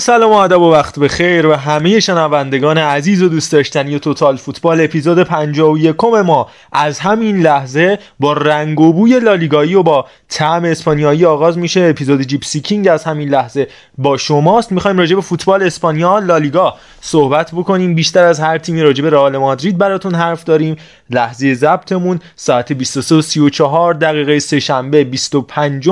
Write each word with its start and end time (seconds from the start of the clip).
سلام 0.00 0.32
و 0.32 0.34
ادب 0.34 0.60
و 0.60 0.72
وقت 0.72 0.98
بخیر 0.98 1.46
و 1.46 1.54
همه 1.54 2.00
شنوندگان 2.00 2.78
عزیز 2.78 3.22
و 3.22 3.28
دوست 3.28 3.52
داشتنی 3.52 3.98
توتال 3.98 4.36
فوتبال 4.36 4.80
اپیزود 4.80 5.22
51 5.22 6.04
ما 6.04 6.48
از 6.72 6.98
همین 6.98 7.42
لحظه 7.42 7.98
با 8.20 8.32
رنگ 8.32 8.80
و 8.80 8.92
بوی 8.92 9.20
لالیگایی 9.20 9.74
و 9.74 9.82
با 9.82 10.06
طعم 10.28 10.64
اسپانیایی 10.64 11.24
آغاز 11.24 11.58
میشه. 11.58 11.80
اپیزود 11.80 12.22
جیپسی 12.22 12.60
کینگ 12.60 12.88
از 12.88 13.04
همین 13.04 13.28
لحظه 13.28 13.68
با 13.98 14.16
شماست. 14.16 14.72
می‌خوایم 14.72 14.98
راجع 14.98 15.14
به 15.14 15.20
فوتبال 15.20 15.62
اسپانیا 15.62 16.18
لالیگا 16.18 16.74
صحبت 17.00 17.50
بکنیم. 17.52 17.94
بیشتر 17.94 18.24
از 18.24 18.40
هر 18.40 18.58
تیمی 18.58 18.82
راجع 18.82 19.02
به 19.02 19.10
رئال 19.10 19.36
مادرید 19.36 19.78
براتون 19.78 20.14
حرف 20.14 20.44
داریم. 20.44 20.76
لحظه 21.10 21.54
ضبطمون 21.54 22.20
ساعت 22.36 22.72
23:34 22.72 23.92
دقیقه 23.92 24.38
سه 24.38 24.60
شنبه 24.60 25.04
25 25.04 25.88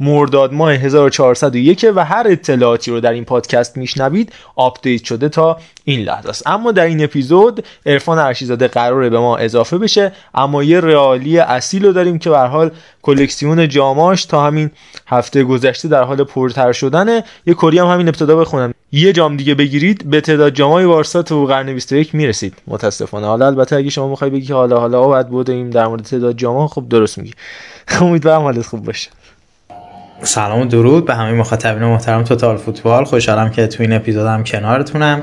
مرداد 0.00 0.52
ماه 0.52 0.72
1401 0.72 1.86
و 1.96 2.04
هر 2.04 2.26
اطلاعاتی 2.28 2.90
رو 2.90 3.00
در 3.00 3.12
این 3.12 3.24
پادکست 3.24 3.76
میشنوید 3.76 4.32
update 4.56 5.04
شده 5.04 5.28
تا 5.28 5.58
این 5.84 6.00
لحظه 6.00 6.28
است. 6.28 6.46
اما 6.46 6.72
در 6.72 6.84
این 6.84 7.04
اپیزود 7.04 7.64
عرفان 7.86 8.18
ارشیزاده 8.18 8.68
قراره 8.68 9.10
به 9.10 9.18
ما 9.18 9.36
اضافه 9.36 9.78
بشه 9.78 10.12
اما 10.34 10.62
یه 10.62 10.80
رئالی 10.80 11.38
اصیل 11.38 11.84
رو 11.84 11.92
داریم 11.92 12.18
که 12.18 12.30
به 12.30 12.34
هر 12.34 12.38
حال 12.38 12.70
کلکسیون 13.02 13.68
جاماش 13.68 14.24
تا 14.24 14.46
همین 14.46 14.70
هفته 15.06 15.44
گذشته 15.44 15.88
در 15.88 16.02
حال 16.02 16.24
پرتر 16.24 16.72
شدنه. 16.72 17.24
یه 17.46 17.54
کری 17.54 17.78
هم 17.78 17.86
همین 17.86 18.08
ابتدا 18.08 18.36
بخونم. 18.36 18.74
یه 18.92 19.12
جام 19.12 19.36
دیگه 19.36 19.54
بگیرید 19.54 20.10
به 20.10 20.20
تعداد 20.20 20.52
جامای 20.52 20.86
بارسا 20.86 21.22
تو 21.22 21.46
قرن 21.46 21.74
21 21.74 22.14
می‌رسید. 22.14 22.54
متاسفانه. 22.66 23.26
حالا 23.26 23.46
البته 23.46 23.76
اگه 23.76 23.90
شما 23.90 24.08
می‌خوای 24.08 24.30
بگی 24.30 24.52
حالا 24.52 24.80
حالا 24.80 25.08
بعد 25.08 25.28
بودیم 25.28 25.70
در 25.70 25.86
مورد 25.86 26.02
تعداد 26.02 26.36
جاما 26.36 26.68
خب 26.68 26.88
درست 26.88 27.18
میگی. 27.18 27.32
امیدوارم 28.00 28.42
حالت 28.42 28.66
خوب 28.66 28.84
باشه. 28.84 29.10
سلام 30.22 30.60
و 30.60 30.64
درود 30.64 31.06
به 31.06 31.14
همه 31.14 31.32
مخاطبین 31.32 31.82
محترم 31.82 32.22
توتال 32.22 32.56
فوتبال. 32.56 33.04
خوشحالم 33.04 33.50
که 33.50 33.66
تو 33.66 33.82
این 33.82 33.92
اپیزودم 33.92 34.44
کنارتونم. 34.44 35.22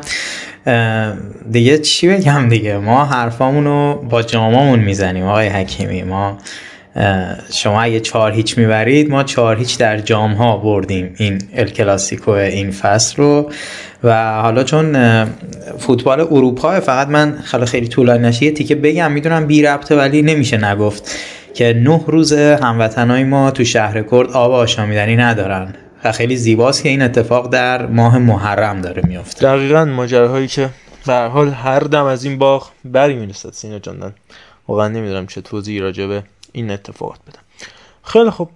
دیگه 1.51 1.77
چی 1.77 2.07
بگم 2.07 2.49
دیگه؟ 2.49 2.77
ما 2.77 3.05
حرفامونو 3.05 3.95
با 3.95 4.21
جامامون 4.21 4.79
می‌زنیم 4.79 5.25
آقای 5.25 5.47
حکیمی. 5.47 6.03
ما 6.03 6.37
شما 7.53 7.81
اگه 7.81 7.99
چهار 7.99 8.31
هیچ 8.31 8.57
می‌برید 8.57 9.09
ما 9.09 9.23
چهار 9.23 9.55
هیچ 9.57 9.77
در 9.77 9.97
جام 9.97 10.33
ها 10.33 10.57
بردیم 10.57 11.15
این 11.17 11.41
الکلاسیکو 11.55 12.31
این 12.31 12.71
فصل 12.71 13.15
رو. 13.17 13.51
و 14.03 14.41
حالا 14.41 14.63
چون 14.63 14.95
فوتبال 15.79 16.19
اروپا 16.19 16.79
فقط 16.79 17.07
من 17.07 17.37
خیلی 17.43 17.65
خیلی 17.65 17.87
طولانی 17.87 18.27
نشه 18.27 18.51
تیکه 18.51 18.75
بگم 18.75 19.11
می‌دونم 19.11 19.47
بی 19.47 19.61
ربطه 19.61 19.95
ولی 19.95 20.21
نمیشه 20.21 20.65
نگفت. 20.65 21.11
که 21.53 21.73
نه 21.73 22.03
روز 22.07 22.33
هموطنای 22.33 23.23
ما 23.23 23.51
تو 23.51 23.63
شهر 23.63 24.01
کرد 24.01 24.31
آب 24.31 24.51
آشامیدنی 24.51 25.15
ندارن 25.15 25.75
و 26.03 26.11
خیلی 26.11 26.35
زیباست 26.35 26.83
که 26.83 26.89
این 26.89 27.01
اتفاق 27.01 27.49
در 27.49 27.85
ماه 27.85 28.17
محرم 28.17 28.81
داره 28.81 29.01
میفته. 29.07 29.45
دقیقا 29.45 29.85
ماجراهایی 29.85 30.47
که 30.47 30.69
به 31.07 31.13
حال 31.13 31.49
هر 31.49 31.79
دم 31.79 32.05
از 32.05 32.23
این 32.23 32.37
باغ 32.37 32.69
بری 32.85 33.15
می‌رسد 33.15 33.53
سینا 33.53 33.79
جاندن 33.79 34.13
واقعا 34.67 34.87
نمی‌دونم 34.87 35.27
چه 35.27 35.41
توضیحی 35.41 35.79
راجع 35.79 36.07
به 36.07 36.23
این 36.51 36.71
اتفاقات 36.71 37.19
بدم. 37.27 37.41
خیلی 38.03 38.29
خوب. 38.29 38.49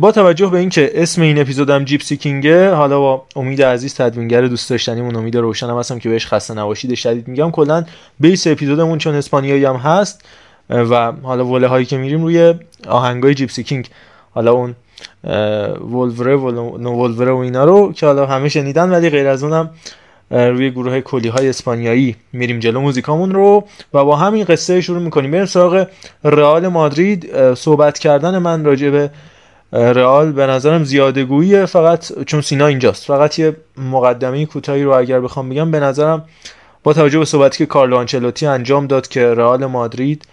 با 0.00 0.12
توجه 0.12 0.46
به 0.46 0.58
اینکه 0.58 0.90
اسم 0.94 1.22
این 1.22 1.40
اپیزودم 1.40 1.84
جیپسی 1.84 2.16
کینگه 2.16 2.70
حالا 2.70 3.00
با 3.00 3.24
امید 3.36 3.62
عزیز 3.62 3.94
تدوینگر 3.94 4.40
دوست 4.40 4.70
داشتنیمون 4.70 5.16
امید 5.16 5.36
روشنم 5.36 5.78
هستم 5.78 5.98
که 5.98 6.08
بهش 6.08 6.26
خسته 6.26 6.54
نباشید 6.54 6.94
شدید 6.94 7.28
میگم 7.28 7.50
کلا 7.50 7.84
بیس 8.20 8.46
اپیزودمون 8.46 8.98
چون 8.98 9.14
اسپانیایی 9.14 9.64
هم 9.64 9.76
هست 9.76 10.24
و 10.70 11.12
حالا 11.22 11.46
وله 11.46 11.66
هایی 11.66 11.86
که 11.86 11.96
میریم 11.96 12.22
روی 12.22 12.54
آهنگای 12.88 13.34
جیپسی 13.34 13.62
کینگ. 13.62 13.88
حالا 14.30 14.52
اون 14.52 14.74
ولوره 15.90 16.36
و 16.36 16.46
ولوره 16.78 17.32
و 17.32 17.36
اینا 17.36 17.64
رو 17.64 17.92
که 17.92 18.06
حالا 18.06 18.26
همه 18.26 18.48
شنیدن 18.48 18.90
ولی 18.90 19.10
غیر 19.10 19.28
از 19.28 19.42
اونم 19.42 19.70
روی 20.30 20.70
گروه 20.70 21.00
کلی 21.00 21.28
های 21.28 21.48
اسپانیایی 21.48 22.16
میریم 22.32 22.58
جلو 22.58 22.80
موزیکامون 22.80 23.32
رو 23.34 23.64
و 23.94 24.04
با 24.04 24.16
همین 24.16 24.44
قصه 24.44 24.80
شروع 24.80 25.02
می‌کنیم. 25.02 25.30
بریم 25.30 25.44
سراغ 25.44 25.86
رئال 26.24 26.68
مادرید. 26.68 27.54
صحبت 27.54 27.98
کردن 27.98 28.38
من 28.38 28.64
راجع 28.64 28.90
به 28.90 29.10
رئال 29.72 30.32
به 30.32 30.46
نظرم 30.46 30.84
زیاده 30.84 31.66
فقط 31.66 32.24
چون 32.24 32.40
سینا 32.40 32.66
اینجاست. 32.66 33.06
فقط 33.06 33.38
یه 33.38 33.56
مقدمه 33.76 34.46
کوتاهی 34.46 34.82
رو 34.82 34.92
اگر 34.92 35.20
بخوام 35.20 35.48
بگم 35.48 35.70
به 35.70 35.80
نظرم 35.80 36.24
با 36.82 36.92
توجه 36.92 37.18
به 37.18 37.24
صحبتی 37.24 37.58
که 37.58 37.66
کارلو 37.66 37.96
آنچلوتی 37.96 38.46
انجام 38.46 38.86
داد 38.86 39.08
که 39.08 39.34
رئال 39.34 39.66
مادرید 39.66 40.24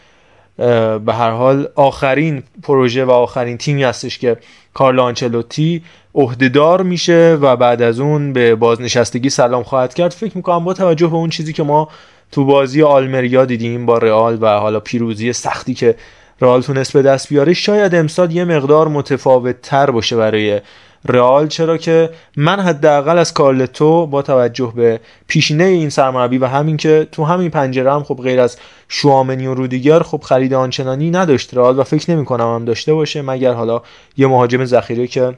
به 1.06 1.14
هر 1.14 1.32
حال 1.32 1.68
آخرین 1.76 2.44
پروژه 2.64 3.06
و 3.06 3.12
آخرین 3.12 3.58
تیمی 3.58 3.84
هستش 3.84 4.18
که 4.18 4.38
کارلو 4.74 5.02
آنچلوتی 5.02 5.84
عهدهدار 6.16 6.84
میشه 6.84 7.38
و 7.42 7.56
بعد 7.56 7.82
از 7.82 8.00
اون 8.00 8.34
به 8.34 8.56
بازنشستگی 8.56 9.30
سلام 9.30 9.64
خواهد 9.64 9.94
کرد. 9.94 10.12
فکر 10.12 10.38
می‌کنم 10.38 10.64
با 10.64 10.74
توجه 10.74 11.08
به 11.08 11.16
اون 11.16 11.30
چیزی 11.30 11.54
که 11.54 11.64
ما 11.64 11.90
تو 12.32 12.46
بازی 12.46 12.84
آلمریا 12.84 13.46
دیدیم 13.46 13.86
با 13.86 13.98
رئال 13.98 14.38
و 14.42 14.48
حالا 14.48 14.80
پیروزی 14.80 15.34
سختی 15.34 15.74
که 15.74 15.96
رئال 16.42 16.62
تونست 16.62 16.94
به 16.94 17.02
دست 17.02 17.30
بیاره 17.30 17.54
شاید 17.54 17.96
امسال 17.96 18.32
یه 18.32 18.46
مقدار 18.46 18.88
متفاوت 18.88 19.62
تر 19.62 19.92
باشه 19.92 20.16
برای 20.16 20.62
رئال 21.06 21.48
چرا 21.48 21.78
که 21.78 22.10
من 22.38 22.60
حداقل 22.60 23.18
از 23.18 23.34
کارلتو 23.34 24.08
با 24.08 24.22
توجه 24.22 24.74
به 24.76 25.00
پیشینه 25.28 25.64
این 25.64 25.90
سرمربی 25.90 26.38
و 26.38 26.46
همین 26.46 26.78
که 26.78 27.08
تو 27.12 27.24
همین 27.24 27.50
پنجره 27.50 27.94
هم 27.94 28.04
خب 28.04 28.20
غیر 28.24 28.40
از 28.40 28.58
شوامنی 28.90 29.48
و 29.48 29.54
رودیگر 29.54 30.00
خب 30.00 30.22
خرید 30.22 30.54
آنچنانی 30.54 31.12
نداشت 31.12 31.54
رئال 31.54 31.80
و 31.80 31.84
فکر 31.84 32.12
نمی 32.12 32.26
کنم 32.26 32.56
هم 32.56 32.66
داشته 32.66 32.94
باشه 32.94 33.22
مگر 33.22 33.54
حالا 33.54 33.82
یه 34.18 34.28
مهاجم 34.28 34.66
ذخیره 34.66 35.08
که 35.08 35.36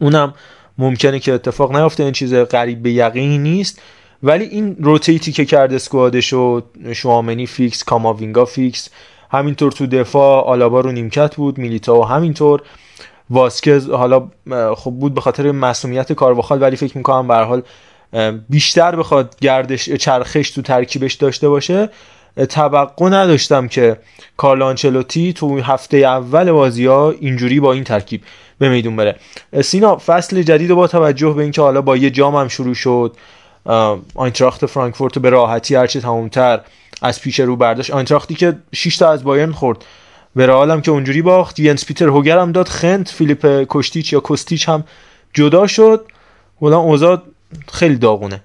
اونم 0.00 0.34
ممکنه 0.78 1.18
که 1.18 1.32
اتفاق 1.32 1.76
نیفته 1.76 2.02
این 2.02 2.12
چیز 2.12 2.34
قریب 2.34 2.82
به 2.82 2.90
یقینی 2.90 3.38
نیست. 3.38 3.82
ولی 4.22 4.44
این 4.44 4.76
rotate 4.80 5.25
ی 5.25 5.32
که 5.32 5.44
کرده 5.44 5.74
squad 5.74 6.15
ش 6.15 6.32
و 6.32 6.60
شوامنی 6.92 7.46
فیکس 7.46 7.84
کاماوینگا 7.84 8.44
فیکس 8.44 8.88
همینطور 9.30 9.72
تو 9.72 9.86
دفاع 9.86 10.44
آلابا 10.44 10.80
رو 10.80 10.92
نیمکت 10.92 11.36
بود 11.36 11.58
میلیتا 11.58 12.00
و 12.00 12.04
همینطور. 12.04 12.62
واسکز 13.30 13.90
حالا 13.90 14.28
خب 14.76 14.90
بود 14.90 15.14
به 15.14 15.20
خاطر 15.20 15.52
مسئولیت 15.52 16.12
کارواخال 16.12 16.62
ولی 16.62 16.76
فکر 16.76 16.98
می‌کنم 16.98 17.28
به 17.28 17.34
حال 17.34 17.62
بیشتر 18.48 18.96
بخواد 18.96 19.36
گردش 19.40 19.90
چرخش 19.90 20.50
تو 20.50 20.62
ترکیبش 20.62 21.14
داشته 21.14 21.48
باشه. 21.48 21.90
توقع 22.48 23.08
نداشتم 23.08 23.68
که 23.68 23.96
کارلانچلوتی 24.36 25.32
تو 25.32 25.60
هفته 25.60 25.96
اول 25.96 26.52
بازی 26.52 26.86
ها 26.86 27.10
اینجوری 27.10 27.60
با 27.60 27.72
این 27.72 27.84
ترکیب 27.84 28.22
به 28.58 28.68
میدون 28.68 28.96
بره. 28.96 29.16
سینا 29.62 29.96
فصل 29.96 30.42
جدید 30.42 30.72
با 30.72 30.86
توجه 30.86 31.30
به 31.30 31.42
اینکه 31.42 31.62
حالا 31.62 31.82
با 31.82 31.96
یه 31.96 32.10
جام 32.10 32.36
هم 32.36 32.48
شروع 32.48 32.74
شد 32.74 33.16
آینتراخت 34.14 34.66
فرانکفورت 34.66 35.18
به 35.18 35.30
راحتی 35.30 35.74
هرچی 35.74 36.00
تمومتر 36.00 36.60
از 37.02 37.20
پیش 37.20 37.40
رو 37.40 37.56
برداشت. 37.56 37.90
آینتراختی 37.90 38.34
که 38.34 38.56
6 38.74 38.96
تا 38.96 39.10
از 39.10 39.24
بایرن 39.24 39.52
خورد. 39.52 39.84
به 40.36 40.46
که 40.80 40.90
اونجوری 40.90 41.22
باخت. 41.22 41.60
ینس 41.60 41.84
پیتر 41.84 42.06
هوگر 42.06 42.38
هم 42.38 42.52
داد. 42.52 42.68
خنت 42.68 43.08
فیلیپ 43.08 43.66
کشتیچ 43.68 44.12
یا 44.12 44.20
کستیچ 44.20 44.68
هم 44.68 44.84
جدا 45.34 45.66
شد. 45.66 46.04
ولی 46.62 46.74
اوضاع 46.74 47.22
خیلی 47.72 47.96
داغونه. 47.96 48.42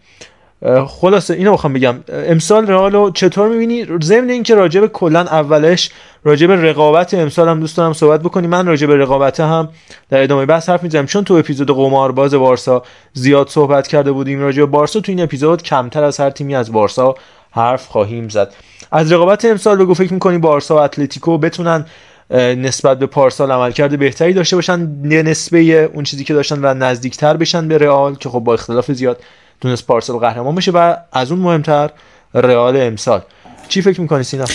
خلاصه 0.87 1.33
اینو 1.33 1.51
می‌خوام 1.51 1.73
بگم. 1.73 1.95
امسال 2.09 2.67
رئال 2.67 3.11
چطور 3.11 3.49
می‌بینی؟ 3.49 3.85
ضمن 4.03 4.29
اینکه 4.29 4.55
راجب 4.55 4.87
کلا 4.87 5.19
اولش 5.19 5.89
راجب 6.23 6.51
رقابت 6.51 7.13
امسال 7.13 7.49
هم 7.49 7.59
دوست 7.59 7.77
دارم 7.77 7.93
صحبت 7.93 8.19
بکنی. 8.19 8.47
من 8.47 8.67
راجب 8.67 8.91
رقابت 8.91 9.39
هم 9.39 9.69
در 10.09 10.23
ادامه 10.23 10.45
بحث 10.45 10.69
حرف 10.69 10.83
می‌زنم. 10.83 11.05
چون 11.05 11.23
تو 11.23 11.33
اپیزود 11.33 11.71
قمارباز 11.71 12.33
بارسا 12.33 12.83
زیاد 13.13 13.49
صحبت 13.49 13.87
کرده 13.87 14.11
بودیم 14.11 14.39
راجب 14.39 14.65
بارسا 14.65 14.99
تو 14.99 15.11
این 15.11 15.21
اپیزود 15.21 15.63
کمتر 15.63 16.03
از 16.03 16.19
هر 16.19 16.29
تیمی 16.29 16.55
از 16.55 16.71
بارسا 16.71 17.15
حرف 17.51 17.87
خواهیم 17.87 18.29
زد. 18.29 18.53
از 18.91 19.11
رقابت 19.11 19.45
امسال 19.45 19.77
بگو 19.77 19.93
فکر 19.93 20.13
می‌کنی 20.13 20.37
بارسا 20.37 20.75
و 20.75 20.79
اتلتیکو 20.79 21.37
بتونن 21.37 21.85
نسبت 22.33 22.99
به 22.99 23.05
پارسال 23.05 23.51
عملکرد 23.51 23.99
بهتری 23.99 24.33
داشته 24.33 24.55
باشن؟ 24.55 24.89
نسبه 25.03 25.59
اون 25.93 26.03
چیزی 26.03 26.23
که 26.23 26.33
داشتن 26.33 26.59
و 26.65 26.73
نزدیکتر 26.73 27.37
بشن 27.37 27.67
به 27.67 27.77
رئال 27.77 28.15
که 28.15 28.29
خب 28.29 28.39
با 28.39 28.53
اختلاف 28.53 28.91
زیاد 28.91 29.19
تونست 29.61 29.87
پارسال 29.87 30.17
قهرمان 30.17 30.55
بشه 30.55 30.71
و 30.71 30.95
از 31.11 31.31
اون 31.31 31.39
مهمتر 31.39 31.89
رئال 32.33 32.77
امسال. 32.77 33.21
چی 33.67 33.81
فکر 33.81 34.01
می‌کنی 34.01 34.23
سینا؟ 34.23 34.45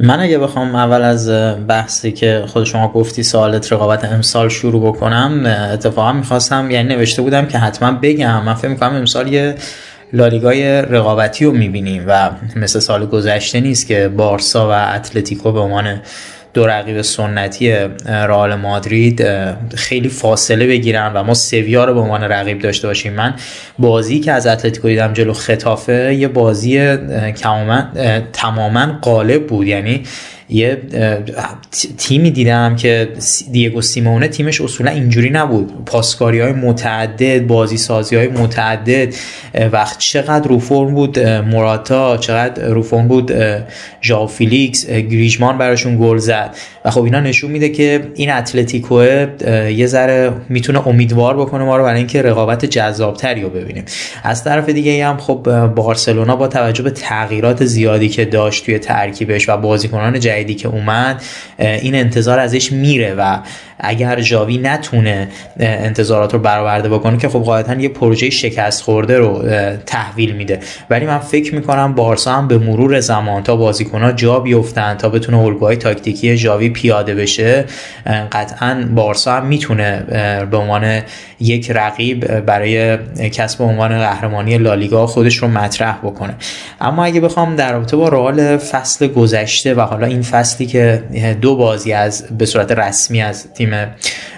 من 0.00 0.20
اگه 0.20 0.38
بخوام 0.38 0.74
اول 0.74 1.02
از 1.02 1.30
بحثی 1.68 2.12
که 2.12 2.44
خود 2.46 2.64
شما 2.64 2.88
گفتی 2.88 3.22
سوالت 3.22 3.72
رقابت 3.72 4.04
امسال 4.04 4.48
شروع 4.48 4.92
بکنم 4.92 5.46
اتفاقا 5.72 6.12
می‌خواستم 6.12 6.70
یعنی 6.70 6.88
نوشته 6.88 7.22
بودم 7.22 7.46
که 7.46 7.58
حتما 7.58 7.92
بگم. 7.92 8.44
من 8.44 8.54
فکر 8.54 8.68
می‌کنم 8.68 8.94
امسال 8.94 9.32
یه 9.32 9.54
لالیگای 10.12 10.82
رقابتی 10.82 11.44
رو 11.44 11.52
می‌بینیم 11.52 12.04
و 12.06 12.30
مثل 12.56 12.78
سال 12.78 13.06
گذشته 13.06 13.60
نیست 13.60 13.86
که 13.86 14.08
بارسا 14.08 14.68
و 14.68 14.72
اتلتیکو 14.72 15.52
به 15.52 15.60
عنوان 15.60 16.00
دو 16.54 16.66
رقیب 16.66 17.02
سنتی 17.02 17.72
رئال 18.06 18.54
مادرید 18.54 19.26
خیلی 19.74 20.08
فاصله 20.08 20.66
بگیرن 20.66 21.12
و 21.14 21.22
ما 21.22 21.34
سویا 21.34 21.84
رو 21.84 21.94
به 21.94 22.00
عنوان 22.00 22.24
رقیب 22.24 22.58
داشته 22.58 22.88
باشیم. 22.88 23.12
من 23.12 23.34
بازی 23.78 24.20
که 24.20 24.32
از 24.32 24.46
اتلتیکو 24.46 24.88
دیدم 24.88 25.12
جلو 25.12 25.32
خطافه 25.32 26.14
یه 26.14 26.28
بازی 26.28 26.96
تماما 28.32 28.98
قالب 29.02 29.46
بود. 29.46 29.66
یعنی 29.66 30.02
یه 30.50 30.78
تیمی 31.98 32.30
دیدم 32.30 32.76
که 32.76 33.08
دیگو 33.52 33.82
سیمونه 33.82 34.28
تیمش 34.28 34.60
اصولا 34.60 34.90
اینجوری 34.90 35.30
نبود. 35.30 35.84
پاسکاری 35.86 36.40
های 36.40 36.52
متعدد 36.52 37.46
بازی 37.46 37.76
سازی 37.76 38.16
های 38.16 38.28
متعدد 38.28 39.14
وقت 39.72 39.98
چقدر 39.98 40.48
رو 40.48 40.58
فرم 40.58 40.94
بود 40.94 41.18
موراتا 41.20 42.16
چقدر 42.16 42.68
رو 42.68 42.82
فرم 42.82 43.08
بود 43.08 43.32
ژاو 44.02 44.26
فیلیکس 44.26 44.86
گریزمان 44.86 45.58
براشون 45.58 45.98
گل 46.00 46.18
زد. 46.18 46.56
و 46.84 46.90
خب 46.90 47.02
اینا 47.02 47.20
نشون 47.20 47.50
میده 47.50 47.68
که 47.68 48.00
این 48.14 48.30
اتلتیکو 48.30 49.02
یه 49.70 49.86
ذره 49.86 50.32
می‌تونه 50.48 50.88
امیدوار 50.88 51.36
بکنه 51.36 51.64
ما 51.64 51.76
رو 51.76 51.84
برای 51.84 51.98
اینکه 51.98 52.22
رقابت 52.22 52.64
جذابتری 52.64 53.42
رو 53.42 53.48
ببینیم. 53.48 53.84
از 54.24 54.44
طرف 54.44 54.68
دیگه 54.68 55.06
هم 55.06 55.16
خب 55.16 55.66
بارسلونا 55.74 56.36
با 56.36 56.48
توجه 56.48 56.82
به 56.82 56.90
تغییرات 56.90 57.64
زیادی 57.64 58.08
که 58.08 58.24
داشت 58.24 58.66
توی 58.66 58.78
ترکیبش 58.78 59.48
و 59.48 59.56
بازیکنان 59.56 60.18
جدیدی 60.38 60.54
که 60.54 60.68
اومد 60.68 61.22
این 61.58 61.94
انتظار 61.94 62.38
ازش 62.38 62.72
میره 62.72 63.14
و 63.14 63.38
اگر 63.80 64.20
جاوی 64.20 64.58
نتونه 64.58 65.28
انتظارات 65.60 66.32
رو 66.32 66.38
برآورده 66.38 66.88
بکنه 66.88 67.18
که 67.18 67.28
خب 67.28 67.38
قاعدتا 67.38 67.74
یه 67.74 67.88
پروژه 67.88 68.30
شکست 68.30 68.82
خورده 68.82 69.18
رو 69.18 69.42
تحویل 69.86 70.32
میده. 70.32 70.60
ولی 70.90 71.06
من 71.06 71.18
فکر 71.18 71.54
می‌کنم 71.54 71.94
بارسا 71.94 72.32
هم 72.32 72.48
به 72.48 72.58
مرور 72.58 73.00
زمان 73.00 73.42
تا 73.42 73.56
بازیکنها 73.56 74.12
جا 74.12 74.40
بیفتن 74.40 74.94
تا 74.94 75.08
بتونه 75.08 75.38
الگوهای 75.38 75.76
تاکتیکی 75.76 76.36
جاوی 76.36 76.68
پیاده 76.68 77.14
بشه 77.14 77.64
قطعا 78.32 78.88
بارسا 78.94 79.32
هم 79.32 79.46
می‌تونه 79.46 80.02
به 80.50 80.56
عنوان 80.56 81.00
یک 81.40 81.70
رقیب 81.70 82.40
برای 82.40 82.98
کسب 83.30 83.62
عنوان 83.62 83.98
قهرمانی 83.98 84.58
لالیگا 84.58 85.06
خودش 85.06 85.36
رو 85.36 85.48
مطرح 85.48 85.98
بکنه. 86.02 86.34
اما 86.80 87.04
اگه 87.04 87.20
بخوام 87.20 87.56
در 87.56 87.72
رابطه 87.72 87.96
با 87.96 88.08
رئال 88.08 88.56
فصل 88.56 89.06
گذشته 89.06 89.74
و 89.74 89.80
حالا 89.80 90.06
این 90.06 90.22
فصلی 90.30 90.66
که 90.66 91.02
دو 91.40 91.56
بازی 91.56 91.92
از 91.92 92.24
به 92.38 92.46
صورت 92.46 92.72
رسمی 92.72 93.22
از 93.22 93.52
تیم 93.52 93.70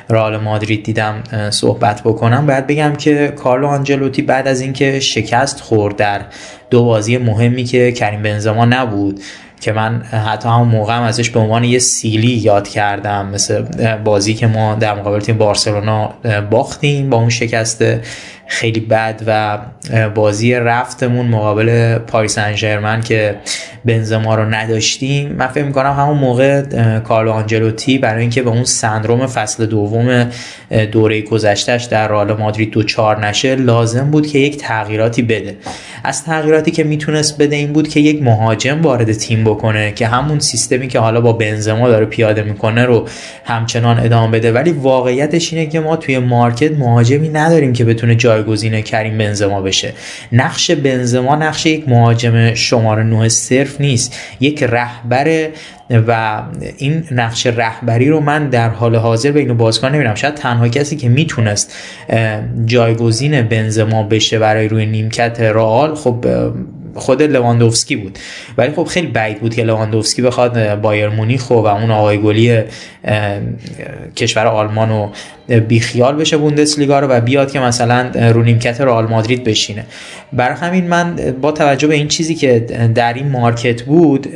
رئال 0.09 0.37
مادرید 0.37 0.83
دیدم 0.83 1.23
صحبت 1.51 2.03
بکنم. 2.03 2.47
باید 2.47 2.67
بگم 2.67 2.93
که 2.97 3.29
کارلو 3.29 3.67
آنجلوتی 3.67 4.23
بعد 4.23 4.49
از 4.49 4.61
اینکه 4.61 5.01
شکست 5.01 5.61
خورد 5.61 5.97
در 5.97 6.21
دو 6.71 6.85
بازی 6.85 7.17
مهمی 7.17 7.65
که 7.65 7.93
کریم 7.93 8.23
بنزما 8.23 8.65
نبود 8.65 9.21
که 9.61 9.73
من 9.73 10.03
حتی 10.03 10.49
همون 10.49 10.69
موقع 10.69 10.97
هم 10.97 11.03
ازش 11.03 11.31
به 11.31 11.41
عنوان 11.41 11.65
یه 11.65 11.79
سیلی 11.79 12.33
یاد 12.33 12.69
کردم. 12.69 13.27
مثل 13.27 13.63
بازی 14.05 14.35
که 14.35 14.47
ما 14.47 14.75
در 14.75 14.95
مقابل 14.95 15.21
تیم 15.21 15.39
بارسلونا 15.39 16.15
باختیم 16.51 17.11
با 17.11 17.17
اون 17.17 17.29
شکست 17.29 17.85
خیلی 18.47 18.81
بد 18.81 19.23
و 19.27 19.59
بازی 20.15 20.55
رفتمون 20.55 21.27
مقابل 21.27 21.99
پاریس 21.99 22.39
انجرمن 22.39 23.01
که 23.01 23.37
بنزما 23.85 24.35
رو 24.35 24.45
نداشتیم. 24.45 25.33
من 25.33 25.47
فکر 25.47 25.65
می‌کنم 25.65 25.93
همون 25.93 26.19
موقع 26.19 26.63
کارلو 26.99 27.31
آنجلوتی 27.31 27.99
برای 27.99 28.21
اینکه 28.21 28.43
به 28.43 28.51
اون 28.51 28.65
سندروم 28.65 29.27
فصل 29.27 29.67
دوم 29.67 30.31
دوره 30.93 31.23
گذشتهش 31.23 31.85
در 31.85 32.09
رئال 32.09 32.33
مادرید 32.33 32.71
دو 32.71 32.83
چار 32.83 33.27
نشه 33.27 33.55
لازم 33.55 34.11
بود 34.11 34.27
که 34.27 34.39
یک 34.39 34.57
تغییراتی 34.57 35.23
بده. 35.23 35.57
از 36.05 36.25
تغییراتی 36.25 36.71
که 36.71 36.85
می‌تونست 36.85 37.39
بده 37.39 37.57
این 37.57 37.73
بود 37.73 37.89
که 37.89 38.01
یک 38.01 38.23
مهاجم 38.23 38.83
وارد 38.83 39.13
تیم 39.13 39.45
بکنه 39.55 39.93
که 39.93 40.07
همون 40.07 40.39
سیستمی 40.39 40.89
که 40.89 40.99
حالا 40.99 41.21
با 41.21 41.33
بنزما 41.33 41.89
داره 41.89 42.07
پیاده 42.07 42.43
می‌کنه 42.43 42.85
رو 42.85 43.09
همچنان 43.45 43.99
ادامه 43.99 44.39
بده. 44.39 44.53
ولی 44.53 44.73
واقعیتش 44.73 45.53
اینه 45.53 45.67
که 45.67 45.81
ما 45.81 45.97
توی 45.97 46.19
مارکت 46.19 46.73
مهاجمی 46.73 47.29
نداریم 47.29 47.73
که 47.73 47.85
بتونه 47.85 48.15
جایگزین 48.15 48.81
کریم 48.81 49.19
بنزما 49.19 49.61
بشه. 49.63 49.93
نقش 50.33 50.71
بنزما 50.71 51.37
نقش 51.37 51.67
یک 51.67 51.89
مهاجم 51.89 52.55
شماره 52.55 53.03
9 53.03 53.29
صرف 53.29 53.81
نیست 53.81 54.17
یک 54.41 54.63
رهبر 54.63 55.49
و 55.91 56.43
این 56.79 57.05
نقش 57.11 57.47
رهبری 57.47 58.09
رو 58.09 58.21
من 58.21 58.49
در 58.49 58.69
حال 58.69 58.97
حاضر 58.97 59.31
بین 59.31 59.57
بازیکن 59.57 59.89
نمی‌بینم. 59.89 60.15
شاید 60.15 60.35
تنها 60.35 60.69
کسی 60.69 60.97
که 60.97 61.09
می‌تونست 61.09 61.75
جایگزین 62.65 63.43
بنزما 63.43 64.03
بشه 64.03 64.39
برای 64.39 64.69
روی 64.69 64.87
نیمکت 64.87 65.41
رئال 65.41 65.95
خب 65.95 66.25
خود 66.95 67.23
لواندوفسکی 67.23 67.97
بود. 67.97 68.19
ولی 68.59 68.73
خب 68.73 68.85
خیلی 68.85 69.07
بعید 69.07 69.41
بود 69.41 69.55
که 69.55 69.63
لواندوفسکی 69.63 70.23
بخواد 70.23 70.81
بایر 70.81 71.09
مونیخ 71.09 71.51
و 71.51 71.55
اون 71.55 71.91
آقای 71.91 72.19
گلی 72.19 72.63
کشور 74.17 74.47
آلمان 74.47 74.89
رو 74.89 75.11
بیخیال 75.61 76.17
بشه 76.17 76.37
بوندسلیگا 76.37 77.01
رو 77.01 77.07
و 77.07 77.21
بیاد 77.21 77.53
که 77.53 77.61
مثلا 77.61 78.31
رو 78.31 78.43
نیمکت 78.43 78.81
رئال 78.81 79.07
مادرید 79.07 79.45
بشینه. 79.45 79.87
برای 80.33 80.57
همین 80.57 80.89
من 80.89 81.17
با 81.41 81.53
توجه 81.53 81.87
به 81.87 81.95
این 81.95 82.09
چیزی 82.09 82.35
که 82.35 82.61
در 82.95 83.15
این 83.15 83.29
مارکت 83.29 83.83
بود 83.83 84.29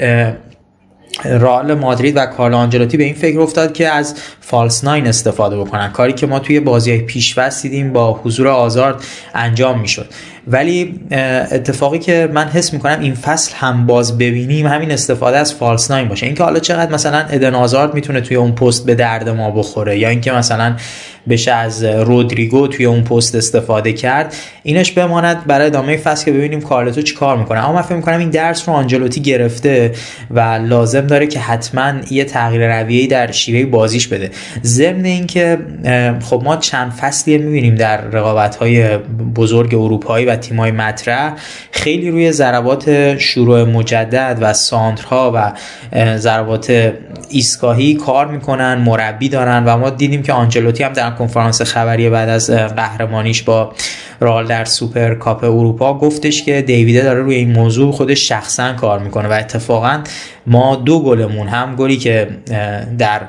رئال 1.25 1.75
مادرید 1.75 2.17
و 2.17 2.27
کارلو 2.27 2.57
آنجلوتی 2.57 2.97
به 2.97 3.05
این 3.05 3.15
فکر 3.15 3.41
افتاد 3.41 3.73
که 3.73 3.89
از 3.89 4.15
فالس 4.41 4.85
ناین 4.85 5.07
استفاده 5.07 5.59
بکنن. 5.59 5.93
کاری 5.93 6.13
که 6.13 6.27
ما 6.27 6.39
توی 6.39 6.61
بازی 6.61 6.99
پیشوست 6.99 7.63
دیدیم 7.63 7.93
با 7.93 8.13
حضور 8.13 8.49
آزارد 8.49 8.97
انجام 9.35 9.81
می‌شد. 9.81 10.07
ولی 10.47 11.01
اتفاقی 11.51 11.99
که 11.99 12.31
من 12.33 12.49
حس 12.49 12.73
می‌کنم 12.73 13.01
این 13.01 13.15
فصل 13.15 13.53
هم 13.57 13.87
باز 13.87 14.19
ببینیم 14.19 14.67
همین 14.67 14.91
استفاده 14.91 15.39
از 15.39 15.55
فالس 15.55 15.91
ناین 15.91 16.09
باشه. 16.09 16.27
اینکه 16.27 16.45
حالا 16.45 16.59
چقدر 16.59 16.93
مثلا 16.93 17.19
ادن 17.19 17.55
آزارد 17.55 17.95
می‌تونه 17.95 18.21
توی 18.21 18.37
اون 18.37 18.53
پست 18.53 18.87
به 18.87 18.95
درد 18.95 19.29
ما 19.29 19.51
بخوره 19.51 19.99
یا 19.99 20.09
اینکه 20.09 20.33
مثلا 20.33 20.77
بشه 21.29 21.53
از 21.53 21.85
رودریگو 21.85 22.67
توی 22.67 22.87
اون 22.87 23.05
پست 23.05 23.35
استفاده 23.35 23.93
کرد. 23.93 24.35
اینش 24.63 24.93
بماند 24.93 25.47
برای 25.47 25.67
ادامه 25.67 25.97
فصل 25.97 26.25
که 26.25 26.33
ببینیم 26.33 26.61
کارلتو 26.61 27.03
چی 27.03 27.15
کار 27.15 27.37
می‌کنه. 27.37 27.65
اما 27.65 27.73
من 27.73 27.83
فکر 27.83 27.97
می‌کنم 27.97 28.19
این 28.19 28.31
درس 28.31 28.69
رو 28.69 28.75
آنجلوتی 28.75 29.21
گرفته 29.21 29.93
و 30.31 30.41
لازم 30.41 31.07
داره 31.07 31.27
که 31.27 31.41
حتما 31.41 31.93
یه 32.11 32.25
تغییر 32.25 32.81
رویه‌ای 32.81 33.07
در 33.07 33.33
شیوه 33.33 33.71
بازیش 33.71 34.09
بده. 34.09 34.31
ضمن 34.65 35.05
اینکه 35.05 35.59
خب 36.23 36.43
ما 36.45 36.57
چند 36.57 36.93
فصلی 36.93 37.39
می‌بینیم 37.39 37.75
در 37.75 38.01
رقابت 38.01 38.57
های 38.57 38.97
بزرگ 39.37 39.75
اروپایی 39.75 40.27
و 40.27 40.37
تیمای 40.37 40.71
مطرح. 40.71 41.33
خیلی 41.71 42.11
روی 42.11 42.33
ضربات 42.33 43.19
شروع 43.19 43.65
مجدد 43.65 44.39
و 44.41 44.53
سانترها 44.53 45.33
و 45.35 45.53
ضربات 46.17 46.93
ایستگاهی 47.29 47.95
کار 47.95 48.27
می‌کنن 48.27 48.75
مربی 48.75 49.29
دارن 49.29 49.65
و 49.65 49.77
ما 49.77 49.91
دیدیم 49.91 50.23
که 50.23 50.33
آنجلوتی 50.33 50.83
هم 50.83 50.93
در 50.93 51.14
کنفرانس 51.15 51.63
خبری 51.63 52.11
بعد 52.11 52.29
از 52.29 52.51
قهرمانیش 52.51 53.43
با 53.43 53.73
رئال 54.21 54.47
در 54.47 54.65
سوپر 54.65 55.15
کاپ 55.15 55.45
اروپا 55.45 55.99
گفتش 55.99 56.43
که 56.43 56.63
داویده 56.63 57.03
داره 57.03 57.21
روی 57.21 57.35
این 57.35 57.53
موضوع 57.53 57.93
خودش 57.93 58.29
شخصا 58.29 58.73
کار 58.73 58.99
می‌کنه 58.99 59.29
و 59.29 59.33
اتفاقا 59.33 60.03
ما 60.47 60.77
دو 60.77 61.03
گلمون 61.03 61.49
هم 61.49 61.77
گلی 61.77 61.97
که 61.97 62.29
در 62.99 63.21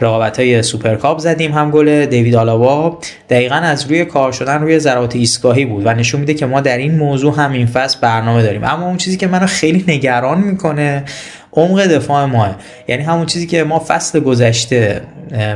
رقابت 0.00 0.38
های 0.38 0.62
سوپرکاپ 0.62 1.18
زدیم 1.18 1.52
هم 1.52 1.70
گل 1.70 2.06
دیوید 2.06 2.34
آلابا 2.34 2.98
دقیقا 3.30 3.54
از 3.54 3.86
روی 3.86 4.04
کار 4.04 4.32
شدن 4.32 4.60
روی 4.60 4.78
ضربات 4.78 5.16
ایستگاهی 5.16 5.64
بود 5.64 5.86
و 5.86 5.94
نشون 5.94 6.20
میده 6.20 6.34
که 6.34 6.46
ما 6.46 6.60
در 6.60 6.78
این 6.78 6.94
موضوع 6.94 7.34
هم 7.36 7.52
این 7.52 7.66
فصل 7.66 7.98
برنامه 8.00 8.42
داریم. 8.42 8.64
اما 8.64 8.86
اون 8.86 8.96
چیزی 8.96 9.16
که 9.16 9.26
منو 9.26 9.46
خیلی 9.46 9.84
نگران 9.88 10.38
می‌کنه 10.38 11.04
عمق 11.52 11.86
دفاع 11.86 12.24
ماه 12.24 12.56
یعنی 12.88 13.02
همون 13.02 13.26
چیزی 13.26 13.46
که 13.46 13.64
ما 13.64 13.84
فصل 13.88 14.20
گذشته 14.20 15.00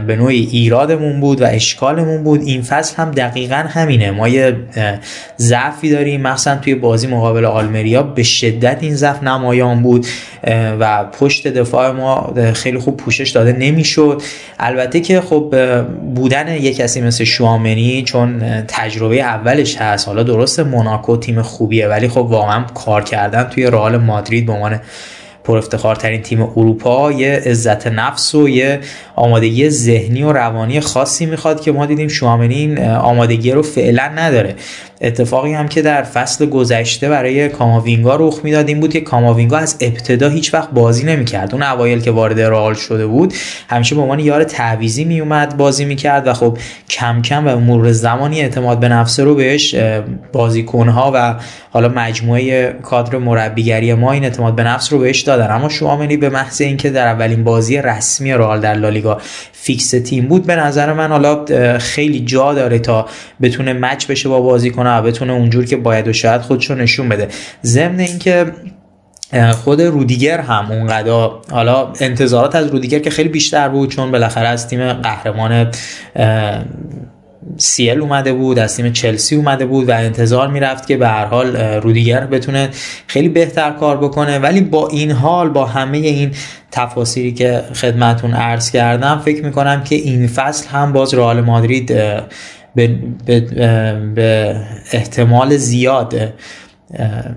به 0.06 0.16
نوعی 0.16 0.48
ایرادمون 0.52 1.20
بود 1.20 1.42
و 1.42 1.44
اشکالمون 1.44 2.24
بود. 2.24 2.42
این 2.42 2.62
فصل 2.62 2.96
هم 2.96 3.10
دقیقا 3.10 3.64
همینه. 3.68 4.10
ما 4.10 4.28
یه 4.28 4.56
ضعفی 5.38 5.90
داریم. 5.90 6.20
مخصوصا 6.20 6.56
توی 6.56 6.74
بازی 6.74 7.06
مقابل 7.06 7.44
آلمریا 7.44 8.02
به 8.02 8.22
شدت 8.22 8.78
این 8.80 8.94
ضعف 8.94 9.22
نمایان 9.22 9.82
بود 9.82 10.06
و 10.80 11.04
پشت 11.04 11.48
دفاع 11.48 11.90
ما 11.90 12.34
خیلی 12.54 12.78
خوب 12.78 12.96
پوشش 12.96 13.30
داده 13.30 13.52
نمی‌شد. 13.52 14.22
البته 14.58 15.00
که 15.00 15.20
خب 15.20 15.54
بودن 16.14 16.54
یک 16.54 16.76
کسی 16.76 17.00
مثل 17.00 17.24
شوامنی 17.24 18.02
چون 18.02 18.42
تجربه 18.68 19.20
اولش 19.20 19.76
هست. 19.76 20.08
حالا 20.08 20.22
درست 20.22 20.60
موناکو 20.60 21.16
تیم 21.16 21.42
خوبیه 21.42 21.88
ولی 21.88 22.08
خب 22.08 22.18
واقعا 22.18 22.64
کار 22.74 23.04
کردن 23.04 23.44
توی 23.44 23.66
رئال 23.66 23.96
مادرید 23.96 24.46
به 24.46 24.52
عنوان 24.52 24.80
پر 25.44 25.58
افتخارترین 25.58 26.22
تیم 26.22 26.42
اروپا 26.42 27.12
یه 27.12 27.42
عزت 27.46 27.86
نفس 27.86 28.34
و 28.34 28.48
یه 28.48 28.80
آمادگی 29.16 29.70
ذهنی 29.70 30.22
و 30.22 30.32
روانی 30.32 30.80
خاصی 30.80 31.26
می‌خواد 31.26 31.60
که 31.60 31.72
ما 31.72 31.86
دیدیم 31.86 32.08
شوامنی 32.08 32.76
آمادگی 32.84 33.50
رو 33.50 33.62
فعلا 33.62 34.12
نداره. 34.16 34.54
اتفاقی 35.02 35.52
هم 35.52 35.68
که 35.68 35.82
در 35.82 36.02
فصل 36.02 36.46
گذشته 36.46 37.08
برای 37.08 37.48
کاماوینگا 37.48 38.16
رخ 38.16 38.40
می‌داد 38.42 38.68
این 38.68 38.80
بود 38.80 38.92
که 38.92 39.00
کاماوینگا 39.00 39.58
از 39.58 39.76
ابتدا 39.80 40.28
هیچ 40.28 40.54
وقت 40.54 40.70
بازی 40.70 41.06
نمی‌کرد. 41.06 41.52
اون 41.52 41.62
اوایل 41.62 42.00
که 42.00 42.10
وارد 42.10 42.40
رئال 42.40 42.74
شده 42.74 43.06
بود 43.06 43.34
همیشه 43.68 43.94
به 43.94 44.00
عنوان 44.00 44.18
یار 44.18 44.44
تعویزی 44.44 45.04
میومد 45.04 45.56
بازی 45.56 45.84
می‌کرد 45.84 46.26
و 46.26 46.32
خب 46.32 46.58
کم 46.90 47.22
کم 47.22 47.46
و 47.46 47.56
مرور 47.56 47.92
زمانی 47.92 48.40
اعتماد 48.40 48.80
به 48.80 48.88
نفس 48.88 49.20
رو 49.20 49.34
بهش 49.34 49.74
بازیکنها 50.32 51.10
و 51.14 51.34
حالا 51.70 51.88
مجموعه 51.88 52.76
کادر 52.82 53.18
مربیگری 53.18 53.94
ما 53.94 54.12
این 54.12 54.24
اعتماد 54.24 54.54
به 54.54 54.64
نفس 54.64 54.92
رو 54.92 54.98
بهش 54.98 55.20
دادن. 55.20 55.50
اما 55.50 55.68
شوامنی 55.68 56.16
به 56.16 56.28
محض 56.28 56.60
اینکه 56.60 56.90
در 56.90 57.06
اولین 57.06 57.44
بازی 57.44 57.76
رسمی 57.76 58.32
رئال 58.32 58.60
در 58.60 58.74
لالیگا 58.74 59.18
فیکس 59.52 59.90
تیم 59.90 60.26
بود 60.26 60.46
به 60.46 60.56
نظر 60.56 60.92
من 60.92 61.08
حالا 61.08 61.44
خیلی 61.78 62.20
جا 62.20 62.54
داره 62.54 62.78
تا 62.78 63.06
بتونه 63.42 63.72
مچ 63.72 64.06
بشه 64.06 64.28
با 64.28 64.40
بازیکن 64.40 64.86
و 64.98 65.02
بتونه 65.02 65.32
اونجور 65.32 65.64
که 65.64 65.76
باید 65.76 66.08
و 66.08 66.12
شاید 66.12 66.40
خودشو 66.40 66.74
نشون 66.74 67.08
بده. 67.08 67.28
ضمن 67.64 68.00
اینکه 68.00 68.52
خود 69.64 69.82
رودیگر 69.82 70.40
هم 70.40 70.70
اونقدر 70.70 71.30
حالا 71.50 71.92
انتظارات 72.00 72.54
از 72.54 72.66
رودیگر 72.66 72.98
که 72.98 73.10
خیلی 73.10 73.28
بیشتر 73.28 73.68
بود 73.68 73.90
چون 73.90 74.10
بالاخره 74.10 74.48
از 74.48 74.68
تیم 74.68 74.92
قهرمان 74.92 75.70
سیل 77.56 78.00
اومده 78.00 78.32
بود 78.32 78.58
از 78.58 78.76
تیم 78.76 78.92
چلسی 78.92 79.36
اومده 79.36 79.66
بود 79.66 79.88
و 79.88 79.92
انتظار 79.92 80.48
می‌رفت 80.48 80.86
که 80.86 80.96
به 80.96 81.08
هر 81.08 81.24
حال 81.24 81.56
رودیگر 81.56 82.26
بتونه 82.26 82.68
خیلی 83.06 83.28
بهتر 83.28 83.70
کار 83.70 83.96
بکنه. 83.96 84.38
ولی 84.38 84.60
با 84.60 84.88
این 84.88 85.10
حال 85.10 85.48
با 85.48 85.66
همه 85.66 85.98
این 85.98 86.30
تفاصیلی 86.70 87.32
که 87.32 87.62
خدمتون 87.74 88.34
عرض 88.34 88.70
کردم 88.70 89.22
فکر 89.24 89.44
می‌کنم 89.44 89.84
که 89.84 89.94
این 89.94 90.26
فصل 90.26 90.68
هم 90.68 90.92
باز 90.92 91.14
رئال 91.14 91.40
مادرید 91.40 91.92
به, 92.74 92.98
به, 93.26 93.40
به 94.14 94.56
احتمال 94.92 95.56
زیاد 95.56 96.32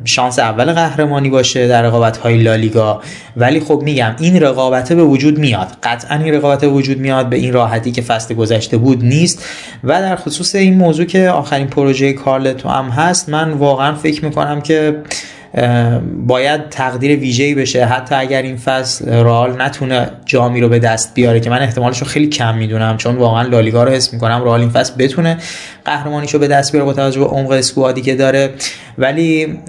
شانس 0.03 0.39
اول 0.39 0.73
قهرمانی 0.73 1.29
باشه 1.29 1.67
در 1.67 1.83
رقابت 1.83 2.17
های 2.17 2.37
لالیگا. 2.37 3.01
ولی 3.37 3.59
خب 3.59 3.81
میگم 3.85 4.15
این 4.19 4.41
رقابت 4.41 4.93
به 4.93 5.03
وجود 5.03 5.37
میاد. 5.37 5.67
قطعا 5.83 6.17
این 6.17 6.33
رقابت 6.33 6.61
به 6.61 6.67
وجود 6.67 6.97
میاد 6.97 7.29
به 7.29 7.35
این 7.35 7.53
راحتی 7.53 7.91
که 7.91 8.01
فصل 8.01 8.33
گذشته 8.35 8.77
بود 8.77 9.03
نیست. 9.03 9.45
و 9.83 10.01
در 10.01 10.15
خصوص 10.15 10.55
این 10.55 10.73
موضوع 10.73 11.05
که 11.05 11.29
آخرین 11.29 11.67
پروژه 11.67 12.13
کارلتو 12.13 12.69
هم 12.69 12.85
هست 12.85 13.29
من 13.29 13.51
واقعا 13.51 13.95
فکر 13.95 14.25
می‌کنم 14.25 14.61
که 14.61 15.01
باید 16.27 16.69
تقدیر 16.69 17.19
ویژه‌ای 17.19 17.55
بشه. 17.55 17.85
حتی 17.85 18.15
اگر 18.15 18.41
این 18.41 18.57
فصل 18.57 19.09
رئال 19.09 19.61
نتونه 19.61 20.09
جامی 20.25 20.61
رو 20.61 20.69
به 20.69 20.79
دست 20.79 21.13
بیاره 21.13 21.39
که 21.39 21.49
من 21.49 21.61
احتمالش 21.61 21.99
رو 21.99 22.07
خیلی 22.07 22.27
کم 22.27 22.57
می‌دونم 22.57 22.97
چون 22.97 23.15
واقعا 23.15 23.47
لالیگا 23.47 23.83
رو 23.83 23.91
حس 23.91 24.13
می‌کنم 24.13 24.41
رئال 24.43 24.59
این 24.59 24.69
فصل 24.69 24.93
بتونه 24.97 25.37
قهرمانیشو 25.85 26.39
به 26.39 26.47
دست 26.47 26.71
بیاره 26.71 26.85
با 26.85 26.93
توجه 26.93 27.19
به 27.19 27.25
عمق 27.25 27.51
اسکوادی 27.51 28.01
که 28.01 28.15
داره. 28.15 28.49
ولی 28.97 29.59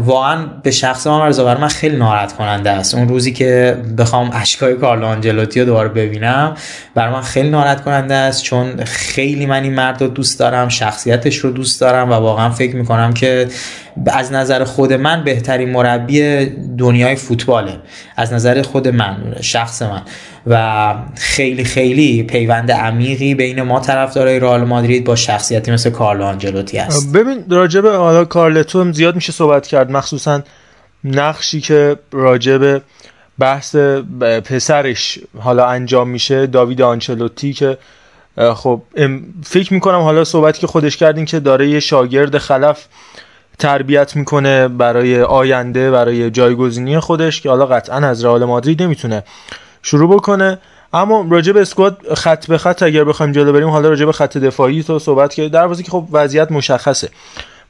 واقعا 0.00 0.46
به 0.62 0.70
شخص 0.70 1.06
من 1.06 1.30
بر 1.30 1.56
من 1.56 1.68
خیلی 1.68 1.96
ناراحت 1.96 2.32
کننده 2.32 2.70
است. 2.70 2.94
اون 2.94 3.08
روزی 3.08 3.32
که 3.32 3.76
بخوام 3.98 4.30
اشکای 4.34 4.74
کارلو 4.74 5.06
آنجلوتی 5.06 5.60
رو 5.60 5.66
دوباره 5.66 5.88
ببینم 5.88 6.56
بر 6.94 7.10
من 7.10 7.20
خیلی 7.20 7.50
ناراحت 7.50 7.84
کننده 7.84 8.14
است 8.14 8.42
چون 8.42 8.84
خیلی 8.84 9.46
من 9.46 9.62
این 9.62 9.74
مرد 9.74 10.02
رو 10.02 10.08
دوست 10.08 10.38
دارم 10.38 10.68
شخصیتش 10.68 11.36
رو 11.36 11.50
دوست 11.50 11.80
دارم 11.80 12.10
و 12.10 12.14
واقعا 12.14 12.50
فکر 12.50 12.76
می‌کنم 12.76 13.12
که 13.12 13.48
از 14.06 14.32
نظر 14.32 14.64
خود 14.64 14.92
من 14.92 15.24
بهترین 15.24 15.70
مربی 15.70 16.46
دنیای 16.78 17.16
فوتباله. 17.16 17.80
از 18.16 18.32
نظر 18.32 18.62
خود 18.62 18.88
من 18.88 19.36
شخص 19.40 19.82
من. 19.82 20.02
و 20.46 20.94
خیلی 21.16 21.64
خیلی 21.64 22.22
پیوند 22.22 22.72
عمیقی 22.72 23.34
بین 23.34 23.62
ما 23.62 23.80
طرفدارای 23.80 24.40
رئال 24.40 24.64
مادرید 24.64 25.04
با 25.04 25.16
شخصیتی 25.16 25.70
مثل 25.70 25.90
کارلو 25.90 26.24
آنجلوتی 26.24 26.78
است. 26.78 27.12
ببین 27.12 27.44
راجب 27.50 27.86
حالا 27.86 28.24
کارلتو 28.24 28.80
هم 28.80 28.92
زیاد 28.92 29.14
میشه 29.14 29.32
صحبت 29.32 29.66
کرد. 29.66 29.90
مخصوصا 29.90 30.42
نقشی 31.04 31.60
که 31.60 31.96
راجب 32.12 32.82
بحث 33.38 33.76
پسرش 34.44 35.18
حالا 35.38 35.66
انجام 35.66 36.08
میشه 36.08 36.46
داوید 36.46 36.82
آنچلوتی 36.82 37.52
که 37.52 37.78
خب 38.54 38.82
فکر 39.44 39.74
می‌کنم 39.74 40.00
حالا 40.00 40.24
صحبتی 40.24 40.60
که 40.60 40.66
خودش 40.66 40.96
کردین 40.96 41.24
که 41.24 41.40
داره 41.40 41.68
یه 41.68 41.80
شاگرد 41.80 42.38
خلف 42.38 42.86
تربیت 43.58 44.16
می‌کنه 44.16 44.68
برای 44.68 45.22
آینده 45.22 45.90
برای 45.90 46.30
جایگزینی 46.30 47.00
خودش 47.00 47.40
که 47.40 47.50
حالا 47.50 47.66
قطعا 47.66 47.96
از 47.96 48.24
رئال 48.24 48.44
مادرید 48.44 48.82
نمی‌تونه 48.82 49.22
شروع 49.82 50.16
بکنه. 50.16 50.58
اما 50.92 51.26
راجع 51.30 51.52
به 51.52 51.60
اسکواد 51.60 52.14
خط 52.14 52.46
به 52.46 52.58
خط 52.58 52.82
اگر 52.82 53.04
بخوایم 53.04 53.32
جلو 53.32 53.52
بریم 53.52 53.68
حالا 53.68 53.88
راجع 53.88 54.04
به 54.04 54.12
خط 54.12 54.36
دفاعی 54.38 54.82
تو 54.82 54.98
صحبت 54.98 55.34
کردی. 55.34 55.48
در 55.48 55.74
که 55.74 55.90
خب 55.90 56.08
وضعیت 56.12 56.52
مشخصه. 56.52 57.08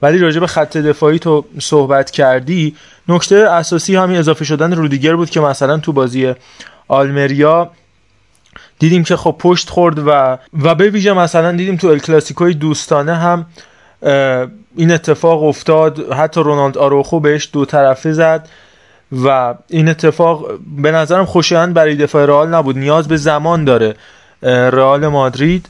ولی 0.03 0.19
راجع 0.19 0.41
به 0.41 0.47
خط 0.47 0.77
دفاعی 0.77 1.19
تو 1.19 1.45
صحبت 1.59 2.11
کردی 2.11 2.77
نکته 3.09 3.37
اساسی 3.37 3.97
همین 3.97 4.19
اضافه 4.19 4.45
شدن 4.45 4.73
رودیگر 4.73 5.17
بود 5.17 5.31
که 5.31 5.41
مثلا 5.41 5.79
تو 5.79 5.93
بازی 5.93 6.35
آلمریا 6.89 7.71
دیدیم 8.79 9.05
که 9.05 9.17
خب 9.17 9.37
پشت 9.39 9.71
خورد 9.71 9.99
و 9.99 10.39
و 10.63 10.75
به 10.75 10.91
ویژه 10.91 11.13
مثلا 11.13 11.53
دیدیم 11.53 11.77
تو 11.77 11.89
الکلاسیکوی 11.89 12.55
دوستانه 12.55 13.15
هم 13.15 13.47
این 14.77 14.93
اتفاق 14.93 15.43
افتاد 15.43 16.13
حتی 16.13 16.41
رونالد 16.41 16.79
آروخو 16.79 17.21
بهش 17.21 17.49
دو 17.53 17.65
طرفه 17.65 18.13
زد 18.13 18.49
و 19.25 19.55
این 19.69 19.89
اتفاق 19.89 20.59
به 20.83 20.91
نظرم 20.91 21.25
خوشایند 21.25 21.75
برای 21.75 21.97
دفاع 21.97 22.27
رئال 22.27 22.55
نبود. 22.55 22.79
نیاز 22.79 23.09
به 23.09 23.17
زمان 23.17 23.65
داره 23.65 23.95
رئال 24.43 25.07
مادرید 25.07 25.69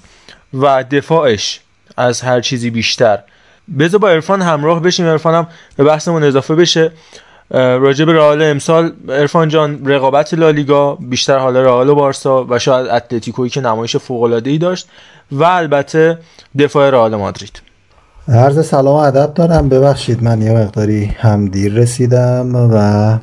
و 0.55 0.85
دفاعش 0.85 1.61
از 1.97 2.21
هر 2.21 2.41
چیزی 2.41 2.71
بیشتر. 2.71 3.19
بذار 3.79 4.01
با 4.01 4.09
ارفان 4.09 4.43
همراه 4.43 4.81
بشیم. 4.81 5.07
ارفان 5.07 5.35
هم 5.35 5.47
به 5.77 5.85
بحثمون 5.85 6.25
اضافه 6.25 6.55
بشه. 6.55 6.93
راجع 7.51 8.05
به 8.05 8.13
رئال 8.13 8.43
امسال 8.43 8.93
ارفان 9.09 9.49
جان 9.49 9.87
رقابت 9.87 10.35
لالیگا 10.35 10.95
بیشتر 10.95 11.39
حالا 11.39 11.63
رئال 11.63 11.89
و 11.89 11.95
بارسا 11.95 12.45
و 12.45 12.59
شاید 12.59 12.87
اتلتیکویی 12.87 13.51
که 13.51 13.61
نمایش 13.61 13.97
فوق 13.97 14.23
العاده 14.23 14.51
ای 14.51 14.59
داشت 14.59 14.89
و 15.33 15.45
البته 15.45 16.19
دفاع 16.59 16.91
رئال 16.91 17.17
مادرید. 17.17 17.74
عرض 18.29 18.67
سلام 18.67 18.95
و 18.95 18.99
ادب 18.99 19.35
دارم. 19.35 19.69
ببخشید 19.69 20.23
من 20.23 20.43
یه 20.43 20.53
مقداری 20.53 21.05
هم 21.05 21.49
دیر 21.49 21.73
رسیدم 21.75 22.55
و 22.55 23.19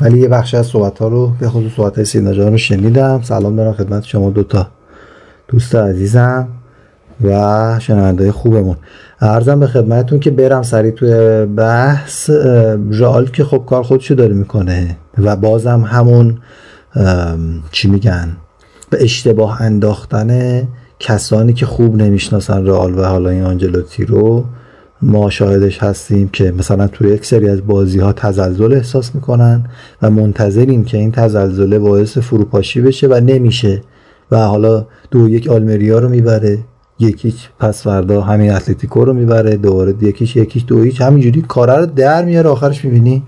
ولی 0.00 0.18
یه 0.18 0.28
بخش 0.28 0.54
از 0.54 0.66
صحبت 0.66 0.98
ها 0.98 1.08
رو 1.08 1.32
به 1.40 1.48
خصوص 1.48 1.72
صحبت 1.76 1.96
های 1.96 2.04
سینا 2.04 2.30
رو 2.30 2.58
شنیدم. 2.58 3.22
سلام 3.22 3.56
دارم 3.56 3.72
خدمت 3.72 4.04
شما 4.04 4.30
دوتا 4.30 4.66
دوست 5.48 5.74
عزیزم 5.74 6.48
و 7.24 7.78
شنونده 7.80 8.32
خوبمون. 8.32 8.76
ارزم 9.20 9.60
به 9.60 9.66
خدمتتون 9.66 10.20
که 10.20 10.30
برم 10.30 10.62
سریع 10.62 10.90
توی 10.90 11.46
بحث 11.46 12.30
رئال 12.90 13.26
که 13.26 13.44
خب 13.44 13.64
کار 13.66 13.82
خودشو 13.82 14.14
داره 14.14 14.34
می‌کنه 14.34 14.96
و 15.18 15.36
بازم 15.36 15.80
همون 15.80 16.38
چی 17.72 17.88
میگن؟ 17.88 18.36
به 18.90 19.02
اشتباه 19.02 19.62
انداختن 19.62 20.62
کسانی 21.00 21.52
که 21.52 21.66
خوب 21.66 21.96
نمی‌شناسن 21.96 22.66
رئال 22.66 22.98
و 22.98 23.02
حالا 23.02 23.30
این 23.30 23.42
آنجلوتی 23.42 24.04
رو 24.04 24.44
ما 25.02 25.30
شاهدش 25.30 25.78
هستیم 25.78 26.28
که 26.28 26.52
مثلا 26.58 26.88
توی 26.88 27.10
یک 27.10 27.26
سری 27.26 27.48
از 27.48 27.66
بازی 27.66 27.98
ها 27.98 28.12
تزلزل 28.12 28.72
احساس 28.72 29.14
می‌کنن 29.14 29.64
و 30.02 30.10
منتظریم 30.10 30.84
که 30.84 30.98
این 30.98 31.12
تزلزله 31.12 31.78
باعث 31.78 32.18
فروپاشی 32.18 32.80
بشه 32.80 33.06
و 33.06 33.20
نمیشه 33.20 33.82
و 34.30 34.38
حالا 34.38 34.86
دو 35.10 35.28
یک 35.28 35.48
آلمریا 35.48 35.98
رو 35.98 36.08
می‌بره 36.08 36.58
یک 36.98 37.19
هیچ 37.19 37.48
پس 37.58 37.82
فردا 37.82 38.20
همین 38.20 38.52
اتلتیکو 38.52 39.04
رو 39.04 39.12
می‌بره 39.12 39.56
دوباره 39.56 39.94
یک 40.00 40.15
هیچ 40.15 40.36
یک 40.36 40.48
هیچ 40.48 40.64
دو 40.66 40.82
هیچ 40.82 41.00
همینجوری 41.00 41.42
کاره 41.42 41.76
رو 41.76 41.86
در 41.86 42.24
میاره 42.24 42.48
آخرش 42.48 42.84
می‌بینی 42.84 43.22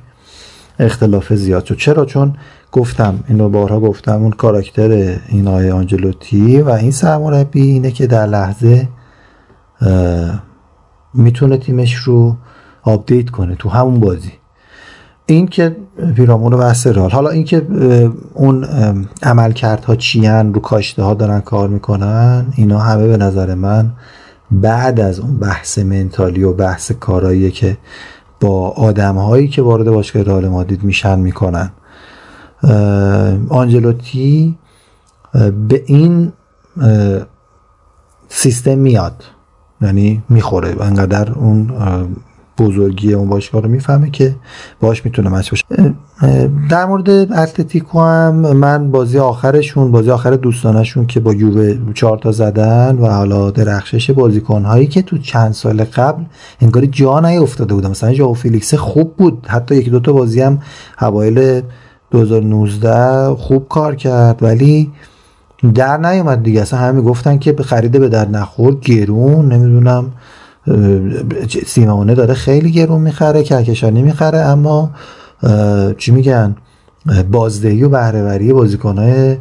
اختلاف 0.78 1.32
زیاد 1.32 1.64
شد. 1.64 1.76
چرا؟ 1.76 2.04
چون 2.04 2.34
گفتم 2.72 3.24
اینو 3.28 3.48
بارها 3.48 3.80
گفتم 3.80 4.22
اون 4.22 4.30
کاراکتر 4.30 5.18
این 5.28 5.48
آقای 5.48 5.70
آنجلوتی 5.70 6.60
و 6.60 6.68
این 6.68 6.90
سرمربی 6.90 7.62
اینه 7.62 7.90
که 7.90 8.06
در 8.06 8.26
لحظه 8.26 8.88
می‌تونه 11.14 11.56
تیمش 11.56 11.94
رو 11.94 12.36
update 12.82 13.30
کنه 13.30 13.54
تو 13.54 13.68
همون 13.68 14.00
بازی. 14.00 14.32
این 15.26 15.46
که 15.46 15.76
پیرامون 16.16 16.56
بحث 16.56 16.86
رال 16.86 17.10
حالا 17.10 17.30
این 17.30 17.44
که 17.44 17.66
اون 18.34 18.66
عملکردها 19.22 19.96
چیان 19.96 20.54
رو 20.54 20.60
کاشته 20.60 21.02
ها 21.02 21.14
دارن 21.14 21.40
کار 21.40 21.68
می‌کنن 21.68 22.46
اینا 22.56 22.78
همه 22.78 23.06
به 23.06 23.16
نظر 23.16 23.54
من 23.54 23.92
بعد 24.50 25.00
از 25.00 25.20
اون 25.20 25.38
بحث 25.38 25.78
منتالی 25.78 26.42
و 26.42 26.52
بحث 26.52 26.92
کارایی 26.92 27.50
که 27.50 27.76
با 28.40 28.68
آدم 28.70 29.14
هایی 29.14 29.48
که 29.48 29.62
وارد 29.62 29.90
باشگاه 29.90 30.22
رئال 30.22 30.48
مادید 30.48 30.84
میشن 30.84 31.18
می‌کنن. 31.18 31.70
آنجلوتی 33.48 34.58
به 35.68 35.82
این 35.86 36.32
سیستم 38.28 38.78
میاد. 38.78 39.24
یعنی 39.80 40.22
می‌خوره 40.28 40.82
انقدر 40.82 41.32
اون 41.32 41.70
بزرگی 42.58 43.14
اون 43.14 43.28
باشگاه 43.28 43.62
رو 43.62 43.68
می‌فهمه 43.68 44.10
که 44.10 44.34
باش 44.80 45.04
می‌تونه 45.04 45.28
مچ 45.28 45.50
باشه. 45.50 45.94
در 46.70 46.84
مورد 46.86 47.10
اتلتیکو 47.10 48.00
هم 48.00 48.34
من 48.34 48.90
بازی 48.90 49.18
آخرشون 49.18 49.90
بازی 49.90 50.10
آخر 50.10 50.30
دوستانشون 50.30 51.06
که 51.06 51.20
با 51.20 51.34
یووه 51.34 51.92
چهار 51.94 52.18
تا 52.18 52.32
زدن 52.32 52.98
و 52.98 53.06
حالا 53.06 53.50
درخشش 53.50 54.10
بازیکن 54.10 54.64
هایی 54.64 54.86
که 54.86 55.02
تو 55.02 55.18
چند 55.18 55.52
سال 55.52 55.84
قبل 55.84 56.22
انگاری 56.60 56.86
جا 56.86 57.18
افتاده 57.18 57.74
بودن. 57.74 57.90
مثلا 57.90 58.12
جاو 58.12 58.34
فیلیکس 58.34 58.74
خوب 58.74 59.16
بود. 59.16 59.46
حتی 59.48 59.74
یکی 59.74 59.90
دوتا 59.90 60.12
بازی 60.12 60.40
هم 60.40 60.58
حوایل 60.96 61.62
2019 62.12 63.34
خوب 63.34 63.68
کار 63.68 63.94
کرد 63.94 64.42
ولی 64.42 64.92
در 65.74 65.96
نیومد 65.96 66.42
دیگه. 66.42 66.62
اصلا 66.62 66.78
همه 66.78 67.00
گفتن 67.00 67.38
که 67.38 67.52
به 67.52 67.62
خریده 67.62 67.98
به 67.98 68.08
در 68.08 68.28
نخور 68.28 68.74
گرون 68.80 69.52
نمی‌دونم 69.52 70.12
سیمونه 71.66 72.14
داره 72.14 72.34
خیلی 72.34 72.72
گرون 72.72 73.00
می‌خره 73.00 73.42
کهکشانی 73.42 74.02
می‌خره 74.02 74.38
اما 74.38 74.90
چی 75.98 76.12
میگن 76.12 76.56
بازدهی 77.30 77.82
و 77.82 77.88
بهرهوری 77.88 78.52
بازیکنهای 78.52 79.36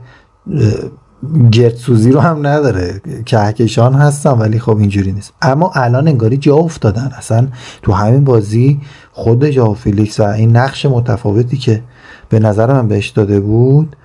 گردسوزی 1.51 2.11
رو 2.11 2.19
هم 2.19 2.47
نداره. 2.47 3.01
کهکشان 3.25 3.93
هستن 3.93 4.31
ولی 4.31 4.59
خب 4.59 4.77
اینجوری 4.77 5.11
نیست. 5.11 5.33
اما 5.41 5.71
الان 5.75 6.07
انگاری 6.07 6.37
جا 6.37 6.55
افتادن. 6.55 7.11
اصلا 7.17 7.47
تو 7.81 7.93
همین 7.93 8.23
بازی 8.23 8.79
خود 9.11 9.45
جا 9.45 9.73
فیلیکس 9.73 10.19
و 10.19 10.23
این 10.23 10.57
نقش 10.57 10.85
متفاوتی 10.85 11.57
که 11.57 11.81
به 12.31 12.39
نظر 12.39 12.73
من 12.73 12.87
بهش 12.87 13.09
داده 13.09 13.39
بود 13.39 13.95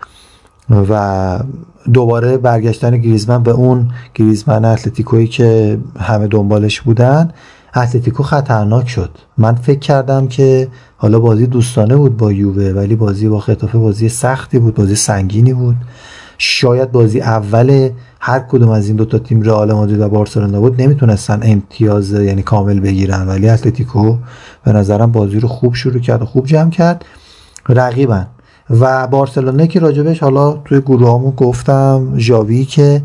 و 0.71 1.38
دوباره 1.92 2.37
برگشتن 2.37 2.97
گریزمن 2.97 3.42
به 3.42 3.50
اون 3.50 3.90
گریزمن 4.14 4.64
اتلتیکویی 4.64 5.26
که 5.26 5.78
همه 5.99 6.26
دنبالش 6.26 6.80
بودن 6.80 7.30
اتلتیکو 7.76 8.23
خطرناک 8.23 8.88
شد. 8.88 9.11
من 9.38 9.54
فکر 9.54 9.78
کردم 9.78 10.28
که 10.28 10.68
حالا 10.97 11.18
بازی 11.18 11.47
دوستانه 11.47 11.97
بود 11.97 12.16
با 12.16 12.33
یووه 12.33 12.73
ولی 12.73 12.97
بازی 12.97 13.28
با 13.28 13.40
خطافه 13.40 13.78
بازی 13.78 14.09
سختی 14.09 14.59
بود 14.59 14.75
بازی 14.75 14.95
سنگینی 14.95 15.52
بود. 15.52 15.76
شاید 16.38 16.92
بازی 16.92 17.21
اول 17.21 17.90
هر 18.21 18.38
کدوم 18.38 18.71
از 18.71 18.87
این 18.87 18.97
دوتا 18.97 19.18
تیم 19.18 19.42
رئال 19.42 19.73
مادرید 19.73 20.00
و 20.00 20.09
بارسلونا 20.09 20.61
بود 20.61 20.83
نمی‌تونستن 20.83 21.40
امتیاز 21.42 22.12
یعنی 22.12 22.42
کامل 22.42 22.80
بگیرن. 22.80 23.28
ولی 23.28 23.49
اتلتیکو 23.49 24.16
به 24.64 24.73
نظرم 24.73 25.12
بازی 25.12 25.40
رو 25.40 25.49
خوب 25.49 25.75
شروع 25.75 26.00
کرد 26.00 26.23
و 26.23 26.25
خوب 26.25 26.47
جمع 26.47 26.71
کرد. 26.71 27.04
رقیبن. 27.69 28.27
و 28.71 29.07
بارسلونا 29.07 29.67
که 29.67 29.81
راجبش 29.81 30.21
حالا 30.21 30.53
توی 30.53 30.81
گروه 30.81 31.35
گفتم 31.35 32.13
ژاوی 32.17 32.65
که 32.65 33.03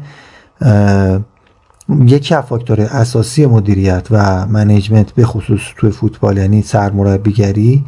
یکی 2.06 2.36
از 2.36 2.44
فاکتور 2.44 2.82
اساسی 2.82 3.46
مدیریت 3.46 4.08
و 4.12 4.46
management 4.45 5.12
به 5.12 5.25
خصوص 5.25 5.62
توی 5.77 5.91
فوتبال 5.91 6.38
یعنی 6.38 6.62
سرمربیگری 6.62 7.86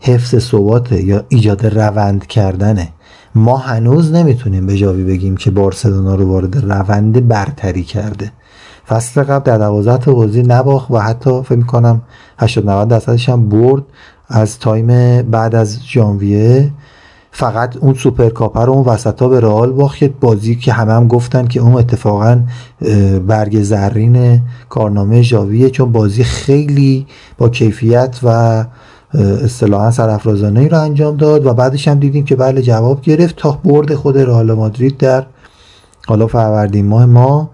حفظ 0.00 0.38
ثبات 0.38 0.92
یا 0.92 1.24
ایجاد 1.28 1.66
روند 1.66 2.26
کردنه. 2.26 2.88
ما 3.34 3.56
هنوز 3.56 4.12
نمی‌تونیم 4.12 4.66
به 4.66 4.76
جاوی 4.76 5.04
بگیم 5.04 5.36
که 5.36 5.50
بارسلونا 5.50 6.14
رو 6.14 6.28
وارد 6.28 6.72
روند 6.72 7.28
برتری 7.28 7.82
کرده. 7.82 8.32
فصل 8.88 9.22
قبل 9.22 9.44
در 9.44 9.58
12 9.58 10.04
تا 10.04 10.12
بازی 10.12 10.42
نباخت 10.42 10.90
و 10.90 10.98
حتی 10.98 11.42
فکر 11.42 11.58
می‌کنم 11.58 12.02
80 12.38 12.70
90 12.70 12.88
درصدش 12.88 13.28
هم 13.28 13.48
برد. 13.48 13.82
از 14.28 14.58
time 14.58 15.22
بعد 15.22 15.54
از 15.54 15.78
ژانویه 15.86 16.70
فقط 17.30 17.76
اون 17.76 17.94
سوپرکاپ 17.94 18.58
رو 18.58 18.72
اون 18.72 18.84
وسط 18.84 19.22
ها 19.22 19.28
به 19.28 19.40
رئال 19.40 19.72
باخت 19.72 20.04
بازی 20.04 20.54
که 20.54 20.72
همه 20.72 20.92
هم 20.92 21.08
گفتن 21.08 21.46
که 21.46 21.60
اون 21.60 21.74
اتفاقا 21.74 22.42
برگ 23.26 23.62
زرین 23.62 24.40
کارنامه 24.68 25.22
ژاویه 25.22 25.70
چون 25.70 25.92
بازی 25.92 26.24
خیلی 26.24 27.06
با 27.38 27.48
کیفیت 27.48 28.20
و 28.22 28.64
اصطلاحا 29.44 29.90
سرافرازانه 29.90 30.60
ای 30.60 30.68
رو 30.68 30.80
انجام 30.80 31.16
داد 31.16 31.46
و 31.46 31.54
بعدش 31.54 31.88
هم 31.88 31.98
دیدیم 31.98 32.24
که 32.24 32.36
بله 32.36 32.62
جواب 32.62 33.02
گرفت. 33.02 33.36
تا 33.36 33.60
برد 33.64 33.94
خود 33.94 34.18
رئال 34.18 34.52
مادرید 34.52 34.96
در 34.96 35.26
حالا 36.06 36.26
فروردین 36.26 36.86
ماه 36.86 37.06
ما 37.06 37.50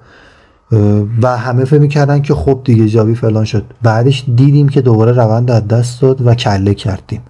و 1.22 1.36
همه 1.36 1.64
فکر 1.64 1.80
می‌کردن 1.80 2.22
که 2.22 2.34
خب 2.34 2.60
دیگه 2.64 2.88
جاوی 2.88 3.14
فلان 3.14 3.44
شد. 3.44 3.64
بعدش 3.82 4.24
دیدیم 4.36 4.68
که 4.68 4.80
دوباره 4.80 5.12
روند 5.12 5.50
از 5.50 5.68
دست 5.68 6.02
داد 6.02 6.26
و 6.26 6.34
کله 6.34 6.74
کردیم. 6.74 7.20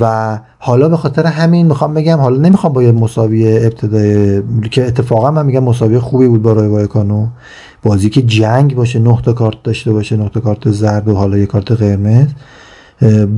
و 0.00 0.38
حالا 0.58 0.88
به 0.88 0.96
خاطر 0.96 1.26
همین 1.26 1.66
می‌خوام 1.66 1.94
بگم 1.94 2.18
حالا 2.18 2.36
نمی‌خوام 2.36 2.72
با 2.72 2.82
یه 2.82 2.92
مساوی 2.92 3.58
ابتدای 3.58 4.42
که 4.70 4.86
اتفاقا 4.86 5.30
من 5.30 5.46
میگم 5.46 5.64
مساوی 5.64 5.98
خوبی 5.98 6.28
بود 6.28 6.42
برای 6.42 6.68
وایکانو 6.68 7.26
بازی 7.82 8.10
که 8.10 8.22
جنگ 8.22 8.74
باشه 8.74 9.02
تا 9.22 9.32
کارت 9.32 9.62
داشته 9.64 9.92
باشه 9.92 10.28
تا 10.28 10.40
کارت 10.40 10.70
زرد 10.70 11.08
و 11.08 11.16
حالا 11.16 11.38
یه 11.38 11.46
کارت 11.46 11.72
قرمز. 11.72 12.28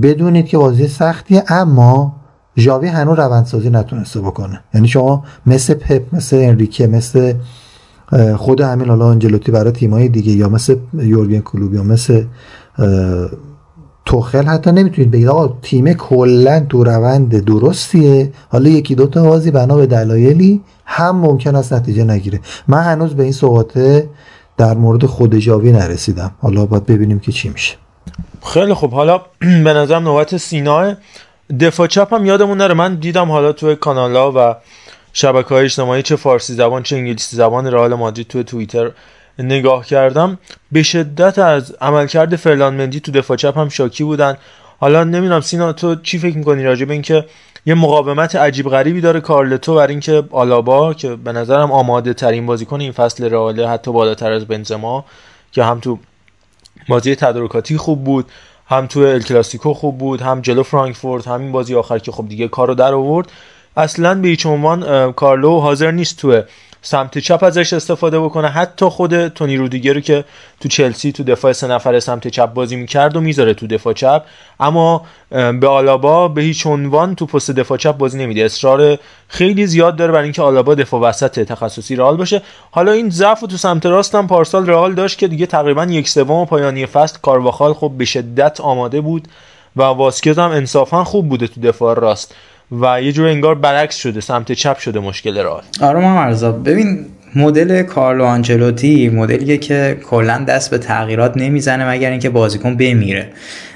بدونید 0.02 0.46
که 0.46 0.58
بازی 0.58 0.88
سختیه 0.88 1.44
اما 1.48 2.16
ژاوی 2.56 2.88
هنوز 2.88 3.18
روندسازی 3.18 3.70
نتونسته 3.70 4.20
بکنه. 4.20 4.60
یعنی 4.74 4.88
شما 4.88 5.24
مثل 5.46 5.74
پپ 5.74 6.14
مثل 6.14 6.36
انریکه 6.36 6.86
مثل 6.86 7.34
خود 8.36 8.60
همین 8.60 8.88
حالا 8.88 9.06
آنجلوتی 9.06 9.52
برای 9.52 9.72
تیمای 9.72 10.08
دیگه 10.08 10.32
یا 10.32 10.48
مثل 10.48 10.76
یورگن 10.94 11.40
کلوب 11.40 11.74
یا 11.74 11.82
مثل 11.82 12.24
توخل 14.04 14.44
حتی 14.44 14.72
نمی‌تونید 14.72 15.10
بگید. 15.10 15.28
آقا 15.28 15.58
تیم 15.62 15.92
کلا 15.92 16.66
تو 16.68 16.84
روند 16.84 17.44
درستیه. 17.44 18.32
حالا 18.48 18.68
یکی 18.68 18.94
دوتا 18.94 19.22
بازی 19.22 19.50
بنا 19.50 19.76
به 19.76 19.86
دلایلی 19.86 20.60
هم 20.84 21.16
ممکن 21.16 21.56
است 21.56 21.72
نتیجه 21.72 22.04
نگیره. 22.04 22.40
من 22.68 22.82
هنوز 22.82 23.14
به 23.14 23.22
این 23.22 23.32
صحبت 23.32 24.04
در 24.56 24.74
مورد 24.74 25.06
خود 25.06 25.36
جاوی 25.36 25.72
نرسیدم. 25.72 26.30
حالا 26.40 26.66
باید 26.66 26.86
ببینیم 26.86 27.18
که 27.18 27.32
چی 27.32 27.48
میشه. 27.48 27.74
خیلی 28.44 28.74
خوب. 28.74 28.92
حالا 28.92 29.20
به 29.64 29.72
نظرم 29.72 30.02
نوبت 30.02 30.36
سینا. 30.36 30.94
دفاع 31.60 31.86
چپ 31.86 32.14
هم 32.14 32.26
یادمون 32.26 32.58
نره. 32.58 32.74
من 32.74 32.94
دیدم 32.94 33.30
حالا 33.30 33.52
توی 33.52 33.76
کانالا 33.76 34.32
و 34.32 34.56
شبکه 35.12 35.48
های 35.48 35.64
اجتماعی 35.64 36.02
چه 36.02 36.16
فارسی 36.16 36.54
زبان 36.54 36.82
چه 36.82 36.96
انگلیسی 36.96 37.36
زبان 37.36 37.66
رئال 37.66 37.94
مادرید 37.94 38.28
توی 38.28 38.44
توییتر 38.44 38.90
نگاه 39.38 39.86
کردم. 39.86 40.38
به 40.72 40.82
شدت 40.82 41.38
از 41.38 41.76
عملکرد 41.80 42.36
فرلان 42.36 42.74
مندی 42.74 43.00
تو 43.00 43.12
دفاع 43.12 43.36
چپ 43.36 43.58
هم 43.58 43.68
شاکی 43.68 44.04
بودن. 44.04 44.36
حالا 44.80 45.04
نمی‌دونم 45.04 45.40
سینا 45.40 45.72
تو 45.72 45.94
چی 45.94 46.18
فکر 46.18 46.36
می‌کنی 46.36 46.64
راجع 46.64 46.84
به 46.84 46.92
اینکه 46.92 47.24
یه 47.66 47.74
مقاومت 47.74 48.36
عجیب 48.36 48.68
غریبی 48.68 49.00
داره 49.00 49.20
کارلتو 49.20 49.74
بر 49.74 49.86
اینکه 49.86 50.22
آلابا 50.30 50.94
که 50.94 51.16
به 51.16 51.32
نظرم 51.32 51.72
آماده 51.72 52.14
ترین 52.14 52.46
بازیکن 52.46 52.80
این 52.80 52.92
فصل 52.92 53.30
رئال 53.30 53.64
حتی 53.64 53.92
بالاتر 53.92 54.32
از 54.32 54.46
بنزما 54.46 55.04
که 55.52 55.64
هم 55.64 55.80
تو 55.80 55.98
بازی 56.88 57.16
تدارکاتی 57.16 57.76
خوب 57.76 58.04
بود 58.04 58.26
هم 58.66 58.86
تو 58.86 59.00
ال 59.00 59.22
کلاسیکو 59.22 59.74
خوب 59.74 59.98
بود 59.98 60.22
هم 60.22 60.40
جلو 60.40 60.62
فرانکفورت 60.62 61.28
همین 61.28 61.52
بازی 61.52 61.74
آخر 61.74 61.98
که 61.98 62.12
خب 62.12 62.28
دیگه 62.28 62.48
کارو 62.48 62.74
در 62.74 62.94
آورد. 62.94 63.32
اصلا 63.76 64.14
به 64.14 64.28
هیچ 64.28 64.46
عنوان 64.46 65.12
کارلو 65.12 65.60
حاضر 65.60 65.90
نیست 65.90 66.18
تو 66.18 66.42
سمت 66.84 67.18
چپ 67.18 67.44
ازش 67.44 67.72
استفاده 67.72 68.20
بکنه. 68.20 68.48
حتی 68.48 68.86
خود 68.86 69.28
تونی 69.28 69.56
رودیگر 69.56 69.92
رو 69.92 70.00
که 70.00 70.24
تو 70.60 70.68
چلسی 70.68 71.12
تو 71.12 71.22
دفاع 71.22 71.52
سه 71.52 71.66
نفره 71.66 72.00
سمت 72.00 72.28
چپ 72.28 72.52
بازی 72.52 72.76
می‌کرد 72.76 73.16
و 73.16 73.20
می‌ذاره 73.20 73.54
تو 73.54 73.66
دفاع 73.66 73.92
چپ. 73.92 74.22
اما 74.60 75.06
به 75.30 75.68
آلابا 75.68 76.28
به 76.28 76.42
هیچ 76.42 76.66
عنوان 76.66 77.14
تو 77.14 77.26
پست 77.26 77.50
دفاع 77.50 77.78
چپ 77.78 77.96
بازی 77.96 78.18
نمیده. 78.18 78.44
اصرار 78.44 78.98
خیلی 79.28 79.66
زیاد 79.66 79.96
داره 79.96 80.12
برای 80.12 80.24
اینکه 80.24 80.42
آلابا 80.42 80.74
دفاع 80.74 81.00
وسط 81.00 81.40
تخصصی 81.40 81.96
رئال 81.96 82.16
باشه. 82.16 82.42
حالا 82.70 82.92
این 82.92 83.10
ضعف 83.10 83.40
تو 83.40 83.56
سمت 83.56 83.86
راست 83.86 84.14
هم 84.14 84.26
پارسال 84.26 84.66
رئال 84.66 84.94
داشت 84.94 85.18
که 85.18 85.28
دیگه 85.28 85.46
تقریبا 85.46 85.84
یک 85.84 86.08
سوم 86.08 86.46
پایانی 86.46 86.86
فصل 86.86 87.18
کارواخال 87.22 87.74
خب 87.74 87.92
به 87.98 88.04
شدت 88.04 88.60
آماده 88.60 89.00
بود 89.00 89.28
و 89.76 89.82
واسکز 89.82 90.38
هم 90.38 90.50
انصافا 90.50 91.04
خوب 91.04 91.28
بوده 91.28 91.46
تو 91.46 91.60
دفاع 91.60 92.00
راست. 92.00 92.34
و 92.80 93.02
یه 93.02 93.12
جور 93.12 93.26
انگار 93.28 93.54
برعکس 93.54 93.96
شده 93.96 94.20
سمت 94.20 94.52
چپ 94.52 94.78
شده 94.78 95.00
مشکل 95.00 95.38
رئال. 95.38 95.62
آره 95.80 96.00
مرزا 96.00 96.52
ببین 96.52 97.06
مدل 97.34 97.82
کارلو 97.82 98.24
آنچلوتی 98.24 99.08
مدلیه 99.08 99.56
که 99.56 100.00
کلا 100.10 100.44
دست 100.48 100.70
به 100.70 100.78
تغییرات 100.78 101.36
نمی‌زنه 101.36 101.90
مگر 101.90 102.10
اینکه 102.10 102.30
بازیکن 102.30 102.76
بمیره. 102.76 103.28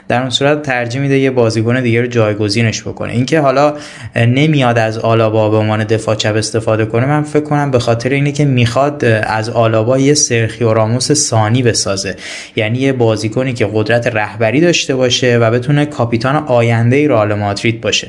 در 0.09 0.21
اون 0.21 0.31
صورت 0.31 0.63
ترجیح 0.63 1.01
میده 1.01 1.19
یه 1.19 1.31
بازیکن 1.31 1.81
دیگه 1.81 2.01
رو 2.01 2.07
جایگزینش 2.07 2.83
بکنه. 2.83 3.13
اینکه 3.13 3.41
حالا 3.41 3.75
نمیاد 4.17 4.79
از 4.79 4.99
آلابا 4.99 5.51
به 5.51 5.57
عنوان 5.57 5.85
دفاع 5.85 6.15
چپ 6.15 6.35
استفاده 6.37 6.85
کنه 6.85 7.07
من 7.07 7.23
فکر 7.23 7.43
کنم 7.43 7.71
به 7.71 7.79
خاطر 7.79 8.11
اینه 8.11 8.33
که 8.33 8.45
می‌خواد 8.45 9.05
از 9.05 9.49
آلابا 9.49 9.99
یه 9.99 10.15
سرخیو 10.15 10.75
راموس 10.75 11.13
ثانی 11.13 11.63
بسازه. 11.63 12.17
یعنی 12.57 12.79
یه 12.79 12.93
بازیکنی 12.93 13.53
که 13.53 13.69
قدرت 13.75 14.07
رهبری 14.07 14.61
داشته 14.61 14.97
باشه 14.97 15.39
و 15.39 15.51
بتونه 15.51 15.87
کاپیتان 15.87 16.37
آینده 16.37 17.09
رئال 17.09 17.35
مادرید 17.35 17.81
باشه. 17.81 18.09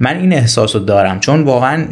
من 0.00 0.16
این 0.16 0.32
احساس 0.32 0.76
رو 0.76 0.82
دارم. 0.82 1.20
چون 1.20 1.42
واقعا 1.42 1.84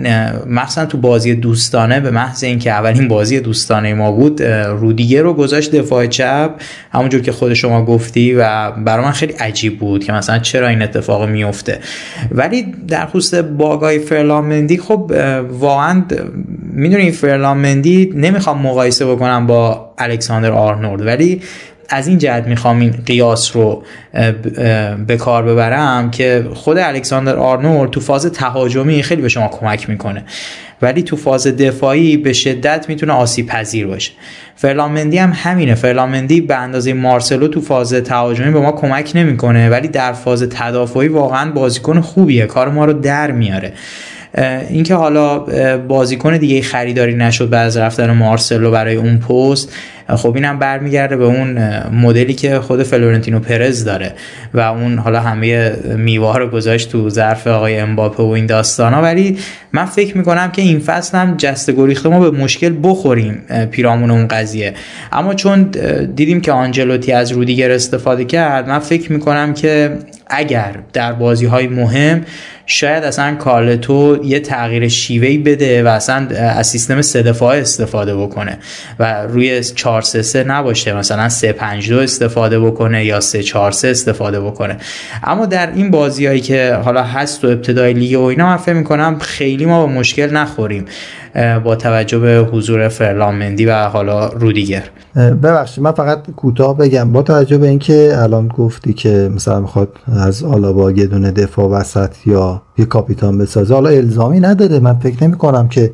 مثلا 0.47 0.87
تو 0.87 0.99
بازی 0.99 1.35
دوستانه 1.35 2.01
به 2.01 2.11
محض 2.11 2.45
اینکه 2.45 2.71
اولین 2.71 3.09
بازی 3.09 3.41
دوستانه 3.41 3.95
ما 3.95 4.13
بود 4.13 4.43
رودیگر 4.43 5.23
رو 5.23 5.35
گذاشت 5.35 5.75
دفاع 5.75 6.07
چپ. 6.07 6.51
همونجور 6.93 7.21
که 7.21 7.33
خود 7.33 7.55
شما 7.55 7.85
گفتی 7.85 8.35
و 8.35 8.71
برای 8.71 9.05
من 9.05 9.13
خیلی 9.13 9.35
عجیب 9.45 9.79
بود 9.79 10.05
که 10.05 10.13
مثلا 10.13 10.39
چرا 10.39 10.69
این 10.69 10.83
اتفاق 10.83 11.29
میفته. 11.29 11.79
ولی 12.31 12.75
در 12.89 13.07
خصوص 13.07 13.35
باگای 13.35 13.99
فرلامندی 13.99 14.79
خب 14.79 15.13
واقعا 15.51 16.05
می‌دونی 16.73 17.11
فرلامندی 17.11 18.13
نمی‌خوام 18.15 18.63
مقایسه 18.63 19.07
بکنم 19.07 19.47
با 19.47 19.95
الکساندر 19.99 20.53
آرنولد 20.53 21.07
ولی 21.07 21.43
از 21.89 22.09
این 22.09 22.19
جهت 22.19 22.47
می‌خوام 22.47 22.81
این 22.81 22.95
قیاس 23.07 23.57
رو 23.57 23.83
به 25.07 25.17
کار 25.17 25.43
ببرم 25.43 26.11
که 26.11 26.47
خود 26.55 26.79
الکساندر 26.79 27.37
آرنولد 27.37 27.91
تو 27.91 28.01
فاز 28.01 28.27
تهاجمی 28.27 29.03
خیلی 29.03 29.23
به 29.23 29.29
شما 29.29 29.49
کمک 29.49 29.91
می‌کنه. 29.91 30.25
ولی 30.85 31.03
تو 31.03 31.17
فاز 31.17 31.47
دفاعی 31.47 32.17
به 32.17 32.33
شدت 32.33 32.89
می‌تونه 32.89 33.13
آسیب 33.13 33.47
پذیر 33.47 33.87
باشه. 33.87 34.13
فرلامندی 34.57 35.19
هم 35.19 35.33
همینه. 35.35 35.75
فرلامندی 35.75 36.41
به 36.41 36.57
اندازه 36.57 36.93
مارسلو 36.93 37.49
تو 37.49 37.61
فاز 37.61 37.95
تهاجمی 37.95 38.53
به 38.53 38.61
ما 38.61 38.73
کمک 38.73 39.13
نمی‌کنه 39.15 39.69
ولی 39.69 39.89
در 39.89 40.13
فاز 40.13 40.43
تدافعی 40.43 41.09
واقعا 41.09 41.51
بازیکن 41.51 42.01
خوبیه. 42.01 42.47
کار 42.47 42.69
ما 42.69 42.85
رو 42.85 42.93
در 42.93 43.31
میاره. 43.31 43.73
اینکه 44.71 44.95
حالا 44.95 45.39
بازیکن 45.77 46.37
دیگه 46.37 46.63
خریداری 46.63 47.15
نشد 47.15 47.51
بعد 47.51 47.67
از 47.67 47.77
رفتن 47.77 48.11
مارسلو 48.11 48.71
برای 48.71 48.97
اون 48.97 49.19
پست 49.19 49.73
خب 50.09 50.35
اینم 50.35 50.59
برمیگرده 50.59 51.17
به 51.17 51.25
اون 51.25 51.59
مدلی 51.89 52.35
که 52.35 52.61
خود 52.61 52.83
فلورنتینو 52.83 53.39
پرز 53.39 53.85
داره 53.85 54.13
و 54.55 54.61
اون 54.61 54.99
حالا 54.99 55.21
همه 55.21 55.73
میوه 55.97 56.39
رو 56.39 56.49
گذاشت 56.49 56.93
تو 56.93 57.11
ظرف 57.11 57.47
آقای 57.47 57.79
امباپه 57.79 58.23
و 58.23 58.27
این 58.27 58.47
داستانا. 58.47 59.03
ولی 59.03 59.39
من 59.73 59.85
فکر 59.85 60.19
می‌کنم 60.19 60.51
که 60.51 60.63
این 60.63 60.79
فصل 60.79 61.19
هم 61.19 61.35
جست 61.37 61.71
گریخته 61.71 62.09
ما 62.09 62.31
به 62.31 62.39
مشکل 62.39 62.75
بخوریم 62.83 63.43
پیرامون 63.71 64.11
اون 64.11 64.29
قضیه. 64.29 64.75
اما 65.13 65.35
چون 65.35 65.63
دیدیم 66.15 66.41
که 66.41 66.53
آنجلوتی 66.53 67.13
از 67.13 67.33
رودیگر 67.33 67.71
استفاده 67.71 68.25
کرد 68.25 68.69
من 68.69 68.79
فکر 68.79 69.13
می‌کنم 69.13 69.55
که 69.55 69.99
اگر 70.27 70.75
در 70.93 71.13
بازی 71.13 71.47
های 71.47 71.67
مهم 71.67 72.21
شاید 72.67 73.05
اصلا 73.05 73.35
کارلتو 73.35 74.19
یه 74.25 74.41
تغییر 74.41 74.89
شیوهی 74.89 75.39
بده 75.39 75.83
و 75.83 75.87
اصلا 75.87 76.29
از 76.37 76.67
سیستم 76.67 77.03
سه 77.03 77.35
استفاده 77.43 78.17
بکنه 78.17 78.59
و 78.99 79.23
روی 79.23 79.65
4 79.65 80.03
3 80.03 80.23
3 80.23 80.45
نباشه. 80.45 80.97
مثلا 80.97 81.29
3 81.29 81.53
5 81.53 81.91
2 81.91 81.99
استفاده 81.99 82.61
بکنه 82.61 83.05
یا 83.05 83.21
3 83.21 83.43
4 83.43 83.73
3 83.73 83.89
استفاده 83.89 84.41
بکنه. 84.41 84.77
اما 85.25 85.47
در 85.47 85.73
این 85.73 85.91
بازیایی 85.91 86.41
که 86.41 86.79
حالا 86.85 87.03
هست 87.03 87.45
و 87.45 87.49
ابتدای 87.49 87.93
لیگ 87.93 88.19
و 88.19 88.23
اینا 88.23 88.47
من 88.47 88.57
فکر 88.57 88.75
می‌کنم 88.75 89.19
خیلی 89.19 89.67
ما 89.67 89.87
با 89.87 89.93
مشکل 89.93 90.31
نخوریم 90.31 90.85
با 91.65 91.77
توجه 91.77 92.19
به 92.19 92.49
حضور 92.53 92.89
فرلامندی 92.89 93.67
و 93.67 93.85
حالا 93.85 94.29
رودیگر. 94.29 94.83
ببخشید 95.17 95.85
من 95.85 95.93
فقط 95.93 96.31
کوتاه 96.37 96.77
بگم. 96.77 97.13
با 97.13 97.23
توجه 97.23 97.59
به 97.59 97.69
اینکه 97.69 98.15
الان 98.17 98.49
گفتی 98.49 98.93
که 98.93 99.31
مثلا 99.35 99.61
می‌خواد 99.61 99.89
از 100.17 100.45
آلابا 100.45 100.91
یه 100.91 101.07
دونه 101.07 101.31
دفاع 101.31 101.69
وسط 101.71 102.11
یا 102.27 102.54
یه 102.79 102.85
کاپیتان 102.85 103.39
بسازه. 103.39 103.75
حالا 103.75 103.91
الزامی 103.91 104.41
نداره 104.41 104.79
من 104.79 104.95
فکر 104.95 105.25
نمی 105.25 105.37
کنم 105.37 105.69
که 105.69 105.93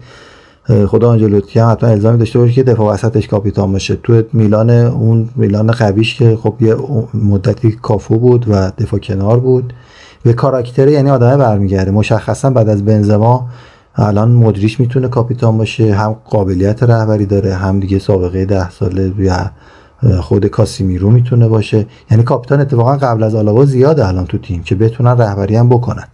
خدا 0.86 1.10
آنجلوتی 1.10 1.58
هم 1.58 1.70
حتما 1.70 1.90
الزامی 1.90 2.18
داشته 2.18 2.38
باشه 2.38 2.52
که 2.52 2.62
دفاع 2.62 2.94
وسطش 2.94 3.28
کاپیتان 3.28 3.72
باشه. 3.72 3.98
تو 4.02 4.22
میلان 4.32 4.70
اون 4.70 5.28
میلان 5.36 5.70
قویش 5.70 6.14
که 6.14 6.38
خب 6.42 6.54
یه 6.60 6.76
مدتی 7.14 7.72
کافو 7.72 8.18
بود 8.18 8.46
و 8.48 8.72
دفاع 8.78 9.00
کنار 9.00 9.40
بود. 9.40 9.72
به 10.22 10.32
کاراکتر 10.32 10.88
یعنی 10.88 11.10
آدمه 11.10 11.36
برمیگرده. 11.36 11.90
مشخصا 11.90 12.50
بعد 12.50 12.68
از 12.68 12.84
بنزما 12.84 13.48
الان 13.94 14.30
مدریش 14.30 14.80
می‌تونه 14.80 15.08
کاپیتان 15.08 15.58
باشه. 15.58 15.94
هم 15.94 16.16
قابلیت 16.24 16.82
رهبری 16.82 17.26
داره 17.26 17.54
هم 17.54 17.80
دیگه 17.80 17.98
سابقه 17.98 18.44
ده 18.44 18.70
ساله 18.70 19.12
یا 19.18 19.50
خود 20.20 20.46
کاسیمیرو 20.46 21.10
می‌تونه 21.10 21.48
باشه. 21.48 21.86
یعنی 22.10 22.22
کاپیتان 22.22 22.60
اتفاقا 22.60 22.96
قبل 22.96 23.22
از 23.22 23.34
آلابا 23.34 23.64
زیاده 23.64 24.08
الان 24.08 24.26
تو 24.26 24.38
تیم 24.38 24.62
که 24.62 24.74
بتونن 24.74 25.18
رهبری 25.18 25.56
هم 25.56 25.68
بکنن. 25.68 26.04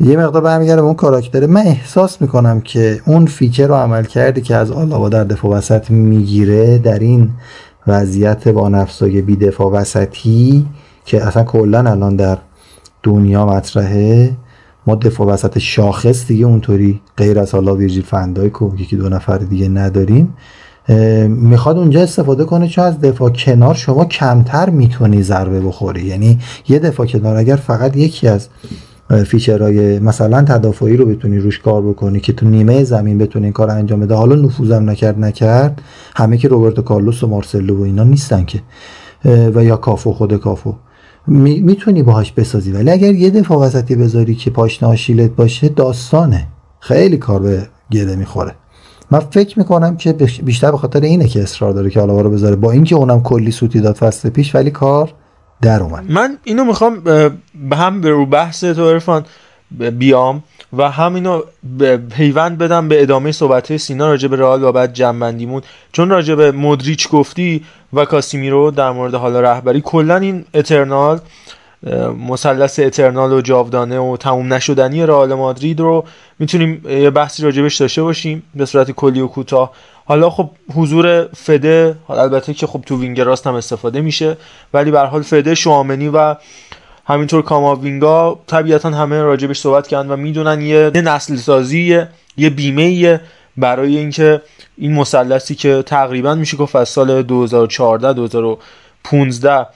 یه 0.00 0.16
مقدار 0.16 0.42
برمیگرده 0.42 0.80
به 0.80 0.86
اون 0.86 0.94
کاراکتر 0.94 1.46
من 1.46 1.60
احساس 1.60 2.22
می‌کنم 2.22 2.60
که 2.60 3.00
اون 3.06 3.26
feature 3.26 3.66
رو 3.66 3.74
عمل 3.74 4.04
کرده 4.04 4.40
که 4.40 4.56
از 4.56 4.70
آلابا 4.70 5.08
در 5.08 5.24
دفاع 5.24 5.50
وسط 5.50 5.90
می‌گیره 5.90 6.78
در 6.78 6.98
این 6.98 7.30
وضعیت 7.86 8.48
با 8.48 8.68
نفسای 8.68 9.22
بی 9.22 9.36
دفاع 9.36 9.72
وسطی 9.72 10.66
که 11.04 11.26
اصلا 11.26 11.44
کلا 11.44 11.90
الان 11.90 12.16
در 12.16 12.38
دنیا 13.02 13.46
مطرحه 13.46 14.36
ما 14.86 14.94
دفاع 14.94 15.26
وسط 15.26 15.58
شاخص 15.58 16.26
دیگه 16.26 16.46
اونطوری 16.46 17.00
غیر 17.16 17.38
از 17.38 17.52
حالا 17.52 17.74
ویرجیل 17.74 18.02
فندایک 18.02 18.62
و 18.62 18.76
یکی 18.78 18.96
دو 18.96 19.08
نفر 19.08 19.38
دیگه 19.38 19.68
نداریم 19.68 20.34
می‌خواد 21.28 21.78
اونجا 21.78 22.02
استفاده 22.02 22.44
کنه. 22.44 22.68
چون 22.68 22.84
از 22.84 23.00
دفاع 23.00 23.30
کنار 23.30 23.74
شما 23.74 24.04
کمتر 24.04 24.70
می‌تونی 24.70 25.22
ضربه 25.22 25.60
بخوری. 25.60 26.04
یعنی 26.04 26.38
یه 26.68 26.78
دفاع 26.78 27.06
کنار 27.06 27.36
اگر 27.36 27.56
فقط 27.56 27.96
یکی 27.96 28.28
از 28.28 28.48
فیچرهای 29.26 29.98
مثلا 29.98 30.42
تدافعی 30.42 30.96
رو 30.96 31.06
بتونی 31.06 31.38
روش 31.38 31.58
کار 31.58 31.82
بکنی 31.82 32.20
که 32.20 32.32
تو 32.32 32.48
نیمه 32.48 32.84
زمین 32.84 33.18
بتونی 33.18 33.52
کار 33.52 33.70
انجام 33.70 34.00
بده. 34.00 34.14
حالا 34.14 34.34
نفوذم 34.34 34.90
نکرد 34.90 35.18
نکرد. 35.18 35.82
همه 36.16 36.38
که 36.38 36.48
روبرتو 36.48 36.82
کارلوس 36.82 37.22
و 37.22 37.26
مارسلو 37.26 37.78
و 37.78 37.82
اینا 37.82 38.04
نیستن 38.04 38.44
که. 38.44 38.60
و 39.24 39.64
یا 39.64 39.76
کافو 39.76 40.12
خود 40.12 40.36
کافو. 40.36 40.74
می‌تونی 41.26 42.02
باهاش 42.02 42.32
بسازی 42.32 42.72
ولی 42.72 42.90
اگر 42.90 43.14
یه 43.14 43.30
دفاع 43.30 43.58
وسطی 43.58 43.96
بذاری 43.96 44.34
که 44.34 44.50
پاشنه 44.50 44.88
آشیلت 44.88 45.30
باشه 45.30 45.68
داستانه. 45.68 46.46
خیلی 46.80 47.16
کار 47.16 47.42
به 47.42 47.66
گره 47.90 48.16
می‌خوره. 48.16 48.54
من 49.10 49.18
فکر 49.18 49.58
می‌کنم 49.58 49.96
که 49.96 50.12
بیشتر 50.44 50.70
به 50.70 50.76
خاطر 50.76 51.00
اینه 51.00 51.28
که 51.28 51.42
اصرار 51.42 51.72
داره 51.72 51.90
که 51.90 52.00
آلاوا 52.00 52.20
رو 52.20 52.30
بذاره. 52.30 52.56
با 52.56 52.72
اینکه 52.72 52.96
اونم 52.96 53.22
کلی 53.22 53.50
سوتی 53.50 53.80
داد 53.80 53.94
فصل 53.94 54.28
پیش 54.28 54.54
ولی 54.54 54.70
کار 54.70 55.12
در 55.62 55.82
اومد. 55.82 56.10
من 56.10 56.38
اینو 56.44 56.64
می‌خوام 56.64 57.00
به 57.54 57.76
هم 57.76 58.00
به 58.00 58.10
رو 58.10 58.26
بحث 58.26 58.64
تو 58.64 58.90
عرفان 58.90 59.24
بیام 59.98 60.42
و 60.76 60.90
همینو 60.90 61.42
پیوند 62.16 62.58
بدم 62.58 62.88
به 62.88 63.02
ادامه 63.02 63.32
صحبت 63.32 63.76
سینا 63.76 64.06
راجع 64.06 64.28
به 64.28 64.36
رئال 64.36 64.64
و 64.64 64.72
بعد 64.72 64.92
جنبندیمون. 64.92 65.62
چون 65.92 66.10
راجع 66.10 66.34
به 66.34 66.52
مودریچ 66.52 67.08
گفتی 67.08 67.64
و 67.92 68.04
کاسیمیرو 68.04 68.70
در 68.70 68.90
مورد 68.90 69.14
حالا 69.14 69.40
رهبری 69.40 69.80
کلا 69.80 70.16
این 70.16 70.44
اترنال 70.54 71.20
مثلث 72.28 72.78
اترنال 72.78 73.32
و 73.32 73.40
جاودانه 73.40 73.98
و 73.98 74.16
تموم 74.16 74.52
نشدنی 74.52 75.06
رئال 75.06 75.34
مادرید 75.34 75.80
رو 75.80 76.04
می‌تونیم 76.38 76.82
یه 76.88 77.10
بحثی 77.10 77.42
راجبش 77.42 77.76
داشته 77.76 78.02
باشیم 78.02 78.42
به 78.54 78.66
صورت 78.66 78.90
کلی 78.90 79.20
و 79.20 79.26
کوتاه. 79.26 79.72
حالا 80.08 80.30
خب 80.30 80.50
حضور 80.74 81.28
فده 81.36 81.96
البته 82.08 82.54
که 82.54 82.66
خب 82.66 82.82
تو 82.86 83.00
وینگراست 83.00 83.46
هم 83.46 83.54
استفاده 83.54 84.00
میشه 84.00 84.36
ولی 84.74 84.90
به 84.90 85.00
حال 85.00 85.22
فده 85.22 85.54
شوامنی 85.54 86.08
و 86.08 86.36
همینطور 87.06 87.42
کاماوینگا 87.42 88.40
طبیعتا 88.46 88.90
همه 88.90 89.22
راجبش 89.22 89.58
صحبت 89.60 89.86
کردن 89.86 90.10
و 90.10 90.16
می‌دونن 90.16 90.60
یه 90.60 90.90
نسل 90.94 91.36
سازی 91.36 92.02
یه 92.36 92.50
بیمه 92.50 93.20
برای 93.56 93.96
اینکه 93.96 94.42
این 94.78 94.92
مثلثی 94.92 95.54
که 95.54 95.82
تقریبا 95.86 96.34
میشه 96.34 96.56
گفت 96.56 96.76
از 96.76 96.88
سال 96.88 97.22
2014 97.22 98.12
2015 98.12 99.66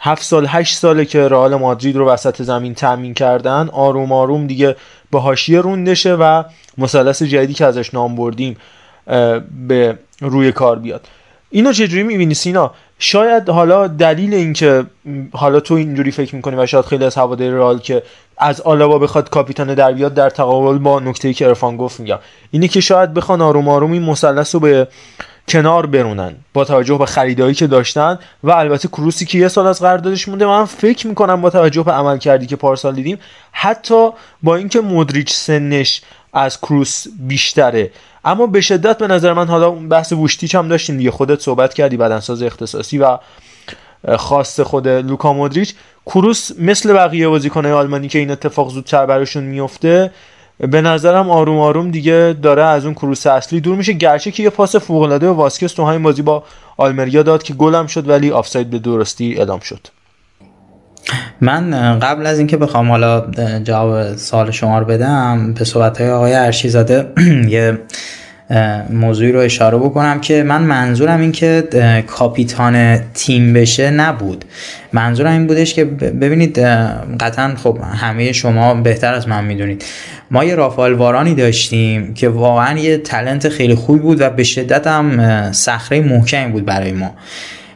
هفت 0.00 0.22
سال 0.22 0.46
هشت 0.48 0.76
ساله 0.76 1.04
که 1.04 1.28
رئال 1.28 1.54
مادرید 1.54 1.96
رو 1.96 2.08
وسط 2.08 2.42
زمین 2.42 2.74
تامین 2.74 3.14
کردن 3.14 3.68
آروم 3.72 4.12
آروم 4.12 4.46
دیگه 4.46 4.76
به 5.10 5.20
حاشیه 5.20 5.60
روندشه 5.60 6.14
و 6.14 6.44
مثلث 6.78 7.22
جدیدی 7.22 7.54
که 7.54 7.64
ازش 7.64 7.94
نام 7.94 8.16
بردیم. 8.16 8.56
به 9.68 9.98
روی 10.20 10.52
کار 10.52 10.78
بیاد. 10.78 11.06
اینو 11.50 11.72
چجوری 11.72 12.02
می‌بینی 12.02 12.34
سینا؟ 12.34 12.74
شاید 12.98 13.48
حالا 13.48 13.86
دلیل 13.86 14.34
اینکه 14.34 14.84
حالا 15.32 15.60
تو 15.60 15.74
اینجوری 15.74 16.10
فکر 16.10 16.36
می‌کنی 16.36 16.56
و 16.56 16.66
شاید 16.66 16.84
خیلی 16.84 17.04
از 17.04 17.14
هواداری 17.14 17.50
رئال 17.50 17.78
که 17.78 18.02
از 18.38 18.60
آلابا 18.60 18.98
بخواد 18.98 19.30
کاپیتان 19.30 19.74
در 19.74 19.92
بیاد 19.92 20.14
در 20.14 20.30
تقابل 20.30 20.78
با 20.78 21.00
نکته 21.00 21.34
که 21.34 21.46
ارفان 21.46 21.76
گفت 21.76 22.00
میگم. 22.00 22.18
اینه 22.50 22.68
که 22.68 22.80
شاید 22.80 23.14
بخوان 23.14 23.42
آروم 23.42 23.68
آروم 23.68 23.92
این 23.92 24.02
مثلث 24.02 24.54
رو 24.54 24.60
به 24.60 24.88
کنار 25.48 25.86
برونن 25.86 26.36
با 26.54 26.64
توجه 26.64 26.98
به 26.98 27.06
خریدایی 27.06 27.54
که 27.54 27.66
داشتن 27.66 28.18
و 28.44 28.50
البته 28.50 28.88
کروسی 28.88 29.24
که 29.24 29.38
یه 29.38 29.48
سال 29.48 29.66
از 29.66 29.80
قراردادش 29.80 30.28
مونده. 30.28 30.46
من 30.46 30.64
فکر 30.64 31.06
می‌کنم 31.06 31.40
با 31.40 31.50
توجه 31.50 31.82
به 31.82 31.92
عمل 31.92 32.18
کردی 32.18 32.46
که 32.46 32.56
پارسال 32.56 32.94
دیدیم 32.94 33.18
حتی 33.52 34.10
با 34.42 34.56
اینکه 34.56 34.80
مودریچ 34.80 35.32
سنش 35.32 36.02
از 36.32 36.60
کروس 36.60 37.06
بیشتره. 37.18 37.90
اما 38.24 38.46
به 38.46 38.60
شدت 38.60 38.98
به 38.98 39.06
نظر 39.06 39.32
من 39.32 39.46
حالا 39.46 39.70
بحث 39.70 40.12
ووشتیچ 40.12 40.54
هم 40.54 40.68
داشتیم 40.68 40.96
دیگه. 40.96 41.10
خودت 41.10 41.40
صحبت 41.40 41.74
کردی 41.74 41.96
بدنساز 41.96 42.42
اختصاصی 42.42 42.98
و 42.98 43.18
خاص 44.16 44.60
خود 44.60 44.88
لوکا 44.88 45.32
مودریچ. 45.32 45.74
کروس 46.06 46.50
مثل 46.58 46.92
بقیه 46.92 47.28
بازیکنهای 47.28 47.72
آلمانی 47.72 48.08
که 48.08 48.18
این 48.18 48.30
اتفاق 48.30 48.70
زودتر 48.70 49.06
براشون 49.06 49.44
میفته 49.44 50.10
به 50.58 50.80
نظرم 50.80 51.30
آروم 51.30 51.58
آروم 51.58 51.90
دیگه 51.90 52.36
داره 52.42 52.64
از 52.64 52.84
اون 52.84 52.94
کروس 52.94 53.26
اصلی 53.26 53.60
دور 53.60 53.76
میشه. 53.76 53.92
گرچه 53.92 54.30
که 54.30 54.42
یه 54.42 54.50
پاس 54.50 54.76
فوق 54.76 55.02
العاده 55.02 55.26
به 55.26 55.32
واسکس 55.32 55.72
تو 55.72 55.86
همین 55.86 56.02
بازی 56.02 56.22
با 56.22 56.44
آلمریا 56.76 57.22
داد 57.22 57.42
که 57.42 57.54
گلم 57.54 57.86
شد 57.86 58.08
ولی 58.08 58.30
آفساید 58.30 58.70
به 58.70 58.78
درستی 58.78 59.34
اعلام 59.38 59.60
شد. 59.60 59.80
من 61.40 61.98
قبل 61.98 62.26
از 62.26 62.38
اینکه 62.38 62.56
بخوام 62.56 62.90
حالا 62.90 63.30
جواب 63.64 64.16
سال 64.16 64.50
شما 64.50 64.78
رو 64.78 64.84
بدم 64.84 65.54
به 65.54 65.64
صحبت 65.64 66.00
های 66.00 66.10
آقای 66.10 66.34
ارشیزاده 66.34 67.12
یه 67.48 67.78
موضوعی 68.90 69.32
رو 69.32 69.40
اشاره 69.40 69.78
بکنم 69.78 70.20
که 70.20 70.42
من 70.42 70.62
منظورم 70.62 71.20
این 71.20 71.32
که 71.32 71.68
کاپیتان 72.06 72.98
تیم 73.14 73.52
بشه 73.52 73.90
نبود. 73.90 74.44
منظورم 74.92 75.32
این 75.32 75.46
بودش 75.46 75.74
که 75.74 75.84
ببینید 75.84 76.58
قطعا 77.20 77.54
خب 77.62 77.78
همه 77.94 78.32
شما 78.32 78.74
بهتر 78.74 79.14
از 79.14 79.28
من 79.28 79.44
می‌دونید. 79.44 79.84
ما 80.30 80.44
یه 80.44 80.54
رافال 80.54 80.92
وارانی 80.92 81.34
داشتیم 81.34 82.14
که 82.14 82.28
واقعا 82.28 82.78
یه 82.78 82.98
تلنت 82.98 83.48
خیلی 83.48 83.74
خوبی 83.74 83.98
بود 83.98 84.20
و 84.20 84.30
به 84.30 84.44
شدت 84.44 84.86
هم 84.86 85.52
صخره 85.52 86.00
محکمی 86.00 86.52
بود 86.52 86.64
برای 86.64 86.92
ما. 86.92 87.14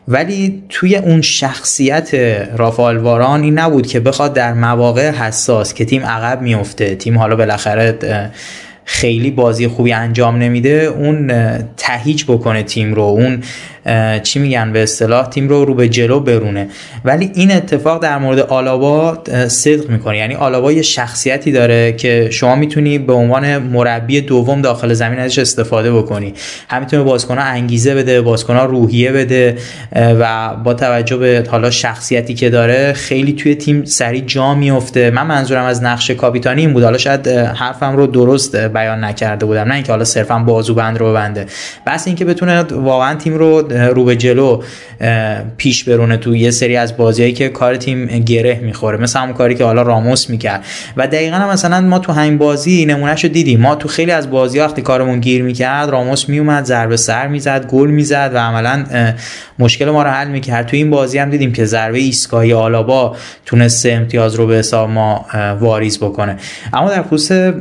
ولی 0.09 0.63
توی 0.69 0.97
اون 0.97 1.21
شخصیت 1.21 2.15
رافال 2.57 2.97
واران 2.97 3.43
این 3.43 3.59
نبود 3.59 3.87
که 3.87 4.01
بخواد 4.01 4.35
در 4.35 4.53
مواقع 4.53 5.11
حساس 5.11 5.75
که 5.75 5.85
تیم 5.85 6.05
عقب 6.05 6.43
میفته 6.43 6.95
تیم 6.95 7.19
حالا 7.19 7.37
بالاخره 7.37 7.99
خیلی 8.85 9.31
بازی 9.31 9.69
خوبی 9.69 9.93
انجام 9.93 10.37
نمیده 10.37 10.71
اون 10.71 11.31
تهیج 11.77 12.25
بکنه 12.25 12.63
تیم 12.63 12.95
رو 12.95 13.03
اون 13.03 13.43
چی 14.23 14.39
میگن 14.39 14.73
به 14.73 14.83
اصطلاح؟ 14.83 15.29
تیم 15.29 15.49
رو 15.49 15.65
رو 15.65 15.75
به 15.75 15.89
جلو 15.89 16.21
برونه. 16.21 16.69
ولی 17.05 17.31
این 17.35 17.53
اتفاق 17.53 18.03
در 18.03 18.19
مورد 18.19 18.39
آلابا 18.39 19.19
صدق 19.49 19.91
می‌کنه. 19.91 20.19
یعنی 20.19 20.35
آلابا 20.35 20.73
یه 20.73 20.83
شخصیتی 20.83 21.53
داره 21.53 21.93
که 21.93 22.29
شما 22.33 22.55
می‌تونی 22.55 22.99
به 22.99 23.13
عنوان 23.13 23.59
مربی 23.59 24.21
دوم 24.21 24.63
داخل 24.63 24.93
زمین 24.93 25.19
ازش 25.19 25.39
استفاده 25.39 25.93
بکنی. 25.93 26.35
هم 26.69 26.81
می‌تونه 26.81 27.03
بازیکن‌ها 27.03 27.45
انگیزه 27.45 27.95
بده 27.95 28.21
بازیکن‌ها 28.21 28.65
روحیه 28.65 29.13
بده 29.13 29.57
و 29.97 30.55
با 30.65 30.75
توجه 30.75 31.17
به 31.17 31.45
حالا 31.51 31.71
شخصیتی 31.71 32.35
که 32.35 32.51
داره 32.51 32.93
خیلی 32.93 33.33
توی 33.33 33.55
تیم 33.55 33.85
سریع 33.85 34.25
جا 34.27 34.55
میفته 34.55 35.11
من 35.11 35.27
منظورم 35.27 35.65
از 35.65 35.83
نقش 35.83 36.11
کاپیتانی 36.11 36.61
این 36.61 36.73
بود. 36.73 36.83
حالا 36.85 36.99
شاید 36.99 37.29
حرفم 37.29 37.97
رو 37.97 38.07
درست 38.07 38.57
بیان 38.57 39.05
نکرده 39.05 39.47
بودم. 39.47 39.69
نه 39.69 39.75
اینکه 39.75 39.93
حالا 39.93 40.05
صرفا 40.05 40.39
بازو 40.39 40.75
بند 40.75 40.99
رو 40.99 41.11
ببنده. 41.11 41.47
بس 41.87 42.07
اینکه 42.07 42.25
بتونه 42.25 42.63
واقعا 42.63 43.15
تیم 43.15 43.35
رو 43.35 43.63
رو 43.73 44.05
به 44.05 44.17
جلو 44.17 44.63
پیش 45.57 45.85
برونه 45.85 46.17
تو 46.17 46.37
یه 46.37 46.51
سری 46.51 46.77
از 46.77 46.97
بازیایی 46.97 47.33
که 47.33 47.49
کار 47.49 47.77
تیم 47.77 48.07
گره 48.07 48.61
می‌خوره. 48.63 48.99
مثل 48.99 49.19
همون 49.19 49.35
کاری 49.35 49.55
که 49.55 49.65
حالا 49.65 49.83
راموس 49.83 50.31
می‌کرد. 50.31 50.65
و 50.97 51.07
دقیقا 51.07 51.37
هم 51.37 51.49
مثلا 51.49 51.81
ما 51.81 51.99
تو 51.99 52.13
همین 52.13 52.39
بازی 52.39 52.87
نمونهشو 52.87 53.29
دیدیم. 53.29 53.61
ما 53.61 53.75
تو 53.75 53.89
خیلی 53.89 54.11
از 54.11 54.31
بازی 54.31 54.59
وقتی 54.59 54.83
کارمون 54.83 55.21
گیر 55.21 55.43
می‌کرد 55.43 55.91
راموس 55.91 56.29
میومد 56.29 56.65
ضربه 56.65 56.97
سر 56.97 57.29
می‌زد 57.29 57.67
گل 57.67 57.91
می‌زد 57.91 58.31
و 58.35 58.39
عملا 58.39 58.85
مشکل 59.63 59.91
ما 59.91 60.03
رو 60.03 60.11
حل 60.11 60.29
می‌کرد. 60.29 60.67
تو 60.67 60.77
این 60.77 60.91
بازی 60.91 61.19
هم 61.19 61.31
دیدیم 61.31 61.53
که 61.53 61.65
ضربه 61.65 61.99
ایستگاهی 61.99 62.53
آلابا 62.53 63.17
تونست 63.47 63.87
امتیاز 63.87 64.35
رو 64.35 64.47
به 64.47 64.55
حساب 64.55 64.91
ما 64.91 65.27
واریز 65.61 65.99
بکنه. 65.99 66.37
اما 66.73 66.91
در 66.91 67.03
خصوص 67.03 67.53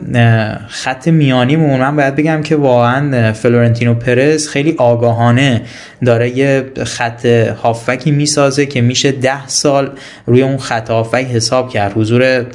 خط 0.67 1.07
میانیمون 1.07 1.79
من 1.79 1.95
باید 1.95 2.15
بگم 2.15 2.41
که 2.41 2.55
واقعا 2.55 3.33
فلورنتینو 3.33 3.93
پرز 3.93 4.47
خیلی 4.47 4.75
آگاهانه 4.77 5.61
داره 6.05 6.37
یه 6.37 6.65
خط 6.83 7.25
هافکی 7.63 8.11
می‌سازه 8.11 8.65
که 8.65 8.81
میشه 8.81 9.11
ده 9.11 9.47
سال 9.47 9.91
روی 10.25 10.41
اون 10.41 10.57
خط 10.57 10.89
هافک 10.89 11.25
حساب 11.33 11.69
کرد. 11.69 11.93
حضور 11.95 12.45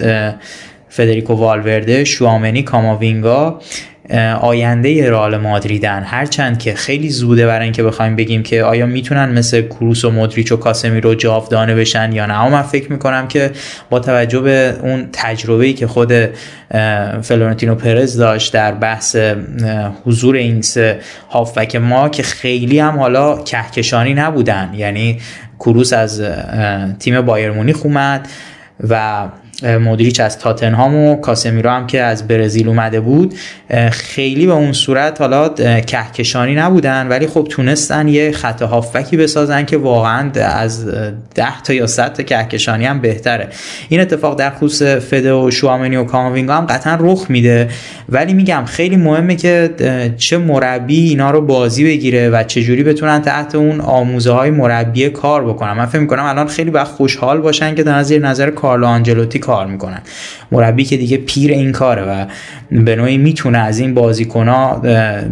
فدریکو 0.89 1.35
والورده 1.35 2.05
شوامنی 2.05 2.63
کاماوینگا. 2.63 3.61
آینده 4.41 5.11
رئال 5.11 5.37
مادریدن. 5.37 6.03
هرچند 6.03 6.59
که 6.59 6.75
خیلی 6.75 7.09
زوده 7.09 7.47
برای 7.47 7.65
اینکه 7.65 7.83
بخوایم 7.83 8.17
بگیم 8.17 8.43
که 8.43 8.63
آیا 8.63 8.87
می‌تونن 8.87 9.33
مثل 9.33 9.63
کروس 9.63 10.05
و 10.05 10.11
مودریچ 10.11 10.53
و 10.53 10.59
رو 11.03 11.15
جاودانه 11.15 11.75
بشن 11.75 12.13
یا 12.13 12.27
نه. 12.27 12.41
اما 12.41 12.51
من 12.51 12.63
فکر 12.63 12.93
می‌کنم 12.93 13.29
که 13.29 13.51
با 13.91 13.99
توجه 13.99 14.41
به 14.41 14.75
اون 14.83 15.09
تجربه‌ای 15.13 15.73
که 15.73 15.87
خود 15.87 16.13
فلورنتینو 17.23 17.75
پرز 17.75 18.17
داشت 18.17 18.53
در 18.53 18.73
بحث 18.73 19.17
حضور 20.05 20.37
این 20.37 20.63
سه 20.63 20.99
هافبک 21.31 21.77
ما 21.77 22.09
که 22.09 22.23
خیلی 22.23 22.79
هم 22.79 22.99
حالا 22.99 23.43
کهکشانی 23.43 24.15
نبودن. 24.15 24.71
یعنی 24.77 25.19
کروس 25.59 25.93
از 25.93 26.23
تیم 26.99 27.21
بایر 27.21 27.51
مونیخ 27.51 27.87
اومد 27.87 28.29
و 28.89 29.25
مدریچ 29.63 30.21
از 30.21 30.39
تاتنهام 30.39 30.95
و 30.95 31.17
کاسمیرو 31.17 31.71
هم 31.71 31.87
که 31.87 32.03
از 32.03 32.29
برزیل 32.29 32.69
اومده 32.69 33.01
بود 33.01 33.35
خیلی 33.91 34.47
به 34.47 34.53
اون 34.53 34.73
صورت 34.73 35.21
حالا 35.21 35.49
کهکشانی 35.81 36.55
نبودن 36.55 37.09
ولی 37.09 37.27
خب 37.27 37.47
تونستن 37.51 38.09
یه 38.09 38.33
خط 38.33 38.63
هافکی 38.63 39.17
بسازن 39.17 39.65
که 39.65 39.77
واقعا 39.77 40.31
از 40.35 40.87
10 41.35 41.63
تا 41.65 41.73
یا 41.73 41.87
100 41.87 42.13
تا 42.13 42.23
کهکشانی 42.23 42.85
هم 42.85 43.01
بهتره. 43.01 43.49
این 43.89 44.01
اتفاق 44.01 44.39
در 44.39 44.51
خصوص 44.51 44.83
فده 44.83 45.33
و 45.33 45.51
شوامنی 45.51 45.97
و 45.97 46.05
کاموینگا 46.05 46.55
هم 46.55 46.67
قطعا 46.67 46.97
رخ 47.01 47.27
میده. 47.29 47.69
ولی 48.09 48.35
میگم 48.35 48.65
خیلی 48.67 48.97
مهمه 48.97 49.37
که 49.37 49.71
چه 50.17 50.39
مربی 50.39 51.09
اینا 51.09 51.31
رو 51.31 51.41
بازی 51.41 51.85
بگیره 51.85 52.31
و 52.31 52.43
چه 52.43 52.63
جوری 52.63 52.83
بتونن 52.83 53.23
تحت 53.23 53.55
اون 53.55 53.81
آموزه 53.81 54.33
های 54.33 54.51
مربی 54.51 55.09
کار 55.09 55.45
بکنن. 55.45 55.73
من 55.73 55.87
فکر 55.87 56.01
می‌کنم 56.01 56.25
الان 56.25 56.47
خیلی 56.47 56.71
وقت 56.71 56.93
خوشحال 56.93 57.41
باشن 57.41 57.75
که 57.75 57.83
در 57.83 58.03
زیر 58.03 58.23
نظر 58.23 58.51
کارلو 58.51 58.87
آنجلوتی 58.87 59.39
کار 59.47 59.67
می‌کنن. 59.67 60.01
مربی 60.53 60.85
که 60.85 60.97
دیگه 60.97 61.17
پیر 61.17 61.51
این 61.51 61.73
کاره 61.73 62.03
و 62.03 62.25
به 62.71 62.97
نوعی 62.97 63.19
می‌تونه 63.19 63.59
از 63.59 63.79
این 63.79 63.95
بازیکن‌ها 63.95 64.83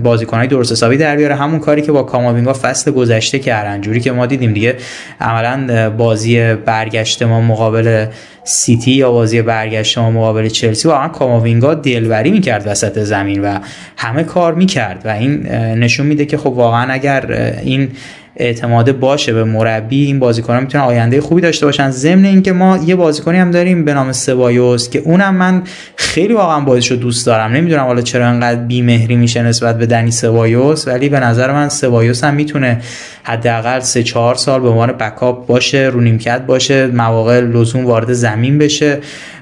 بازیکن‌های 0.02 0.46
درست 0.46 0.72
حسابی 0.72 0.96
در 0.96 1.16
بیاره. 1.16 1.34
همون 1.34 1.58
کاری 1.58 1.82
که 1.82 1.92
با 1.92 2.02
کاماوینگا 2.02 2.52
فصل 2.52 2.90
گذشته 2.90 3.38
کردن 3.38 3.80
جوری 3.80 4.00
که 4.00 4.12
ما 4.12 4.26
دیدیم 4.26 4.52
دیگه 4.52 4.76
عملا 5.20 5.90
بازی 5.90 6.54
برگشت 6.54 7.22
ما 7.22 7.40
مقابل 7.40 8.06
سیتی 8.44 8.90
یا 8.90 9.12
بازی 9.12 9.42
برگشت 9.42 9.98
ما 9.98 10.10
مقابل 10.10 10.48
چلسی. 10.48 10.88
واقعا 10.88 11.08
کاماوینگا 11.08 11.74
دلبری 11.74 12.30
می‌کرد 12.30 12.66
وسط 12.66 12.98
زمین 12.98 13.42
و 13.42 13.58
همه 13.96 14.22
کار 14.22 14.54
می‌کرد 14.54 15.02
و 15.04 15.08
این 15.08 15.46
نشون 15.52 16.06
میده 16.06 16.26
که 16.26 16.36
خب 16.36 16.46
واقعا 16.46 16.92
اگر 16.92 17.32
این 17.64 17.88
اعتماد 18.36 18.98
باشه 18.98 19.32
به 19.32 19.44
مربی 19.44 20.04
این 20.04 20.18
بازیکنان 20.18 20.62
می‌تونن 20.62 20.84
آینده 20.84 21.20
خوبی 21.20 21.40
داشته 21.40 21.66
باشن. 21.66 21.90
ضمن 21.90 22.24
اینکه 22.24 22.52
ما 22.52 22.78
یه 22.86 22.96
بازیکنی 22.96 23.38
هم 23.38 23.50
داریم 23.50 23.84
به 23.84 23.94
نام 23.94 24.12
سبایوس 24.12 24.90
که 24.90 24.98
اونم 24.98 25.34
من 25.34 25.62
خیلی 25.96 26.34
واقعا 26.34 26.60
بازیش 26.60 26.90
رو 26.90 26.96
دوست 26.96 27.26
دارم. 27.26 27.52
نمی‌دونم 27.52 27.84
حالا 27.84 28.02
چرا 28.02 28.26
انقدر 28.26 28.60
بیمهری 28.60 29.16
میشه 29.16 29.42
نسبت 29.42 29.78
به 29.78 29.86
دنی 29.86 30.10
سبایوس 30.10 30.88
ولی 30.88 31.08
به 31.08 31.20
نظر 31.20 31.52
من 31.52 31.68
سبایوس 31.68 32.24
هم 32.24 32.34
می‌تونه 32.34 32.80
حداقل 33.22 33.80
3 33.80 34.02
4 34.02 34.34
سال 34.34 34.60
به 34.60 34.68
عنوان 34.68 34.92
بکاپ 34.92 35.46
باشه 35.46 35.90
رو 35.92 36.00
نیمکت 36.00 36.46
باشه 36.46 36.86
مواقع 36.86 37.40
لزوم 37.40 37.86
وارد 37.86 38.12
زمین 38.12 38.58
بشه 38.58 38.98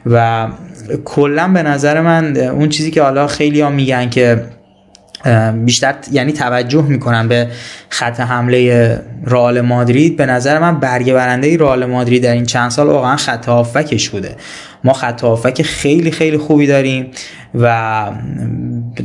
و 0.06 0.48
کلا 1.04 1.48
به 1.48 1.62
نظر 1.62 2.00
من 2.00 2.36
اون 2.36 2.68
چیزی 2.68 2.90
که 2.90 3.02
حالا 3.02 3.26
خیلی 3.26 3.60
ها 3.60 3.70
میگن 3.70 4.10
که 4.10 4.44
بیشتر 5.64 5.94
یعنی 6.12 6.32
توجه 6.32 6.82
می‌کنن 6.82 7.28
به 7.28 7.48
خط 7.88 8.20
حمله 8.20 9.00
رئال 9.26 9.60
مادرید. 9.60 10.16
به 10.16 10.26
نظر 10.26 10.58
من 10.58 10.80
برگه 10.80 11.14
برنده 11.14 11.56
رئال 11.56 11.84
مادرید 11.84 12.22
در 12.22 12.32
این 12.32 12.46
چند 12.46 12.70
سال 12.70 12.86
واقعا 12.86 13.16
خط 13.16 13.46
هافکش 13.46 14.08
بوده. 14.10 14.36
ما 14.84 14.92
خط 14.92 15.20
هافک 15.20 15.62
خیلی 15.62 16.10
خیلی 16.10 16.38
خوبی 16.38 16.66
داریم 16.66 17.06
و 17.54 18.06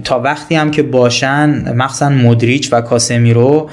تا 0.04 0.20
وقتی 0.20 0.56
هم 0.56 0.72
که 0.72 0.84
باشن 0.84 1.74
مخصوصا 1.74 2.10
مدریچ 2.10 2.74
و 2.74 2.82
کاسمیرو 2.82 3.70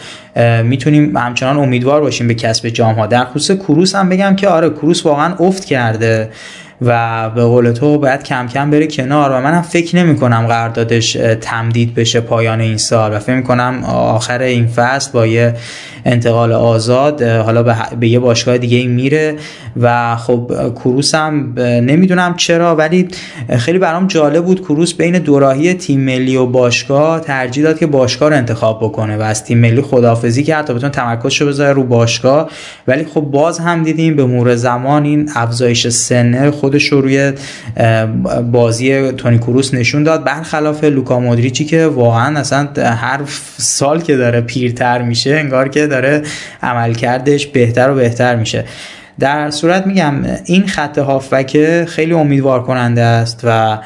می‌تونیم 0.64 1.16
همچنان 1.16 1.56
امیدوار 1.56 2.00
باشیم 2.00 2.28
به 2.28 2.34
کسب 2.34 2.68
جام 2.68 2.94
ها 2.94 3.06
در 3.06 3.24
خصوص 3.24 3.56
کروس 3.56 3.94
هم 3.94 4.08
بگم 4.08 4.36
که 4.36 4.48
آره 4.48 4.70
کروس 4.70 5.06
واقعا 5.06 5.34
افت 5.34 5.64
کرده. 5.64 6.30
و 6.82 7.30
به 7.30 7.44
قول 7.44 7.72
تو 7.72 7.98
باید 7.98 8.22
کم 8.22 8.46
کم 8.46 8.70
بره 8.70 8.86
کنار 8.86 9.30
و 9.30 9.40
منم 9.40 9.62
فکر 9.62 9.96
نمی 9.96 10.16
کنم 10.16 10.46
قراردادش 10.46 11.12
تمدید 11.40 11.94
بشه 11.94 12.20
پایان 12.20 12.60
این 12.60 12.76
سال 12.76 13.12
و 13.12 13.18
فکر 13.18 13.40
کنم 13.40 13.84
آخر 13.84 14.42
این 14.42 14.66
فصل 14.66 15.12
با 15.12 15.26
یه 15.26 15.54
انتقال 16.04 16.52
آزاد 16.52 17.22
حالا 17.22 17.62
به 18.00 18.08
یه 18.08 18.18
باشگاه 18.18 18.58
دیگه 18.58 18.86
میره 18.86 19.36
و 19.76 20.16
خب 20.16 20.52
کروس 20.74 21.14
هم 21.14 21.54
نمی‌دونم 21.58 22.34
چرا 22.36 22.76
ولی 22.76 23.08
خیلی 23.58 23.78
برام 23.78 24.06
جالب 24.06 24.44
بود 24.44 24.60
کروس 24.60 24.94
بین 24.94 25.18
دوراهی 25.18 25.74
تیم 25.74 26.00
ملی 26.00 26.36
و 26.36 26.46
باشگاه 26.46 27.20
ترجیح 27.20 27.64
داد 27.64 27.78
که 27.78 27.86
باشگاه 27.86 28.28
رو 28.28 28.36
انتخاب 28.36 28.78
بکنه 28.80 29.16
و 29.16 29.22
از 29.22 29.44
تیم 29.44 29.58
ملی 29.58 29.82
خدافزی 29.82 30.42
کرد 30.42 30.66
تا 30.66 30.74
بتونه 30.74 30.92
تمرکزش 30.92 31.40
رو 31.40 31.46
بذاره 31.46 31.72
رو 31.72 31.84
باشگاه. 31.84 32.50
ولی 32.86 33.04
خب 33.04 33.20
باز 33.20 33.58
هم 33.58 33.82
دیدیم 33.82 34.16
به 34.16 34.24
مور 34.24 34.54
زمان 34.54 35.04
این 35.04 35.30
افزایش 35.34 35.88
سنه 35.88 36.50
خودش 36.64 36.92
رو 36.92 37.00
روی 37.00 37.32
بازی 38.52 39.12
تونی 39.12 39.38
کروس 39.38 39.74
نشون 39.74 40.02
داد. 40.02 40.24
برخلاف 40.24 40.84
لوکا 40.84 41.20
مودریچی 41.20 41.64
که 41.64 41.86
واقعا 41.86 42.38
اصلا 42.38 42.68
هر 42.76 43.20
سال 43.56 44.00
که 44.00 44.16
داره 44.16 44.40
پیرتر 44.40 45.02
میشه 45.02 45.30
انگار 45.30 45.68
که 45.68 45.86
داره 45.86 46.22
عملکردش 46.62 47.46
بهتر 47.46 47.90
و 47.90 47.94
بهتر 47.94 48.36
میشه. 48.36 48.64
در 49.20 49.50
صورت 49.50 49.86
میگم 49.86 50.14
این 50.44 50.66
خط 50.66 50.98
هافبک 50.98 51.84
خیلی 51.84 52.12
امیدوار 52.12 52.62
کننده 52.62 53.02
است 53.02 53.40
و 53.44 53.78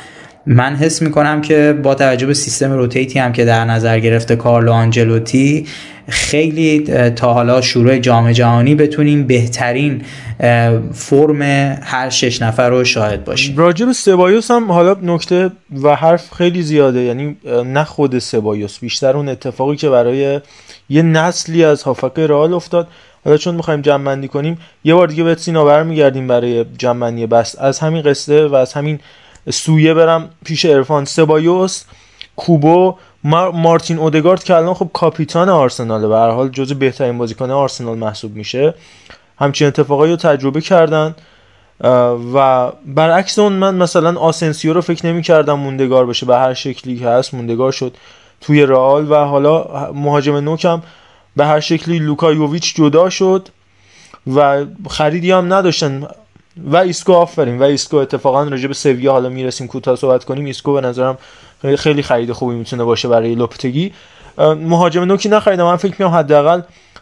من 0.46 0.76
حس 0.76 1.02
می‌کنم 1.02 1.40
که 1.40 1.78
با 1.82 1.94
توجه 1.94 2.26
به 2.26 2.34
سیستم 2.34 2.72
روتیتی 2.72 3.18
هم 3.18 3.32
که 3.32 3.44
در 3.44 3.64
نظر 3.64 3.98
گرفته 3.98 4.36
کارلو 4.36 4.72
آنجلوتی 4.72 5.66
خیلی 6.08 6.80
تا 7.10 7.32
حالا 7.32 7.60
شروع 7.60 7.98
جام 7.98 8.32
جهانی 8.32 8.74
بتونیم 8.74 9.26
بهترین 9.26 10.02
فرم 10.92 11.42
هر 11.82 12.10
شش 12.10 12.42
نفر 12.42 12.70
رو 12.70 12.84
شاهد 12.84 13.24
باشیم. 13.24 13.56
راجع 13.56 13.86
به 13.86 13.92
سبایوس 13.92 14.50
هم 14.50 14.72
حالا 14.72 14.96
نکته 15.02 15.50
و 15.82 15.96
حرف 15.96 16.34
خیلی 16.34 16.62
زیاده 16.62 17.00
یعنی 17.00 17.36
نه 17.64 17.84
خود 17.84 18.18
سبایوس 18.18 18.78
بیشتر 18.78 19.16
اون 19.16 19.28
اتفاقی 19.28 19.76
که 19.76 19.88
برای 19.88 20.40
یه 20.88 21.02
نسلی 21.02 21.64
از 21.64 21.82
هافک 21.82 22.18
رئال 22.18 22.54
افتاد. 22.54 22.88
حالا 23.24 23.36
چون 23.36 23.54
می‌خوایم 23.54 23.80
جمع 23.80 24.26
کنیم 24.26 24.58
یه 24.84 24.94
بار 24.94 25.06
دیگه 25.06 25.24
به 25.24 25.34
سینا 25.34 25.64
برمیگردیم 25.64 26.26
برای 26.26 26.64
جمع 26.78 27.26
بس. 27.26 27.58
از 27.58 27.78
همین 27.78 28.02
قصه 28.02 28.46
و 28.46 28.54
از 28.54 28.72
همین 28.72 28.98
سویه 29.50 29.94
برم 29.94 30.30
پیش 30.44 30.64
ارفان 30.64 31.04
سبایوس 31.04 31.84
کوبو 32.36 32.96
مارتین 33.24 33.98
اودگارد 33.98 34.44
که 34.44 34.54
الان 34.56 34.74
خب 34.74 34.90
کاپیتان 34.92 35.48
آرسناله 35.48 36.08
به 36.08 36.16
هر 36.16 36.30
حال 36.30 36.48
جزو 36.48 36.74
بهترین 36.74 37.18
بازیکن 37.18 37.50
آرسنال 37.50 37.98
محسوب 37.98 38.36
میشه. 38.36 38.74
همچین 39.38 39.68
اتفاقایی 39.68 40.10
رو 40.10 40.16
تجربه 40.16 40.60
کردن. 40.60 41.14
و 42.34 42.70
برعکس 42.86 43.38
اون 43.38 43.52
من 43.52 43.74
مثلا 43.74 44.20
آسنسیو 44.20 44.72
رو 44.72 44.80
فکر 44.80 45.06
نمی 45.06 45.22
کردم 45.22 45.58
موندگار 45.58 46.06
بشه. 46.06 46.26
به 46.26 46.36
هر 46.36 46.54
شکلی 46.54 46.98
که 46.98 47.08
هست 47.08 47.34
موندگار 47.34 47.72
شد 47.72 47.96
توی 48.40 48.66
رئال 48.66 49.10
و 49.10 49.14
حالا 49.14 49.66
مهاجم 49.92 50.36
نوکم 50.36 50.82
به 51.36 51.46
هر 51.46 51.60
شکلی 51.60 51.98
لوکا 51.98 52.29
یوویچ 52.29 52.74
جدا 52.76 53.10
شد 53.10 53.48
و 54.34 54.64
خریدی 54.90 55.30
هم 55.30 55.52
نداشتن. 55.52 56.08
و 56.64 56.76
ایسکو 56.76 57.12
آفرین. 57.12 57.58
و 57.58 57.62
ایسکو 57.62 57.96
اتفاقا 57.96 58.42
راجع 58.42 58.68
به 58.68 58.74
سویا 58.74 59.12
حالا 59.12 59.28
می‌رسیم 59.28 59.66
کوتاه 59.66 59.96
صحبت 59.96 60.24
کنیم. 60.24 60.44
ایسکو 60.44 60.72
به 60.72 60.80
نظرم 60.80 61.18
خیلی 61.78 62.02
خرید 62.02 62.32
خوبی 62.32 62.54
می‌تونه 62.54 62.84
باشه 62.84 63.08
برای 63.08 63.34
لوپتگی. 63.34 63.92
مهاجم 64.38 65.04
نوکی 65.04 65.28
نخریدم. 65.28 65.64
من 65.64 65.76
فکر 65.76 65.94
می‌کردم 65.98 66.12
حداقل 66.12 66.60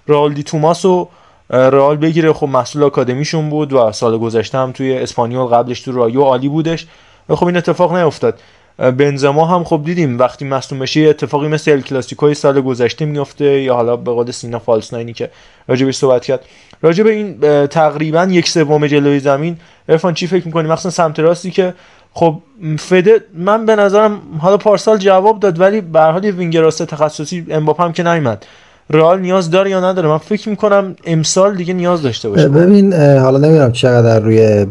رائول 0.09 0.33
دی 0.33 0.43
توماس 0.43 0.85
رو 0.85 1.09
رئال 1.51 1.97
بگیره. 1.97 2.33
خب 2.33 2.49
محصول 2.49 2.83
آکادمیشون 2.83 3.51
بود 3.51 3.73
و 3.73 3.93
سال 3.93 4.19
گذشته 4.19 4.59
هم 4.59 4.73
توی 4.73 4.99
اسپانیول 4.99 5.47
قبلش 5.47 5.81
تو 5.81 5.93
رایو 5.93 6.23
عالی 6.23 6.49
بودش. 6.49 6.87
خب 7.29 7.47
این 7.47 7.57
اتفاق 7.57 7.97
نیفتاد. 7.97 8.39
بنزما 8.79 9.47
هم 9.47 9.65
خب 9.65 9.83
دیدیم 9.85 10.19
وقتی 10.19 10.45
مصدوم 10.45 10.79
بشه 10.79 11.01
اتفاقی 11.01 11.49
مثل 11.49 11.71
ال 11.71 11.81
کلاسیکوی 11.81 12.35
سال 12.35 12.61
گذشته 12.61 13.05
میفته 13.05 13.45
یا 13.45 13.75
حالا 13.75 13.97
به 13.97 14.13
قول 14.13 14.31
سینا 14.31 14.59
false 14.59 14.93
nine 14.93 15.09
ی 15.09 15.13
که 15.13 15.31
راجبش 15.69 15.97
صحبت 15.97 16.25
کرد. 16.25 16.45
راجع 16.83 17.05
به 17.05 17.11
این 17.11 17.67
تقریبا 17.67 18.29
یک 18.31 18.49
سوم 18.49 18.87
جلوی 18.87 19.21
زمین. 19.21 19.59
عرفان 19.89 20.15
چی 20.15 20.27
فکر 20.27 20.47
می‌کنی؟ 20.47 20.69
مثلا 20.69 20.91
سمت 20.91 21.21
راستی 21.21 21.51
که 21.51 21.75
خب 22.19 22.35
فده 22.79 23.21
من 23.35 23.67
به 23.67 23.77
نظرم 23.77 24.19
حالا 24.39 24.57
پارسال 24.57 24.99
جواب 24.99 25.41
داد 25.41 25.61
ولی 25.61 25.81
به 25.81 26.01
هر 26.01 26.11
حال 26.11 26.25
وینگر 26.25 26.71
تخصصی 26.71 27.47
امباپ 27.51 27.81
هم 27.81 27.93
که 27.93 28.03
نیومد. 28.03 28.47
رئال 28.91 29.21
نیاز 29.21 29.51
داره 29.51 29.71
یا 29.71 29.91
نداره؟ 29.91 30.09
من 30.09 30.19
فکر 30.19 30.49
می‌کنم 30.49 30.97
امسال 31.05 31.57
دیگه 31.57 31.75
نیاز 31.75 32.03
داشته 32.03 32.29
باشه. 32.29 32.49
ببین 32.49 32.93
حالا 32.93 33.39
نمی‌دونم 33.39 33.73
چقدر 33.73 34.21
روی 34.21 34.67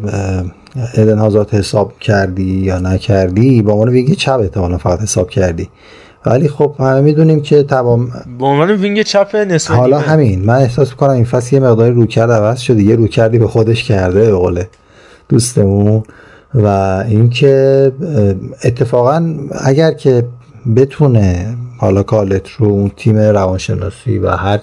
ادن 0.93 1.17
هازارد 1.17 1.49
حساب 1.49 1.99
کردی 1.99 2.43
یا 2.43 2.79
نکردی. 2.79 3.61
با 3.61 3.73
عنوان 3.73 3.89
wing 3.89 4.13
چپ 4.13 4.39
احتمالا 4.41 4.77
فقط 4.77 5.01
حساب 5.01 5.29
کردی. 5.29 5.69
ولی 6.25 6.47
خب 6.47 6.75
همه 6.79 7.01
می‌دونیم 7.01 7.41
که 7.41 7.63
تمام 7.63 8.11
به 8.39 8.45
عنوان 8.45 8.71
wing 8.71 9.01
چپ 9.01 9.35
نسبت 9.35 9.77
حالا 9.77 9.99
همین. 9.99 10.45
من 10.45 10.55
احساس 10.55 10.89
می‌کنم 10.89 11.09
این 11.09 11.25
فصل 11.25 11.55
یه 11.55 11.61
مقداری 11.61 11.93
رویکرد 11.93 12.31
عوض 12.31 12.59
شده. 12.59 12.83
یه 12.83 12.95
رویکردی 12.95 13.39
به 13.39 13.47
خودش 13.47 13.83
کرده 13.83 14.25
به 14.25 14.35
قول 14.35 14.63
دوستمون. 15.29 16.03
و 16.53 16.67
اینکه 17.07 17.91
اتفاقا 18.63 19.35
اگر 19.61 19.91
که 19.91 20.25
بتونه 20.75 21.55
حالا 21.77 22.03
کارلتو 22.03 22.67
اون 22.67 22.91
تیم 22.97 23.17
روانشناسی 23.17 24.19
و 24.19 24.29
هر 24.29 24.59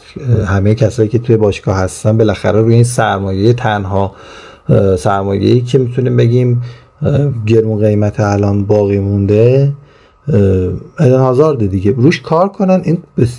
همه 0.47 0.75
کسایی 0.75 1.09
که 1.09 1.19
توی 1.19 1.37
باشگاه 1.37 1.77
هستن 1.77 2.19
بالاخره 2.19 2.61
روی 2.61 2.75
این 2.75 2.85
سرمایه 2.85 3.53
تنها 3.53 4.13
سرمایه‌ای 4.99 5.61
که 5.61 5.79
می‌تونیم 5.79 6.17
بگیم 6.17 6.63
گرون 7.47 7.79
قیمت 7.79 8.21
الان 8.21 8.65
باقی 8.65 8.99
مونده 8.99 9.73
ادن 10.99 11.19
هازارد 11.19 11.67
دیگه. 11.71 11.91
روش 11.91 12.21
کار 12.21 12.49
کنن 12.49 12.81
این 12.85 12.99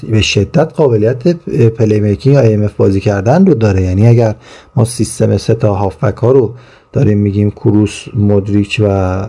به 0.10 0.22
شدت 0.22 0.74
قابلیت 0.74 1.28
playmaking 1.70 2.64
اف 2.64 2.74
بازی 2.74 3.00
کردن 3.00 3.46
رو 3.46 3.54
داره. 3.54 3.82
یعنی 3.82 4.08
اگر 4.08 4.36
ما 4.76 4.86
سیستم 4.86 5.38
سه 5.38 5.54
تا 5.54 5.74
هافبک 5.74 6.18
ها 6.18 6.32
رو 6.32 6.54
داریم 6.94 7.18
میگیم 7.18 7.52
کروس 7.52 8.06
مدریچ 8.14 8.82
و 8.84 9.28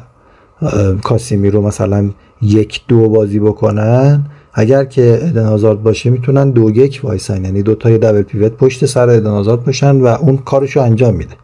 کاسیمی 1.03 1.51
رو 1.51 1.63
مثلا 1.63 2.11
یک 2.43 2.81
دو 2.89 3.09
بازی 3.09 3.39
بکنن. 3.39 4.25
اگر 4.55 4.85
که 4.85 5.19
ادن 5.23 5.47
هازارد 5.47 5.83
باشه 5.83 6.11
می‌تونن 6.11 6.51
دو 6.51 6.71
یک 6.71 7.01
وایسن. 7.05 7.45
یعنی 7.45 7.63
دو 7.63 7.75
تا 7.75 7.97
دبل 7.97 8.23
پیوت 8.23 8.53
پشت 8.53 8.87
سر 8.87 9.09
ادن 9.09 9.31
هازارد 9.31 9.65
باشن 9.65 9.97
و 9.97 10.07
اون 10.07 10.37
کارشو 10.37 10.81
انجام 10.81 11.15
میده. 11.15 11.35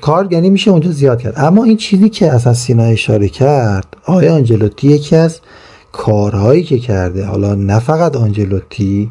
کار 0.00 0.28
یعنی 0.30 0.50
میشه 0.50 0.70
اونجا 0.70 0.90
زیاد 0.90 1.20
کرد. 1.20 1.34
اما 1.36 1.64
این 1.64 1.76
چیزی 1.76 2.08
که 2.08 2.32
اصلا 2.32 2.54
سینا 2.54 2.82
اشاره 2.82 3.28
کرد 3.28 3.96
آیا 4.04 4.34
آنجلوتی 4.34 4.88
یکی 4.88 5.16
از 5.16 5.40
کارهایی 5.92 6.62
که 6.62 6.78
کرده؟ 6.78 7.24
حالا 7.24 7.54
نه 7.54 7.78
فقط 7.78 8.16
آنجلوتی 8.16 9.10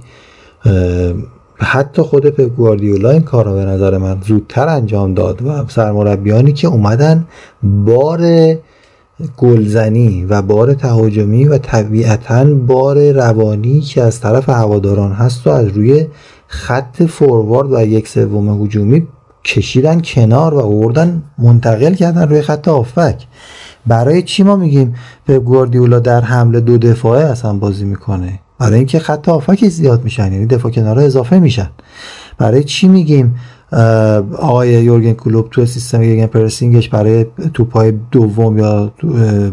حتی 1.60 2.02
خود 2.02 2.26
پپ 2.26 2.56
گواردیولا 2.56 3.10
این 3.10 3.22
کارها 3.22 3.54
به 3.54 3.66
نظر 3.66 3.98
من 3.98 4.18
زودتر 4.28 4.68
انجام 4.68 5.14
داد 5.14 5.42
و 5.42 5.66
سرمربیانی 5.68 6.54
که 6.54 6.68
اومدن 6.68 7.26
بار 7.64 8.22
گلزنی 9.38 10.26
و 10.30 10.42
بار 10.42 10.74
تهاجمی 10.74 11.46
و 11.46 11.58
طبیعتا 11.58 12.46
بار 12.46 13.12
روانی 13.12 13.82
که 13.82 14.04
از 14.04 14.22
طرف 14.22 14.50
هواداران 14.50 15.12
هست 15.12 15.48
و 15.48 15.50
از 15.50 15.68
روی 15.68 16.08
خط 16.48 17.04
فوروارد 17.04 17.74
و 17.74 17.86
یک 17.86 18.08
سوم 18.08 18.64
هجومی 18.64 19.08
کشیدن 19.46 20.02
کنار 20.02 20.54
و 20.54 20.60
آوردن 20.60 21.24
منتقل 21.38 21.94
کردن 21.94 22.30
روی 22.30 22.42
خط 22.42 22.68
آفک 22.68 23.28
برای 23.88 24.22
چی 24.22 24.44
ما 24.44 24.56
میگیم 24.56 24.96
پپ 25.28 25.36
گواردیولا 25.36 26.00
در 26.00 26.22
حمله 26.22 26.60
دو 26.60 26.78
دفاعه 26.78 27.26
اصلا 27.26 27.54
بازی 27.54 27.86
می‌کنه؟ 27.86 28.40
برای 28.60 28.76
اینکه 28.76 29.00
خط 29.00 29.30
آفک 29.30 29.68
زیاد 29.68 30.04
میشن 30.04 30.34
یعنی 30.34 30.46
دفاع 30.46 30.72
کنارها 30.72 31.06
اضافه 31.06 31.40
میشن. 31.40 31.70
برای 32.38 32.64
چی 32.64 32.88
میگیم؟ 32.88 33.36
آقای 34.40 34.70
یورگن 34.70 35.14
کلوب 35.14 35.50
تو 35.50 35.66
سیستم 35.66 36.04
یورگن 36.04 36.26
پرسینگش 36.26 36.90
برای 36.90 37.26
توپای 37.54 37.94
دوم 38.12 38.58
یا 38.58 38.92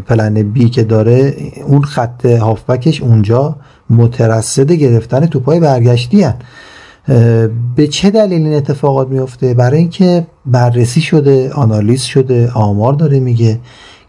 پلن 0.07 0.33
بی 0.33 0.69
که 0.69 0.83
داره 0.83 1.35
اون 1.67 1.81
خط 1.81 2.25
هافبکش 2.25 3.01
اونجا 3.01 3.55
مترصد 3.89 4.71
گرفتن 4.71 5.25
توپای 5.25 5.59
برگشتی 5.59 6.23
هن. 6.23 6.35
به 7.75 7.87
چه 7.87 8.09
دلیل 8.09 8.45
این 8.45 8.53
اتفاقات 8.53 9.07
میفته؟ 9.07 9.53
برای 9.53 9.77
اینکه 9.77 10.27
بررسی 10.45 11.01
شده 11.01 11.51
آنالیز 11.53 12.01
شده 12.01 12.51
آمار 12.51 12.93
داره 12.93 13.19
میگه 13.19 13.59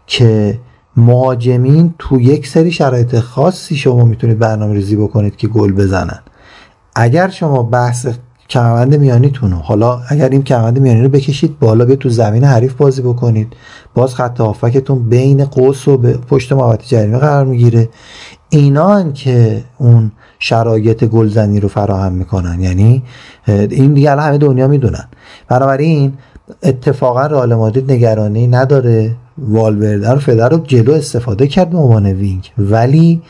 که 0.07 0.59
مهاجمین 0.97 1.93
تو 1.99 2.21
یک 2.21 2.47
سری 2.47 2.71
شرایط 2.71 3.19
خاصی 3.19 3.75
شما 3.75 4.05
می‌تونید 4.05 4.39
برنامه 4.39 4.73
ریزی 4.73 4.95
بکنید 4.95 5.35
که 5.35 5.47
گل 5.47 5.71
بزنن. 5.71 6.19
اگر 6.95 7.29
شما 7.29 7.63
بحث 7.63 8.07
کمربند 8.49 8.95
میانیتون 8.95 9.51
حالا 9.51 10.01
اگر 10.09 10.29
این 10.29 10.43
کمربند 10.43 10.79
میانی 10.79 11.01
رو 11.01 11.09
بکشید 11.09 11.59
بالا 11.59 11.85
به 11.85 11.95
تو 11.95 12.09
زمین 12.09 12.43
حریف 12.43 12.73
بازی 12.73 13.01
بکنید. 13.01 13.53
باز 13.93 14.15
خط 14.15 14.39
هافکتون 14.39 15.09
بین 15.09 15.45
قوس 15.45 15.87
و 15.87 15.97
پشت 16.29 16.53
محوطه 16.53 16.85
جریمه 16.85 17.17
قرار 17.17 17.45
می‌گیره. 17.45 17.89
اینا 18.49 19.11
که 19.11 19.63
اون 19.77 20.11
شرایط 20.39 21.03
گلزنی 21.03 21.59
رو 21.59 21.67
فراهم 21.67 22.13
می‌کنن. 22.13 22.61
یعنی 22.61 23.03
این 23.47 23.93
دیگه 23.93 24.11
همه 24.11 24.37
دنیا 24.37 24.67
می‌دونن. 24.67 25.07
بنابراین 25.47 26.13
اتفاقا 26.63 27.25
رئال 27.25 27.55
مادرید 27.55 27.91
نگرانی 27.91 28.47
نداره. 28.47 29.15
والورده 29.37 30.11
رو 30.11 30.19
فدر 30.19 30.49
رو 30.49 30.57
جلو 30.57 30.93
استفاده 30.93 31.47
کرد 31.47 31.69
به 31.69 31.77
عنوان 31.77 32.05
وینگ. 32.05 32.51
ولی 32.57 33.21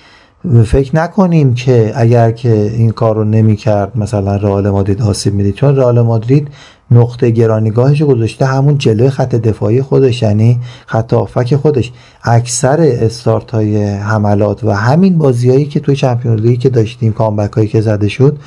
فکر 0.65 0.95
نکنیم 0.95 1.53
که 1.53 1.91
اگر 1.95 2.31
که 2.31 2.51
این 2.51 2.89
کار 2.89 3.15
رو 3.15 3.23
نمی 3.23 3.55
کرد 3.55 3.97
مثلا 3.97 4.35
رئال 4.35 4.69
مادرید 4.69 5.01
آسیب 5.01 5.33
می‌دید. 5.33 5.55
چون 5.55 5.75
رئال 5.75 6.01
مادرید 6.01 6.47
نقطه 6.91 7.29
گرانیگاهش 7.29 8.01
گذاشته 8.01 8.45
همون 8.45 8.77
جلوی 8.77 9.09
خط 9.09 9.35
دفاعی 9.35 9.81
خودش 9.81 10.21
یعنی 10.21 10.59
خط 10.85 11.13
آفک 11.13 11.55
خودش. 11.55 11.91
اکثر 12.23 12.81
استارت 12.81 13.51
های 13.51 13.85
حملات 13.85 14.63
و 14.63 14.71
همین 14.71 15.17
بازیایی 15.17 15.65
که 15.65 15.79
توی 15.79 15.95
چمپیونز 15.95 16.41
لیگ 16.41 16.59
که 16.59 16.69
داشتیم 16.69 17.13
کامبک 17.13 17.51
هایی 17.51 17.67
که 17.67 17.81
زده 17.81 18.07
شد 18.07 18.37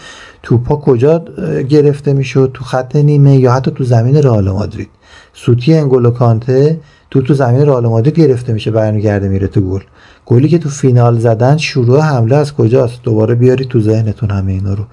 توپا 0.43 0.77
کجا 0.77 1.25
گرفته 1.69 2.13
می‌شد؟ 2.13 2.51
تو 2.55 2.65
خط 2.65 2.97
نیمه 2.97 3.37
یا 3.37 3.53
حتی 3.53 3.71
تو 3.71 3.85
زمین 3.85 4.17
رئال 4.17 4.51
مادرید. 4.51 4.89
سوتی 5.35 5.75
انگولو 5.75 6.11
کانته 6.11 6.81
تو 7.11 7.23
تو 7.23 7.35
زمین 7.35 7.67
رئال 7.67 7.87
مادرید 7.87 8.21
گرفته 8.21 8.53
میشه 8.53 8.71
برمیگرده 8.71 9.29
میره 9.29 9.47
تو 9.47 9.61
گل. 9.61 9.81
گلی 10.27 10.49
که 10.49 10.59
تو 10.59 10.69
فینال 10.69 11.19
زدن 11.19 11.57
شروع 11.57 12.01
حمله 12.01 12.37
از 12.37 12.55
کجاست؟ 12.55 13.03
دوباره 13.03 13.35
بیاری 13.35 13.65
تو 13.65 13.81
ذهنتون 13.81 14.31
همه 14.31 14.53
اینا 14.53 14.75
رو. 14.75 14.85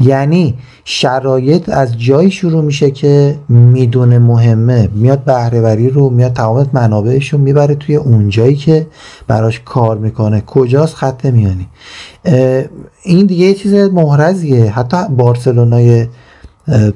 یعنی 0.00 0.54
شرایط 0.84 1.68
از 1.68 1.98
جایی 1.98 2.30
شروع 2.30 2.62
میشه 2.62 2.90
که 2.90 3.38
می‌دونه 3.48 4.18
مهمه. 4.18 4.88
میاد 4.94 5.24
بهرهوری 5.24 5.90
رو 5.90 6.10
میاد 6.10 6.32
تمام 6.32 6.66
منابعش 6.72 7.32
رو 7.32 7.38
می‌بره 7.38 7.74
توی 7.74 7.96
اون 7.96 8.28
جایی 8.28 8.56
که 8.56 8.86
براش 9.26 9.60
کار 9.64 9.98
می‌کنه. 9.98 10.40
کجاست؟ 10.46 10.94
خط 10.94 11.26
میانی. 11.26 11.68
این 13.02 13.26
دیگه 13.26 13.46
یه 13.46 13.54
چیز 13.54 13.74
محرزیه. 13.74 14.70
حتی 14.70 14.96
بارسلونای 15.16 16.06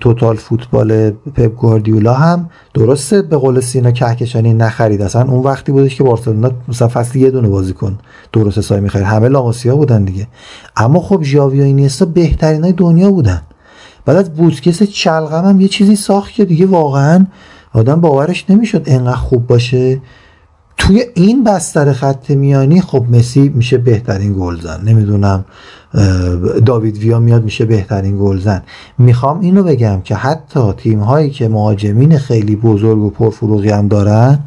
توتال 0.00 0.36
فوتبال 0.36 1.10
پپ 1.10 1.54
گواردیولا 1.54 2.14
هم 2.14 2.50
درسته 2.74 3.22
به 3.22 3.36
قول 3.36 3.60
سینا 3.60 3.90
کهکشانی 3.90 4.54
نخرید. 4.54 5.02
اصلا 5.02 5.22
اون 5.22 5.42
وقتی 5.42 5.72
بودش 5.72 5.96
که 5.96 6.04
بارسلونا 6.04 6.50
مثلا 6.68 6.88
فصل 6.88 7.18
یه 7.18 7.30
دونه 7.30 7.48
بازیکن 7.48 7.98
درست 8.32 8.58
حسابی 8.58 8.80
می‌خرید. 8.80 9.06
همه 9.06 9.28
لاماسیا 9.28 9.76
بودن 9.76 10.04
دیگه. 10.04 10.26
اما 10.76 11.00
خب 11.00 11.22
ژاوی 11.22 11.60
و 11.60 11.64
اینیستا 11.64 12.04
بهترین 12.04 12.62
های 12.62 12.72
دنیا 12.72 13.10
بودن. 13.10 13.42
بعد 14.04 14.16
از 14.16 14.34
بوسکس 14.34 14.82
چلغم 14.82 15.44
هم 15.44 15.60
یه 15.60 15.68
چیزی 15.68 15.96
ساخت 15.96 16.32
که 16.32 16.44
دیگه 16.44 16.66
واقعا 16.66 17.26
آدم 17.72 18.00
باورش 18.00 18.44
نمی‌شد 18.48 18.82
انقدر 18.86 19.16
خوب 19.16 19.46
باشه. 19.46 20.00
توی 20.78 21.04
این 21.14 21.44
بستر 21.44 21.92
خط 21.92 22.30
میانی 22.30 22.80
خب 22.80 23.06
مسی 23.10 23.48
میشه 23.48 23.78
بهترین 23.78 24.32
گلزن. 24.38 24.80
نمی‌دونم 24.84 25.44
داوید 26.66 26.98
ویا 26.98 27.18
میاد 27.18 27.44
میشه 27.44 27.64
بهترین 27.64 28.18
گلزن. 28.18 28.62
می‌خوام 28.98 29.40
اینو 29.40 29.62
بگم 29.62 30.00
که 30.00 30.14
حتی 30.14 30.72
تیم 30.72 31.00
هایی 31.00 31.30
که 31.30 31.48
مهاجمین 31.48 32.18
خیلی 32.18 32.56
بزرگ 32.56 32.98
و 32.98 33.10
پرفروغی 33.10 33.70
هم 33.70 33.88
دارن 33.88 34.38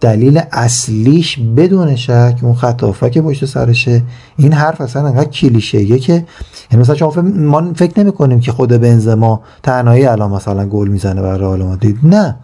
دلیل 0.00 0.40
اصلیش 0.52 1.38
بدون 1.56 1.96
شک 1.96 2.38
اون 2.42 2.54
خط 2.54 3.10
که 3.10 3.22
پشت 3.22 3.44
سرشه. 3.44 4.02
این 4.36 4.52
حرف 4.52 4.80
اصلا 4.80 5.06
انقدر 5.06 5.30
کلیشه‌ایه 5.30 5.98
که 5.98 6.12
یعنی 6.12 6.82
مثلا 6.82 6.94
شما 6.94 7.22
ما 7.22 7.72
فکر 7.74 8.00
نمی 8.00 8.12
کنیم 8.12 8.40
که 8.40 8.52
خود 8.52 8.68
بنزما 8.68 9.40
تنهایی 9.62 10.06
الان 10.06 10.30
مثلا 10.30 10.66
گل 10.66 10.88
می‌زنه 10.88 11.22
برای 11.22 11.38
رئال 11.38 11.62
مادرید. 11.62 11.98
نه. 12.02 12.36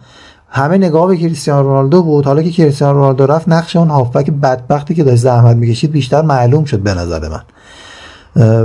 همه 0.55 0.77
نگاه 0.77 1.07
به 1.07 1.17
کریستیانو 1.17 1.63
رونالدو 1.63 2.03
بود. 2.03 2.25
حالا 2.25 2.41
که 2.41 2.51
کریستیانو 2.51 2.93
رونالدو 2.93 3.25
رفت 3.25 3.49
نقش 3.49 3.75
اون 3.75 3.89
هافبک 3.89 4.31
بدبختی 4.31 4.95
که 4.95 5.03
داشت 5.03 5.21
زحمت 5.21 5.55
می‌کشید 5.55 5.91
بیشتر 5.91 6.21
معلوم 6.21 6.63
شد 6.63 6.79
به 6.79 6.93
نظر 6.93 7.29
من. 7.29 7.41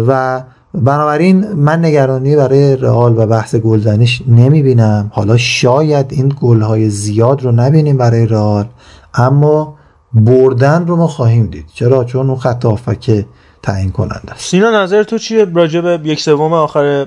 و 0.07 0.43
بنابراین 0.74 1.53
من 1.53 1.84
نگرانی 1.84 2.36
برای 2.36 2.76
رئال 2.76 3.18
و 3.18 3.26
بحث 3.26 3.55
گلزنیش 3.55 4.22
نمی‌بینم. 4.28 5.11
حالا 5.14 5.36
شاید 5.36 6.07
این 6.11 6.32
گلهای 6.41 6.91
زیاد 6.91 7.43
رو 7.43 7.53
نبینیم 7.53 7.97
برای 7.97 8.26
رئال 8.26 8.66
اما 9.14 9.74
بردن 10.12 10.86
رو 10.86 10.97
ما 10.97 11.07
خواهیم 11.07 11.47
دید. 11.47 11.66
چرا؟ 11.74 12.05
چون 12.05 12.30
اون 12.30 12.39
خط 12.39 12.66
که 13.01 13.26
تعیین 13.62 13.91
کننده 13.91 14.32
است. 14.32 14.51
سینا 14.51 14.82
نظر 14.82 15.03
تو 15.03 15.18
چیه 15.18 15.45
راجع 15.55 15.80
به 15.80 16.01
یک 16.05 16.20
سوم 16.20 16.53
آخر 16.53 17.07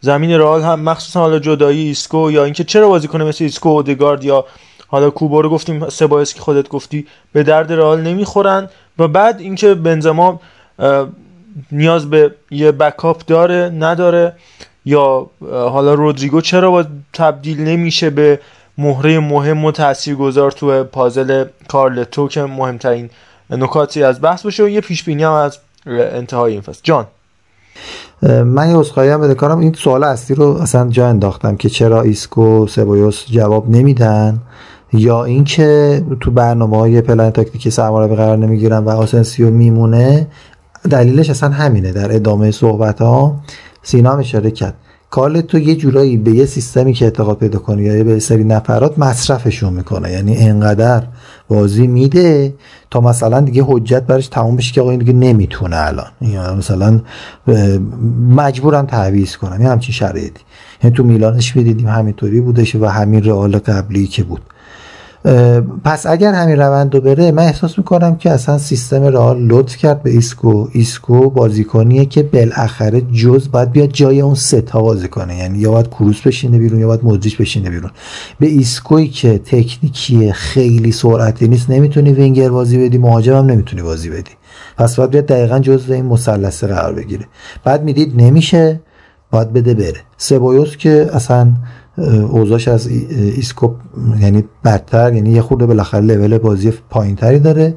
زمین 0.00 0.30
رئال 0.30 0.62
هم 0.62 0.80
مخصوصا 0.80 1.20
حالا 1.20 1.38
جدایی 1.38 1.86
ایسکو 1.86 2.30
یا 2.30 2.44
اینکه 2.44 2.64
چرا 2.64 2.88
بازیکن 2.88 3.22
مثل 3.22 3.44
ایسکو 3.44 3.68
اودگارد 3.68 4.24
یا 4.24 4.44
حالا 4.88 5.10
کوبا 5.10 5.40
رو 5.40 5.50
گفتیم 5.50 5.88
سبایوس 5.88 6.34
که 6.34 6.40
خودت 6.40 6.68
گفتی 6.68 7.06
به 7.32 7.42
درد 7.42 7.72
رئال 7.72 8.00
نمی‌خورن. 8.00 8.68
و 8.98 9.08
بعد 9.08 9.40
اینکه 9.40 9.74
بنزما 9.74 10.40
نیاز 11.72 12.10
به 12.10 12.34
یه 12.50 12.72
backup 12.72 13.24
داره 13.26 13.72
نداره 13.78 14.32
یا 14.84 15.30
حالا 15.50 15.94
رودریگو 15.94 16.40
چرا 16.40 16.70
با 16.70 16.84
تبدیل 17.12 17.60
نمیشه 17.60 18.10
به 18.10 18.40
مهره 18.78 19.18
مهم 19.18 19.64
و 19.64 19.72
گذار 20.18 20.50
تو 20.50 20.84
پازل 20.84 21.44
کارلتو 21.68 22.28
که 22.28 22.42
مهمترین 22.42 23.10
نکاتی 23.50 24.02
از 24.02 24.22
بحث 24.22 24.42
باشه 24.42 24.64
و 24.64 24.68
یه 24.68 24.80
پیش 24.80 25.04
بینی 25.04 25.24
هم 25.24 25.32
از 25.32 25.58
انتهای 25.86 26.52
این 26.52 26.60
فصل. 26.60 26.80
جان. 26.82 27.06
من 28.44 28.70
یه 28.70 28.78
اصخایی 28.78 29.10
هم 29.10 29.20
بده 29.20 29.54
این 29.54 29.72
سوال 29.72 30.04
اصلی 30.04 30.36
رو 30.36 30.46
اصلا 30.46 30.88
جا 30.88 31.08
انداختم 31.08 31.56
که 31.56 31.68
چرا 31.68 32.02
ایسکو 32.02 32.66
سبایوس 32.66 33.26
جواب 33.26 33.70
نمیدن 33.70 34.40
یا 34.92 35.24
اینکه 35.24 36.02
تو 36.20 36.30
برنامه 36.30 36.76
های 36.76 37.00
پلن 37.00 37.30
تاکتیکی 37.30 37.70
سرمربی 37.70 38.16
قرار 38.16 38.36
نمی‌گیرن 38.36 38.84
و 38.84 38.90
آسنسیو 38.90 39.50
میمونه. 39.50 40.26
دلیلش 40.90 41.30
اصلا 41.30 41.48
همینه. 41.50 41.92
در 41.92 42.14
ادامه 42.14 42.50
صحبت 42.50 43.00
ها 43.00 43.36
سینا 43.82 44.16
اشاره 44.16 44.50
کرد. 44.50 44.74
کارلتو 45.10 45.58
یه 45.58 45.76
جورایی 45.76 46.16
به 46.16 46.30
یه 46.30 46.46
سیستمی 46.46 46.92
که 46.92 47.04
اعتقاد 47.04 47.38
پیدا 47.38 47.58
کنی 47.58 47.82
یا 47.82 48.04
به 48.04 48.18
سری 48.18 48.44
نفرات 48.44 48.98
مصرفشون 48.98 49.72
می‌کنه. 49.72 50.12
یعنی 50.12 50.36
انقدر 50.36 51.02
بازی 51.48 51.86
میده 51.86 52.54
تا 52.90 53.00
مثلا 53.00 53.40
دیگه 53.40 53.64
حجت 53.66 54.02
برش 54.02 54.28
تموم 54.28 54.56
بشه 54.56 54.72
که 54.72 54.80
آقا 54.80 54.90
این 54.90 54.98
دیگه 54.98 55.12
نمی‌تونه 55.12 55.76
الان. 55.76 56.10
یا 56.20 56.54
مثلا 56.54 57.00
مجبورم 58.30 58.86
تعویض 58.86 59.36
کنم 59.36 59.62
یه 59.62 59.68
همچین 59.68 59.92
شرایطی. 59.92 60.40
یعنی 60.82 60.96
تو 60.96 61.04
میلانش 61.04 61.56
می‌دیدیم 61.56 61.88
همینطوری 61.88 62.40
بودش 62.40 62.74
و 62.74 62.86
همین 62.86 63.24
رئال 63.24 63.58
قبلی 63.58 64.06
که 64.06 64.22
بود. 64.24 64.40
پس 65.84 66.06
اگر 66.06 66.32
همین 66.32 66.56
روند 66.56 66.94
رو 66.94 67.00
بره 67.00 67.32
من 67.32 67.42
احساس 67.42 67.78
می‌کنم 67.78 68.16
که 68.16 68.30
اصلا 68.30 68.58
سیستم 68.58 69.02
رئال 69.02 69.42
لطف 69.42 69.76
کرد 69.76 70.02
به 70.02 70.10
ایسکو. 70.10 70.68
ایسکو 70.72 71.30
بازیکنیه 71.30 72.04
که 72.04 72.22
بالاخره 72.22 73.00
جز 73.00 73.50
باید 73.50 73.72
بیاد 73.72 73.88
جای 73.88 74.20
اون 74.20 74.34
سه 74.34 74.60
تا 74.60 74.82
بازی 74.82 75.08
کنه. 75.08 75.36
یعنی 75.36 75.58
یا 75.58 75.70
باید 75.70 75.88
کروس 75.88 76.20
بشینه 76.20 76.58
بیرون 76.58 76.80
یا 76.80 76.86
باید 76.86 77.04
مودریچ 77.04 77.36
بشینه 77.36 77.70
بیرون. 77.70 77.90
به 78.38 78.46
ایسکوی 78.46 79.08
که 79.08 79.38
تکنیکی 79.38 80.32
خیلی 80.32 80.92
سرعتی 80.92 81.48
نیست. 81.48 81.70
نمی‌تونی 81.70 82.12
وینگر 82.12 82.48
بازی 82.48 82.84
بدی 82.84 82.98
مهاجم 82.98 83.36
هم 83.36 83.46
نمی‌تونی 83.46 83.82
بازی 83.82 84.10
بدی. 84.10 84.32
پس 84.78 84.96
باید 84.96 85.10
بیاد 85.10 85.26
دقیقا 85.26 85.58
جز 85.58 85.90
این 85.90 86.04
مثلثه 86.04 86.66
قرار 86.66 86.92
بگیره. 86.92 87.26
بعد 87.64 87.82
می‌دید 87.82 88.22
نمیشه 88.22 88.80
باید 89.30 89.52
بده 89.52 89.74
بره. 89.74 90.00
سبایوس 90.16 90.76
که 90.76 91.10
اصلا 91.12 91.52
اوضاعش 92.30 92.68
از 92.68 92.86
ایسکو 92.86 93.74
یعنی 94.20 94.44
بدتر 94.64 95.12
یعنی 95.14 95.30
یه 95.30 95.42
خورده 95.42 95.66
بالاخره 95.66 96.00
لول 96.00 96.38
بازی 96.38 96.72
پایین 96.90 97.16
تری 97.16 97.38
داره. 97.38 97.74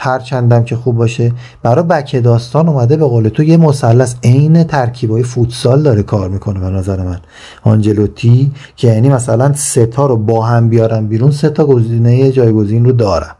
هر 0.00 0.18
چندم 0.18 0.64
که 0.64 0.76
خوب 0.76 0.96
باشه. 0.96 1.32
برای 1.62 1.84
بک 1.84 2.22
داستان 2.22 2.68
اومده 2.68 2.96
به 2.96 3.04
قول 3.04 3.28
تو 3.28 3.42
یه 3.42 3.56
مثلث 3.56 4.14
عین 4.24 4.64
ترکیبای 4.64 5.22
فوتسال 5.22 5.82
داره 5.82 6.02
کار 6.02 6.28
می‌کنه 6.28 6.60
به 6.60 6.66
نظر 6.66 7.02
من. 7.02 7.20
آنجلوتی 7.62 8.52
که 8.76 8.88
یعنی 8.88 9.08
مثلا 9.08 9.52
سه 9.52 9.86
تا 9.86 10.06
رو 10.06 10.16
با 10.16 10.44
هم 10.44 10.68
بیارن 10.68 11.06
بیرون 11.06 11.30
سه 11.30 11.50
تا 11.50 11.66
گزینه 11.66 12.32
جایگزین 12.32 12.84
رو 12.84 12.92
دارم 12.92 13.36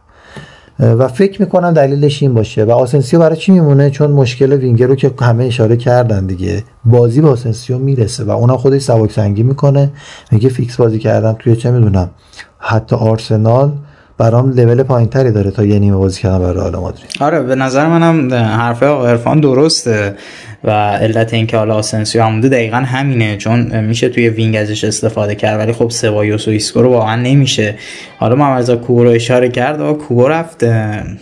و 0.79 1.07
فکر 1.07 1.41
می‌کنم 1.41 1.71
دلیلش 1.71 2.23
این 2.23 2.33
باشه. 2.33 2.63
و 2.63 2.71
آسنسیو 2.71 3.19
برای 3.19 3.37
چی 3.37 3.51
میمونه؟ 3.51 3.89
چون 3.89 4.11
مشکل 4.11 4.53
وینگر 4.53 4.87
رو 4.87 4.95
که 4.95 5.11
همه 5.21 5.43
اشاره 5.43 5.77
کردن 5.77 6.25
دیگه 6.25 6.63
بازی 6.85 7.21
به 7.21 7.29
آسنسیو 7.29 7.77
می‌رسه 7.77 8.23
و 8.23 8.31
اونم 8.31 8.57
خودش 8.57 8.81
سبک 8.81 9.11
سنگین 9.11 9.43
می‌کنه. 9.43 9.91
میگه 10.31 10.49
fix 10.49 10.77
بازی 10.77 10.99
کردن 10.99 11.33
توی 11.33 11.55
چه 11.55 11.71
می‌دونم 11.71 12.09
حتی 12.57 12.95
آرسنال 12.95 13.71
برام 14.19 14.51
لول 14.51 14.83
پایینتری 14.83 15.31
داره 15.31 15.51
تا 15.51 15.63
یه 15.63 15.79
نیمه 15.79 15.97
بازی 15.97 16.21
کردن 16.21 16.39
برای 16.39 16.53
رئال 16.53 16.75
مادرید. 16.75 17.05
آره 17.19 17.41
به 17.41 17.55
نظر 17.55 17.87
منم 17.87 18.33
حرف 18.33 18.83
عرفان 18.83 19.39
درسته 19.39 20.15
و 20.63 20.71
علت 20.71 21.33
اینکه 21.33 21.57
حالا 21.57 21.75
آسنسیو 21.75 22.23
مونده 22.23 22.49
دقیقا 22.49 22.77
همینه 22.77 23.37
چون 23.37 23.79
میشه 23.79 24.09
توی 24.09 24.29
wing 24.29 24.55
ازش 24.55 24.83
استفاده 24.83 25.35
کرد 25.35 25.59
ولی 25.59 25.73
خب 25.73 25.89
سبایوس 25.89 26.47
و 26.47 26.51
ایسکو 26.51 26.81
رو 26.81 26.89
واقعا 26.89 27.15
نمیشه. 27.15 27.75
حالا 28.17 28.35
محمد 28.35 28.75
کوبو 28.75 29.03
رو 29.03 29.09
اشاره 29.09 29.49
کرد 29.49 29.81
و 29.81 29.93
کوبو 29.93 30.27
رفت 30.27 30.63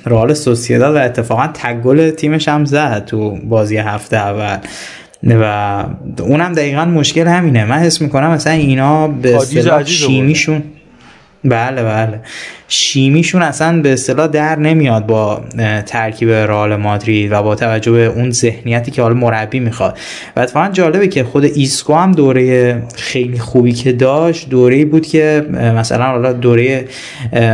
رئال 0.06 0.34
سوسییداد 0.34 0.95
و 0.95 1.00
اتفاقا 1.00 1.50
تک 1.53 1.87
گل 1.87 2.09
تیمش 2.10 2.48
هم 2.48 2.66
زد 2.66 3.06
تو 3.06 3.38
بازی 3.43 3.78
هفته 3.78 4.18
اول. 4.18 4.58
و 5.24 5.84
اونم 6.20 6.54
دقیقا 6.54 6.86
مشکل 6.86 7.28
همینه. 7.28 7.66
من 7.66 7.78
حس 7.78 8.02
می‌کنم 8.02 8.32
مثلا 8.32 8.54
اینا 8.54 9.08
به 9.08 9.39
شیمیشون 9.86 10.64
بله 11.43 11.83
بله. 11.83 12.19
شیمیشون 12.67 13.41
اصلا 13.41 13.81
به 13.81 13.93
اصطلاح 13.93 14.27
در 14.27 14.59
نمیاد 14.59 15.05
با 15.05 15.41
ترکیب 15.85 16.29
رئال 16.29 16.75
مادرید 16.75 17.31
و 17.31 17.43
با 17.43 17.55
توجه 17.55 17.91
به 17.91 18.05
اون 18.05 18.31
ذهنیتی 18.31 18.91
که 18.91 19.01
حالا 19.01 19.13
مربی 19.13 19.59
می‌خواد. 19.59 19.97
و 20.35 20.39
اتفاقا 20.39 20.69
جالبه 20.69 21.07
که 21.07 21.23
خود 21.23 21.43
ایسکو 21.43 21.93
هم 21.93 22.11
دوره 22.11 22.77
خیلی 22.95 23.39
خوبی 23.39 23.71
که 23.71 23.91
داشت 23.91 24.49
دوره 24.49 24.85
بود 24.85 25.07
که 25.07 25.45
مثلا 25.51 26.05
حالا 26.05 26.33
دوره 26.33 26.85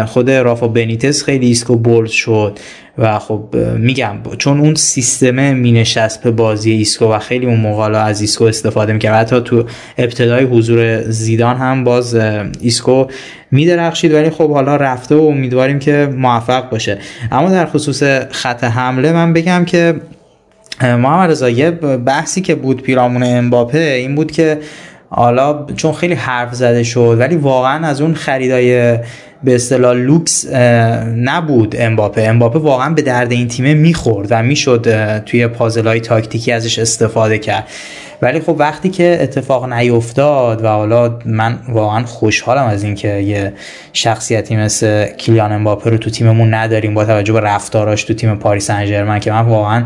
خود 0.05 0.31
رافا 0.31 0.67
بنیتس 0.67 1.23
خیلی 1.23 1.47
ایسکو 1.47 1.75
bold 1.75 2.09
شد. 2.09 2.59
و 2.97 3.19
خب 3.19 3.55
میگم 3.77 4.15
چون 4.37 4.59
اون 4.59 4.75
سیستم 4.75 5.53
مینشست 5.53 6.23
به 6.23 6.31
بازی 6.31 6.71
ایسکو 6.71 7.05
و 7.05 7.19
خیلی 7.19 7.45
اون 7.45 7.59
موقع 7.59 7.83
از 7.83 8.21
ایسکو 8.21 8.43
استفاده 8.43 8.93
می‌کرد. 8.93 9.15
حتی 9.15 9.41
تو 9.41 9.65
ابتدای 9.97 10.43
حضور 10.43 11.01
زیدان 11.01 11.57
هم 11.57 11.83
باز 11.83 12.15
ایسکو 12.61 13.05
میدرخشید 13.51 14.13
ولی 14.13 14.29
خب 14.29 14.51
حالا 14.51 14.75
رفته 14.75 15.15
و 15.15 15.21
امیدواریم 15.21 15.79
که 15.79 16.09
موفق 16.17 16.69
باشه. 16.69 16.97
اما 17.31 17.49
در 17.49 17.65
خصوص 17.65 18.03
خط 18.31 18.63
حمله 18.63 19.13
من 19.13 19.33
بگم 19.33 19.65
که 19.65 19.95
محمد 20.81 21.31
رضا 21.31 21.71
بحثی 22.05 22.41
که 22.41 22.55
بود 22.55 22.81
پیرامون 22.81 23.23
امباپه 23.23 23.79
این 23.79 24.15
بود 24.15 24.31
که 24.31 24.59
حالا 25.15 25.65
چون 25.75 25.93
خیلی 25.93 26.13
حرف 26.13 26.55
زده 26.55 26.83
شد 26.83 27.15
ولی 27.19 27.35
واقعا 27.35 27.87
از 27.87 28.01
اون 28.01 28.13
خریدای 28.13 28.97
به 29.43 29.55
اصطلاح 29.55 29.95
لوکس 29.95 30.45
نبود 31.15 31.75
امباپه. 31.79 32.21
امباپه 32.21 32.59
واقعا 32.59 32.93
به 32.93 33.01
درد 33.01 33.31
این 33.31 33.47
تیمه 33.47 33.73
می‌خورد 33.73 34.27
و 34.29 34.43
می‌شد 34.43 34.85
توی 35.25 35.47
پازل 35.47 35.99
تاکتیکی 35.99 36.51
ازش 36.51 36.79
استفاده 36.79 37.37
کرد. 37.37 37.67
ولی 38.23 38.39
خب 38.39 38.55
وقتی 38.59 38.89
که 38.89 39.17
اتفاق 39.21 39.73
نیفتاد 39.73 40.63
و 40.63 40.67
حالا 40.67 41.19
من 41.25 41.59
واقعا 41.69 42.03
خوشحالم 42.03 42.65
از 42.65 42.83
اینکه 42.83 43.07
یه 43.07 43.53
شخصیتی 43.93 44.55
مثل 44.55 45.05
کیلیان 45.05 45.51
امباپه 45.51 45.89
رو 45.89 45.97
تو 45.97 46.09
تیممون 46.09 46.53
نداریم 46.53 46.93
با 46.93 47.05
توجه 47.05 47.33
به 47.33 47.39
رفتاراش 47.39 48.03
تو 48.03 48.13
تیم 48.13 48.35
پاریس 48.35 48.67
سن 48.67 49.19
که 49.19 49.31
من 49.31 49.41
واقعا 49.41 49.83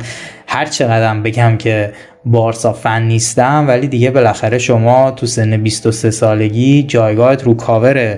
هر 0.48 0.66
چقدر 0.66 1.20
بگم 1.20 1.58
که 1.58 1.92
بارسا 2.26 2.74
فن 2.74 3.02
نیستم 3.02 3.66
ولی 3.68 3.88
دیگه 3.88 4.12
بالاخره 4.12 4.58
شما 4.58 5.12
تو 5.12 5.26
سن 5.26 5.58
23 5.58 6.12
سالگی 6.12 6.84
جایگاهت 6.84 7.44
رو 7.44 7.54
کاور 7.54 8.18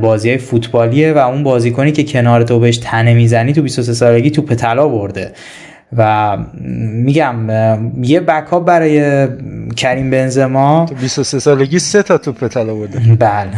بازی 0.00 0.28
های 0.28 0.38
فوتبالیه 0.38 1.12
و 1.12 1.18
اون 1.18 1.42
بازیکنی 1.42 1.92
که 1.92 2.04
کنار 2.04 2.42
تو 2.42 2.58
بهش 2.58 2.76
تنه 2.76 3.14
می‌زنی 3.14 3.52
تو 3.52 3.62
23 3.62 3.92
سالگی 3.92 4.30
تو 4.30 4.42
پتلا 4.42 4.88
برده. 4.88 5.32
و 5.96 6.36
میگم 7.04 7.36
یه 8.02 8.20
بکاپ 8.20 8.64
برای 8.64 9.28
کریم 9.72 10.10
بنزما. 10.10 10.86
تو 10.88 10.94
23 10.94 11.38
سالگی 11.38 11.78
سه 11.78 12.02
تا 12.02 12.18
توپ 12.18 12.48
طلا 12.48 12.74
برده. 12.74 12.98
بله. 13.18 13.50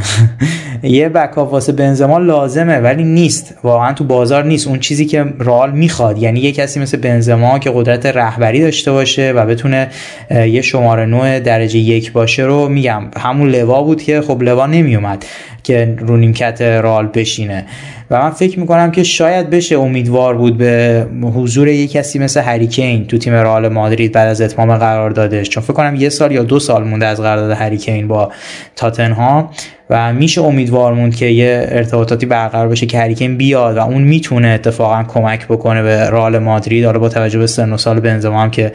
یه 0.82 1.08
بکاپ 1.08 1.52
واسه 1.52 1.72
بنزما 1.72 2.18
لازمه 2.18 2.78
ولی 2.78 3.04
نیست. 3.04 3.54
واقعا 3.62 3.92
تو 3.92 4.04
بازار 4.04 4.44
نیست. 4.44 4.68
اون 4.68 4.78
چیزی 4.78 5.06
که 5.06 5.24
رال 5.38 5.72
می‌خواد. 5.72 6.18
یعنی 6.18 6.40
یه 6.40 6.52
کسی 6.52 6.80
مثل 6.80 6.96
بنزما 6.96 7.58
که 7.58 7.70
قدرت 7.74 8.06
رهبری 8.06 8.62
داشته 8.62 8.92
باشه 8.92 9.32
و 9.32 9.46
بتونه 9.46 9.88
یه 10.30 10.62
شماره 10.62 11.06
نوع 11.06 11.40
درجه 11.40 11.78
یک 11.78 12.12
باشه 12.12 12.42
رو 12.42 12.68
میگم. 12.68 13.02
همون 13.16 13.50
لوا 13.50 13.82
بود 13.82 14.02
که 14.02 14.20
خب 14.20 14.42
لوا 14.42 14.66
نمیومد 14.66 15.24
که 15.62 15.96
رو 15.98 16.16
نیمکت 16.16 16.60
رال 16.62 17.06
بشینه. 17.06 17.66
و 18.10 18.22
من 18.22 18.30
فکر 18.30 18.60
می‌کنم 18.60 18.90
که 18.90 19.02
شاید 19.02 19.50
بشه 19.50 19.78
امیدوار 19.78 20.36
بود 20.36 20.58
به 20.58 21.06
حضور 21.22 21.68
یک 21.68 21.92
کسی 21.92 22.18
مثل 22.18 22.40
هریکین 22.40 23.06
تو 23.06 23.18
تیم 23.18 23.32
رئال 23.32 23.68
مادرید 23.68 24.12
بعد 24.12 24.28
از 24.28 24.40
اتمام 24.40 24.76
قراردادش 24.76 25.48
چون 25.48 25.62
فکر 25.62 25.72
کنم 25.72 25.94
یه 26.05 26.11
سال 26.11 26.32
یا 26.32 26.42
دو 26.42 26.59
سال 26.59 26.84
مونده 26.84 27.07
از 27.07 27.20
قرارداد 27.20 27.50
هریکین 27.50 28.09
با 28.09 28.32
تاتنهام 28.76 29.48
و 29.90 30.12
میشه 30.12 30.40
امیدوار 30.42 30.94
موند 30.94 31.16
که 31.16 31.26
یه 31.26 31.66
ارتباطاتی 31.68 32.26
برقرار 32.26 32.68
بشه 32.68 32.86
که 32.86 32.98
هریکین 32.98 33.36
بیاد 33.36 33.76
و 33.76 33.80
اون 33.80 34.02
می‌تونه 34.02 34.48
اتفاقا 34.48 35.05
کمک 35.09 35.46
بکنه 35.48 35.82
به 35.82 36.11
رئال 36.11 36.38
مادرید. 36.38 36.84
حالا 36.84 36.98
با 36.98 37.09
توجه 37.09 37.38
به 37.38 37.46
سن 37.46 37.72
و 37.72 37.76
سال 37.76 38.00
بنزما 38.00 38.42
هم 38.42 38.50
که 38.50 38.72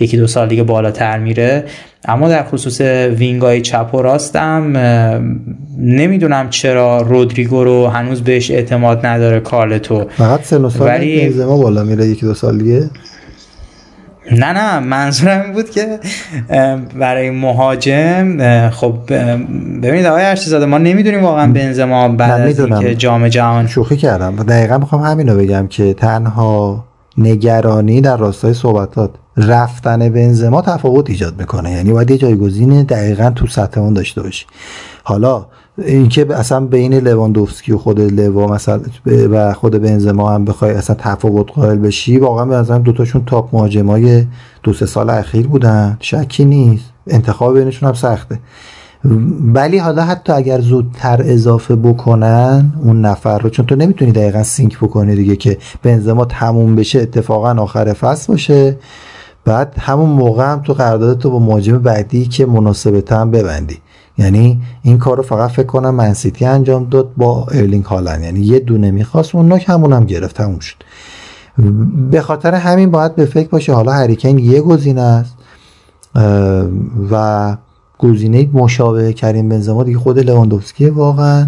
یکی 0.00 0.16
دو 0.16 0.26
سال 0.26 0.48
دیگه 0.48 0.62
بالاتر 0.62 1.18
میره. 1.18 1.64
اما 2.04 2.28
در 2.28 2.44
خصوص 2.44 2.80
وینگای 3.16 3.60
چپ 3.60 3.94
و 3.94 4.02
راستم 4.02 4.76
نمی‌دونم 5.78 6.50
چرا 6.50 7.00
رودریگو 7.00 7.64
رو 7.64 7.86
هنوز 7.86 8.22
بهش 8.22 8.50
اعتماد 8.50 9.06
نداره 9.06 9.40
کارلتو. 9.40 10.04
فقط 10.16 10.42
سن 10.42 10.64
و 10.64 10.70
سال 10.70 10.88
ولی... 10.88 11.28
بنزما 11.28 11.62
بالا 11.62 11.84
میره 11.84 12.06
یکی 12.06 12.26
دو 12.26 12.34
سال 12.34 12.58
دیگه. 12.58 12.90
نه 14.32 14.52
نه 14.52 14.78
منظورم 14.78 15.40
این 15.40 15.52
بود 15.52 15.70
که 15.70 15.98
برای 16.98 17.30
مهاجم 17.30 18.38
خب 18.70 18.94
ببینید 19.82 20.06
آقای 20.06 20.36
زاده 20.36 20.66
ما 20.66 20.78
نمی‌دونیم 20.78 21.22
واقعا 21.22 21.52
بنزما 21.52 22.08
بعد 22.08 22.40
از 22.40 22.60
اینکه 22.60 22.94
جام 22.94 23.28
جهان 23.28 23.66
شوخی 23.66 23.96
کردم. 23.96 24.36
دقیقا 24.36 24.78
می‌خوام 24.78 25.02
همینو 25.02 25.36
بگم 25.36 25.66
که 25.66 25.94
تنها 25.94 26.84
نگرانی 27.18 28.00
در 28.00 28.16
راستای 28.16 28.54
صحبتات 28.54 29.10
رفتن 29.36 30.08
بنزما 30.08 30.62
تفاوت 30.62 31.10
ایجاد 31.10 31.34
می‌کنه. 31.38 31.72
یعنی 31.72 31.92
باید 31.92 32.10
یه 32.10 32.18
جایگزین 32.18 32.82
دقیقا 32.82 33.30
تو 33.30 33.46
سطح 33.46 33.80
اون 33.80 33.94
داشته 33.94 34.22
باشی. 34.22 34.46
حالا 35.02 35.46
اینکه 35.78 36.34
اصلا 36.34 36.60
بین 36.60 36.94
لواندوفسکی 36.94 37.72
و 37.72 37.78
خود 37.78 38.00
لوا 38.00 38.46
مثلا 38.46 38.80
و 39.06 39.52
خود 39.52 39.82
بنزما 39.82 40.30
هم 40.30 40.44
بخوای 40.44 40.70
اصلا 40.70 40.96
تفاوت 40.98 41.52
قائل 41.52 41.78
بشی 41.78 42.18
واقعا 42.18 42.44
به 42.44 42.54
نظرم 42.54 42.82
دوتاشون 42.82 43.24
تاپ 43.26 43.54
مهاجمای 43.54 44.24
دو 44.62 44.72
سه 44.72 44.86
سال 44.86 45.10
اخیر 45.10 45.46
بودن. 45.46 45.96
شکی 46.00 46.44
نیست. 46.44 46.84
انتخاب 47.06 47.58
بینشون 47.58 47.88
هم 47.88 47.94
سخته. 47.94 48.38
ولی 49.54 49.78
حالا 49.78 50.04
حتی 50.04 50.32
اگر 50.32 50.60
زودتر 50.60 51.20
اضافه 51.24 51.76
بکنن 51.76 52.72
اون 52.82 53.00
نفر 53.00 53.38
رو 53.38 53.50
چون 53.50 53.66
تو 53.66 53.76
نمی‌تونی 53.76 54.12
دقیقا 54.12 54.42
sync 54.42 54.78
بکنی 54.78 55.16
دیگه 55.16 55.36
که 55.36 55.58
بنزما 55.82 56.24
تموم 56.24 56.76
بشه 56.76 57.00
اتفاقا 57.00 57.62
آخر 57.62 57.92
فصل 57.92 58.32
باشه. 58.32 58.76
بعد 59.44 59.74
همون 59.78 60.10
موقع 60.10 60.52
هم 60.52 60.60
تو 60.60 60.72
قرارداد 60.72 61.18
تو 61.18 61.30
با 61.30 61.38
مهاجم 61.38 61.78
بعدی 61.78 62.26
که 62.26 62.46
مناسبت 62.46 63.12
هم 63.12 63.30
ببندی. 63.30 63.78
یعنی 64.18 64.62
این 64.82 64.98
کار 64.98 65.16
رو 65.16 65.22
فقط 65.22 65.50
فکر 65.50 65.66
کنم 65.66 65.94
منسیتی 65.94 66.44
انجام 66.44 66.84
داد 66.84 67.10
با 67.16 67.46
ارلینگ 67.52 67.84
هالند. 67.84 68.22
یعنی 68.22 68.40
یه 68.40 68.58
دونه 68.58 68.90
می‌خواست 68.90 69.34
اون 69.34 69.52
همون 69.52 69.92
هم 69.92 70.04
گرفت 70.04 70.36
تموم 70.36 70.58
شد. 70.58 70.76
به 72.10 72.20
خاطر 72.20 72.54
همین 72.54 72.90
باید 72.90 73.14
به 73.14 73.24
فکر 73.24 73.48
باشه 73.48 73.72
حالا 73.72 73.92
هریکن 73.92 74.38
یه 74.38 74.60
گزینه 74.60 75.00
است 75.00 75.34
و 77.10 77.56
گزینه 77.98 78.48
مشابه 78.52 79.12
کریم 79.12 79.48
بنزما 79.48 79.84
دیگه 79.84 79.98
خود 79.98 80.18
لواندوفسکی 80.18 80.86
واقعا 80.86 81.46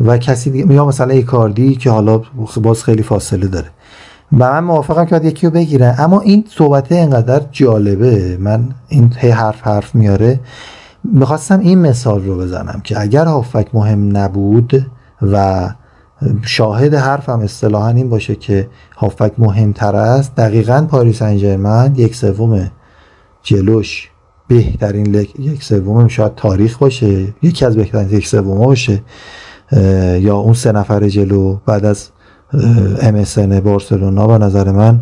و 0.00 0.18
کسی 0.18 0.50
دیگه 0.50 0.74
یا 0.74 0.86
مثلا 0.86 1.14
ایکاردی 1.14 1.76
که 1.76 1.90
حالا 1.90 2.22
باز 2.62 2.84
خیلی 2.84 3.02
فاصله 3.02 3.46
داره. 3.46 3.66
و 4.32 4.52
من 4.52 4.64
موافقم 4.64 5.04
که 5.04 5.10
باید 5.10 5.24
یکی 5.24 5.46
رو 5.46 5.52
بگیرن 5.52 5.94
اما 5.98 6.20
این 6.20 6.44
صحبت 6.56 6.92
اینقدر 6.92 7.42
جالبه 7.52 8.36
من 8.40 8.64
این 8.88 9.12
هی 9.16 9.30
حرف 9.30 9.62
حرف 9.62 9.94
میاره. 9.94 10.40
می‌خواستم 11.04 11.60
این 11.60 11.78
مثال 11.78 12.24
رو 12.24 12.38
بزنم 12.38 12.80
که 12.84 13.00
اگر 13.00 13.24
هافک 13.24 13.68
مهم 13.74 14.16
نبود 14.16 14.86
و 15.22 15.68
شاهد 16.42 16.94
حرفم 16.94 17.40
اصطلاحا 17.40 17.88
این 17.88 18.10
باشه 18.10 18.34
که 18.34 18.68
هافک 18.96 19.32
مهمتر 19.38 19.96
است 19.96 20.36
دقیقا 20.36 20.86
پاریس 20.90 21.22
انجرمن 21.22 21.92
یک 21.96 22.14
سوم 22.14 22.70
جلوش 23.42 24.10
بهترین 24.48 25.14
یک 25.38 25.64
سوم 25.64 26.08
شاید 26.08 26.34
تاریخ 26.34 26.78
باشه 26.78 27.34
یکی 27.42 27.64
از 27.64 27.76
بهترین 27.76 28.10
یک 28.10 28.26
سوم 28.26 28.58
باشه 28.58 29.02
یا 30.20 30.36
اون 30.36 30.54
سه 30.54 30.72
نفر 30.72 31.08
جلو 31.08 31.56
بعد 31.66 31.84
از 31.84 32.08
MSN 32.98 33.38
بارسلونا 33.38 34.26
به 34.26 34.38
نظر 34.38 34.70
من 34.70 35.00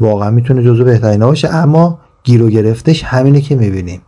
واقعا 0.00 0.30
می‌تونه 0.30 0.62
جزو 0.62 0.84
بهترین 0.84 1.20
باشه 1.20 1.54
اما 1.54 1.98
گیر 2.24 2.42
و 2.42 2.48
گرفتش 2.48 3.04
همینه 3.04 3.40
که 3.40 3.56
می‌بینیم. 3.56 4.00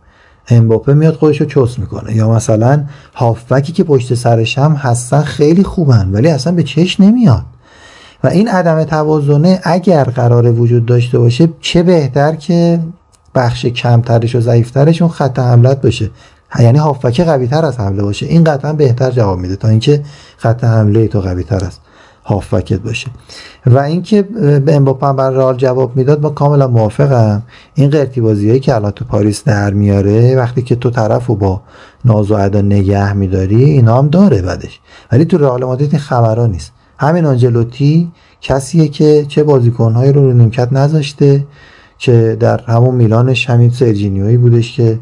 امباپه 0.49 0.93
میاد 0.93 1.15
خودش 1.15 1.41
رو 1.41 1.47
چوس 1.47 1.79
می‌کنه. 1.79 2.15
یا 2.15 2.29
مثلا 2.29 2.83
هافبکی 3.15 3.73
که 3.73 3.83
پشت 3.83 4.13
سرش 4.13 4.57
هم 4.57 4.73
هستن 4.73 5.21
خیلی 5.21 5.63
خوبن 5.63 6.09
ولی 6.11 6.29
اصلا 6.29 6.53
به 6.53 6.63
چش 6.63 6.99
نمیاد. 6.99 7.43
و 8.23 8.27
این 8.27 8.47
عدم 8.47 8.83
توازنه 8.83 9.59
اگر 9.63 10.03
قرار 10.03 10.51
وجود 10.51 10.85
داشته 10.85 11.19
باشه 11.19 11.49
چه 11.61 11.83
بهتر 11.83 12.35
که 12.35 12.79
بخش 13.35 13.65
کمترش 13.65 14.35
و 14.35 14.41
ضعیفترش 14.41 15.01
اون 15.01 15.11
خط 15.11 15.39
حملت 15.39 15.81
باشه 15.81 16.09
یعنی 16.59 16.77
هافبک 16.77 17.21
قوی 17.21 17.47
تر 17.47 17.65
از 17.65 17.79
حمله 17.79 18.03
باشه. 18.03 18.25
این 18.25 18.43
قطعا 18.43 18.73
بهتر 18.73 19.11
جواب 19.11 19.39
میده 19.39 19.55
تا 19.55 19.67
اینکه 19.67 20.03
خط 20.37 20.63
حمله 20.63 21.07
تو 21.07 21.21
قوی 21.21 21.43
تر 21.43 21.65
است. 21.65 21.81
هافبکت 22.29 22.79
باشه. 22.79 23.07
و 23.65 23.77
اینکه 23.77 24.21
به 24.65 24.75
امباپه 24.75 25.07
هم 25.07 25.15
بر 25.15 25.29
رئال 25.29 25.57
جواب 25.57 25.97
می‌داد 25.97 26.21
با 26.21 26.29
کاملا 26.29 26.67
موافقم. 26.67 27.43
این 27.75 27.89
قرتی 27.89 28.21
هایی 28.21 28.59
که 28.59 28.75
الان 28.75 28.91
تو 28.91 29.05
پاریس 29.05 29.43
در 29.43 29.73
میاره 29.73 30.35
وقتی 30.35 30.61
که 30.61 30.75
تو 30.75 30.89
طرف 30.89 31.29
و 31.29 31.35
با 31.35 31.61
ناز 32.05 32.31
و 32.31 32.33
ادا 32.33 32.61
نگه 32.61 33.13
میداری 33.13 33.63
اینا 33.63 33.97
هم 33.97 34.07
داره 34.07 34.41
بعدش. 34.41 34.79
ولی 35.11 35.25
تو 35.25 35.37
رئال 35.37 35.65
مادرید 35.65 35.91
این 35.91 35.99
خبرها 35.99 36.47
نیست. 36.47 36.71
همین 36.99 37.25
آنجلوتی 37.25 38.11
کسیه 38.41 38.87
که 38.87 39.25
چه 39.27 39.43
بازیکنهایی 39.43 40.11
رو 40.11 40.21
رو 40.21 40.33
نیمکت 40.33 40.73
نذاشته 40.73 41.45
که 41.97 42.37
در 42.39 42.61
همون 42.61 42.95
میلانش 42.95 43.49
همین 43.49 43.69
سرجینیوی 43.69 44.37
بودش 44.37 44.75
که 44.75 44.99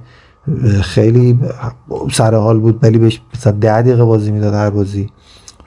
خیلی 0.82 1.40
سر 2.12 2.36
حال 2.36 2.60
بود 2.60 2.80
ولی 2.84 2.98
بهش 2.98 3.22
مثلا 3.36 3.54
ده 3.54 3.82
دقیقه 3.82 4.04
بازی 4.04 4.32
می‌داد 4.32 4.54
هر 4.54 4.70
بازی. 4.70 5.10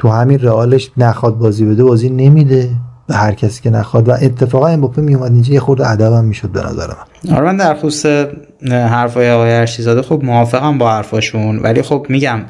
تو 0.01 0.09
همین 0.09 0.39
رئالش 0.39 0.91
نخواد 0.97 1.39
بازی 1.39 1.65
بده 1.65 1.85
بازی 1.85 2.11
نمیده 2.11 2.69
به 3.09 3.15
هر 3.15 3.33
کسی 3.33 3.63
که 3.63 3.71
نخواد. 3.71 4.09
و 4.09 4.13
اتفاقا 4.13 4.67
امباپه 4.67 5.03
میومد 5.03 5.33
اینجا 5.33 5.55
یه 5.55 5.61
خورده 5.61 5.91
ادبم 5.91 6.25
می‌شد 6.25 6.49
به 6.49 6.61
نظر 6.61 6.87
من. 6.87 7.35
آره 7.37 7.45
من 7.45 7.57
در 7.57 7.75
خصوص 7.75 8.27
حرفای 8.71 9.31
آقای 9.31 9.53
ارشیزاده 9.53 10.03
خب 10.03 10.21
موافقم 10.25 10.79
با 10.79 10.91
حرفاشون 10.91 11.59
ولی 11.59 11.83
خب 11.83 12.07
میگم 12.09 12.41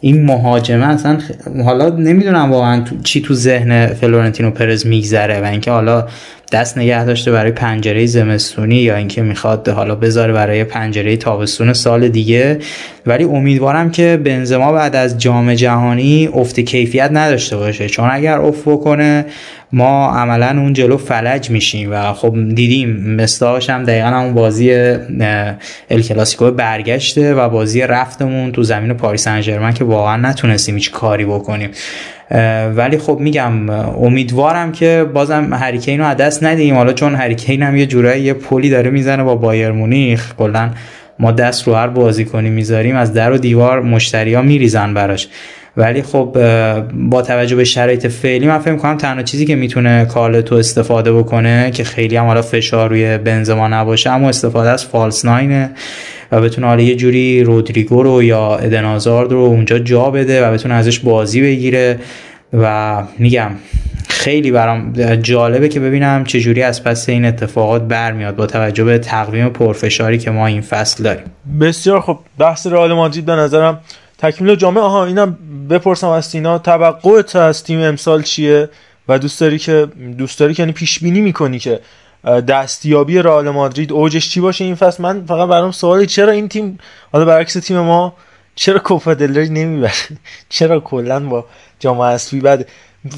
این 0.00 0.24
مهاجمه 0.24 0.86
اصلا 0.86 1.18
حالا 1.64 1.88
نمی‌دونم 1.88 2.52
واقعا 2.52 2.84
چی 3.04 3.22
تو 3.22 3.34
ذهن 3.34 3.86
فلورنتینو 3.86 4.50
پرز 4.50 4.86
میگذره 4.86 5.40
و 5.40 5.44
اینکه 5.44 5.70
حالا 5.70 6.06
دست 6.52 6.78
نگه 6.78 7.04
داشته 7.04 7.32
برای 7.32 7.50
پنجره 7.50 8.06
زمستونی 8.06 8.76
یا 8.76 8.96
اینکه 8.96 9.22
می‌خواد 9.22 9.68
حالا 9.68 9.94
بذاره 9.94 10.32
برای 10.32 10.64
پنجره 10.64 11.16
تابستون 11.16 11.72
سال 11.72 12.08
دیگه. 12.08 12.58
ولی 13.06 13.24
امیدوارم 13.24 13.90
که 13.90 14.20
بنزما 14.24 14.72
بعد 14.72 14.96
از 14.96 15.18
جام 15.18 15.54
جهانی 15.54 16.28
افت 16.32 16.60
کیفیت 16.60 17.10
نداشته 17.12 17.56
باشه. 17.56 17.88
چون 17.88 18.08
اگر 18.12 18.38
افت 18.38 18.62
بکنه 18.66 19.24
ما 19.72 20.10
عملا 20.10 20.60
اون 20.60 20.72
جلو 20.72 20.96
فلج 20.96 21.50
میشیم 21.50 21.92
و 21.92 22.12
خب 22.12 22.54
دیدیم 22.54 23.14
مثالش 23.20 23.70
هم 23.70 23.84
دقیقا 23.84 24.06
همون 24.06 24.34
بازی 24.34 24.72
ال 25.90 26.02
کلاسیکو 26.08 26.50
برگشته 26.50 27.34
و 27.34 27.48
بازی 27.48 27.80
رفتمون 27.80 28.52
تو 28.52 28.62
زمین 28.62 28.92
پاریس 28.92 29.24
سن 29.24 29.72
که 29.72 29.84
واقعا 29.84 30.16
نتونستیم 30.16 30.74
هیچ 30.74 30.90
کاری 30.90 31.24
بکنیم. 31.24 31.70
ولی 32.76 32.98
خب 32.98 33.18
میگم 33.20 33.70
امیدوارم 33.70 34.72
که 34.72 35.06
بازم 35.14 35.54
هری 35.54 35.74
کین 35.74 36.00
رو 36.00 36.14
دست 36.14 36.44
ندیم. 36.44 36.74
حالا 36.74 36.92
چون 36.92 37.14
هری 37.14 37.35
کین 37.35 37.62
هم 37.62 37.76
یه 37.76 37.86
جورایی 37.86 38.22
یه 38.22 38.32
پلی 38.32 38.70
داره 38.70 38.90
می‌زنه 38.90 39.22
با 39.22 39.34
بایر 39.34 39.70
مونیخ. 39.70 40.34
کلا 40.38 40.70
ما 41.18 41.32
دست 41.32 41.68
رو 41.68 41.74
هر 41.74 41.86
بازی 41.86 42.24
کنیم 42.24 42.52
می‌ذاریم 42.52 42.96
از 42.96 43.12
در 43.12 43.32
و 43.32 43.38
دیوار 43.38 43.82
مشتری 43.82 44.34
ها 44.34 44.42
میریزن 44.42 44.94
براش. 44.94 45.28
ولی 45.76 46.02
خب 46.02 46.36
با 46.94 47.22
توجه 47.22 47.56
به 47.56 47.64
شرایط 47.64 48.06
فعلی 48.06 48.46
من 48.46 48.58
فکر 48.58 48.76
کنم 48.76 48.96
تنها 48.96 49.22
چیزی 49.22 49.46
که 49.46 49.56
می‌تونه 49.56 50.04
کارلتو 50.04 50.54
استفاده 50.54 51.12
بکنه 51.12 51.70
که 51.70 51.84
خیلی 51.84 52.16
هم 52.16 52.26
حالا 52.26 52.42
فشار 52.42 52.90
روی 52.90 53.18
بنزما 53.18 53.68
نباشه 53.68 54.10
اما 54.10 54.28
استفاده 54.28 54.70
از 54.70 54.84
فالس 54.84 55.24
ناینه. 55.24 55.70
و 56.32 56.40
بتونه 56.40 56.66
حالا 56.66 56.82
یه 56.82 56.96
جوری 56.96 57.44
رودریگو 57.44 58.02
رو 58.02 58.22
یا 58.22 58.56
ادنازارد 58.56 59.32
رو 59.32 59.38
اونجا 59.38 59.78
جا 59.78 60.10
بده 60.10 60.46
و 60.46 60.52
بتونه 60.52 60.74
ازش 60.74 60.98
بازی 60.98 61.42
بگیره. 61.42 61.98
و 62.52 63.02
میگم 63.18 63.50
خیلی 64.08 64.50
برام 64.50 64.92
جالبه 65.22 65.68
که 65.68 65.80
ببینم 65.80 66.24
چجوری 66.24 66.62
از 66.62 66.84
پس 66.84 67.08
این 67.08 67.24
اتفاقات 67.24 67.82
برمیاد 67.82 68.36
با 68.36 68.46
توجه 68.46 68.84
به 68.84 68.98
تقویم 68.98 69.48
پرفشاری 69.48 70.18
که 70.18 70.30
ما 70.30 70.46
این 70.46 70.60
فصل 70.60 71.04
داریم. 71.04 71.24
بسیار 71.60 72.00
خب 72.00 72.18
بحث 72.38 72.66
رئال 72.66 72.92
مادرید 72.92 73.24
به 73.24 73.32
نظرم 73.32 73.80
تکمیل 74.18 74.54
جامعه. 74.54 74.82
آها 74.82 75.06
اینم 75.06 75.38
بپرسم 75.70 76.08
از 76.08 76.26
سینا 76.26 76.58
توقعت 76.58 77.36
از 77.36 77.64
تیم 77.64 77.80
امسال 77.80 78.22
چیه؟ 78.22 78.68
و 79.08 79.18
دوست 79.18 79.40
داری 79.40 79.58
که 79.58 79.86
دوست 80.18 80.40
داری 80.40 80.54
که 80.54 80.62
یعنی 80.62 80.72
پیش 80.72 80.98
بینی 80.98 81.20
می‌کنی 81.20 81.58
که 81.58 81.80
دستیابی 82.24 83.18
رئال 83.18 83.50
مادرید 83.50 83.92
اوجش 83.92 84.30
چی 84.30 84.40
باشه 84.40 84.64
این 84.64 84.74
فصل؟ 84.74 85.02
من 85.02 85.24
فقط 85.26 85.48
برام 85.48 85.70
سوالی 85.70 86.06
چرا 86.06 86.32
این 86.32 86.48
تیم 86.48 86.78
حالا 87.12 87.24
برعکس 87.24 87.52
تیم 87.52 87.80
ما 87.80 88.14
چرا 88.54 88.78
کوپا 88.78 89.14
دلری 89.14 89.48
نمی‌بره؟ 89.48 89.92
چرا 90.48 90.80
کلا 90.80 91.20
با 91.20 91.44
جام 91.80 92.00
حذفی 92.00 92.40
بعد 92.40 92.68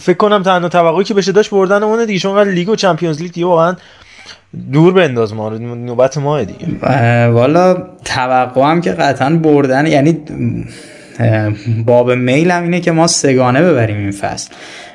فکر 0.01 0.17
کنم 0.17 0.43
تنها 0.43 0.69
توقعی 0.69 1.05
که 1.05 1.15
بشه 1.15 1.33
داشت 1.33 1.51
بردن 1.51 1.83
اون 1.83 2.05
دیگه 2.05 2.19
چون 2.19 2.49
لیگ 2.49 2.69
و 2.69 2.77
چمپیونز 2.77 3.23
لیگ 3.23 3.33
دیگه 3.33 3.47
واقعا 3.47 3.77
دور 4.73 4.93
بنداز 4.93 5.35
ما 5.35 5.49
نوبت 5.51 6.19
ما 6.19 6.45
دیگه. 6.45 6.67
والا 7.29 7.75
توقعم 8.05 8.81
که 8.81 8.93
قطعا 8.93 9.31
بردن 9.31 9.87
یعنی 9.87 10.21
باب 11.87 12.11
میلم 12.13 12.63
اینه 12.63 12.81
که 12.81 12.93
ما 12.93 13.07
سگانه 13.07 13.63
ببریم 13.63 13.97
این 13.97 14.11
فصل. 14.11 14.55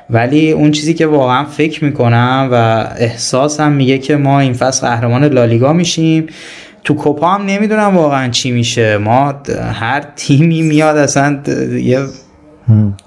ولی 0.10 0.52
اون 0.52 0.72
چیزی 0.72 0.94
که 0.94 1.08
واقعا 1.08 1.46
فکر 1.46 1.86
می‌کنم 1.86 2.50
و 2.52 2.56
احساسم 2.98 3.72
میگه 3.72 3.98
که 3.98 4.16
ما 4.16 4.40
این 4.40 4.54
فصل 4.54 4.88
قهرمان 4.88 5.24
لالیگا 5.24 5.74
میشیم. 5.74 6.28
تو 6.84 6.94
کوپا 6.94 7.28
هم 7.28 7.46
نمی‌دونم 7.46 7.98
واقعا 7.98 8.30
چی 8.30 8.52
میشه. 8.52 8.98
ما 8.98 9.34
هر 9.74 10.04
تیمی 10.16 10.62
میاد 10.62 10.98
اصلا 10.98 11.40
یه 11.82 12.00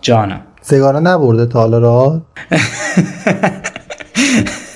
جانم 0.02 0.40
سگانه 0.62 1.00
نبرده 1.00 1.46
تا 1.46 1.60
حالا 1.60 1.78
را 1.78 2.22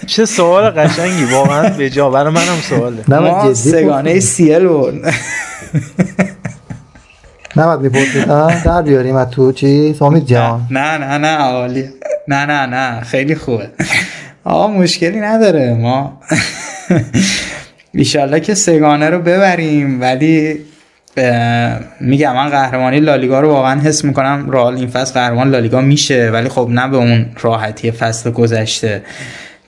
چه 0.06 0.24
سوال 0.24 0.70
قشنگی. 0.70 1.24
واقعا 1.24 1.68
به 1.68 1.90
جا. 1.90 2.10
برای 2.10 2.32
منم 2.32 2.60
سواله. 2.68 3.20
ما 3.20 3.54
سگانه 3.54 4.20
سیل 4.20 4.68
بود 4.68 4.94
نباید 7.56 7.80
می‌پرسید 7.80 8.24
در 8.64 8.82
بیاریم 8.82 9.16
از 9.16 9.30
تو 9.30 9.52
چی 9.52 9.94
سامید 9.94 10.26
جان. 10.26 10.66
نه 10.70 10.98
نه 10.98 11.18
نه 11.18 11.36
عالی 11.36 11.84
نه 12.28 12.46
نه 12.46 12.66
نه 12.66 13.00
خیلی 13.00 13.34
خوبه. 13.34 13.70
آقا 14.44 14.68
مشکلی 14.68 15.20
نداره. 15.20 15.74
ما 15.74 16.20
ایشالله 17.94 18.40
که 18.40 18.54
سگانه 18.54 19.10
رو 19.10 19.18
ببریم. 19.18 20.00
ولی 20.00 20.58
میگم 22.00 22.34
من 22.34 22.48
قهرمانی 22.48 23.00
لالیگا 23.00 23.40
رو 23.40 23.48
واقعا 23.48 23.80
حس 23.80 24.04
می‌کنم 24.04 24.50
رئال 24.50 24.74
این 24.74 24.88
فصل 24.88 25.14
قهرمان 25.14 25.50
لالیگا 25.50 25.80
میشه. 25.80 26.30
ولی 26.30 26.48
خب 26.48 26.68
نه 26.70 26.88
به 26.88 26.96
اون 26.96 27.26
راحتی 27.40 27.90
فصل 27.90 28.30
گذشته. 28.30 29.02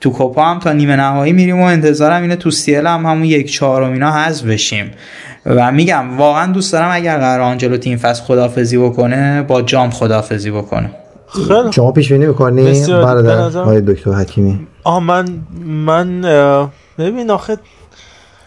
تو 0.01 0.09
کوپا 0.09 0.45
هم 0.45 0.59
تا 0.59 0.73
نیمه 0.73 0.95
نهایی 0.95 1.33
میریم 1.33 1.59
و 1.59 1.63
انتظارم 1.63 2.21
اینه 2.21 2.35
تو 2.35 2.51
سیل 2.51 2.87
هم 2.87 3.05
همون 3.05 3.23
یک 3.23 3.51
چهارم 3.51 3.91
اینا 3.93 4.11
حذف 4.11 4.45
بشیم. 4.45 4.91
و 5.45 5.71
میگم 5.71 6.17
واقعا 6.17 6.51
دوست 6.51 6.73
دارم 6.73 6.89
اگر 6.91 7.17
قرار 7.17 7.41
آنجلو 7.41 7.77
تیم 7.77 7.97
فصل 7.97 8.23
خدافزی 8.23 8.77
بکنه 8.77 9.41
با 9.41 9.61
جام 9.61 9.89
خدافزی 9.89 10.51
بکنه. 10.51 10.89
خیلی 11.27 11.71
شما 11.71 11.91
پیش 11.91 12.11
بینی 12.11 12.25
می‌کنی 12.25 12.85
برادر 12.87 13.59
آقای 13.59 13.81
دکتر 13.81 14.11
حکیمی؟ 14.11 14.67
آه 14.83 15.03
من 15.03 15.41
من 15.65 16.21
ببین 16.97 17.31
آخه 17.31 17.57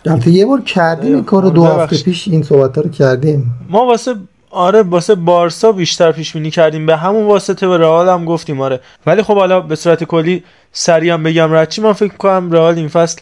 البته 0.07 0.31
یه 0.31 0.47
بار 0.47 0.61
کردیم 0.61 1.15
این 1.15 1.25
کارو 1.25 1.51
دو 1.51 1.65
هفته 1.65 2.03
پیش 2.03 2.29
این 2.29 2.43
صحبت 2.43 2.79
رو 2.79 2.91
کردیم. 2.91 3.55
ما 3.69 3.87
واسه 3.87 4.15
آره 4.51 4.83
واسه 4.83 5.15
بارسا 5.15 5.73
بیشتر 5.73 6.13
پیش 6.13 6.33
بینی 6.33 6.51
کردیم. 6.51 6.87
به 6.87 6.97
همون 6.97 7.27
واسطه 7.27 7.69
به 7.69 7.79
رئال 7.79 8.09
هم 8.09 8.25
گفتیم 8.25 8.61
آره. 8.61 8.81
ولی 9.07 9.23
خب 9.23 9.35
حالا 9.35 9.61
به 9.61 9.77
صورت 9.77 10.05
کلی 10.05 10.45
سریع 10.73 11.17
بگم 11.17 11.53
رچی 11.53 11.83
من 11.83 11.93
فکر 11.93 12.17
کنم 12.17 12.53
رئال 12.53 12.75
این 12.75 12.89
فصل 12.89 13.21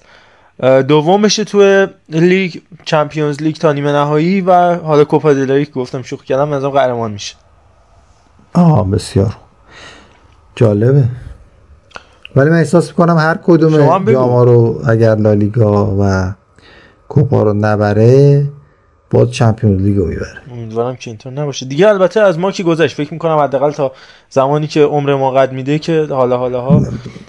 دوم 0.88 1.22
بشه 1.22 1.44
تو 1.44 1.86
لیگ 2.08 2.54
چمپیونز 2.84 3.42
لیگ 3.42 3.56
تا 3.56 3.72
نیمه 3.72 3.92
نهایی 3.92 4.40
و 4.40 4.74
حالا 4.74 5.04
کوپا 5.04 5.32
دل 5.32 5.64
گفتم 5.64 6.02
شوخی 6.02 6.26
کردم 6.26 6.52
از 6.52 6.64
قهرمان 6.64 7.10
میشه. 7.10 7.34
آه 8.54 8.90
بسیار 8.90 9.36
جالبه. 10.56 11.04
ولی 12.36 12.50
من 12.50 12.56
احساس 12.56 12.88
می‌کنم 12.88 13.16
هر 13.18 13.38
کدوم 13.44 14.12
جاما 14.12 14.44
رو 14.44 14.82
اگر 14.86 15.14
لالیگا 15.14 15.96
و 16.00 16.32
کوپا 17.08 17.42
رو 17.42 17.52
نبره 17.52 18.44
باز 19.10 19.30
چمپیونز 19.30 19.82
لیگو 19.82 20.04
می‌بره. 20.04 20.26
امیدوارم 20.52 20.96
که 20.96 21.10
اینطور 21.10 21.32
نباشه. 21.32 21.66
دیگه 21.66 21.88
البته 21.88 22.20
از 22.20 22.38
ما 22.38 22.52
که 22.52 22.62
گذشت. 22.62 22.96
فکر 22.96 23.12
می‌کنم 23.12 23.36
حداقل 23.36 23.70
تا 23.70 23.92
زمانی 24.30 24.66
که 24.66 24.82
عمر 24.82 25.14
ما 25.14 25.30
قد 25.30 25.52
میده 25.52 25.78
که 25.78 26.06
حالا 26.10 26.36
حالا 26.36 26.60
ها 26.60 26.82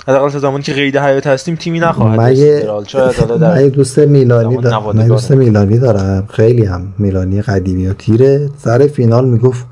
حداقل 0.08 0.30
تا 0.30 0.40
زمانی 0.40 0.64
که 0.64 0.74
قید 0.74 0.98
حیات 0.98 1.28
هستیم 1.28 1.56
تیمی 1.56 1.80
نخواهد 1.80 2.22
مگه 2.22 3.70
دوست 3.74 4.00
میلانی 4.00 4.58
دارم 4.58 4.84
من 4.84 5.08
دوست 5.08 5.32
میلانی 5.32 5.80
دارم؟ 5.80 6.28
خیلی 6.30 6.66
هم 6.66 6.94
میلانی 6.98 7.42
قدیمی 7.42 7.88
و 7.88 7.94
تیره. 7.94 8.50
سر 8.58 8.88
فینال 8.88 9.26
می‌گفت 9.26 9.66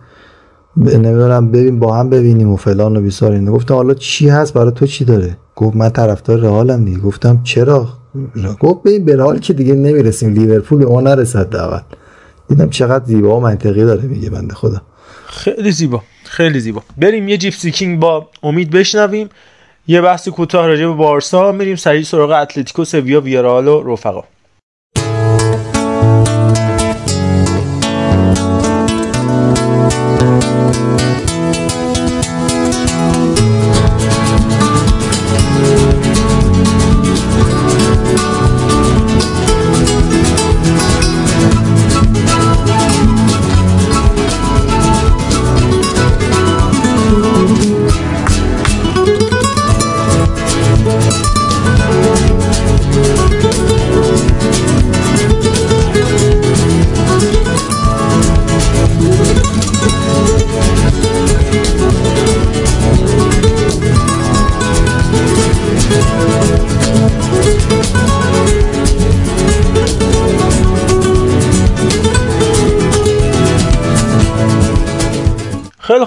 نمی‌دونم 0.78 1.52
ببین 1.52 1.80
با 1.80 1.96
هم 1.96 2.10
ببینیم 2.10 2.52
و 2.52 2.56
فلان 2.56 2.98
و 2.98 3.02
بیسار 3.02 3.32
اینه 3.32 3.52
گفتم 3.52 3.74
حالا 3.74 3.94
چی 3.94 4.30
هست؟ 4.30 4.54
برای 4.54 4.72
تو 4.72 4.88
چی 4.88 5.06
داره؟ 5.06 5.38
گفت 5.56 5.76
من 5.76 5.90
طرفدار 5.90 6.40
رئالم 6.40 6.86
دیگه. 6.86 7.00
گفتم 7.00 7.42
چرا؟ 7.44 7.88
گفت 8.60 8.84
به 8.84 8.92
این 8.92 9.06
به 9.06 9.40
که 9.40 9.54
دیگه 9.54 9.74
نمی‌رسیم 9.74 10.34
لیورپول 10.34 10.80
به 10.80 10.86
ما 10.86 11.02
نرسد 11.02 11.50
دعوت. 11.50 11.84
دیدم 12.48 12.70
چقدر 12.70 13.06
زیبا 13.06 13.38
و 13.38 13.42
منطقی 13.42 13.86
داره 13.86 14.02
میگه 14.02 14.30
بنده 14.30 14.54
خدا. 14.54 14.82
خیلی 15.26 15.72
زیبا 15.72 16.02
خیلی 16.24 16.60
زیبا. 16.60 16.84
بریم 16.98 17.28
یه 17.28 17.38
جیپسی 17.38 17.72
کینگ 17.72 18.00
با 18.00 18.28
امید 18.44 18.72
بشنویم. 18.72 19.30
یه 19.88 20.02
بحث 20.02 20.28
کوتاه 20.28 20.68
راجع 20.68 20.86
به 20.86 20.94
بارسا. 20.94 21.52
میریم 21.52 21.76
سریع 21.76 22.04
سراغ 22.04 22.32
اتلتیکو 22.32 22.86
سویا 22.86 23.22
ویارال 23.22 23.68
و 23.68 23.94
رفقا. 23.94 24.24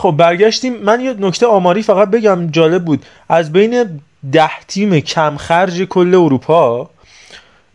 خب 0.08 0.16
برگشتیم. 0.16 0.76
من 0.76 1.00
یه 1.00 1.12
نکته 1.12 1.46
آماری 1.46 1.82
فقط 1.82 2.10
بگم 2.10 2.46
جالب 2.46 2.84
بود. 2.84 3.04
از 3.28 3.52
بین 3.52 4.00
ده 4.32 4.50
تیم 4.68 5.00
کم 5.00 5.36
خرج 5.36 5.82
کل 5.82 6.14
اروپا 6.14 6.90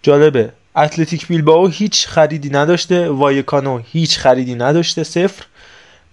جالبه. 0.01 0.49
اتلتیک 0.75 1.27
بیلباو 1.27 1.67
هیچ 1.67 2.07
خریدی 2.07 2.49
نداشته 2.49 3.09
وایکانو 3.09 3.79
هیچ 3.91 4.17
خریدی 4.17 4.55
نداشته 4.55 5.03
صفر. 5.03 5.45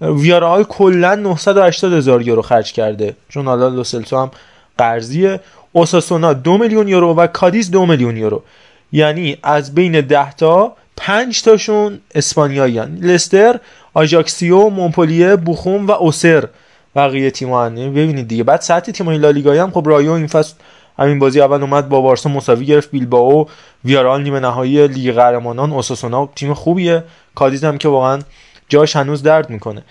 ویارال 0.00 0.64
کلا 0.64 1.14
980 1.14 1.92
هزار 1.92 2.22
یورو 2.22 2.42
خرج 2.42 2.72
کرده. 2.72 3.16
چون 3.28 3.46
حالا 3.46 3.68
لوسلتو 3.68 4.16
هم 4.18 4.30
قرضیه. 4.78 5.40
اوساسونا 5.72 6.32
دو 6.32 6.58
میلیون 6.58 6.88
یورو 6.88 7.14
و 7.14 7.26
کادیز 7.26 7.70
دو 7.70 7.86
میلیون 7.86 8.16
یورو. 8.16 8.42
یعنی 8.92 9.36
از 9.42 9.74
بین 9.74 10.00
ده 10.00 10.32
تا 10.32 10.76
پنج 11.02 11.42
تاشون 11.42 12.00
اسپانیاییان 12.14 12.98
لستر 13.02 13.60
آژاکسیو 13.94 14.68
مونپلیه 14.68 15.36
بوخوم 15.36 15.86
و 15.86 15.90
اوسر 15.90 16.48
بقیه 16.96 17.30
تیم‌ها 17.30 17.70
ببینید 17.70 18.28
دیگه. 18.28 18.44
بعد 18.44 18.60
سطح 18.60 18.92
تیم‌های 18.92 19.18
لالیگا 19.18 19.62
هم 19.62 19.70
خب 19.70 19.82
رایو 19.86 20.12
این 20.12 20.26
فصل 20.26 20.54
همین 20.98 21.18
بازی 21.18 21.40
اول 21.40 21.62
اومد 21.62 21.88
با 21.88 22.00
بارسا 22.00 22.30
مساوی 22.30 22.66
گرفت. 22.66 22.90
بیلبائو 22.90 23.46
ویارال 23.84 24.22
نیمه 24.22 24.40
نهایی 24.40 24.88
لیگ 24.88 25.14
قهرمانان 25.14 25.72
اوساسونا 25.72 26.28
تیم 26.36 26.54
خوبیه. 26.54 27.04
کادیز 27.34 27.64
هم 27.64 27.78
که 27.78 27.88
واقعا 27.88 28.18
جاش 28.68 28.96
هنوز 28.96 29.22
درد 29.22 29.50
می‌کنه. 29.50 29.82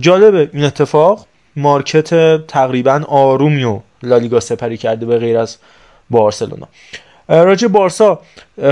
جالبه 0.00 0.50
این 0.52 0.64
اتفاق. 0.64 1.26
market 1.56 2.46
تقریبا 2.46 3.02
آرومی 3.08 3.80
لالیگا 4.02 4.40
سپری 4.40 4.76
کرده 4.76 5.06
به 5.06 5.18
غیر 5.18 5.38
از 5.38 5.56
بارسلونا. 6.10 6.68
راجع 7.30 7.68
بارسا 7.68 8.18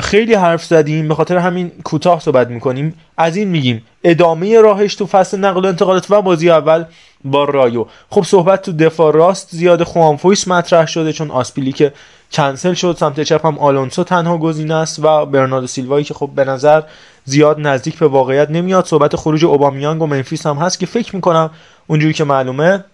خیلی 0.02 0.34
حرف 0.34 0.64
زدیم. 0.64 1.09
به 1.09 1.14
خاطر 1.14 1.36
همین 1.36 1.72
کوتاه 1.84 2.20
صحبت 2.20 2.48
می‌کنیم. 2.48 2.94
از 3.16 3.36
این 3.36 3.48
میگیم 3.48 3.84
ادامه 4.04 4.61
راهش 4.61 4.94
تو 4.94 5.06
فصل 5.06 5.38
نقل 5.38 5.64
و 5.64 5.68
انتقالات 5.68 6.11
و 6.11 6.22
بازی 6.22 6.50
اول 6.50 6.84
با 7.24 7.44
رایو. 7.44 7.86
خب 8.11 8.22
صحبت 8.22 8.62
تو 8.62 8.72
دفاع 8.72 9.12
راست 9.12 9.48
زیاد 9.50 9.82
خوان 9.82 10.15
فویت 10.15 10.48
مطرح 10.48 10.86
شده 10.86 11.12
چون 11.12 11.30
آسپیلی 11.30 11.72
که 11.72 11.92
کنسل 12.32 12.74
شد 12.74 12.96
سمت 13.00 13.20
چپ 13.20 13.46
هم 13.46 13.59
آلونسو 13.59 14.04
تنها 14.04 14.38
گزینه 14.38 14.74
است 14.74 15.04
و 15.04 15.26
برناردو 15.26 15.66
سیلوایی 15.66 16.04
که 16.04 16.14
خب 16.14 16.30
به 16.34 16.44
نظر 16.44 16.82
زیاد 17.24 17.61
نزدیک 17.61 17.98
به 17.98 18.09
واقعیت 18.09 18.50
نمیاد. 18.50 18.86
صحبت 18.86 19.16
خروج 19.16 19.44
اوبامیانگ 19.44 20.02
و 20.02 20.06
ممفیس 20.06 20.46
هم 20.46 20.56
هست 20.56 20.78
که 20.78 20.86
فکر 20.86 21.16
می‌کنم 21.16 21.50
اونجوری 21.86 22.12
که 22.12 22.24
معلومه 22.24 22.84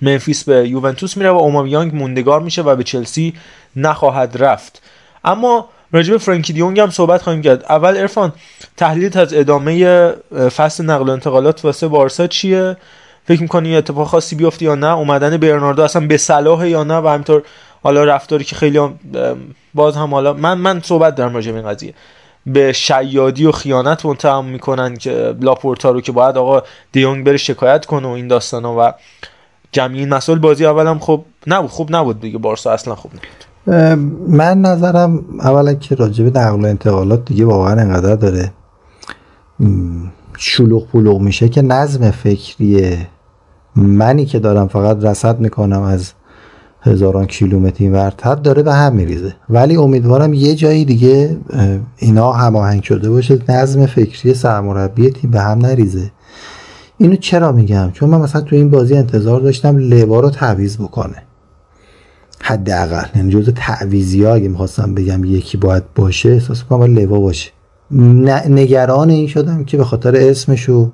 ممفیس 0.00 0.44
به 0.44 0.68
یوونتوس 0.68 1.16
میره 1.16 1.30
و 1.30 1.36
اوبامیانگ 1.36 1.94
موندگار 1.94 2.40
میشه 2.40 2.62
و 2.62 2.76
به 2.76 2.84
چلسی 2.84 3.34
نخواهد 3.76 4.36
رفت. 4.42 4.82
اما 5.24 5.68
راجع 5.92 6.12
به 6.12 6.18
فرانکی 6.18 6.52
دیونگ 6.52 6.80
هم 6.80 6.90
صحبت 6.90 7.22
خواهیم 7.22 7.42
کرد. 7.42 7.64
اول 7.64 7.96
ارفان 7.96 8.32
تحلیلت 8.76 9.16
از 9.16 9.34
ادامه 9.34 10.08
فصل 10.56 10.84
نقل 10.84 11.08
و 11.08 11.12
انتقالات 11.12 11.64
واسه 11.64 11.88
بارسا 11.88 12.26
چیه؟ 12.26 12.76
فکر 13.24 13.42
می‌کنی 13.42 13.76
اتفاق 13.76 14.06
خاصی 14.06 14.36
بیفته 14.36 14.64
یا 14.64 14.74
نه؟ 14.74 14.92
اومدن 14.92 15.36
برناردو 15.36 15.82
اصلا 15.82 16.06
به 16.06 16.16
صلاح 16.16 16.68
یا 16.68 16.84
نه؟ 16.84 16.96
و 16.96 17.08
همینطور 17.08 17.42
حالا 17.82 18.04
رفتاری 18.04 18.44
که 18.44 18.56
خیلی 18.56 18.78
هم 18.78 18.98
باز 19.74 19.96
هم 19.96 20.14
حالا 20.14 20.32
من 20.32 20.58
من 20.58 20.80
صحبت 20.80 21.14
دارم 21.14 21.34
راجع 21.34 21.52
به 21.52 21.58
این 21.58 21.68
قضیه. 21.68 21.94
به 22.46 22.72
شیادی 22.72 23.46
و 23.46 23.52
خیانت 23.52 24.06
متهم 24.06 24.44
می‌کنن 24.44 24.96
که 24.96 25.34
لاپورتا 25.40 25.90
رو 25.90 26.00
که 26.00 26.12
باید 26.12 26.36
آقا 26.36 26.62
دیونگ 26.92 27.26
بره 27.26 27.36
شکایت 27.36 27.86
کنه 27.86 28.08
و 28.08 28.10
این 28.10 28.28
داستانا 28.28 28.74
و 28.78 28.92
جمعی 29.72 29.98
این 29.98 30.08
مسائل 30.08 30.38
بازی 30.38 30.66
اولم 30.66 30.98
خب 30.98 31.24
نبود 31.46 31.70
خوب 31.70 31.96
نبود 31.96 32.20
دیگه 32.20 32.38
بارسا 32.38 32.70
اصلا 32.70 32.94
خوب 32.94 33.12
نبود. 33.12 33.46
من 34.28 34.60
نظرم 34.60 35.24
اولا 35.40 35.74
که 35.74 35.94
راجب 35.94 36.38
نقل 36.38 36.64
و 36.64 36.66
انتقالات 36.66 37.24
دیگه 37.24 37.44
واقعا 37.44 37.80
انقدر 37.80 38.14
داره 38.14 38.52
شلوغ 40.36 40.86
پلوغ 40.86 41.20
میشه 41.20 41.48
که 41.48 41.62
نظم 41.62 42.10
فکری 42.10 42.96
منی 43.76 44.24
که 44.24 44.38
دارم 44.38 44.68
فقط 44.68 45.04
رسد 45.04 45.40
می‌کنم 45.40 45.82
از 45.82 46.12
هزاران 46.82 47.26
کیلومتر 47.26 47.90
ورتر 47.90 48.34
داره 48.34 48.62
به 48.62 48.74
هم 48.74 48.92
میریزه. 48.92 49.34
ولی 49.50 49.76
امیدوارم 49.76 50.34
یه 50.34 50.54
جایی 50.54 50.84
دیگه 50.84 51.36
اینا 51.96 52.32
هماهنگ 52.32 52.82
شده 52.82 53.10
باشه 53.10 53.38
نظم 53.48 53.86
فکری 53.86 54.34
سرمربی 54.34 55.10
تیم 55.10 55.30
به 55.30 55.40
هم 55.40 55.58
نریزه. 55.58 56.10
اینو 56.98 57.16
چرا 57.16 57.52
میگم؟ 57.52 57.90
چون 57.92 58.10
من 58.10 58.20
مثلا 58.20 58.40
تو 58.40 58.56
این 58.56 58.70
بازی 58.70 58.96
انتظار 58.96 59.40
داشتم 59.40 59.76
لوا 59.78 60.20
رو 60.20 60.30
تعویض 60.30 60.76
بکنه. 60.76 61.22
حداقل. 62.40 63.06
یعنی 63.16 63.30
جزء 63.30 63.52
تعویضی 63.52 64.24
ها 64.24 64.34
اگه 64.34 64.48
می‌خواستم 64.48 64.94
بگم 64.94 65.24
یکی 65.24 65.56
باید 65.56 65.82
باشه 65.94 66.28
احساس 66.28 66.64
کنم 66.64 66.82
لوا 66.82 67.20
باشه. 67.20 67.50
نگران 68.48 69.10
این 69.10 69.26
شدم 69.26 69.64
که 69.64 69.76
به 69.76 69.84
خاطر 69.84 70.16
اسمشو 70.16 70.90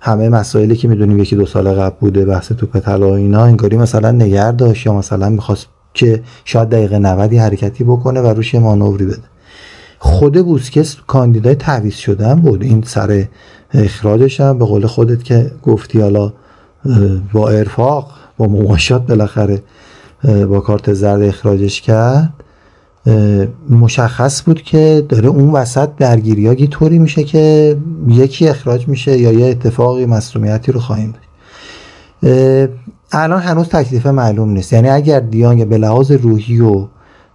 همه 0.00 0.28
مسائلی 0.28 0.76
که 0.76 0.88
می‌دونیم 0.88 1.18
یکی 1.18 1.36
دو 1.36 1.46
سال 1.46 1.72
قبل 1.72 1.96
بوده 2.00 2.24
بحث 2.24 2.52
توپ 2.52 2.78
طلا 2.78 3.16
اینا 3.16 3.44
انگاری 3.44 3.76
مثلا 3.76 4.10
نگر 4.10 4.52
داشت 4.52 4.86
یا 4.86 4.94
مثلا 4.94 5.28
می‌خواست 5.28 5.66
که 5.94 6.22
شاید 6.44 6.68
دقیقه 6.68 6.98
90 6.98 7.34
حرکتی 7.34 7.84
بکنه 7.84 8.20
و 8.20 8.26
روش 8.26 8.54
مانوری 8.54 9.06
بده. 9.06 9.31
خود 10.04 10.44
بوسکس 10.44 10.96
کاندیدای 11.06 11.54
تعویض 11.54 11.94
شدن 11.94 12.40
بود. 12.40 12.62
این 12.62 12.82
سر 12.86 13.24
اخراجش 13.74 14.40
هم 14.40 14.58
به 14.58 14.64
قول 14.64 14.86
خودت 14.86 15.24
که 15.24 15.50
گفتی 15.62 16.00
حالا 16.00 16.32
با 17.32 17.48
ارفاق 17.48 18.10
با 18.38 18.46
مماشات 18.46 19.06
بالاخره 19.06 19.62
با 20.24 20.60
کارت 20.60 20.92
زرد 20.92 21.22
اخراجش 21.22 21.80
کرد. 21.80 22.32
مشخص 23.70 24.42
بود 24.42 24.62
که 24.62 25.06
داره 25.08 25.28
اون 25.28 25.50
وسط 25.50 25.88
درگیری 25.98 26.46
ها 26.46 26.54
طوری 26.54 26.98
میشه 26.98 27.24
که 27.24 27.76
یکی 28.08 28.48
اخراج 28.48 28.88
میشه 28.88 29.18
یا 29.18 29.32
یه 29.32 29.46
اتفاقی 29.46 30.06
مصومیتی 30.06 30.72
رو 30.72 30.80
خواهیم 30.80 31.14
داشت. 31.14 31.28
الان 33.12 33.40
هنوز 33.40 33.68
تکلیف 33.68 34.06
معلوم 34.06 34.50
نیست. 34.50 34.72
یعنی 34.72 34.88
اگر 34.88 35.20
دیانگ 35.20 35.68
به 35.68 35.78
لحاظ 35.78 36.10
روحی 36.10 36.60
و 36.60 36.86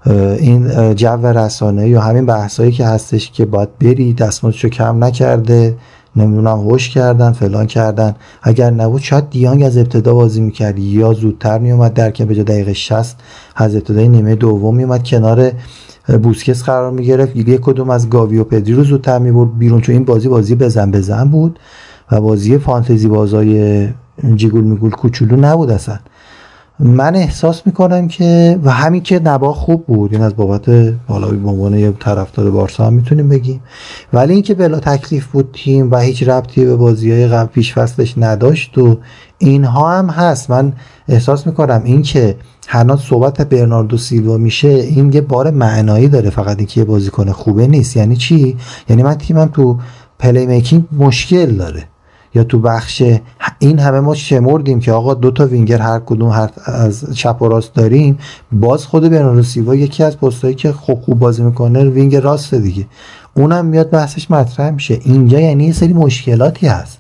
این 0.06 0.94
جو 0.96 1.28
رسانه 1.28 1.90
یا 1.90 2.02
همین 2.02 2.26
بحثایی 2.26 2.72
که 2.72 2.86
هستش 2.86 3.32
که 3.32 3.46
باید 3.46 3.78
بری 3.80 4.14
دستمزدشو 4.14 4.70
کم 4.70 5.04
نکرده 5.04 5.76
نمی‌دونم 6.16 6.58
هوش 6.60 6.90
کردن 6.90 7.32
فلان 7.32 7.66
کردن. 7.66 8.16
اگر 8.44 8.72
نبود 8.72 9.02
شاید 9.02 9.30
دیانگ 9.30 9.64
از 9.64 9.78
ابتدا 9.78 10.14
بازی 10.14 10.42
می‌کرد 10.42 10.80
یا 10.80 11.14
زودتر 11.14 11.60
میومد 11.60 11.94
در 11.94 12.12
که 12.12 12.26
به 12.26 12.36
جای 12.36 12.44
دقیقه 12.44 12.74
60 12.74 13.18
از 13.56 13.76
ابتدای 13.76 14.08
نیمه 14.08 14.36
دوم 14.36 14.76
میومد 14.76 15.04
کنار 15.04 15.52
بوسکس 16.24 16.64
قرار 16.64 16.92
می‌گرفت. 16.92 17.36
یک 17.36 17.62
کدوم 17.62 17.90
از 17.90 18.10
گاوی 18.10 18.38
و 18.38 18.44
پدری 18.44 18.74
رو 18.74 18.84
زودتر 18.84 19.20
می‌برد 19.20 19.58
بیرون. 19.58 19.82
چون 19.82 19.96
این 19.96 20.04
بازی 20.06 20.28
بازی 20.28 20.56
بزن 20.56 20.92
بزن 20.92 21.30
بود 21.30 21.60
و 22.12 22.22
بازی 22.22 22.58
فانتزی 22.58 23.08
بازای 23.08 23.88
جیگول 24.36 24.64
میگول 24.64 24.92
کوچولو 24.92 25.36
نبود 25.36 25.72
اصلا. 25.72 26.00
من 26.80 27.16
احساس 27.16 27.62
می‌کنم 27.66 28.08
که 28.08 28.60
و 28.64 28.72
همین 28.72 29.04
که 29.04 29.20
نبا 29.20 29.54
خوب 29.54 29.86
بود 29.86 30.14
این 30.14 30.22
از 30.22 30.36
بابت 30.36 30.70
بالا 31.08 31.28
به 31.28 31.50
عنوان 31.50 31.74
یه 31.74 31.92
طرفدار 32.00 32.52
بارسا 32.52 32.88
هم 32.88 32.94
می‌تونیم 32.94 33.30
بگیم. 33.30 33.62
ولی 34.14 34.34
اینکه 34.34 34.54
بلا 34.54 34.80
تکلیف 34.80 35.28
بود 35.28 35.50
تیم 35.54 35.92
و 35.92 35.98
هیچ 36.00 36.24
ربطی 36.24 36.66
به 36.66 36.76
بازی 36.76 37.12
های 37.12 37.28
قبل 37.28 37.48
پیش 37.48 37.74
فصلش 37.74 38.14
نداشت 38.18 38.78
و 38.78 38.98
اینها 39.38 39.92
هم 39.92 40.10
هست. 40.10 40.50
من 40.50 40.74
احساس 41.08 41.48
می‌کنم 41.48 41.82
اینکه 41.86 42.36
هنوز 42.68 43.02
صحبت 43.02 43.42
برناردو 43.42 43.98
سیلوا 43.98 44.38
میشه 44.38 44.68
این 44.68 45.14
یه 45.14 45.22
بار 45.22 45.52
معنایی 45.52 46.08
داره. 46.08 46.30
فقط 46.30 46.58
اینکه 46.58 46.82
یه 46.82 46.86
بازیکن 46.86 47.32
خوبه 47.32 47.68
نیست. 47.68 47.98
یعنی 47.98 48.16
چی؟ 48.16 48.58
یعنی 48.90 49.04
من 49.04 49.16
تیمم 49.16 49.50
تو 49.54 49.80
playmaking 50.20 50.84
مشکل 50.98 51.52
داره. 51.52 51.84
یا 52.38 52.44
تو 52.44 52.60
بخش 52.60 53.04
این 53.60 53.80
همه 53.80 54.00
ما 54.00 54.16
شمردیم 54.16 54.80
که 54.80 54.92
آقا 54.92 55.14
دو 55.14 55.32
تا 55.32 55.46
وینگر 55.46 55.78
هر 55.78 56.00
کدوم 56.00 56.30
هر 56.30 56.50
از 56.66 57.06
چپ 57.14 57.42
و 57.42 57.48
راست 57.48 57.74
داریم 57.74 58.18
باز 58.52 58.86
خود 58.86 59.10
برناردو 59.10 59.44
سیلوا 59.44 59.76
یکی 59.76 60.04
از 60.04 60.20
پستایی 60.20 60.56
که 60.56 60.72
خوب 60.72 61.02
خوب 61.02 61.20
بازی 61.20 61.44
می‌کنه 61.44 61.84
wing 61.84 62.16
راست 62.16 62.54
دیگه. 62.54 62.86
اونم 63.34 63.66
میاد 63.66 63.90
بحثش 63.90 64.32
مطرح 64.32 64.70
میشه. 64.70 65.00
اینجا 65.04 65.40
یعنی 65.40 65.66
یه 65.66 65.74
سری 65.74 65.94
مشکلاتی 65.94 66.68
هست. 66.68 67.00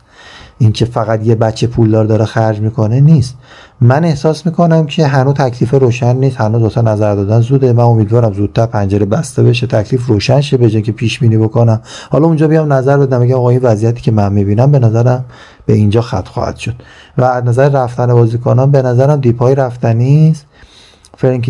اینکه 0.60 0.86
فقط 0.86 1.26
یه 1.26 1.36
بچه 1.36 1.68
پولدار 1.68 2.06
داره 2.06 2.26
خرج 2.26 2.60
می‌کنه 2.60 3.02
نیست. 3.02 3.36
من 3.82 4.06
احساس 4.06 4.46
می‌کنم 4.46 4.86
که 4.86 5.08
هنوز 5.08 5.34
تکلیف 5.34 5.74
روشن 5.74 6.16
نیست. 6.16 6.38
هنوز 6.42 6.62
دوتا 6.62 6.82
نظر 6.82 7.16
دادن 7.16 7.42
زوده. 7.42 7.74
من 7.74 7.84
امیدوارم 7.84 8.34
زودتر 8.34 8.66
پنجره 8.66 9.06
بسته 9.06 9.44
بشه 9.44 9.68
تکلیف 9.68 10.06
روشن 10.06 10.42
شه 10.42 10.58
به 10.58 10.70
که 10.82 10.92
پیش 10.92 11.20
بینی 11.20 11.38
بکنم. 11.38 11.82
حالا 12.10 12.28
اونجا 12.28 12.48
بیام 12.48 12.74
نظر 12.74 12.98
بدم. 12.98 13.20
بگم 13.20 13.36
آقا 13.36 13.50
این 13.50 13.60
وضعیتی 13.64 14.02
که 14.02 14.12
من 14.12 14.34
می‌بینم 14.34 14.72
به 14.72 14.80
نظرم 14.80 15.26
به 15.66 15.74
اینجا 15.74 16.02
خط 16.02 16.28
خواهد 16.28 16.58
شد. 16.58 16.76
و 17.18 17.24
از 17.24 17.44
نظر 17.44 17.70
رفتن 17.70 18.14
بازیکنان 18.14 18.72
به 18.72 18.82
نظرم 18.82 19.20
دیپای 19.20 19.56
رفتنی 19.56 20.30
است. 20.32 20.46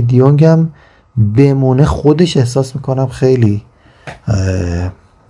دیونگ 0.08 0.44
هم 0.44 0.70
بمونه 1.38 1.86
خودش 1.86 2.38
احساس 2.38 2.76
می‌کنم 2.76 3.08
خیلی 3.08 3.62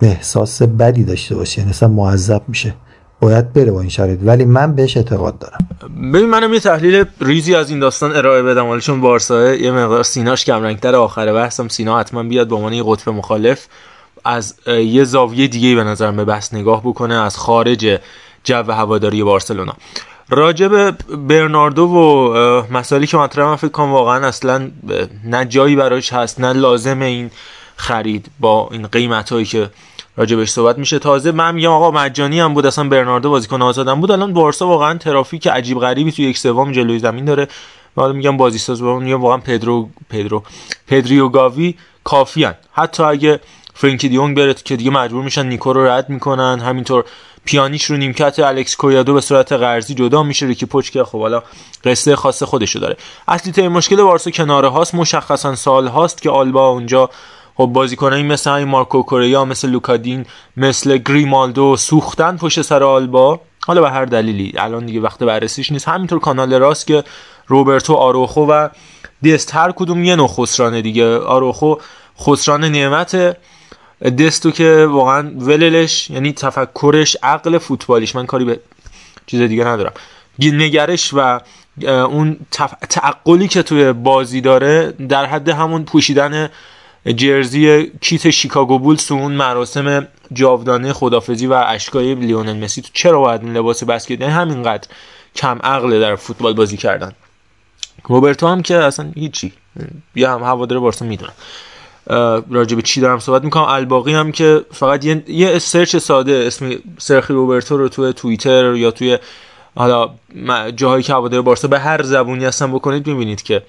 احساس 0.02 0.62
بدی 0.62 1.04
داشته 1.04 1.34
باشه. 1.34 1.58
یعنی 1.58 1.70
اصلا 1.70 1.88
معذب 1.88 2.42
میشه. 2.48 2.74
باید 3.20 3.52
بره 3.52 3.72
با 3.72 3.80
این 3.80 3.90
شرایط. 3.90 4.18
ولی 4.22 4.44
من 4.44 4.74
بهش 4.74 4.96
اعتقاد 4.96 5.38
دارم. 5.38 5.58
ببین 6.12 6.26
منم 6.26 6.54
یه 6.54 6.60
تحلیل 6.60 7.04
ریزی 7.20 7.54
از 7.54 7.70
این 7.70 7.78
داستان 7.78 8.16
ارائه 8.16 8.42
بدم. 8.42 8.66
ولی 8.66 8.80
چون 8.80 9.00
بارسا 9.00 9.54
یه 9.54 9.70
مقدار 9.70 10.02
سیناش 10.02 10.44
کم 10.44 10.62
رنگتر 10.62 10.94
آخر 10.94 11.32
بحثم 11.32 11.68
سینا 11.68 12.00
حتما 12.00 12.22
بیاد 12.22 12.48
به 12.48 12.54
عنوان 12.54 12.72
یه 12.72 12.82
قطب 12.86 13.08
مخالف 13.08 13.66
از 14.24 14.54
یه 14.66 15.04
زاویه 15.04 15.46
دیگه 15.46 15.74
به 15.74 15.84
نظر 15.84 16.10
به 16.10 16.24
بحث 16.24 16.54
نگاه 16.54 16.80
بکنه 16.80 17.14
از 17.14 17.36
خارج 17.36 17.98
جو 18.44 18.72
هواداری 18.72 19.22
بارسلونا. 19.22 19.74
راجب 20.30 20.90
برناردو 21.28 21.82
و 21.82 22.62
مسائلی 22.70 23.06
که 23.06 23.16
مطرح 23.16 23.44
من 23.44 23.56
فکر 23.56 23.68
کنم 23.68 23.92
واقعا 23.92 24.26
اصلا 24.26 24.70
نه 25.24 25.44
جایی 25.44 25.76
براش 25.76 26.12
هست 26.12 26.40
نه 26.40 26.52
لازم 26.52 27.00
این 27.02 27.30
خرید 27.76 28.26
با 28.40 28.68
این 28.72 28.86
قیمت 28.86 29.44
که 29.44 29.70
راجبش 30.18 30.50
صحبت 30.50 30.78
میشه. 30.78 30.98
تازه 30.98 31.32
من 31.32 31.54
میگم 31.54 31.70
آقا 31.70 31.90
مجانی 31.90 32.40
هم 32.40 32.54
بود 32.54 32.66
اصلا 32.66 32.88
برناردو 32.88 33.30
بازیکن 33.30 33.62
آزادم 33.62 34.00
بود. 34.00 34.10
الان 34.10 34.32
بارسا 34.32 34.68
واقعا 34.68 34.98
ترافیک 34.98 35.46
عجیب 35.48 35.78
غریبی 35.78 36.12
تو 36.12 36.22
یک 36.22 36.38
سوم 36.38 36.72
جلوی 36.72 36.98
زمین 36.98 37.24
داره. 37.24 37.48
حالا 37.96 38.12
میگم 38.12 38.36
بازیساز 38.36 38.82
میگم 38.82 39.20
واقعا 39.22 39.38
پدرو 39.38 39.88
پدرو 40.10 40.42
پدریو 40.88 41.28
گاوی 41.28 41.74
کافیان 42.04 42.54
حتی 42.72 43.02
اگه 43.02 43.40
فرانکی 43.74 44.08
دیونگ 44.08 44.36
بره 44.36 44.54
که 44.54 44.76
دیگه 44.76 44.90
مجبور 44.90 45.24
میشن 45.24 45.46
نیکو 45.46 45.72
رو 45.72 45.86
رد 45.86 46.10
می‌کنن. 46.10 46.60
همینطور 46.60 47.04
پیانیش 47.44 47.84
رو 47.84 47.96
نیمکت 47.96 48.38
الکس 48.38 48.76
کویادو 48.76 49.14
به 49.14 49.20
صورت 49.20 49.52
قرضی 49.52 49.94
جدا 49.94 50.22
میشه. 50.22 50.46
ریکی 50.46 50.66
پوچ 50.66 50.90
که 50.90 51.04
خب 51.04 51.20
حالا 51.20 51.42
قصه 51.84 52.16
خاص 52.16 52.42
خودشو 52.42 52.78
داره. 52.78 52.96
اصلی 53.28 53.52
ترین 53.52 53.68
مشکل 53.68 54.02
بارسا 54.02 54.30
کناره 54.30 54.68
هاست. 54.68 54.94
مشخصا 54.94 55.54
سال 55.54 55.86
هاست 55.86 56.22
که 56.22 56.30
آلبا 56.30 56.68
اونجا 56.68 57.10
خب 57.58 57.66
بازیکنایی 57.66 58.22
مثل 58.22 58.50
همین 58.50 58.68
مارکو 58.68 59.02
کوریا 59.02 59.44
مثل 59.44 59.68
لوکادین 59.68 60.26
مثل 60.56 60.98
گریمالدو 60.98 61.76
سوختن 61.76 62.36
پشت 62.36 62.62
سر 62.62 62.82
آلبا. 62.82 63.40
حالا 63.66 63.80
به 63.80 63.90
هر 63.90 64.04
دلیلی 64.04 64.52
الان 64.58 64.86
دیگه 64.86 65.00
وقت 65.00 65.22
بررسیش 65.22 65.72
نیست. 65.72 65.88
همینطور 65.88 66.18
کانال 66.18 66.54
راست 66.54 66.86
که 66.86 67.04
روبرتو 67.46 67.94
آروخو 67.94 68.46
و 68.46 68.68
دست 69.24 69.54
هر 69.54 69.72
کدوم 69.72 70.04
یه 70.04 70.16
نوع 70.16 70.28
خسرانه 70.28 70.82
دیگه. 70.82 71.18
آروخو 71.18 71.74
خسران 72.20 72.64
نعمت 72.64 73.36
دستو 74.18 74.50
که 74.50 74.86
واقعا 74.90 75.30
وللش 75.38 76.10
یعنی 76.10 76.32
تفکرش 76.32 77.16
عقل 77.22 77.58
فوتبالیش. 77.58 78.14
من 78.14 78.26
کاری 78.26 78.44
به 78.44 78.60
چیز 79.26 79.40
دیگه 79.40 79.64
ندارم. 79.64 79.92
نگرش 80.38 81.10
و 81.14 81.40
اون 81.82 82.36
تعقلی 82.90 83.48
که 83.48 83.62
توی 83.62 83.92
بازی 83.92 84.40
داره 84.40 84.92
در 85.08 85.26
حد 85.26 85.48
همون 85.48 85.84
پوشیدن 85.84 86.50
جرزی 87.06 87.92
کیت 88.00 88.30
شیکاگو 88.30 88.78
بولز 88.78 89.06
تو 89.06 89.14
اون 89.14 89.32
مراسم 89.32 90.08
جاودانه 90.32 90.92
خدافزی 90.92 91.46
و 91.46 91.52
اشکای 91.52 92.14
لیونل 92.14 92.64
مسی 92.64 92.82
تو 92.82 92.88
چرا 92.92 93.20
باید 93.20 93.42
این 93.42 93.56
لباس 93.56 93.84
بسکت؟ 93.84 94.20
یعنی 94.20 94.32
همینقدر 94.32 94.88
کم 95.36 95.58
عقله 95.62 96.00
در 96.00 96.16
فوتبال 96.16 96.52
بازی 96.52 96.76
کردن. 96.76 97.12
روبرتو 98.04 98.46
هم 98.46 98.62
که 98.62 98.76
اصلا 98.76 99.12
هیچی. 99.14 99.52
یا 100.14 100.34
هم 100.34 100.42
هوادار 100.42 100.80
بارسا 100.80 101.04
می‌دونن 101.04 101.32
راجع 102.50 102.76
به 102.76 102.82
چی 102.82 103.00
دارم 103.00 103.18
صحبت 103.18 103.44
می‌کنم؟ 103.44 103.64
الباقی 103.64 104.14
هم 104.14 104.32
که 104.32 104.64
فقط 104.72 105.04
یه, 105.04 105.24
یه 105.28 105.58
سرچ 105.58 105.96
ساده 105.96 106.44
اسم 106.46 106.70
سرخی 106.98 107.32
روبرتو 107.32 107.76
رو 107.76 107.88
توی 107.88 108.12
توییتر 108.12 108.74
یا 108.74 108.90
توی 108.90 109.18
حالا 109.76 110.10
جاهایی 110.76 111.02
که 111.02 111.12
هوادار 111.12 111.42
بارسا 111.42 111.68
به 111.68 111.78
هر 111.78 112.02
زبونی 112.02 112.44
هستن 112.44 112.72
بکنید 112.72 113.06
می‌بینید 113.06 113.42
که 113.42 113.62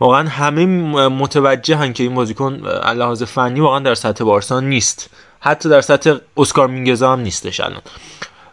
واقعا 0.00 0.28
همه 0.28 0.66
متوجهن 1.08 1.92
که 1.92 2.02
این 2.02 2.14
بازیکن 2.14 2.52
لحاظ 2.96 3.22
فنی 3.22 3.60
واقعا 3.60 3.78
در 3.78 3.94
سطح 3.94 4.24
بارسا 4.24 4.60
نیست. 4.60 5.10
حتی 5.40 5.68
در 5.68 5.80
سطح 5.80 6.14
اسکار 6.36 6.68
مینگزا 6.68 7.12
هم 7.12 7.20
نیستش 7.20 7.60
الان. 7.60 7.82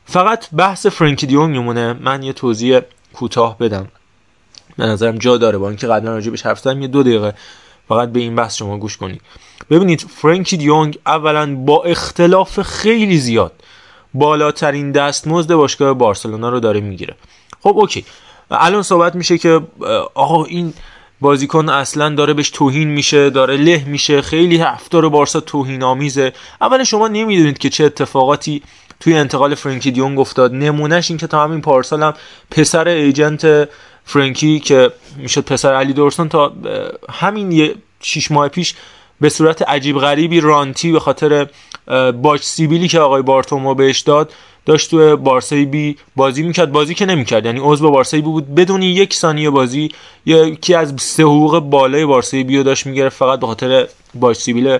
فقط 0.05 0.49
بحث 0.55 0.87
فرانکی 0.87 1.27
دیونگ 1.27 1.51
میمونه. 1.51 1.93
من 1.93 2.23
یه 2.23 2.33
توضیح 2.33 2.79
کوتاه 3.13 3.57
بدم. 3.57 3.87
به 4.77 4.85
نظرم 4.85 5.17
جا 5.17 5.37
داره. 5.37 5.57
با 5.57 5.67
اینکه 5.67 5.87
قبلا 5.87 6.11
راجع 6.11 6.31
بهش 6.31 6.45
حرف 6.45 6.65
یه 6.65 6.87
دو 6.87 7.03
دقیقه 7.03 7.33
فقط 7.87 8.09
به 8.09 8.19
این 8.19 8.35
بحث 8.35 8.55
شما 8.55 8.77
گوش 8.77 8.97
کنید. 8.97 9.21
ببینید 9.69 10.01
فرانکی 10.01 10.57
دیونگ 10.57 10.99
اولا 11.05 11.55
با 11.55 11.83
اختلاف 11.83 12.61
خیلی 12.61 13.17
زیاد 13.17 13.51
بالاترین 14.13 14.91
دستمزد 14.91 15.53
باشگاه 15.53 15.93
بارسلونا 15.93 16.49
رو 16.49 16.59
داره 16.59 16.81
می‌گیره. 16.81 17.15
خب 17.63 17.77
اوکی. 17.77 18.05
الان 18.51 18.83
صحبت 18.83 19.15
میشه 19.15 19.37
که 19.37 19.61
آقا 20.13 20.45
این 20.45 20.73
بازیکن 21.21 21.69
اصلا 21.69 22.09
داره 22.09 22.33
بهش 22.33 22.49
توهین 22.49 22.87
میشه 22.87 23.29
داره 23.29 23.57
له 23.57 23.83
میشه 23.87 24.21
خیلی 24.21 24.57
هفتار 24.57 25.09
بارسا 25.09 25.39
توهین 25.39 25.83
آمیزه 25.83 26.33
اولا 26.61 26.83
شما 26.83 27.07
نمی‌دونید 27.07 27.57
که 27.57 27.69
چه 27.69 27.83
اتفاقاتی 27.83 28.61
توی 28.99 29.13
انتقال 29.13 29.55
فرانکی 29.55 29.91
دیونگ 29.91 30.19
افتاد. 30.19 30.53
نمونهش 30.53 31.11
این 31.11 31.17
که 31.17 31.27
تا 31.27 31.43
همین 31.43 31.61
پارسال 31.61 32.03
هم 32.03 32.13
پسر 32.51 32.87
ایجنت 32.87 33.69
فرانکی 34.05 34.59
که 34.59 34.91
می‌شد 35.17 35.41
پسر 35.41 35.73
علی 35.73 35.93
دورسون 35.93 36.29
تا 36.29 36.53
همین 37.09 37.51
یه 37.51 37.75
شیش 37.99 38.31
ماه 38.31 38.47
پیش 38.47 38.75
به 39.21 39.29
صورت 39.29 39.69
عجیب 39.69 39.97
غریبی 39.97 40.39
رانتی 40.39 40.91
به 40.91 40.99
خاطر 40.99 41.47
باچ 42.21 42.41
سیبیلی 42.41 42.87
که 42.87 42.99
آقای 42.99 43.21
بارتومو 43.21 43.73
بهش 43.73 43.99
داد 43.99 44.33
داشت 44.65 44.91
تو 44.91 45.17
بارسای 45.17 45.65
بی 45.65 45.97
بازی 46.15 46.43
می‌کرد 46.43 46.71
بازی 46.71 46.95
که 46.95 47.05
نمی‌کرد. 47.05 47.45
یعنی 47.45 47.59
عضو 47.63 47.91
بارسای 47.91 48.21
بی 48.21 48.27
بود. 48.27 48.55
بدون 48.55 48.81
یک 48.81 49.13
ثانیه 49.13 49.49
بازی 49.49 49.89
یکی 50.25 50.75
از 50.75 50.93
سه 50.99 51.23
حقوق 51.23 51.59
بالای 51.59 52.05
بارسای 52.05 52.43
بی 52.43 52.63
داشت 52.63 52.85
می‌گرفت 52.85 53.17
فقط 53.17 53.39
به 53.39 53.47
خاطر 53.47 53.87
باش 54.13 54.37
سیبیل 54.37 54.77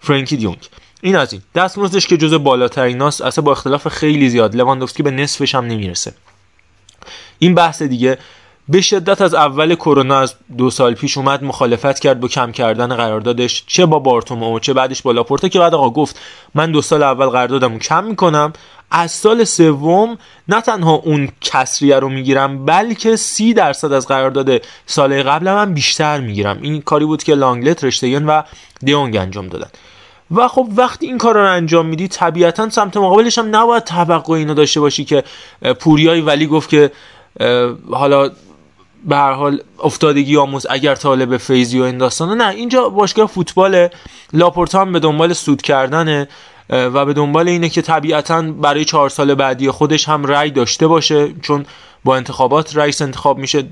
فرانکی 0.00 0.36
دیونگ. 0.36 0.68
این 1.02 1.16
از 1.16 1.32
این. 1.32 1.42
دستمزدش 1.54 2.06
که 2.06 2.16
جزء 2.16 2.38
بالاتریناست 2.38 3.22
اصلا 3.22 3.44
با 3.44 3.52
اختلاف 3.52 3.88
خیلی 3.88 4.28
زیاد. 4.28 4.56
لواندوفسکی 4.56 5.02
به 5.02 5.10
نصفش 5.10 5.54
هم 5.54 5.64
نمی‌رسه. 5.64 6.12
این 7.38 7.54
بحث 7.54 7.82
دیگه 7.82 8.18
به 8.68 8.80
شدت 8.80 9.20
از 9.20 9.34
اول 9.34 9.74
کرونا 9.74 10.18
از 10.18 10.34
دو 10.58 10.70
سال 10.70 10.94
پیش 10.94 11.16
اومد 11.18 11.44
مخالفت 11.44 11.98
کرد 11.98 12.20
با 12.20 12.28
کم 12.28 12.52
کردن 12.52 12.96
قراردادش 12.96 13.64
چه 13.66 13.86
با 13.86 13.98
بارتومو 13.98 14.58
چه 14.58 14.72
بعدش 14.72 15.02
با 15.02 15.12
لاپورتا 15.12 15.48
که 15.48 15.58
بعد 15.58 15.74
آقا 15.74 15.90
گفت 15.90 16.20
من 16.54 16.72
دو 16.72 16.82
سال 16.82 17.02
اول 17.02 17.26
قراردادمو 17.26 17.78
کم 17.78 18.04
می‌کنم. 18.04 18.52
از 18.90 19.12
سال 19.12 19.44
سوم 19.44 20.18
نه 20.48 20.60
تنها 20.60 20.92
اون 20.92 21.28
کسریه 21.40 21.98
رو 21.98 22.08
می‌گیرم 22.08 22.64
بلکه 22.64 23.16
سی 23.16 23.54
درصد 23.54 23.92
از 23.92 24.08
قرارداد 24.08 24.62
سال 24.86 25.22
قبل 25.22 25.52
من 25.52 25.74
بیشتر 25.74 26.20
می‌گیرم. 26.20 26.58
این 26.62 26.82
کاری 26.82 27.04
بود 27.04 27.22
که 27.22 27.34
لانگلت 27.34 27.84
رشتگن 27.84 28.24
و 28.24 28.42
دیونگ 28.82 29.16
انجام 29.16 29.48
دادن. 29.48 29.68
و 30.30 30.48
خب 30.48 30.68
وقتی 30.76 31.06
این 31.06 31.18
کار 31.18 31.34
رو 31.34 31.52
انجام 31.52 31.86
میدی 31.86 32.08
طبیعتا 32.08 32.70
سمت 32.70 32.96
مقابلش 32.96 33.38
هم 33.38 33.56
نباید 33.56 33.84
توقع 33.84 34.34
اینو 34.34 34.54
داشته 34.54 34.80
باشی 34.80 35.04
که 35.04 35.24
پوریای 35.80 36.20
ولی 36.20 36.46
گفت 36.46 36.68
که 36.68 36.90
حالا 37.90 38.30
به 39.04 39.16
هر 39.16 39.32
حال 39.32 39.60
افتادگی 39.82 40.36
آموز 40.36 40.66
اگر 40.70 40.94
طالب 40.94 41.36
فیزی 41.36 41.80
و 41.80 41.82
این 41.82 41.98
داستانه 41.98 42.34
نه 42.34 42.48
اینجا 42.48 42.88
باشگاه 42.88 43.26
فوتبال 43.26 43.88
هم 44.74 44.92
به 44.92 45.00
دنبال 45.00 45.32
سود 45.32 45.62
کردنه 45.62 46.28
و 46.70 47.04
به 47.04 47.12
دنبال 47.12 47.48
اینه 47.48 47.68
که 47.68 47.82
طبیعتا 47.82 48.42
برای 48.42 48.84
چهار 48.84 49.08
سال 49.08 49.34
بعدی 49.34 49.70
خودش 49.70 50.08
هم 50.08 50.24
رأی 50.24 50.50
داشته 50.50 50.86
باشه 50.86 51.32
چون 51.42 51.66
با 52.04 52.16
انتخابات 52.16 52.76
رئیس 52.76 53.02
انتخاب 53.02 53.38
میشه. 53.38 53.64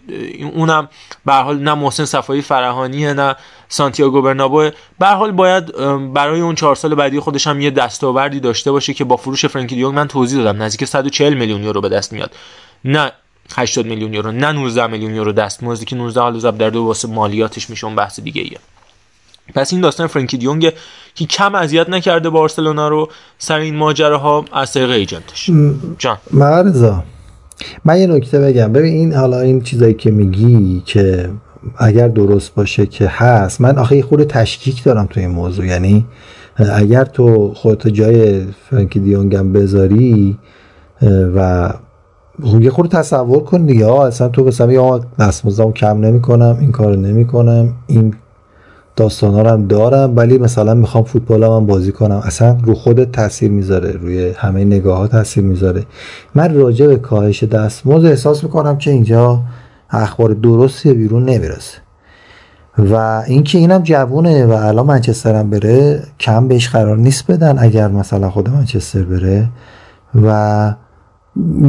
اونم 0.54 0.88
به 1.26 1.32
حال 1.32 1.58
نه 1.58 1.74
محسن 1.74 2.04
صفایی 2.04 2.42
فرهانیه 2.42 3.12
نه 3.12 3.36
سانتیاگو 3.68 4.22
برنابو. 4.22 4.70
به 4.98 5.06
حال 5.06 5.32
باید 5.32 5.72
برای 6.12 6.40
اون 6.40 6.54
چهار 6.54 6.74
سال 6.74 6.94
بعدی 6.94 7.20
خودش 7.20 7.46
هم 7.46 7.60
یه 7.60 7.70
دستاوردی 7.70 8.40
داشته 8.40 8.72
باشه 8.72 8.94
که 8.94 9.04
با 9.04 9.16
فروش 9.16 9.46
فرانکی 9.46 9.74
دیونگ 9.74 9.94
من 9.94 10.08
توضیح 10.08 10.42
دادم. 10.42 10.62
نزدیک 10.62 10.88
140 10.88 11.34
میلیون 11.34 11.64
یورو 11.64 11.80
به 11.80 11.88
دست 11.88 12.12
میاد. 12.12 12.36
نه 12.84 13.12
80 13.56 13.86
میلیون 13.86 14.14
یورو 14.14 14.32
نه 14.32 14.52
19 14.52 14.86
میلیون 14.86 15.14
یورو 15.14 15.32
دستمزدی 15.32 15.84
که 15.84 15.96
19 15.96 16.20
حالا 16.20 16.38
ضرب 16.38 16.58
در 16.58 16.70
دو 16.70 16.82
واسه 16.82 17.08
مالیاتش 17.08 17.70
میشه 17.70 17.86
اون 17.86 17.96
بحث 17.96 18.20
دیگه 18.20 18.42
ایه. 18.42 18.58
پس 19.54 19.72
این 19.72 19.82
داستان 19.82 20.06
فرانکی 20.06 20.36
دیونگ 20.36 20.72
که 21.14 21.26
کم 21.26 21.54
اذیت 21.54 21.88
نکرده 21.88 22.30
بارسلونا 22.30 22.88
رو 22.88 23.08
سر 23.38 23.58
این 23.58 23.76
ماجراها 23.76 24.44
از 24.52 24.72
طریق 24.72 24.90
ایجنتش. 24.90 25.50
جان. 25.98 26.16
مرزا 26.30 27.04
من 27.84 28.00
یه 28.00 28.06
نکته 28.06 28.40
بگم. 28.40 28.72
ببین 28.72 28.94
این 28.94 29.14
حالا 29.14 29.40
این 29.40 29.62
چیزایی 29.62 29.94
که 29.94 30.10
میگی 30.10 30.82
که 30.86 31.30
اگر 31.78 32.08
درست 32.08 32.54
باشه 32.54 32.86
که 32.86 33.08
هست 33.08 33.60
من 33.60 33.78
آخه 33.78 33.96
یه 33.96 34.02
خود 34.02 34.24
تشکیک 34.24 34.84
دارم 34.84 35.06
تو 35.06 35.20
این 35.20 35.30
موضوع. 35.30 35.66
یعنی 35.66 36.06
اگر 36.56 37.04
تو 37.04 37.54
خودت 37.54 37.88
جای 37.88 38.46
فرانکی 38.70 39.00
دیونگم 39.00 39.52
بذاری 39.52 40.38
و 41.36 41.70
یه 42.42 42.70
خود 42.70 42.90
تصور 42.90 43.44
کن 43.44 43.66
دیگه 43.66 43.92
اصلا 43.92 44.28
تو 44.28 44.44
بسیم 44.44 44.70
یا 44.70 45.00
دستمزدمو 45.18 45.72
کم 45.72 46.00
نمی‌کنم 46.00 46.56
این 46.60 46.72
کارو 46.72 46.96
نمی‌کنم 46.96 47.68
این 47.86 48.14
داستان 48.96 49.34
ها 49.34 49.52
هم 49.52 49.66
دارم 49.66 50.16
ولی 50.16 50.38
مثلا 50.38 50.74
می‌خوام 50.74 51.04
فوتبال 51.04 51.44
هم 51.44 51.66
بازی 51.66 51.92
کنم. 51.92 52.22
اصلا 52.24 52.56
رو 52.64 52.74
خودت 52.74 53.12
تاثیر 53.12 53.50
می‌ذاره 53.50 53.92
روی 53.92 54.30
همه 54.36 54.64
نگاه 54.64 54.98
ها 54.98 55.06
تاثیر 55.06 55.44
می‌ذاره. 55.44 55.82
من 56.34 56.54
راجع 56.54 56.86
به 56.86 56.96
کاهش 56.96 57.44
دستمزد 57.44 58.06
احساس 58.06 58.44
می‌کنم 58.44 58.78
که 58.78 58.90
اینجا 58.90 59.40
اخبار 59.90 60.30
درستی 60.30 60.92
بیرون 60.92 61.24
نمی‌رسه. 61.24 61.78
و 62.78 63.22
اینکه 63.26 63.58
اینم 63.58 63.82
جوونه 63.82 64.46
و 64.46 64.52
الان 64.52 64.86
منچستر 64.86 65.34
هم 65.34 65.50
بره 65.50 66.02
کم 66.20 66.48
بهش 66.48 66.68
قرار 66.68 66.96
نیست 66.96 67.30
بدن 67.30 67.58
اگر 67.58 67.88
مثلا 67.88 68.30
خود 68.30 68.50
منچستر 68.50 69.02
بره. 69.02 69.48
و 70.22 70.74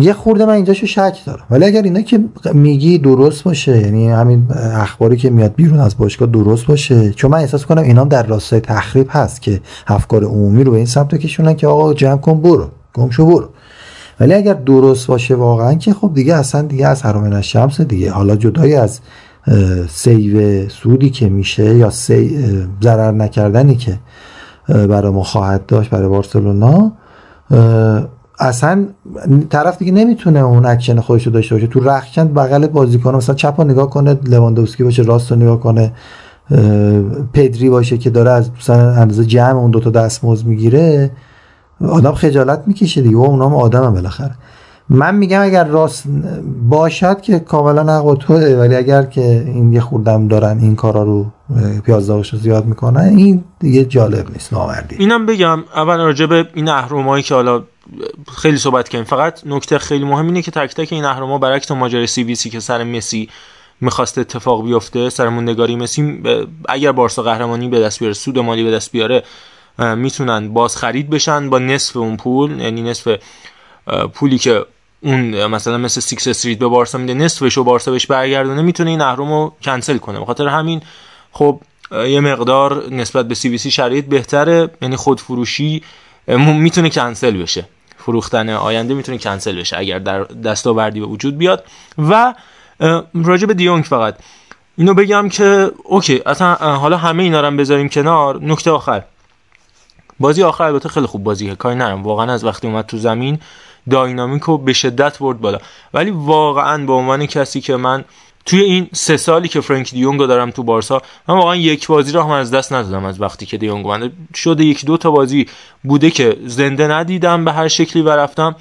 یه 0.01 0.13
خورده 0.13 0.45
من 0.45 0.53
اینجاشو 0.53 0.86
شک 0.86 1.18
دارم. 1.26 1.43
ولی 1.49 1.66
اگر 1.66 1.82
اینا 1.82 2.01
که 2.01 2.20
میگی 2.53 2.97
درست 2.97 3.43
باشه 3.43 3.82
یعنی 3.82 4.09
همین 4.09 4.47
اخباری 4.74 5.18
که 5.18 5.30
میاد 5.30 5.55
بیرون 5.55 5.80
از 5.80 5.97
باشگاه 5.97 6.30
درست 6.30 6.66
باشه 6.66 7.11
چون 7.11 7.32
من 7.32 7.38
احساس 7.38 7.66
کنم 7.66 7.82
اینا 7.82 8.03
در 8.03 8.24
راستای 8.24 8.59
تخریب 8.59 9.07
هست 9.09 9.41
که 9.41 9.61
افکار 9.88 10.24
عمومی 10.24 10.63
رو 10.63 10.72
به 10.72 10.78
این 10.78 10.86
سمت 10.86 11.16
کشونن 11.16 11.53
که 11.53 11.68
آقا 11.68 11.93
جمع 11.93 12.18
کن 12.18 12.41
برو 12.41 12.68
گمشو 12.93 13.26
برو. 13.26 13.49
ولی 14.20 14.34
اگر 14.34 14.53
درست 14.53 15.07
باشه 15.07 15.36
واقعا 15.36 15.74
که 15.74 15.93
خب 15.93 16.11
دیگه 16.13 16.36
اصلا 16.36 16.61
دیگه 16.61 16.88
از 16.88 17.03
حرام 17.03 17.41
شمس 17.41 17.82
دیگه. 17.82 18.11
حالا 18.11 18.36
جدای 18.36 18.76
از 18.76 18.99
سیو 19.89 20.70
سودی 20.70 21.09
که 21.09 21.30
میشه 21.30 21.76
یا 21.76 21.89
سی 21.89 22.38
ضرر 22.84 23.11
نکردنی 23.11 23.76
که 23.76 23.99
برای 24.68 25.11
ما 25.11 25.24
خواهد 25.24 25.66
داشت 25.66 25.89
برای 25.89 26.07
بارسلونا 26.07 26.91
اصلا 28.39 28.86
طرف 29.49 29.77
دیگه 29.77 29.91
نمی‌تونه 29.91 30.39
اون 30.39 30.65
اکشن 30.65 30.99
خودش 30.99 31.27
رو 31.27 31.33
داشته 31.33 31.55
باشه. 31.55 31.67
تو 31.67 31.79
رخکن 31.79 32.33
بغل 32.33 32.67
بازیکن 32.67 33.15
مثلا 33.15 33.36
چپ 33.36 33.61
نگاه 33.61 33.89
کنه 33.89 34.19
لواندوفسکی 34.23 34.83
باشه 34.83 35.03
راست 35.03 35.31
رو 35.31 35.38
نگاه 35.38 35.59
کنه 35.59 35.91
پدری 37.33 37.69
باشه 37.69 37.97
که 37.97 38.09
داره 38.09 38.31
از 38.31 38.49
مثلا 38.59 38.91
اندازه 38.91 39.25
جمع 39.25 39.59
اون 39.59 39.71
دوتا 39.71 39.89
دستمزد 39.89 40.45
می‌گیره 40.45 41.11
آدم 41.89 42.11
خجالت 42.11 42.63
می‌کشه 42.67 43.01
دیگه. 43.01 43.17
و 43.17 43.21
اونام 43.21 43.55
آدم 43.55 43.93
بالاخره. 43.93 44.36
من 44.89 45.15
میگم 45.15 45.41
اگر 45.41 45.63
راست 45.63 46.03
باشد 46.69 47.21
که 47.21 47.39
کاملا 47.39 47.99
حق 47.99 48.17
توه 48.19 48.55
ولی 48.59 48.75
اگر 48.75 49.03
که 49.03 49.43
این 49.47 49.73
یه 49.73 49.81
خوردم 49.81 50.27
دارن 50.27 50.59
این 50.59 50.75
کارا 50.75 51.03
رو 51.03 51.25
پیازداغش 51.83 52.33
رو 52.33 52.39
زیاد 52.39 52.65
می‌کنن 52.65 53.01
این 53.01 53.43
دیگه 53.59 53.86
جالب 53.86 54.31
نیست 54.33 54.53
ناوردی 54.53 54.95
اینم 54.99 55.25
بگم 55.25 55.59
اول 55.75 55.97
راجع 55.97 56.25
به 56.25 56.45
این 56.53 56.69
اهرمایی 56.69 57.23
که 57.23 57.36
حالا 57.36 57.61
خیلی 58.38 58.57
صحبت 58.57 58.89
کردیم. 58.89 59.05
فقط 59.05 59.41
نکته 59.45 59.79
خیلی 59.79 60.03
مهم 60.03 60.25
اینه 60.25 60.41
که 60.41 60.51
تک 60.51 60.75
تک 60.75 60.93
این 60.93 61.05
اهرما 61.05 61.38
برعکس 61.38 61.71
ماجرای 61.71 62.07
سی 62.07 62.23
بی 62.23 62.36
سی 62.36 62.49
که 62.49 62.59
سر 62.59 62.83
مسی 62.83 63.29
می‌خواست 63.81 64.17
اتفاق 64.17 64.65
بیفته 64.65 65.09
سر 65.09 65.29
موندگاری 65.29 65.75
مسی 65.75 66.23
اگر 66.69 66.91
بارسا 66.91 67.23
قهرمانی 67.23 67.67
به 67.67 67.79
دست 67.79 67.99
بیاره 67.99 68.13
سود 68.13 68.39
مالی 68.39 68.63
به 68.63 68.71
دست 68.71 68.91
بیاره 68.91 69.23
می‌تونن 69.95 70.53
باز 70.53 70.77
خرید 70.77 71.09
بشن 71.09 71.49
با 71.49 71.59
نصف 71.59 71.97
اون 71.97 72.17
پول. 72.17 72.59
یعنی 72.59 72.81
نصف 72.81 73.17
پولی 74.13 74.38
که 74.38 74.65
اون 75.01 75.47
مثلا 75.47 75.77
مثل 75.77 76.01
Sixth 76.01 76.27
Street 76.27 76.59
به 76.59 76.67
بارسا 76.67 76.97
میده 76.97 77.13
نصفش 77.13 77.57
و 77.57 77.63
بارسا 77.63 77.91
بهش 77.91 78.05
برگردونه 78.05 78.61
می‌تونه 78.61 78.89
این 78.89 79.01
اهرم 79.01 79.29
رو 79.29 79.53
کنسل 79.61 79.97
کنه. 79.97 80.19
بخاطر 80.19 80.47
همین 80.47 80.81
خب 81.31 81.61
یه 81.91 82.19
مقدار 82.19 82.89
نسبت 82.89 83.27
به 83.27 83.36
CVC 83.36 83.71
شرایط 83.71 84.05
بهتره. 84.05 84.69
یعنی 84.81 84.95
خود 84.95 85.19
فروشی 85.19 85.83
می‌تونه 86.27 86.89
کنسل 86.89 87.38
بشه. 87.38 87.65
فروختن 88.05 88.49
آینده 88.49 88.93
می‌تونه 88.93 89.17
کنسل 89.17 89.59
بشه 89.59 89.77
اگر 89.77 89.99
در 89.99 90.23
دستاوردی 90.23 90.99
به 90.99 91.05
وجود 91.05 91.37
بیاد. 91.37 91.63
و 91.97 92.33
راجع 93.13 93.45
به 93.45 93.53
دیونگ 93.53 93.83
فقط. 93.83 94.15
اینو 94.77 94.93
بگم 94.93 95.29
که 95.29 95.71
اوکی 95.83 96.21
اصلا 96.25 96.55
حالا 96.55 96.97
همه 96.97 97.23
اینا 97.23 97.41
رو 97.41 97.57
بذاریم 97.57 97.89
کنار. 97.89 98.43
نکته 98.43 98.71
آخر. 98.71 99.03
بازی 100.19 100.43
آخر 100.43 100.63
البته 100.63 100.89
خیلی 100.89 101.05
خوب 101.05 101.23
بازیه 101.23 101.55
کاری 101.55 101.75
نرم 101.75 102.03
واقعا 102.03 102.33
از 102.33 102.43
وقتی 102.43 102.67
اومد 102.67 102.85
تو 102.85 102.97
زمین 102.97 103.39
داینامیک 103.89 104.43
رو 104.43 104.57
به 104.57 104.73
شدت 104.73 105.19
برد 105.19 105.41
بالا. 105.41 105.59
ولی 105.93 106.11
واقعا 106.11 106.85
به 106.85 106.93
عنوان 106.93 107.25
کسی 107.25 107.61
که 107.61 107.75
من 107.75 108.03
توی 108.45 108.61
این 108.61 108.89
سه 108.93 109.17
سالی 109.17 109.47
که 109.47 109.61
فرانک 109.61 109.91
دیونگ 109.91 110.19
دارم 110.19 110.51
تو 110.51 110.63
بارسا 110.63 111.01
من 111.27 111.35
واقعا 111.35 111.55
یک 111.55 111.87
بازی 111.87 112.11
رو 112.11 112.21
هم 112.21 112.29
از 112.29 112.51
دست 112.51 112.73
ندادم 112.73 113.05
از 113.05 113.21
وقتی 113.21 113.45
که 113.45 113.57
دیونگ 113.57 113.85
اومده 113.85 114.11
شده 114.35 114.65
یک 114.65 114.85
دو 114.85 114.97
تا 114.97 115.11
بازی 115.11 115.45
بوده 115.83 116.09
که 116.09 116.37
زنده 116.45 116.87
ندیدم 116.87 117.45
به 117.45 117.51
هر 117.51 117.67
شکلی 117.67 118.01
و 118.01 118.09
رفتم. 118.09 118.55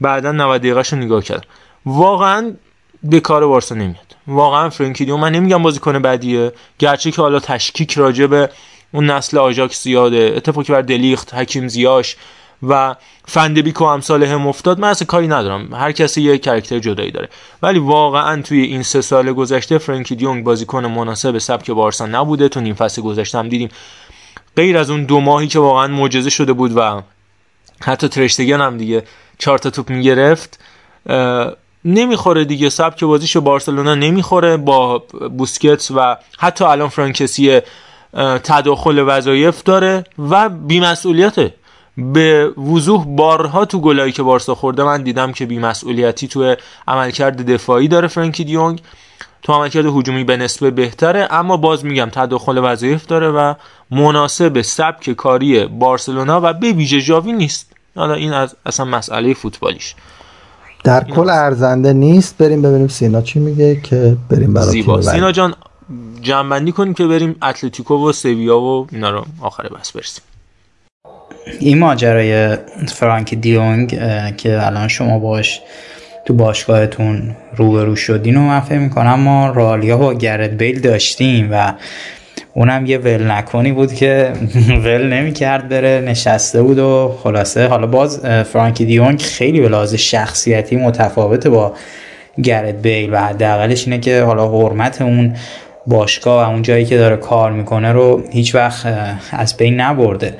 بعدا 0.00 0.32
90 0.32 0.60
دقیقه 0.60 0.82
رو 0.90 0.98
نگاه 0.98 1.22
کردم. 1.22 1.48
واقعا 1.86 2.52
به 3.02 3.20
کار 3.20 3.46
بارسا 3.46 3.74
نمیاد. 3.74 4.16
واقعا 4.26 4.70
فرانکی 4.70 5.04
دیونگ 5.04 5.22
من 5.22 5.32
نمیگم 5.32 5.62
بازیکن 5.62 5.98
بعدیه 5.98 6.52
گرچه 6.78 7.10
که 7.10 7.22
حالا 7.22 7.40
تشکیک 7.40 7.92
راجع 7.92 8.26
به 8.26 8.50
اون 8.92 9.10
نسل 9.10 9.38
آژاکس 9.38 9.82
زیاده. 9.82 10.32
اتفاقی 10.36 10.72
بر 10.72 10.82
دلیخت 10.82 11.34
حکیم 11.34 11.68
زیاش 11.68 12.16
و 12.62 12.96
فندبیک 13.26 13.80
و 13.80 13.84
امثال 13.84 14.24
هم 14.24 14.46
افتاد 14.46 14.78
من 14.78 14.88
اصلا 14.88 15.06
کاری 15.06 15.28
ندارم. 15.28 15.74
هر 15.74 15.92
کسی 15.92 16.22
یه 16.22 16.38
کرکتر 16.38 16.78
جدایی 16.78 17.10
داره. 17.10 17.28
ولی 17.62 17.78
واقعا 17.78 18.42
توی 18.42 18.60
این 18.62 18.82
سه 18.82 19.00
سال 19.00 19.32
گذشته 19.32 19.78
فرانکی 19.78 20.16
دیونگ 20.16 20.44
بازیکن 20.44 20.86
مناسب 20.86 21.38
سبک 21.38 21.70
بارسا 21.70 22.06
نبوده. 22.06 22.48
تو 22.48 22.60
نیم 22.60 22.74
فصل 22.74 23.02
گذشته 23.02 23.38
هم 23.38 23.48
دیدیم. 23.48 23.68
غیر 24.56 24.78
از 24.78 24.90
اون 24.90 25.04
دو 25.04 25.20
ماهی 25.20 25.46
که 25.46 25.58
واقعا 25.58 25.86
معجزه 25.86 26.30
شده 26.30 26.52
بود 26.52 26.72
و 26.76 27.02
حتی 27.80 28.08
ترشتگن 28.08 28.60
هم 28.60 28.76
دیگه 28.76 29.02
چهار 29.38 29.58
تا 29.58 29.70
توپ 29.70 29.90
می‌گرفت 29.90 30.60
نمی‌خوره 31.84 32.44
دیگه. 32.44 32.68
سبک 32.68 33.04
بازیشو 33.04 33.40
بارسلونا 33.40 33.94
نمی‌خوره 33.94 34.56
با 34.56 34.98
بوسکتس 35.38 35.90
و 35.90 36.16
حتی 36.38 36.64
الان 36.64 36.88
فرانکسی 36.88 37.60
تداخل 38.44 39.04
وظایف 39.06 39.62
داره 39.62 40.04
و 40.18 40.48
بیمسئولیته 40.48 41.54
به 41.98 42.48
وضوح 42.48 43.04
بارها 43.04 43.64
تو 43.64 43.80
گلایی 43.80 44.12
که 44.12 44.22
بارسا 44.22 44.54
خورده 44.54 44.84
من 44.84 45.02
دیدم 45.02 45.32
که 45.32 45.46
بیمسئولیتی 45.46 46.28
تو 46.28 46.54
عملکرد 46.88 47.46
دفاعی 47.46 47.88
داره 47.88 48.08
فرانکی 48.08 48.44
دیونگ 48.44 48.80
تو 49.42 49.52
عملکرد 49.52 49.86
هجومی 49.86 50.24
به 50.24 50.36
نسبه 50.36 50.70
بهتره 50.70 51.28
اما 51.30 51.56
باز 51.56 51.84
میگم 51.84 52.08
تداخل 52.12 52.58
وظایف 52.58 53.06
داره 53.06 53.30
و 53.30 53.54
مناسب 53.90 54.62
سبک 54.62 55.10
کاری 55.10 55.66
بارسلونا 55.66 56.40
و 56.44 56.52
به 56.52 56.72
ویژه 56.72 57.00
جاوی 57.00 57.32
نیست. 57.32 57.72
حالا 57.96 58.14
این 58.14 58.32
از 58.32 58.56
اصلا 58.66 58.86
مسئله 58.86 59.34
فوتبالیش. 59.34 59.94
در 60.84 61.04
کل 61.04 61.30
ارزنده 61.30 61.92
نیست. 61.92 62.38
بریم 62.38 62.62
ببینیم 62.62 62.88
سینا 62.88 63.22
چی 63.22 63.38
میگه 63.38 63.80
که 63.80 64.16
بریم 64.30 64.54
برای 64.54 64.68
زیبا. 64.68 65.02
سینا 65.02 65.32
جان 65.32 65.54
جمع 66.20 66.70
کنیم 66.70 66.94
که 66.94 67.06
بریم 67.06 67.36
اتلتیکو 67.42 68.08
و 68.08 68.12
سویا 68.12 68.60
و 68.60 68.86
اینا 68.92 69.10
رو 69.10 69.24
آخر 69.40 69.68
بس 69.68 69.92
برسیم. 69.92 70.24
این 71.60 71.78
ماجرای 71.78 72.56
فرانک 72.88 73.34
دیونگ 73.34 73.88
که 74.36 74.66
الان 74.66 74.88
شما 74.88 75.18
باش 75.18 75.60
تو 76.24 76.34
باشگاهتون 76.34 77.36
روبرو 77.56 77.96
شدین 77.96 78.36
و 78.36 78.40
من 78.40 78.60
فکر 78.60 78.78
می‌کنم 78.78 79.20
ما 79.20 79.50
رالیا 79.50 79.96
با 79.96 80.14
گرد 80.14 80.56
بیل 80.56 80.80
داشتیم 80.80 81.48
و 81.52 81.72
اونم 82.54 82.86
یه 82.86 82.98
ول 82.98 83.30
نکنی 83.30 83.72
بود 83.72 83.94
که 83.94 84.32
ول 84.84 85.12
نمی‌کرد 85.12 85.68
بره 85.68 86.02
نشسته 86.06 86.62
بود 86.62 86.78
و 86.78 87.18
خلاصه. 87.22 87.66
حالا 87.66 87.86
باز 87.86 88.20
فرانکی 88.26 88.84
دیونگ 88.84 89.20
خیلی 89.20 89.60
به 89.60 89.68
لحاظ 89.68 89.94
شخصیتی 89.94 90.76
متفاوته 90.76 91.50
با 91.50 91.72
گرد 92.42 92.82
بیل 92.82 93.12
و 93.12 93.18
حداقلش 93.18 93.84
اینه 93.84 93.98
که 93.98 94.22
حالا 94.22 94.48
حرمت 94.48 95.02
اون 95.02 95.34
باشگاه 95.86 96.46
و 96.46 96.50
اون 96.50 96.62
جایی 96.62 96.84
که 96.84 96.96
داره 96.96 97.16
کار 97.16 97.52
می‌کنه 97.52 97.92
رو 97.92 98.22
هیچ 98.30 98.54
وقت 98.54 98.86
از 99.32 99.56
بین 99.56 99.80
نبرده. 99.80 100.34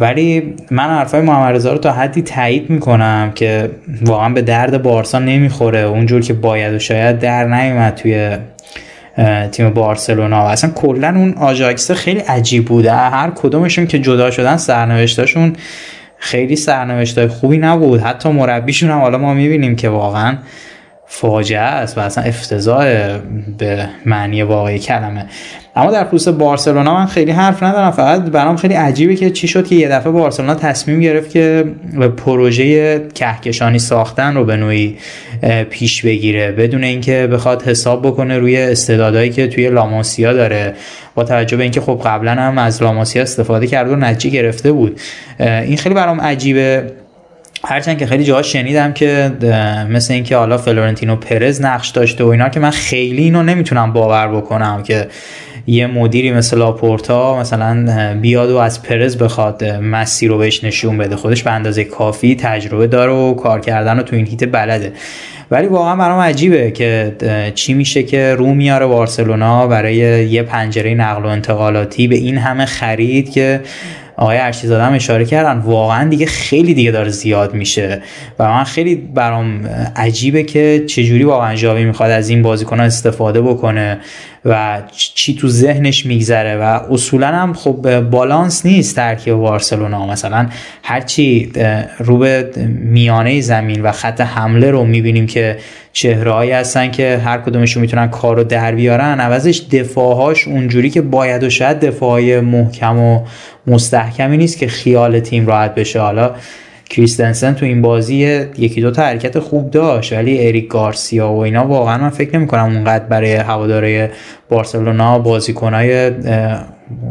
ولی 0.00 0.54
من 0.70 0.84
حرفای 0.84 1.20
محمد 1.20 1.54
رضا 1.54 1.72
رو 1.72 1.78
تا 1.78 1.92
حدی 1.92 2.22
تایید 2.22 2.70
می‌کنم 2.70 3.32
که 3.34 3.70
واقعا 4.02 4.28
به 4.28 4.42
درد 4.42 4.82
بارسا 4.82 5.18
نمی‌خوره. 5.18 5.78
اونجور 5.78 6.20
که 6.20 6.32
باید 6.32 6.74
و 6.74 6.78
شاید 6.78 7.18
در 7.18 7.44
نیومد 7.44 7.94
توی 7.94 8.36
تیم 9.52 9.70
بارسلونا. 9.70 10.44
و 10.44 10.46
اصلا 10.46 10.70
کلا 10.70 11.08
اون 11.16 11.34
آژاکس 11.36 11.90
خیلی 11.90 12.20
عجیب 12.20 12.64
بوده. 12.64 12.92
هر 12.92 13.30
کدومشون 13.30 13.86
که 13.86 13.98
جدا 13.98 14.30
شدن 14.30 14.56
سرنوشتاشون 14.56 15.52
خیلی 16.18 16.56
سرنوشتای 16.56 17.28
خوبی 17.28 17.58
نبود. 17.58 18.00
حتی 18.00 18.28
مربیشون 18.28 18.90
هم. 18.90 18.98
حالا 18.98 19.18
ما 19.18 19.34
می‌بینیم 19.34 19.76
که 19.76 19.88
واقعا 19.88 20.36
فاجعه 21.12 21.60
است 21.60 21.98
و 21.98 22.00
اصلا 22.00 22.24
افتضاح 22.24 23.18
به 23.58 23.88
معنی 24.06 24.42
واقعی 24.42 24.78
کلمه. 24.78 25.26
اما 25.76 25.90
در 25.90 26.04
خصوص 26.04 26.28
بارسلونا 26.28 26.94
من 26.94 27.06
خیلی 27.06 27.30
حرف 27.30 27.62
ندارم 27.62 27.90
فقط 27.90 28.20
برام 28.20 28.56
خیلی 28.56 28.74
عجیبه 28.74 29.14
که 29.14 29.30
چی 29.30 29.48
شد 29.48 29.66
که 29.66 29.74
یه 29.74 29.88
دفعه 29.88 30.12
بارسلونا 30.12 30.54
تصمیم 30.54 31.00
گرفت 31.00 31.30
که 31.30 31.64
به 31.98 32.08
پروژه 32.08 32.98
کهکشانی 33.14 33.78
ساختن 33.78 34.34
رو 34.34 34.44
به 34.44 34.56
نوعی 34.56 34.98
پیش 35.70 36.02
بگیره. 36.02 36.52
بدون 36.52 36.84
اینکه 36.84 37.28
بخواد 37.32 37.62
حساب 37.62 38.06
بکنه 38.06 38.38
روی 38.38 38.56
استعدادهایی 38.56 39.30
که 39.30 39.46
توی 39.46 39.70
لاماسیا 39.70 40.32
داره. 40.32 40.74
با 41.14 41.24
توجه 41.24 41.56
به 41.56 41.62
اینکه 41.62 41.80
خب 41.80 42.00
قبلا 42.04 42.32
هم 42.32 42.58
از 42.58 42.82
لاماسیا 42.82 43.22
استفاده 43.22 43.66
کرده 43.66 43.92
و 43.92 43.96
نتیجه 43.96 44.36
گرفته 44.36 44.72
بود. 44.72 45.00
این 45.40 45.76
خیلی 45.76 45.94
برام 45.94 46.20
عجیبه. 46.20 46.92
هرچند 47.64 47.98
که 47.98 48.06
خیلی 48.06 48.24
جاها 48.24 48.42
شنیدم 48.42 48.92
که 48.92 49.32
مثل 49.90 50.14
اینکه 50.14 50.36
حالا 50.36 50.58
فلورنتینو 50.58 51.16
پرز 51.16 51.62
نقش 51.62 51.88
داشته 51.88 52.24
و 52.24 52.28
اینا 52.28 52.48
که 52.48 52.60
من 52.60 52.70
خیلی 52.70 53.22
اینو 53.22 53.42
نمی‌تونم 53.42 53.92
باور 53.92 54.28
بکنم 54.28 54.82
که 54.82 55.08
یه 55.66 55.86
مدیری 55.86 56.32
مثل 56.32 56.58
لاپورتا 56.58 57.40
مثلا 57.40 58.14
بیاد 58.20 58.50
و 58.50 58.56
از 58.56 58.82
پرز 58.82 59.16
بخواد 59.16 59.64
مسیر 59.64 60.30
رو 60.30 60.38
بهش 60.38 60.64
نشون 60.64 60.98
بده. 60.98 61.16
خودش 61.16 61.42
به 61.42 61.50
اندازه 61.50 61.84
کافی 61.84 62.34
تجربه 62.34 62.86
داره 62.86 63.12
و 63.12 63.34
کار 63.34 63.60
کردن 63.60 63.96
رو 63.96 64.02
تو 64.02 64.16
این 64.16 64.26
محیط 64.26 64.52
بلده. 64.52 64.92
ولی 65.50 65.66
واقعا 65.66 65.96
برام 65.96 66.20
عجیبه 66.20 66.70
که 66.70 67.16
چی 67.54 67.74
میشه 67.74 68.02
که 68.02 68.34
رو 68.34 68.54
میاره 68.54 68.86
بارسلونا 68.86 69.66
برای 69.66 69.96
یه 70.28 70.42
پنجره 70.42 70.94
نقل 70.94 71.22
و 71.22 71.26
انتقالاتی 71.26 72.08
به 72.08 72.16
این 72.16 72.38
همه 72.38 72.64
خرید 72.64 73.30
که 73.30 73.60
آقای 74.20 74.38
ارشیزاده 74.38 74.84
هم 74.84 74.94
اشاره 74.94 75.24
کردن. 75.24 75.58
واقعا 75.58 76.08
دیگه 76.08 76.26
خیلی 76.26 76.74
دیگه 76.74 76.90
داره 76.90 77.08
زیاد 77.08 77.54
میشه 77.54 78.02
و 78.38 78.48
من 78.48 78.64
خیلی 78.64 78.94
برام 78.94 79.66
عجیبه 79.96 80.42
که 80.42 80.84
چجوری 80.86 81.24
واقعا 81.24 81.54
ژاوی 81.54 81.84
می‌خواد 81.84 82.10
از 82.10 82.28
این 82.28 82.42
بازیکن 82.42 82.80
استفاده 82.80 83.40
بکنه. 83.40 83.98
و 84.44 84.82
چی 84.92 85.34
تو 85.34 85.48
ذهنش 85.48 86.06
میگذره 86.06 86.56
و 86.56 86.62
اصولا 86.92 87.26
هم 87.26 87.52
خب 87.52 88.00
بالانس 88.00 88.66
نیست 88.66 88.96
ترکیب 88.96 89.34
بارسلونا. 89.34 90.06
مثلا 90.06 90.46
هرچی 90.82 91.52
رو 91.98 92.18
به 92.18 92.50
میانه 92.82 93.40
زمین 93.40 93.82
و 93.82 93.92
خط 93.92 94.20
حمله 94.20 94.70
رو 94.70 94.84
می‌بینیم 94.84 95.26
که 95.26 95.58
چهرههایی 95.92 96.50
هستن 96.50 96.90
که 96.90 97.20
هر 97.24 97.38
کدومشون 97.38 97.80
می‌تونن 97.80 98.08
کار 98.08 98.36
رو 98.36 98.44
در 98.44 98.74
بیارن 98.74 99.20
عوضش 99.20 99.62
دفاعهاش 99.72 100.48
اونجوری 100.48 100.90
که 100.90 101.02
باید 101.02 101.42
و 101.42 101.50
شاید 101.50 101.80
دفاعهای 101.80 102.40
محکم 102.40 102.98
و 102.98 103.24
مستحکمی 103.66 104.36
نیست 104.36 104.58
که 104.58 104.68
خیال 104.68 105.20
تیم 105.20 105.46
راحت 105.46 105.74
بشه. 105.74 106.00
حالا 106.00 106.30
کریستنسن 106.90 107.54
تو 107.54 107.66
این 107.66 107.82
بازی 107.82 108.16
یکی 108.58 108.80
دو 108.80 108.90
تا 108.90 109.02
حرکت 109.02 109.38
خوب 109.38 109.70
داشت 109.70 110.12
ولی 110.12 110.46
اریک 110.46 110.68
گارسیا 110.68 111.32
و 111.32 111.38
اینا 111.38 111.66
واقعا 111.66 111.98
من 111.98 112.10
فکر 112.10 112.36
نمی 112.36 112.46
کنم 112.46 112.64
اونقدر 112.64 113.04
برای 113.04 113.34
هواداره 113.34 114.10
بارسلونا 114.48 115.18
بازیکنای 115.18 116.10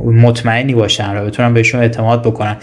مطمئنی 0.06 0.74
باشن 0.74 1.18
و 1.18 1.26
بتونم 1.26 1.54
بهشون 1.54 1.82
اعتماد 1.82 2.22
بکنن. 2.22 2.58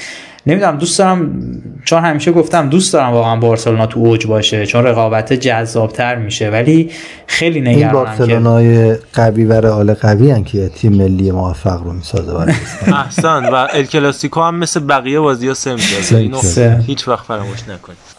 نمی‌دونم 0.46 0.78
دوست 0.78 0.98
دارم 0.98 1.42
چون 1.84 2.02
همیشه 2.02 2.32
گفتم 2.32 2.68
دوست 2.68 2.92
دارم 2.92 3.12
واقعا 3.12 3.36
بارسلونا 3.36 3.86
تو 3.86 4.00
اوج 4.00 4.26
باشه 4.26 4.66
چون 4.66 4.84
رقابت 4.84 5.32
جذابتر 5.32 6.16
میشه 6.16 6.50
ولی 6.50 6.90
خیلی 7.26 7.60
نگرانم 7.60 7.78
این 7.78 7.92
بارسلونای 7.92 8.96
قوی 9.14 9.44
و 9.44 9.52
رئال 9.52 9.94
قوی 9.94 10.30
هن 10.30 10.44
که 10.44 10.68
تیم 10.68 10.92
ملی 10.92 11.30
موفق 11.30 11.82
رو 11.82 11.92
می‌سازه 11.92 12.36
احسن 12.94 13.44
و 13.46 13.54
ال 13.54 13.84
کلاسیکو 13.84 14.40
هم 14.40 14.54
مثل 14.54 14.80
بقیه 14.80 15.20
بازی 15.20 15.48
ها 15.48 15.54
سه 15.54 15.76
اینو 16.10 16.40
هیچ 16.86 17.08
وقت 17.08 17.26
فراموش 17.26 17.68
نکنید. 17.68 18.16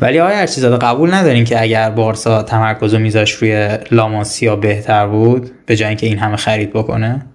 ولی 0.00 0.20
آیا 0.20 0.36
هر 0.36 0.46
چیزا 0.46 0.76
قبول 0.76 1.14
ندارین 1.14 1.44
که 1.44 1.62
اگر 1.62 1.90
بارسا 1.90 2.42
تمرکز 2.42 2.94
و 2.94 2.98
میذاش 2.98 3.32
روی 3.32 3.78
لاماسیا 3.90 4.56
بهتر 4.56 5.06
بود 5.06 5.50
به 5.66 5.76
جای 5.76 5.88
اینکه 5.88 6.06
این 6.06 6.18
همه 6.18 6.36
خرید 6.36 6.72
بکنه؟ 6.72 7.26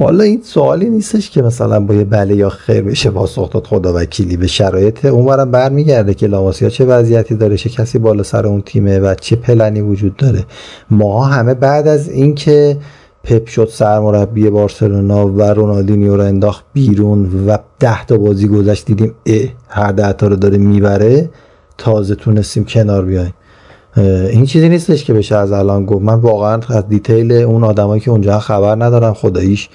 والا 0.00 0.24
این 0.24 0.42
سوالی 0.42 0.90
نیستش 0.90 1.30
که 1.30 1.42
مثلا 1.42 1.80
با 1.80 1.94
یه 1.94 2.04
بله 2.04 2.36
یا 2.36 2.48
خیر 2.48 2.82
بشه 2.82 3.10
پاسخ 3.10 3.50
داد 3.50 3.66
خدا 3.66 3.94
وکیلی 3.94 4.36
به 4.36 4.46
شرایط. 4.46 5.04
اونورم 5.04 5.50
برمیگرده 5.50 6.14
که 6.14 6.26
لاماسیا 6.26 6.68
چه 6.68 6.84
وضعیتی 6.84 7.34
داره 7.34 7.56
چه 7.56 7.70
کسی 7.70 7.98
بالا 7.98 8.22
سر 8.22 8.46
اون 8.46 8.62
تیمه 8.62 8.98
و 8.98 9.14
چه 9.14 9.36
پلنی 9.36 9.80
وجود 9.80 10.16
داره. 10.16 10.44
ما 10.90 11.24
همه 11.24 11.54
بعد 11.54 11.88
از 11.88 12.08
اینکه 12.08 12.76
پپ 13.24 13.46
شد 13.46 13.68
سرمربی 13.72 14.50
بارسلونا 14.50 15.26
و 15.26 15.42
رونالدینیو 15.42 16.16
رو 16.16 16.22
انداخت 16.22 16.64
بیرون 16.72 17.46
و 17.46 17.56
ده 17.78 18.06
تا 18.06 18.18
بازی 18.18 18.48
گذشت 18.48 18.86
دیدیم 18.86 19.14
اه 19.26 19.48
هر 19.68 19.92
ده 19.92 20.12
تا 20.12 20.26
رو 20.26 20.36
داره 20.36 20.58
می‌بره 20.58 21.30
تازه 21.78 22.14
تونستیم 22.14 22.64
کنار 22.64 23.04
بیایم. 23.04 23.34
این 23.96 24.46
چیزی 24.46 24.68
نیستش 24.68 25.04
که 25.04 25.14
بشه 25.14 25.36
از 25.36 25.52
الان 25.52 25.86
گفت. 25.86 26.02
من 26.02 26.14
واقعا 26.14 26.60
از 26.68 26.88
دیتیل 26.88 27.32
اون 27.32 27.64
آدمایی 27.64 28.00
که 28.00 28.10
اونجا 28.10 28.38
خبر 28.38 28.84
ندارم 28.84 29.14
خداییش 29.14 29.68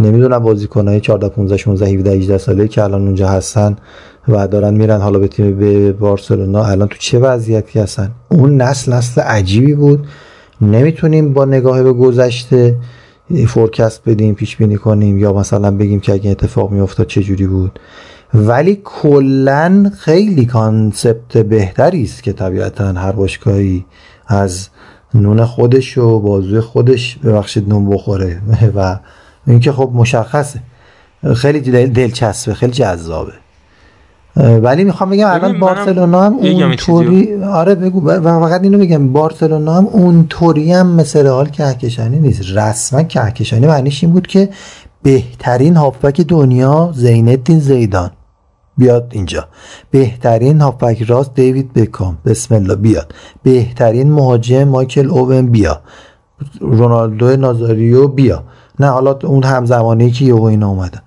نمی‌دونم 0.00 0.38
بازیکنای 0.38 1.00
14 1.00 1.28
15 1.28 1.56
16 1.56 1.86
17 1.86 2.10
18 2.10 2.38
ساله 2.38 2.68
که 2.68 2.82
الان 2.82 3.02
اونجا 3.02 3.28
هستن 3.28 3.76
و 4.28 4.48
دارن 4.48 4.74
میرن 4.74 5.00
حالا 5.00 5.18
به 5.18 5.28
تیم 5.28 5.58
به 5.58 5.92
بارسلونا. 5.92 6.64
الان 6.64 6.88
تو 6.88 6.96
چه 6.98 7.18
وضعیتی 7.18 7.78
هستن؟ 7.78 8.10
اون 8.28 8.62
نسل 8.62 8.92
نسل 8.92 9.20
عجیبی 9.20 9.74
بود. 9.74 10.06
نمی‌تونیم 10.60 11.32
با 11.32 11.44
نگاه 11.44 11.82
به 11.82 11.92
گذشته 11.92 12.76
forecast 13.46 14.02
بدیم 14.06 14.34
پیش 14.34 14.56
بینی 14.56 14.76
کنیم 14.76 15.18
یا 15.18 15.32
مثلا 15.32 15.70
بگیم 15.70 16.00
که 16.00 16.12
اگه 16.12 16.30
اتفاق 16.30 16.70
میافتاد 16.70 17.06
چه 17.06 17.22
جوری 17.22 17.46
بود. 17.46 17.78
ولی 18.34 18.80
کلا 18.84 19.92
خیلی 19.98 20.46
concept 20.46 21.38
بهتری 21.38 22.02
است 22.02 22.22
که 22.22 22.32
طبیعتا 22.32 22.92
هر 22.92 23.12
باشگاهی 23.12 23.84
از 24.26 24.68
نون 25.14 25.44
خودش 25.44 25.98
و 25.98 26.20
بازوی 26.20 26.60
خودش 26.60 27.16
ببخشید 27.16 27.68
نون 27.68 27.90
بخوره. 27.90 28.40
و 28.76 28.98
اینکه 29.46 29.72
خب 29.72 29.90
مشخصه. 29.94 30.60
خیلی 31.34 31.86
دلچسبه 31.86 32.54
خیلی 32.54 32.72
جذابه. 32.72 33.32
ولی 34.36 34.84
می‌خوام 34.84 35.10
بگم 35.10 35.28
الان 35.28 35.58
بارسلونا 35.58 36.22
هم 36.22 36.34
اونطوری 36.34 37.42
آره 37.44 37.74
بگو. 37.74 38.08
و 38.08 38.40
فقط 38.40 38.62
اینو 38.62 38.78
بگم 38.78 39.12
بارسلونا 39.12 39.74
هم 39.74 39.86
اونطوری 39.86 40.72
هم 40.72 40.86
مثل 40.86 41.24
رئال 41.24 41.48
کهکشانی 41.48 42.18
نیست. 42.18 42.42
رسما 42.54 43.02
کهکشانی 43.02 43.66
معنیش 43.66 44.04
این 44.04 44.12
بود 44.12 44.26
که 44.26 44.48
بهترین 45.02 45.76
هافبک 45.76 46.20
دنیا 46.20 46.92
زینالدین 46.94 47.58
زیدان. 47.58 48.10
بیاد 48.76 49.08
اینجا. 49.12 49.48
بهترین 49.90 50.60
هافبک 50.60 51.02
راست 51.02 51.34
دیوید 51.34 51.72
بکام. 51.72 52.18
بسم 52.24 52.54
الله 52.54 52.74
بیاد. 52.74 53.14
بهترین 53.42 54.12
مهاجم 54.12 54.64
مایکل 54.64 55.08
اوون 55.08 55.46
بیا. 55.46 55.80
رونالدو 56.60 57.36
نازاریو 57.36 58.08
بیا. 58.08 58.44
نه 58.80 58.86
حالا 58.86 59.18
اون 59.24 59.42
همزمانی 59.42 60.10
که 60.10 60.24
یهو 60.24 60.42
اینا 60.42 60.68
اومدن. 60.68 61.00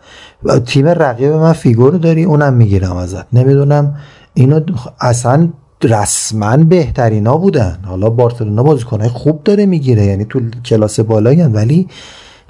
تیم 0.65 0.87
رقیب 0.87 1.31
من 1.31 1.53
فیگور 1.53 1.93
داری؟ 1.93 2.23
اونم 2.23 2.53
می‌گیرم 2.53 2.95
ازت. 2.95 3.25
نمی‌دونم. 3.33 3.95
اینو 4.33 4.59
اصلا 5.01 5.49
رسما 5.83 6.57
بهترینا 6.57 7.37
بودن. 7.37 7.79
حالا 7.85 8.09
بارسلونا 8.09 8.63
بازیکنهای 8.63 9.09
خوب 9.09 9.43
داره 9.43 9.65
می‌گیره. 9.65 10.05
یعنی 10.05 10.25
تو 10.25 10.39
کلاس 10.65 10.99
بالایی 10.99 11.41
ولی 11.41 11.87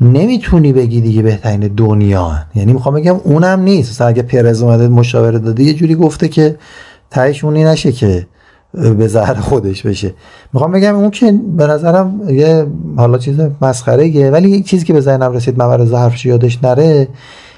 نمی‌تونی 0.02 0.74
بگی 0.74 1.02
دیگه 1.02 1.22
بهترین 1.22 1.60
دنیا 1.60 2.32
یعنی 2.56 2.74
می‌خوام 2.74 2.96
بگم 2.96 3.16
اونم 3.24 3.60
نیست. 3.60 3.92
مثلا 3.92 4.08
اگه 4.08 4.22
پرز 4.22 4.62
اومده 4.62 4.88
مشاوره 4.88 5.40
داده 5.40 5.64
یه 5.64 5.74
جوری 5.74 5.96
گفته 5.96 6.28
که 6.28 6.58
تهش 7.12 7.44
اونی 7.44 7.64
نشه 7.64 7.92
که 7.92 8.28
به 8.74 9.08
زهر 9.08 9.34
خودش 9.34 9.84
بشه. 9.84 10.14
می‌خوام 10.54 10.72
بگم 10.72 10.96
اون 10.96 11.12
که 11.12 11.40
به 11.58 11.68
نظرم 11.68 12.30
یه 12.30 12.68
حالا 12.98 13.18
چیز 13.18 13.36
مسخره 13.62 14.32
ولی 14.32 14.50
یک 14.50 14.68
چیزی 14.68 14.86
که 14.86 14.94
به 14.94 15.02
ذهنم 15.02 15.32
رسید 15.32 15.62
ممر 15.62 15.96
حرفش 15.98 16.26
یادش 16.26 16.64
نره. 16.64 17.08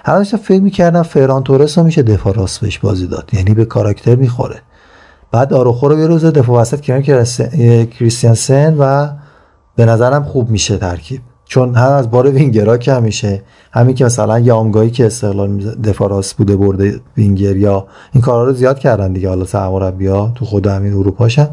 الان 0.05 0.23
فکر 0.23 0.61
می‌کردم 0.61 1.03
فران 1.03 1.43
تورس 1.43 1.77
رو 1.77 1.83
میشه 1.83 2.03
دفاع 2.03 2.33
راست 2.33 2.59
بهش 2.59 2.79
بازی 2.79 3.07
داد. 3.07 3.29
یعنی 3.33 3.53
به 3.53 3.65
کاراکتر 3.65 4.15
می‌خوره. 4.15 4.55
بعد 5.31 5.53
آروخو 5.53 5.87
رو 5.87 6.07
روز 6.07 6.25
دفاع 6.25 6.61
وسط 6.61 6.81
که 6.81 7.87
کریستیانسن 7.99 8.75
و 8.79 9.07
به 9.75 9.85
نظرم 9.85 10.23
خوب 10.23 10.49
میشه 10.49 10.77
ترکیب. 10.77 11.21
چون 11.45 11.75
هم 11.75 11.91
از 11.91 12.11
بار 12.11 12.29
وینگرا 12.29 12.77
که 12.77 12.93
همیشه 12.93 13.41
همین 13.71 13.95
که 13.95 14.05
مثلا 14.05 14.39
یامگاهی 14.39 14.91
که 14.91 15.05
استقلال 15.05 15.75
دفاع 15.83 16.09
راست 16.09 16.37
بوده 16.37 16.55
برده 16.55 17.01
وینگر 17.17 17.55
یا 17.55 17.87
این 18.13 18.21
کارا 18.21 18.45
رو 18.45 18.53
زیاد 18.53 18.79
کردن 18.79 19.13
دیگه. 19.13 19.29
حالا 19.29 19.45
سرمربی‌ها 19.45 20.31
تو 20.35 20.45
خود 20.45 20.67
همین 20.67 20.93
اروپاشم 20.93 21.49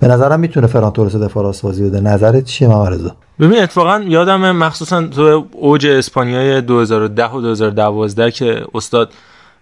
به 0.00 0.08
نظرم 0.08 0.40
می‌تونه 0.40 0.66
فران 0.66 0.92
تورس 0.92 1.16
دفاع 1.16 1.42
راست 1.42 1.62
بازی 1.62 1.84
بده. 1.84 2.00
نظرت 2.00 2.44
چیه 2.44 2.68
محمد 2.68 3.16
ببین 3.40 3.62
اتفاقا 3.62 4.04
یادم 4.08 4.52
مخصوصا 4.56 5.06
تو 5.06 5.46
اوج 5.52 5.86
اسپانیای 5.86 6.60
2010 6.60 7.30
و 7.30 7.40
2012 7.40 8.30
که 8.30 8.64
استاد 8.74 9.10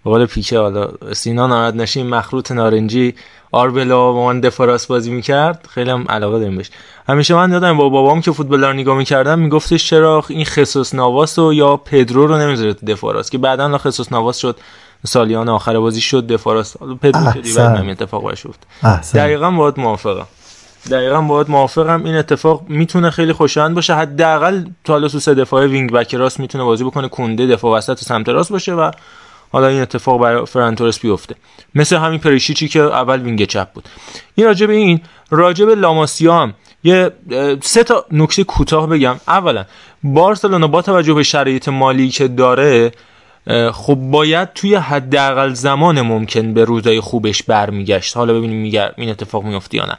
قول 0.05 0.27
پیکه 0.27 0.59
حالا 0.59 0.89
سینا 1.13 1.47
نارد 1.47 1.77
نشین 1.77 2.07
مخروط 2.07 2.53
نارنجی 2.53 3.15
آربلا 3.53 4.13
با 4.13 4.27
من 4.27 4.41
دفاراس 4.41 4.87
بازی 4.87 5.11
می‌کرد. 5.11 5.69
خیلی 5.71 5.91
هم 5.91 6.05
علاقه 6.09 6.39
داریم 6.39 6.57
بهش. 6.57 6.71
همیشه 7.09 7.35
من 7.35 7.53
یادم 7.53 7.77
با 7.77 7.89
بابام 7.89 8.21
که 8.21 8.33
فوتبال 8.33 8.65
رو 8.65 8.73
نگاه 8.73 8.97
می‌کردم 8.97 9.39
میگفتش 9.39 9.89
چرا 9.89 10.25
این 10.29 10.45
خصوص 10.45 10.95
نواس 10.95 11.39
و 11.39 11.53
یا 11.53 11.77
پدرو 11.77 12.27
رو 12.27 12.39
نمی‌ذاره 12.39 12.73
دفاراس 12.73 13.31
که 13.31 13.39
بعدا 13.39 13.79
خصوص 13.79 14.13
نواس 14.13 14.39
شد 14.39 14.57
سالیان 15.07 15.49
آخر 15.49 15.79
بازی 15.79 16.01
شد 16.01 16.27
دفاع 16.27 16.52
راست 16.52 16.77
پدرو 17.03 17.33
که 17.33 17.41
دیگه 17.41 17.63
همین 17.63 17.91
اتفاق 17.91 18.25
افتاد. 18.25 18.57
دقیقاً 19.15 19.51
باهات 19.51 19.81
موافقم. 19.81 20.27
دقیقا 20.91 21.21
باهات 21.21 21.51
موافقم. 21.51 22.05
این 22.05 22.17
اتفاق 22.17 22.63
می‌تونه 22.69 23.11
خیلی 23.11 23.33
خوشایند 23.33 23.75
باشه. 23.75 23.95
حداقل 23.95 24.65
تو 24.85 25.09
سه 25.09 25.35
دفاع 25.35 25.67
wing 25.67 25.93
back 25.93 26.15
راست 26.15 26.41
می‌تونه 26.41 26.65
بازی 26.65 26.85
بکنه 26.85 27.09
کنده 27.09 27.47
دفاع 27.47 27.77
وسط 27.77 27.99
سمت 27.99 28.29
راست 28.29 28.53
باشه 28.53 28.75
و 28.75 28.91
حالا 29.55 29.67
این 29.67 29.81
اتفاق 29.81 30.21
برای 30.21 30.47
فران 30.47 30.69
تورس 30.69 30.99
بیفته. 30.99 31.35
مثل 31.75 31.97
همین 31.97 32.19
پریشیچی 32.19 32.69
که 32.69 32.81
اول 32.81 33.21
wing 33.23 33.45
چپ 33.45 33.73
بود. 33.73 33.89
این 34.35 34.47
راجع 34.47 34.67
به 34.67 34.73
این 34.73 35.01
راجع 35.31 35.65
به 35.67 35.75
لاماسیا 35.75 36.35
هم. 36.35 36.55
یه 36.85 37.11
سه 37.63 37.85
تا 37.85 38.05
نکته 38.13 38.45
کوتاه 38.45 38.87
بگم. 38.87 39.17
اولا 39.29 39.65
بارسلونا 40.03 40.67
با 40.67 40.83
توجه 40.83 41.15
به 41.15 41.23
شرایط 41.23 41.69
مالی 41.69 42.09
که 42.09 42.29
داره 42.29 42.93
خب 43.73 43.95
باید 43.95 44.53
توی 44.53 44.75
حداقل 44.75 45.53
زمان 45.53 46.01
ممکن 46.01 46.55
به 46.55 46.65
روزای 46.65 47.01
خوبش 47.01 47.43
برمیگشت. 47.43 48.17
حالا 48.17 48.35
ببینیم 48.35 48.63
میگر 48.63 48.93
این 48.97 49.11
اتفاق 49.11 49.45
میفته 49.45 49.77
یا 49.77 49.87
نه. 49.87 49.99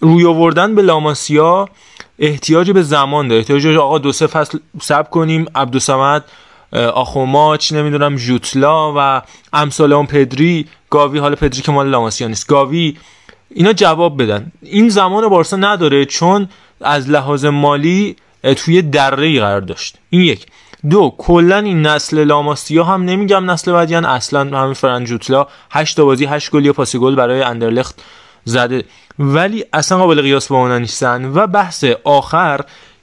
روی 0.00 0.26
آوردن 0.26 0.74
به 0.74 0.82
لاماسیا 0.82 1.68
احتیاج 2.18 2.70
به 2.70 2.82
زمان 2.82 3.28
داره. 3.28 3.38
احتیاج 3.38 3.66
آقا 3.66 3.98
دو 3.98 4.12
سه 4.12 4.26
فصل 4.26 4.58
سب 4.80 5.10
کنیم. 5.10 5.46
عبدالسمد 5.54 6.24
آخوماچ 6.72 7.72
نمی‌دونم 7.72 8.16
جوتلا 8.16 8.94
و 8.96 9.22
امثال 9.52 9.92
اون 9.92 10.06
پدری 10.06 10.66
گاوی 10.90 11.18
حالا 11.18 11.36
پدری 11.36 11.62
که 11.62 11.72
مال 11.72 11.88
لاماسیا 11.88 12.28
نیست 12.28 12.46
گاوی 12.48 12.96
اینا 13.50 13.72
جواب 13.72 14.22
بدن. 14.22 14.52
این 14.62 14.88
زمان 14.88 15.28
بارسا 15.28 15.56
نداره 15.56 16.04
چون 16.04 16.48
از 16.80 17.10
لحاظ 17.10 17.44
مالی 17.44 18.16
توی 18.56 18.82
دره 18.82 19.40
قرار 19.40 19.60
داشت. 19.60 19.96
این 20.10 20.22
یک. 20.22 20.46
دو 20.90 21.14
کلا 21.18 21.58
این 21.58 21.86
نسل 21.86 22.24
لاماسیا 22.24 22.84
هم 22.84 23.02
نمیگم 23.04 23.50
نسل 23.50 23.72
بعدیان 23.72 24.04
اصلا 24.04 24.60
همین 24.60 24.74
فران 24.74 25.01
جوتگلا 25.01 25.46
8 25.70 25.96
تا 25.96 26.04
بازی 26.04 26.24
8 26.24 26.50
گل 26.50 26.64
یا 26.64 26.72
پاس 26.72 26.96
گل 26.96 27.14
برای 27.14 27.42
اندرلخت 27.42 28.02
زده. 28.44 28.84
ولی 29.18 29.64
اصلا 29.72 29.98
قابل 29.98 30.22
قیاس 30.22 30.48
با 30.48 30.56
اونا 30.56 30.78
نیستن. 30.78 31.32
و 31.34 31.46
بحث 31.46 31.84
آخر 32.04 32.60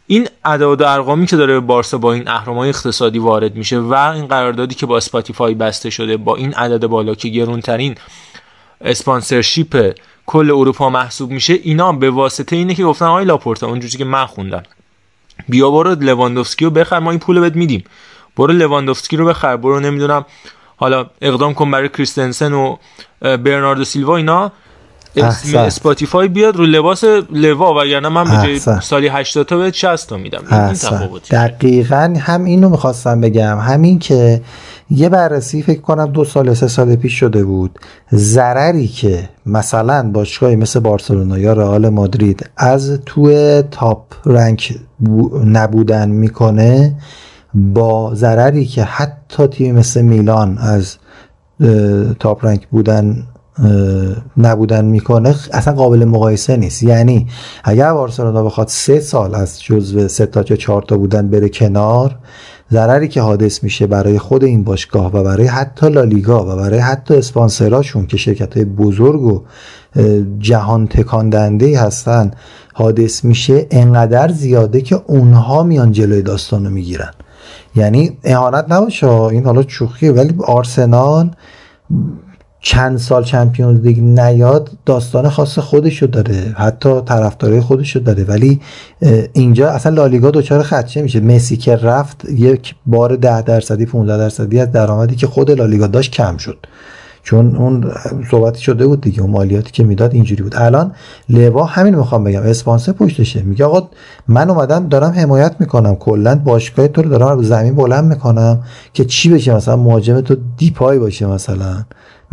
این 0.08 0.28
اعداد 0.46 0.82
و 0.82 0.88
ارقامی 0.88 1.26
که 1.26 1.36
داره 1.36 1.60
بارسا 1.60 1.98
با 1.98 2.14
این 2.14 2.28
اهرم‌های 2.28 2.70
اقتصادی 2.70 3.20
وارد 3.20 3.56
میشه 3.56 3.80
و 3.80 3.94
این 3.94 4.28
قراردادی 4.28 4.76
که 4.76 4.86
با 4.86 4.98
اسپاتیفای 4.98 5.54
بسته 5.54 5.90
شده 5.90 6.18
با 6.18 6.36
این 6.36 6.54
عدد 6.54 6.88
بالا 6.88 7.16
که 7.16 7.30
گرونترین 7.30 7.96
sponsorship 8.82 9.96
کل 10.26 10.52
اروپا 10.52 10.90
محسوب 10.90 11.32
میشه 11.32 11.54
اینا 11.54 11.92
به 11.92 12.10
واسطه 12.10 12.56
اینه 12.56 12.76
که 12.76 12.84
گفتن 12.84 13.06
آقای 13.06 13.26
لاپورتا 13.26 13.68
اونجوری 13.68 13.98
که 13.98 14.06
من 14.06 14.26
خوندم 14.26 14.64
بیا 15.50 15.72
برو 15.72 15.96
لواندوفسکی 15.96 16.66
رو 16.66 16.72
بخر 16.72 17.00
ما 17.00 17.12
این 17.12 17.20
پول 17.20 17.40
بهت 17.40 17.56
میدیم. 17.56 17.84
برو 18.38 18.54
لواندوفسکی 18.54 19.18
رو 19.18 19.26
بخر 19.26 19.58
برو 19.58 19.80
نمی‌دونم 19.80 20.26
حالا 20.78 21.06
اقدام 21.22 21.54
کن 21.54 21.72
برای 21.72 21.90
کریستنسن 21.90 22.54
و 22.54 22.78
برناردو 23.22 23.84
سیلوا 23.84 24.18
اینا 24.18 24.52
اسم 25.18 25.58
اسپاتیفای 25.58 26.28
بیاد 26.28 26.56
رو 26.56 26.66
لباس 26.66 27.04
لوا 27.32 27.82
و 27.82 27.86
یعنی 27.86 28.08
من 28.08 28.24
به 28.24 28.48
جای 28.48 28.80
سالی 28.82 29.08
80 29.08 29.46
تا 29.46 29.58
به 29.58 29.72
60 29.72 30.10
تا 30.10 30.18
میدم. 30.18 30.44
این 30.52 30.74
تفاوتی. 30.74 31.36
دقیقا 31.36 32.14
هم 32.20 32.44
اینو 32.44 32.70
می‌خواستم 32.70 33.22
بگم. 33.22 33.60
همین 33.60 34.00
که 34.00 34.42
یه 34.90 35.10
بررسی 35.10 35.62
فکر 35.62 35.82
کنم 35.82 36.06
دو 36.06 36.26
سال 36.26 36.54
سه 36.54 36.68
سال 36.68 36.96
پیش 36.96 37.14
شده 37.14 37.44
بود. 37.44 37.80
ضرری 38.14 38.88
که 38.88 39.30
مثلا 39.46 40.12
باشگاهی 40.12 40.56
مثل 40.56 40.80
بارسلونا 40.80 41.40
یا 41.40 41.54
رئال 41.54 41.90
مادرید 41.90 42.50
از 42.58 43.00
تو 43.06 43.62
top 43.62 44.04
rank 44.26 44.76
نبودن 45.46 46.10
می‌کنه 46.10 46.96
با 47.54 48.16
ضرری 48.16 48.66
که 48.66 48.84
حتی 48.84 49.48
تیم 49.48 49.76
مثل 49.76 50.02
میلان 50.02 50.58
از 50.58 50.98
تاپ 52.20 52.46
رنک 52.46 52.68
بودن 52.68 53.28
نبودن 54.38 54.86
می‌کنه 54.86 55.36
اصلا 55.54 55.74
قابل 55.74 56.06
مقایسه 56.06 56.58
نیست. 56.58 56.84
یعنی 56.84 57.28
اگر 57.64 57.94
بارسلونا 57.94 58.44
بخواد 58.44 58.68
سه 58.68 59.00
سال 59.00 59.36
از 59.36 59.64
جزو 59.64 60.08
سه 60.08 60.26
تا 60.26 60.44
چه 60.44 60.58
چهار 60.58 60.82
تا 60.82 60.98
بودن 60.98 61.28
بره 61.28 61.50
کنار 61.50 62.16
ضرری 62.72 63.08
که 63.08 63.22
حادث 63.22 63.64
میشه 63.64 63.88
برای 63.88 64.20
خود 64.20 64.44
این 64.44 64.64
باشگاه 64.64 65.16
و 65.16 65.24
برای 65.24 65.48
حتی 65.48 65.90
لالیگا 65.90 66.44
و 66.44 66.56
برای 66.56 66.80
حتی 66.80 67.16
اسپانسراشون 67.16 68.06
که 68.06 68.18
شرکت 68.18 68.56
های 68.56 68.66
بزرگ 68.66 69.22
و 69.22 69.44
جهان 70.40 70.88
تکاندنده 70.88 71.80
هستن 71.80 72.32
حادث 72.74 73.26
میشه 73.26 73.68
انقدر 73.72 74.32
زیاده 74.32 74.82
که 74.82 75.02
اونها 75.08 75.64
میان 75.64 75.92
جلوی 75.92 76.22
داستانو 76.22 76.70
می‌گیرن. 76.70 77.12
یعنی 77.76 78.18
اهانت 78.24 78.66
نباشه 78.70 79.12
این 79.12 79.46
حالا 79.46 79.64
چوخیه 79.64 80.12
ولی 80.12 80.36
آرسنال 80.40 81.32
چند 82.68 82.98
سال 82.98 83.24
چمپیونز 83.24 83.82
لیگ 83.82 84.00
نیاد 84.00 84.70
داستان 84.86 85.30
خاص 85.30 85.60
خودشو 85.60 86.06
داره 86.06 86.54
حتی 86.58 87.02
طرفدارای 87.02 87.62
خودشو 87.62 88.00
داره. 88.00 88.24
ولی 88.24 88.62
اینجا 89.34 89.70
اصلا 89.70 89.94
لالیگا 89.96 90.32
دچار 90.32 90.64
خدشه 90.64 91.02
میشه. 91.02 91.20
مسی 91.20 91.58
که 91.58 91.76
رفت 91.76 92.26
یک 92.30 92.76
بار 92.86 93.16
ده 93.16 93.42
درصدی 93.42 93.86
15 93.86 94.18
درصدی 94.18 94.60
از 94.60 94.72
درآمدی 94.72 95.16
که 95.16 95.28
خود 95.28 95.52
لالیگا 95.52 95.88
داشت 95.88 96.12
کم 96.12 96.38
شد. 96.38 96.58
چون 97.24 97.56
اون 97.56 97.92
صحبتی 98.32 98.62
شده 98.62 98.88
بود 98.88 99.02
دیگه 99.02 99.22
اون 99.22 99.32
مالیاتی 99.32 99.72
که 99.72 99.84
می‌داد 99.84 100.14
اینجوری 100.14 100.44
بود. 100.44 100.56
الان 100.56 100.92
لوا 101.30 101.64
همین 101.64 101.96
می‌خوام 101.96 102.24
بگم. 102.24 102.42
اسپانسر 102.42 102.92
پشتشه. 102.92 103.42
میگه 103.42 103.66
آقا 103.66 103.90
من 104.28 104.50
اومدم 104.50 104.88
دارم 104.88 105.12
حمایت 105.12 105.56
می‌کنم. 105.60 105.96
کلا 105.96 106.36
باشگاه 106.36 106.88
تو 106.88 107.02
رو 107.02 107.10
دارم 107.10 107.38
رو 107.38 107.44
زمین 107.44 107.76
بلند 107.76 108.06
می‌کنم 108.06 108.64
که 108.94 109.06
چی 109.06 109.30
بشه؟ 109.30 109.56
مثلا 109.56 109.76
مهاجم 109.76 110.22
تو 110.22 110.36
دیپای 110.58 111.00
باشه 111.00 111.26
مثلا. 111.26 111.86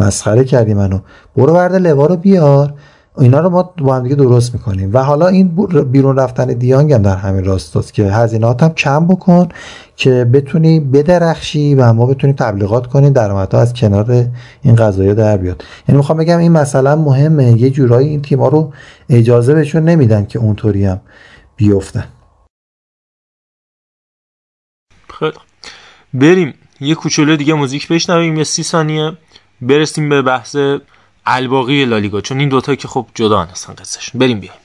مسخره 0.02 0.44
کردی 0.44 0.74
منو. 0.74 0.98
برو 1.36 1.52
ورده 1.52 1.78
لوا 1.78 2.06
رو 2.06 2.16
بیار. 2.16 2.74
اینا 3.18 3.40
رو 3.40 3.50
ما 3.50 3.62
با 3.62 3.96
هم 3.96 4.02
دیگه 4.02 4.14
درست 4.14 4.54
می‌کنیم. 4.54 4.90
و 4.92 4.98
حالا 5.02 5.28
این 5.28 5.48
بیرون 5.82 6.16
رفتن 6.16 6.46
دیانگ 6.46 6.92
هم 6.92 7.02
در 7.02 7.16
همین 7.16 7.44
راستاست 7.44 7.94
که 7.94 8.04
هزینهات 8.04 8.62
هم 8.62 8.74
کم 8.74 9.06
بکن 9.06 9.48
که 9.96 10.24
بتونی 10.24 10.80
بدرخشی 10.80 11.74
و 11.74 11.92
ما 11.92 12.06
بتونیم 12.06 12.36
تبلیغات 12.36 12.86
کنیم. 12.86 13.12
درآمدها 13.12 13.60
از 13.60 13.74
کنار 13.74 14.26
این 14.62 14.76
قضايا 14.76 15.14
در 15.14 15.36
بیاد. 15.36 15.64
یعنی 15.88 15.96
می‌خوام 15.96 16.18
بگم 16.18 16.38
این 16.38 16.52
مثلا 16.52 16.96
مهمه. 16.96 17.60
یه 17.60 17.70
جورایی 17.70 18.08
این 18.08 18.22
تیما 18.22 18.48
رو 18.48 18.72
اجازه 19.08 19.54
بهشون 19.54 19.82
نمیدن 19.82 20.24
که 20.24 20.38
اونطوری 20.38 20.84
هم 20.84 21.00
بیفتن. 21.56 22.04
خیلی 25.18 25.32
بریم. 26.14 26.54
یه 26.80 26.94
کوچولو 26.94 27.36
دیگه 27.36 27.54
موزیک 27.54 27.88
بشنویم. 27.88 28.36
یه 28.36 28.44
سی 28.44 28.62
ثانیه. 28.62 29.12
برسیم 29.62 30.08
به 30.08 30.22
بحث 30.22 30.56
الباقی 31.26 31.84
لالیگا 31.84 32.20
چون 32.20 32.38
این 32.38 32.48
دوتا 32.48 32.74
که 32.74 32.88
خب 32.88 33.06
جدا 33.14 33.42
هستن 33.42 33.74
قصهشون. 33.74 34.18
بریم 34.18 34.40
بیایم. 34.40 34.62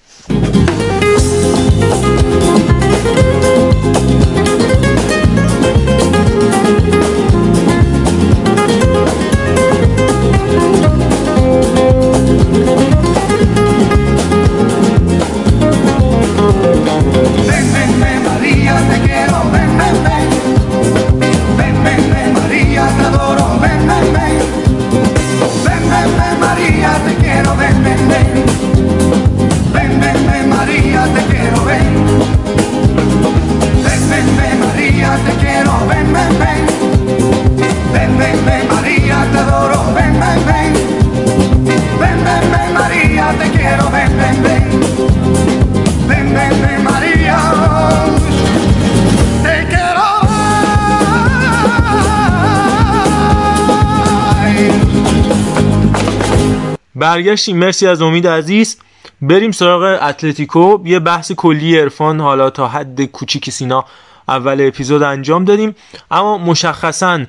برگشتیم. 56.98 57.58
مرسی 57.58 57.88
از 57.88 58.02
امید 58.02 58.28
عزیز. 58.28 58.78
بریم 59.22 59.52
سراغ 59.52 60.00
اتلتیکو. 60.02 60.78
یه 60.86 61.00
بحث 61.00 61.32
کلی 61.32 61.80
عرفان. 61.80 62.20
حالا 62.20 62.50
تا 62.50 62.68
حد 62.68 63.06
کوچیک 63.06 63.50
سینا 63.50 63.86
اول 64.28 64.68
اپیزود 64.68 65.04
انجام 65.04 65.46
دادیم. 65.46 65.76
اما 66.12 66.38
مشخصا 66.38 67.20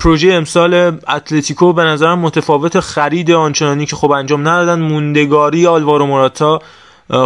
پروژه 0.00 0.32
امسال 0.32 0.74
اتلتیکو 1.08 1.72
به 1.72 1.84
نظرم 1.84 2.18
متفاوت 2.18 2.80
خرید 2.80 3.30
آنچنانی 3.30 3.86
که 3.86 3.96
خب 3.96 4.10
انجام 4.10 4.48
ندادن. 4.48 4.80
موندگاری 4.80 5.66
آلوارو 5.66 6.06
موراتا 6.06 6.62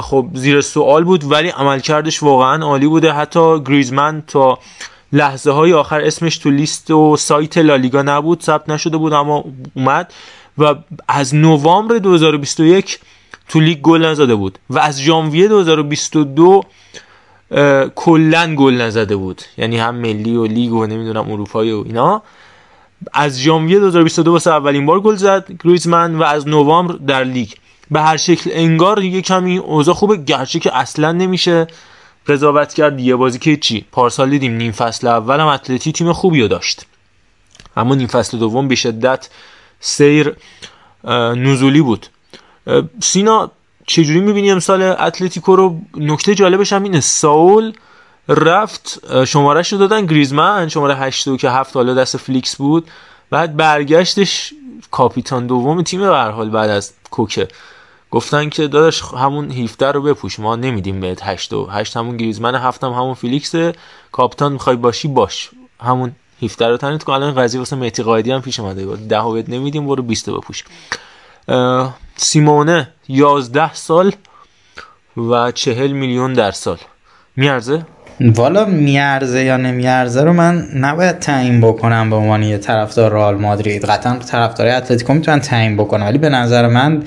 خب 0.02 0.26
زیر 0.34 0.60
سوال 0.60 1.04
بود 1.04 1.32
ولی 1.32 1.48
عملکردش 1.48 2.22
واقعا 2.22 2.64
عالی 2.64 2.86
بوده. 2.86 3.12
حتی 3.12 3.60
گریزمن 3.64 4.22
تا 4.26 4.58
لحظه 5.12 5.50
های 5.50 5.72
آخر 5.72 6.00
اسمش 6.00 6.38
تو 6.38 6.50
لیست 6.50 6.90
و 6.90 7.16
سایت 7.16 7.58
لالیگا 7.58 8.02
نبود 8.02 8.42
ثبت 8.42 8.68
نشده 8.68 8.96
بود 8.96 9.12
اما 9.12 9.44
اومد. 9.74 10.12
و 10.58 10.74
از 11.08 11.34
نوامبر 11.34 11.98
2021 11.98 12.98
تو 13.48 13.60
لیگ 13.60 13.78
گل 13.80 14.04
نزده 14.04 14.34
بود 14.34 14.58
و 14.70 14.78
از 14.78 15.00
ژانویه 15.00 15.48
2022 15.48 16.64
کلا 17.94 18.54
گل 18.54 18.74
نزده 18.74 19.16
بود. 19.16 19.42
یعنی 19.58 19.78
هم 19.78 19.94
ملی 19.94 20.36
و 20.36 20.46
لیگ 20.46 20.72
و 20.72 20.86
نمی‌دونم 20.86 21.30
اروپایی 21.30 21.72
و 21.72 21.82
اینا. 21.86 22.22
از 23.12 23.40
ژانویه 23.40 23.78
2022 23.78 24.32
واسه 24.32 24.50
اولین 24.50 24.86
بار 24.86 25.00
گل 25.00 25.16
زد 25.16 25.52
گریزمن 25.64 26.14
و 26.14 26.22
از 26.22 26.48
نوامبر 26.48 26.94
در 26.94 27.24
لیگ. 27.24 27.48
به 27.90 28.00
هر 28.00 28.16
شکل 28.16 28.50
انگار 28.52 29.04
یه 29.04 29.22
کمی 29.22 29.58
اوضاع 29.58 29.94
خوبه 29.94 30.16
گرچه 30.16 30.60
که 30.60 30.76
اصلا 30.76 31.12
نمیشه 31.12 31.66
قضاوت 32.26 32.74
کرد. 32.74 33.00
یه 33.00 33.16
بازی 33.16 33.38
که 33.38 33.56
چی؟ 33.56 33.84
پارسال 33.92 34.30
دیدیم 34.30 34.52
نیم 34.52 34.72
فصل 34.72 35.06
اول 35.06 35.40
هم 35.40 35.46
اتلتی 35.46 35.92
تیم 35.92 36.12
خوبی 36.12 36.42
رو 36.42 36.48
داشت. 36.48 36.86
اما 37.76 37.94
نیم 37.94 38.06
فصل 38.06 38.38
دوم 38.38 38.68
به 38.68 38.74
شدت 38.74 39.28
سیر 39.80 40.36
نزولی 41.36 41.80
بود. 41.80 42.06
سینا 43.02 43.50
چجوری 43.86 44.20
می‌بینی 44.20 44.50
امسال 44.50 44.82
اتلتیکو 44.82 45.56
رو؟ 45.56 45.80
نکته 45.96 46.34
جالبش 46.34 46.72
هم 46.72 46.82
اینه 46.82 47.00
ساول 47.00 47.72
رفت 48.28 49.00
شمارهش 49.24 49.72
رو 49.72 49.78
دادن 49.78 50.06
گریزمن 50.06 50.68
شماره 50.68 50.94
8 50.94 51.36
که 51.36 51.50
هفت 51.50 51.76
حالا 51.76 51.94
دست 51.94 52.16
فلیکس 52.16 52.56
بود. 52.56 52.90
بعد 53.30 53.56
برگشتش 53.56 54.54
کاپیتان 54.90 55.46
دوم 55.46 55.82
تیم 55.82 56.00
به 56.00 56.09
هر 56.09 56.18
حال 56.18 56.50
بعد 56.50 56.70
از 56.70 56.92
کوکه. 57.10 57.48
گفتن 58.10 58.48
که 58.48 58.68
داداش 58.68 59.02
همون 59.02 59.50
17 59.50 59.92
رو 59.92 60.02
بپوش 60.02 60.40
ما 60.40 60.56
نمیدیم 60.56 61.00
بهت 61.00 61.22
8 61.22 61.52
و 61.52 61.66
8 61.66 61.96
همون 61.96 62.16
گریزمن 62.16 62.54
هفتم 62.54 62.86
هم 62.86 62.92
همون 62.92 63.14
فلیکس 63.14 63.54
کاپیتان 64.12 64.52
می‌خوای 64.52 64.76
باشی 64.76 65.08
باش. 65.08 65.50
همون 65.80 66.12
17 66.42 66.66
رو 66.66 66.76
تنید 66.76 67.02
کن 67.02 67.12
الان 67.12 67.34
قضیه 67.34 67.60
واسه 67.60 67.76
مهدی 67.76 68.02
قائدی 68.02 68.32
هم 68.32 68.42
پیش 68.42 68.60
اومده. 68.60 68.86
بود 68.86 69.08
10 69.08 69.22
بهت 69.32 69.48
نمیدیم 69.48 69.86
برو 69.86 70.02
20 70.02 70.30
بپوش. 70.30 70.64
سیمونه 72.16 72.88
11 73.08 73.74
سال 73.74 74.12
و 75.16 75.50
40 75.50 75.92
میلیون 75.92 76.32
در 76.32 76.50
سال. 76.50 76.78
میارزه؟ 77.36 77.82
والا 78.20 78.64
میارزه 78.64 79.44
یا 79.44 79.56
نمیارزه 79.56 80.22
رو 80.22 80.32
من 80.32 80.68
نباید 80.74 81.18
تعیین 81.18 81.60
بکنم 81.60 82.10
به 82.10 82.16
عنوان 82.16 82.42
یه 82.42 82.58
طرفدار 82.58 83.12
رئال 83.12 83.36
مادرید. 83.36 83.84
قطعا 83.84 84.16
طرفدارای 84.16 84.72
اتلتیکو 84.72 85.12
می‌تونن 85.12 85.40
تعیین 85.40 85.76
بکنن 85.76 86.06
ولی 86.06 86.18
به 86.18 86.28
نظر 86.28 86.68
من 86.68 87.02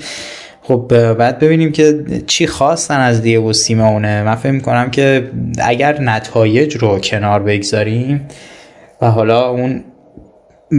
خب 0.62 1.12
بعد 1.12 1.38
ببینیم 1.38 1.72
که 1.72 2.04
چی 2.26 2.46
خواستن 2.46 3.00
از 3.00 3.22
دیگو 3.22 3.52
سیمونه. 3.52 4.22
من 4.22 4.34
فکر 4.34 4.52
می‌کنم 4.52 4.90
که 4.90 5.30
اگر 5.58 6.00
نتایج 6.00 6.76
رو 6.76 6.98
کنار 6.98 7.42
بگذاریم 7.42 8.28
و 9.02 9.10
حالا 9.10 9.48
اون 9.48 9.84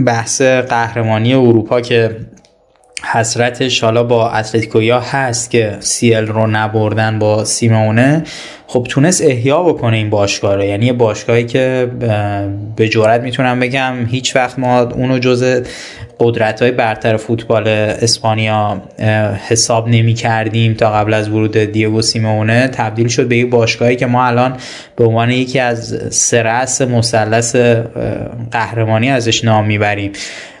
بحث 0.06 0.42
قهرمانی 0.42 1.34
اروپا 1.34 1.80
که 1.80 2.16
حسرتش 3.14 3.84
حالا 3.84 4.02
با 4.02 4.30
اتلتیکویا 4.30 5.00
هست 5.00 5.50
که 5.50 5.76
سیل 5.80 6.26
رو 6.26 6.46
نبردن 6.46 7.18
با 7.18 7.44
سیمونه 7.44 8.22
خب 8.66 8.86
تونست 8.88 9.24
احیا 9.24 9.62
بکنه 9.62 9.96
این 9.96 10.10
باشگاه 10.10 10.54
رو. 10.54 10.64
یعنی 10.64 10.86
یه 10.86 10.92
باشگاهی 10.92 11.44
که 11.44 11.90
به 12.76 12.88
جورت 12.88 13.20
می‌تونم 13.20 13.60
بگم 13.60 13.94
هیچ 14.10 14.36
وقت 14.36 14.58
ما 14.58 14.80
اونو 14.80 15.18
جز 15.18 15.62
قدرت 16.20 16.62
های 16.62 16.70
برتر 16.70 17.16
فوتبال 17.16 17.68
اسپانیا 17.68 18.82
حساب 19.48 19.88
نمی 19.88 20.14
کردیم 20.14 20.74
تا 20.74 20.90
قبل 20.90 21.14
از 21.14 21.28
ورود 21.28 21.56
دیگو 21.56 22.02
سیمونه. 22.02 22.68
تبدیل 22.68 23.08
شد 23.08 23.28
به 23.28 23.36
یک 23.36 23.50
باشگاهی 23.50 23.96
که 23.96 24.06
ما 24.06 24.24
الان 24.24 24.56
به 24.96 25.04
عنوان 25.04 25.30
یکی 25.30 25.58
از 25.58 25.98
سه 26.10 26.39
رأس 26.39 26.82
مثلث 26.82 27.56
قهرمانی 28.50 29.10
ازش 29.10 29.44
نام 29.44 29.66
می‌بریم. 29.66 30.12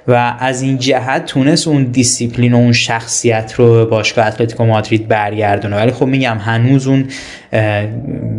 و 0.08 0.36
از 0.38 0.62
این 0.62 0.78
جهت 0.78 1.26
تونست 1.26 1.68
اون 1.68 1.84
دیسیپلین 1.84 2.54
و 2.54 2.56
اون 2.56 2.72
شخصیت 2.72 3.54
رو 3.54 3.86
باشگاه 3.86 4.26
اتلتیکو 4.26 4.64
مادرید 4.64 5.08
برگردونه. 5.08 5.76
ولی 5.76 5.92
خب 5.92 6.06
میگم 6.06 6.38
هنوز 6.38 6.86
اون 6.86 7.08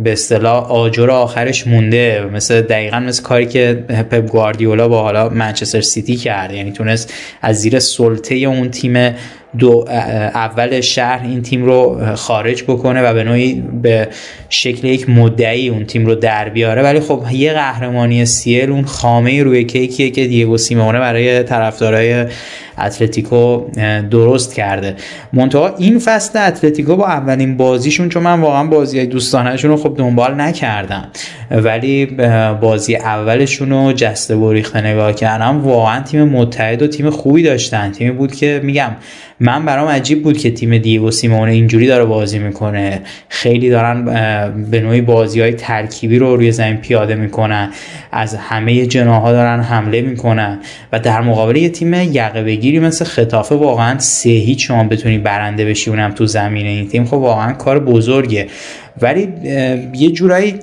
به 0.04 0.12
اصطلاح 0.12 0.70
آجر 0.70 1.10
آخرش 1.10 1.66
مونده. 1.66 2.24
مثل 2.34 2.60
دقیقا 2.60 3.00
مثل 3.00 3.22
کاری 3.22 3.46
که 3.46 3.84
پپ 3.88 4.26
گواردیولا 4.30 4.88
با 4.88 5.02
حالا 5.02 5.28
منچستر 5.28 5.80
سیتی 5.80 6.16
کرد. 6.16 6.52
یعنی 6.52 6.72
تونست 6.72 7.14
از 7.42 7.56
زیر 7.56 7.78
سلطه 7.78 8.34
اون 8.34 8.70
تیم 8.70 9.14
دو 9.58 9.84
اول 10.34 10.80
شهر 10.80 11.26
این 11.26 11.42
تیم 11.42 11.64
رو 11.64 12.00
خارج 12.14 12.62
بکنه 12.62 13.02
و 13.02 13.14
به 13.14 13.24
نوعی 13.24 13.64
به 13.82 14.08
شکل 14.48 14.88
یک 14.88 15.10
مدعی 15.10 15.68
اون 15.68 15.84
تیم 15.84 16.06
رو 16.06 16.14
در 16.14 16.48
بیاره. 16.48 16.82
ولی 16.82 17.00
خب 17.00 17.22
یه 17.32 17.52
قهرمانی 17.52 18.24
سیل 18.24 18.70
اون 18.70 18.84
خامه 18.84 19.42
روی 19.42 19.64
کیکیه 19.64 20.10
که 20.10 20.26
دیگو 20.26 20.58
سیمونه 20.58 20.98
برای 21.00 21.42
طرفدارای 21.42 22.24
اتلتیکو 22.78 23.64
درست 24.10 24.54
کرده. 24.54 24.96
منتها 25.32 25.74
این 25.78 25.98
فصل 25.98 26.38
اتلتیکو 26.38 26.96
با 26.96 27.06
اولین 27.06 27.56
بازیشون 27.56 28.08
چون 28.08 28.22
من 28.22 28.40
واقعا 28.40 28.64
بازی 28.66 29.06
دوستانهشون 29.06 29.70
رو 29.70 29.76
خب 29.76 29.94
دنبال 29.98 30.40
نکردم. 30.40 31.08
ولی 31.50 32.06
بازی 32.60 32.96
اولشون 32.96 33.70
رو 33.70 33.92
جسته 33.92 34.36
بریخته 34.36 34.80
نگاه 34.80 35.12
کردم 35.12 35.60
واقعا 35.60 36.02
تیم 36.02 36.24
متحد 36.24 36.82
و 36.82 36.86
تیم 36.86 37.10
خوبی 37.10 37.42
داشتن. 37.42 37.92
تیمی 37.92 38.10
بود 38.10 38.34
که 38.34 38.60
میگم 38.64 38.90
من 39.40 39.64
برام 39.64 39.88
عجیب 39.88 40.22
بود 40.22 40.38
که 40.38 40.50
تیم 40.50 40.78
دیگو 40.78 41.10
سیمونه 41.10 41.52
اینجوری 41.52 41.86
داره 41.86 42.04
بازی 42.04 42.38
می‌کنه. 42.38 43.00
خیلی 43.28 43.70
دارن 43.70 44.04
به 44.70 44.80
نوعی 44.80 45.00
بازی 45.00 45.40
های 45.40 45.52
ترکیبی 45.52 46.18
رو 46.18 46.36
روی 46.36 46.52
زمین 46.52 46.76
پیاده 46.76 47.14
می‌کنن. 47.14 47.70
از 48.12 48.34
همه 48.34 48.86
جناها 48.86 49.32
دارن 49.32 49.60
حمله 49.60 50.00
می‌کنن. 50.00 50.60
و 50.92 50.98
در 50.98 51.20
مقابل 51.20 51.56
یه 51.56 51.68
تیم 51.68 51.94
یقه 51.94 52.42
بگیری 52.42 52.78
مثل 52.78 53.04
خطافه 53.04 53.54
واقعا 53.54 53.98
سه 53.98 54.30
هیچ 54.30 54.66
شما 54.66 54.84
بتونی 54.84 55.18
برنده 55.18 55.64
بشی 55.64 55.90
اونم 55.90 56.10
تو 56.10 56.26
زمین 56.26 56.66
این 56.66 56.88
تیم. 56.88 57.04
خب 57.04 57.14
واقعا 57.14 57.52
کار 57.52 57.80
بزرگه. 57.80 58.46
ولی 59.02 59.28
یه 59.94 60.10
جورایی 60.10 60.54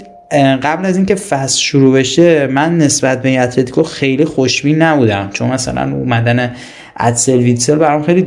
قبل 0.64 0.85
از 0.85 0.97
اینکه 0.97 1.15
فصل 1.15 1.60
شروع 1.60 1.99
بشه 1.99 2.47
من 2.47 2.77
نسبت 2.77 3.22
به 3.22 3.39
اتلتیکو 3.39 3.84
خیلی 3.84 4.26
خوشبین 4.26 4.81
نبودم. 4.81 5.30
چون 5.34 5.49
مثلا 5.49 5.95
اومدن 5.95 6.55
ادسل 6.97 7.38
ویتسل 7.38 7.76
برام 7.76 8.03
خیلی 8.03 8.26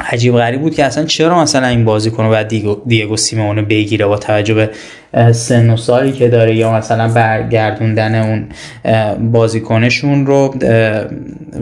عجیب 0.00 0.36
غریب 0.36 0.60
بود 0.60 0.74
که 0.74 0.84
اصلا 0.84 1.04
چرا 1.04 1.42
مثلا 1.42 1.66
این 1.66 1.84
بازی 1.84 2.10
کنه 2.10 2.28
بعد 2.28 2.48
دیگو, 2.48 2.76
دیگو 2.86 3.16
سیمونه 3.16 3.62
بگیره 3.62 4.06
با 4.06 4.18
توجه 4.18 4.54
به 4.54 4.70
سن 5.32 5.70
و 5.70 6.10
که 6.10 6.28
داره 6.28 6.56
یا 6.56 6.72
مثلا 6.72 7.08
برگردوندن 7.08 8.14
اون 8.14 8.48
بازیکنشون 9.32 10.26
رو 10.26 10.54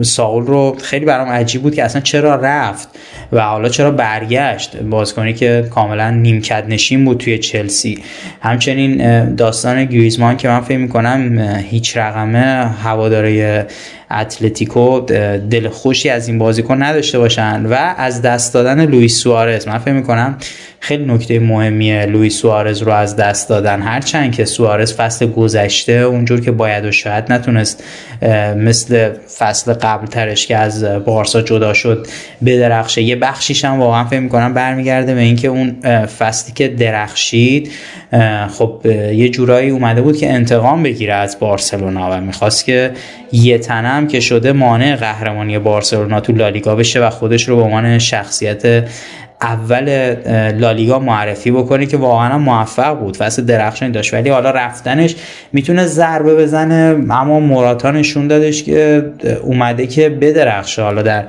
ساول 0.01 0.45
رو 0.45 0.75
خیلی 0.81 1.05
برام 1.05 1.29
عجیب 1.29 1.61
بود 1.61 1.75
که 1.75 1.83
اصلا 1.83 2.01
چرا 2.01 2.35
رفت 2.35 2.89
و 3.31 3.41
حالا 3.41 3.69
چرا 3.69 3.91
برگشت. 3.91 4.77
بازیکنی 4.77 5.33
که 5.33 5.67
کاملا 5.69 6.09
نیمکت 6.09 6.63
نشین 6.67 7.05
بود 7.05 7.17
توی 7.17 7.37
چلسی. 7.37 8.03
همچنین 8.41 9.25
داستان 9.35 9.85
گریزمان 9.85 10.37
که 10.37 10.47
من 10.47 10.61
فکر 10.61 10.77
می‌کنم 10.77 11.39
هیچ 11.69 11.97
رقمه 11.97 12.69
هواداره 12.83 13.65
اتلتیکو 14.11 14.99
دل 15.49 15.69
خوشی 15.69 16.09
از 16.09 16.27
این 16.27 16.39
بازیکن 16.39 16.83
نداشته 16.83 17.19
باشن 17.19 17.65
و 17.65 17.75
از 17.97 18.21
دست 18.21 18.53
دادن 18.53 18.85
لوئیس 18.85 19.17
سوارز. 19.19 19.67
من 19.67 19.77
فکر 19.77 19.93
می‌کنم 19.93 20.37
خیلی 20.79 21.05
نکته 21.05 21.39
مهمیه. 21.39 22.05
لوئیس 22.05 22.41
سوارز 22.41 22.81
رو 22.81 22.91
از 22.91 23.15
دست 23.15 23.49
دادن. 23.49 23.81
هرچند 23.81 24.35
که 24.35 24.45
سوارز 24.45 24.93
فصل 24.93 25.25
گذشته 25.25 25.91
اونجور 25.91 26.41
که 26.41 26.51
باید 26.51 26.85
و 26.85 26.91
شاید 26.91 27.31
نتونست 27.31 27.83
مثل 28.55 29.09
فصل 29.37 29.73
قبل 29.73 30.07
ترش 30.07 30.47
که 30.47 30.57
از 30.57 30.83
بارسا 30.83 31.41
جدا 31.41 31.73
شد 31.73 32.07
بدرخشه. 32.45 33.01
یه 33.01 33.15
بخشیش 33.15 33.65
هم 33.65 33.79
واقعا 33.79 34.03
فکر 34.03 34.19
می‌کنم 34.19 34.53
برمیگرده 34.53 35.15
به 35.15 35.21
اینکه 35.21 35.47
اون 35.47 35.75
فصلی 36.05 36.53
که 36.53 36.67
درخشید 36.67 37.71
خب 38.57 38.81
یه 39.13 39.29
جورایی 39.29 39.69
اومده 39.69 40.01
بود 40.01 40.17
که 40.17 40.33
انتقام 40.33 40.83
بگیره 40.83 41.13
از 41.13 41.37
بارسلونا 41.39 42.09
و 42.11 42.21
می‌خواست 42.21 42.65
که 42.65 42.91
یه 43.31 43.57
تنم 43.57 44.07
که 44.07 44.19
شده 44.19 44.51
مانع 44.51 44.95
قهرمانی 44.95 45.59
بارسلونا 45.59 46.19
تو 46.19 46.33
لالیگا 46.33 46.75
بشه 46.75 46.99
و 46.99 47.09
خودش 47.09 47.49
رو 47.49 47.55
به 47.55 47.61
عنوان 47.61 47.99
شخصیت 47.99 48.89
اول 49.41 50.15
لالیگا 50.51 50.99
معرفی 50.99 51.51
بکنه 51.51 51.85
که 51.85 51.97
واقعا 51.97 52.37
موفق 52.37 52.99
بود. 52.99 53.17
فصل 53.17 53.45
درخشانی 53.45 53.91
داشت. 53.91 54.13
ولی 54.13 54.29
حالا 54.29 54.51
رفتنش 54.51 55.15
می‌تونه 55.53 55.85
ضربه 55.85 56.35
بزنه 56.35 57.05
اما 57.09 57.39
موراتا 57.39 57.91
نشون 57.91 58.27
دادش 58.27 58.63
که 58.63 59.05
اومده 59.43 59.87
که 59.87 60.09
بدرخشه. 60.09 60.81
حالا 60.81 61.01
در 61.01 61.23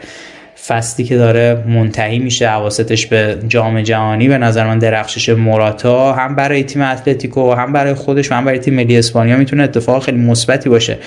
فصلی 0.67 1.05
که 1.05 1.17
داره 1.17 1.65
منتهی 1.69 2.19
میشه 2.19 2.49
حواستش 2.49 3.07
به 3.07 3.39
جام 3.49 3.83
جهانی. 3.83 4.29
به 4.29 4.39
نظر 4.39 4.67
من 4.67 4.79
درخشش 4.79 5.29
موراتا 5.29 6.13
هم 6.13 6.37
برای 6.37 6.63
تیم 6.63 6.83
اتلتیکو 6.83 7.53
هم 7.53 7.73
برای 7.73 7.95
خودش 7.95 8.33
و 8.33 8.35
هم 8.35 8.45
برای 8.45 8.59
تیم 8.59 8.75
ملی 8.75 8.99
اسپانیا 8.99 9.37
می‌تونه 9.37 9.63
اتفاق 9.63 10.03
خیلی 10.03 10.19
مثبتی 10.19 10.69
باشه. 10.69 10.99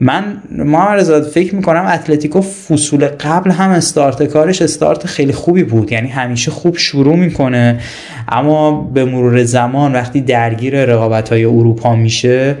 من 0.00 0.42
ما 0.50 1.02
فکر 1.34 1.54
می‌کنم 1.54 1.86
اتلتیکو 1.86 2.40
فصول 2.40 3.06
قبل 3.06 3.50
هم 3.50 3.70
استارت 3.70 4.22
کارش 4.22 4.62
استارت 4.62 5.06
خیلی 5.06 5.32
خوبی 5.32 5.64
بود. 5.64 5.92
یعنی 5.92 6.08
همیشه 6.08 6.50
خوب 6.50 6.76
شروع 6.76 7.16
می‌کنه 7.16 7.80
اما 8.28 8.80
به 8.80 9.04
مرور 9.04 9.44
زمان 9.44 9.92
وقتی 9.92 10.20
درگیر 10.20 10.84
رقابت 10.84 11.28
های 11.28 11.44
اروپا 11.44 11.96
میشه 11.96 12.56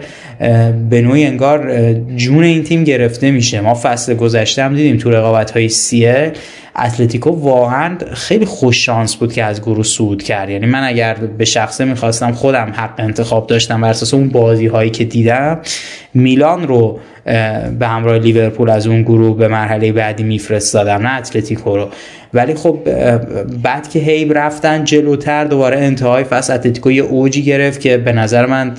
به 0.90 1.02
نوعی 1.02 1.24
انگار 1.24 1.92
جون 2.16 2.44
این 2.44 2.62
تیم 2.62 2.84
گرفته 2.84 3.30
میشه. 3.30 3.60
ما 3.60 3.74
فصل 3.74 4.14
گذشته 4.14 4.62
هم 4.62 4.74
دیدیم 4.74 4.96
تو 4.96 5.10
رقابت 5.10 5.50
های 5.50 5.68
سیه 5.68 6.32
اتلتیکو 6.76 7.30
واقعا 7.30 7.96
خیلی 8.14 8.44
خوش 8.44 8.86
شانس 8.86 9.16
بود 9.16 9.32
که 9.32 9.44
از 9.44 9.62
گروه 9.62 9.84
صعود 9.84 10.22
کرد. 10.22 10.50
یعنی 10.50 10.66
من 10.66 10.84
اگر 10.84 11.14
به 11.14 11.44
شخصه 11.44 11.84
می‌خواستم 11.84 12.32
خودم 12.32 12.72
حق 12.76 12.94
انتخاب 12.98 13.46
داشتم 13.46 13.80
بر 13.80 13.90
اساس 13.90 14.14
اون 14.14 14.28
بازی 14.28 14.66
هایی 14.66 14.90
که 14.90 15.04
دیدم 15.04 15.58
میلان 16.14 16.68
رو 16.68 16.98
به 17.78 17.86
همراه 17.86 18.18
لیورپول 18.18 18.70
از 18.70 18.86
اون 18.86 19.02
گروه 19.02 19.38
به 19.38 19.48
مرحله 19.48 19.92
بعدی 19.92 20.22
میفرستادم 20.22 21.06
نه 21.06 21.18
اتلتیکو 21.18 21.76
رو. 21.76 21.88
ولی 22.34 22.54
خب 22.54 22.78
بعد 23.62 23.88
که 23.88 23.98
هیب 23.98 24.38
رفتن 24.38 24.84
جلوتر 24.84 25.44
دوباره 25.44 25.78
انتهای 25.78 26.24
فصل 26.24 26.54
اتلتیکو 26.54 26.90
یه 26.90 27.02
اوجی 27.02 27.42
گرفت 27.42 27.80
که 27.80 27.96
به 27.96 28.12
نظر 28.12 28.46
من 28.46 28.74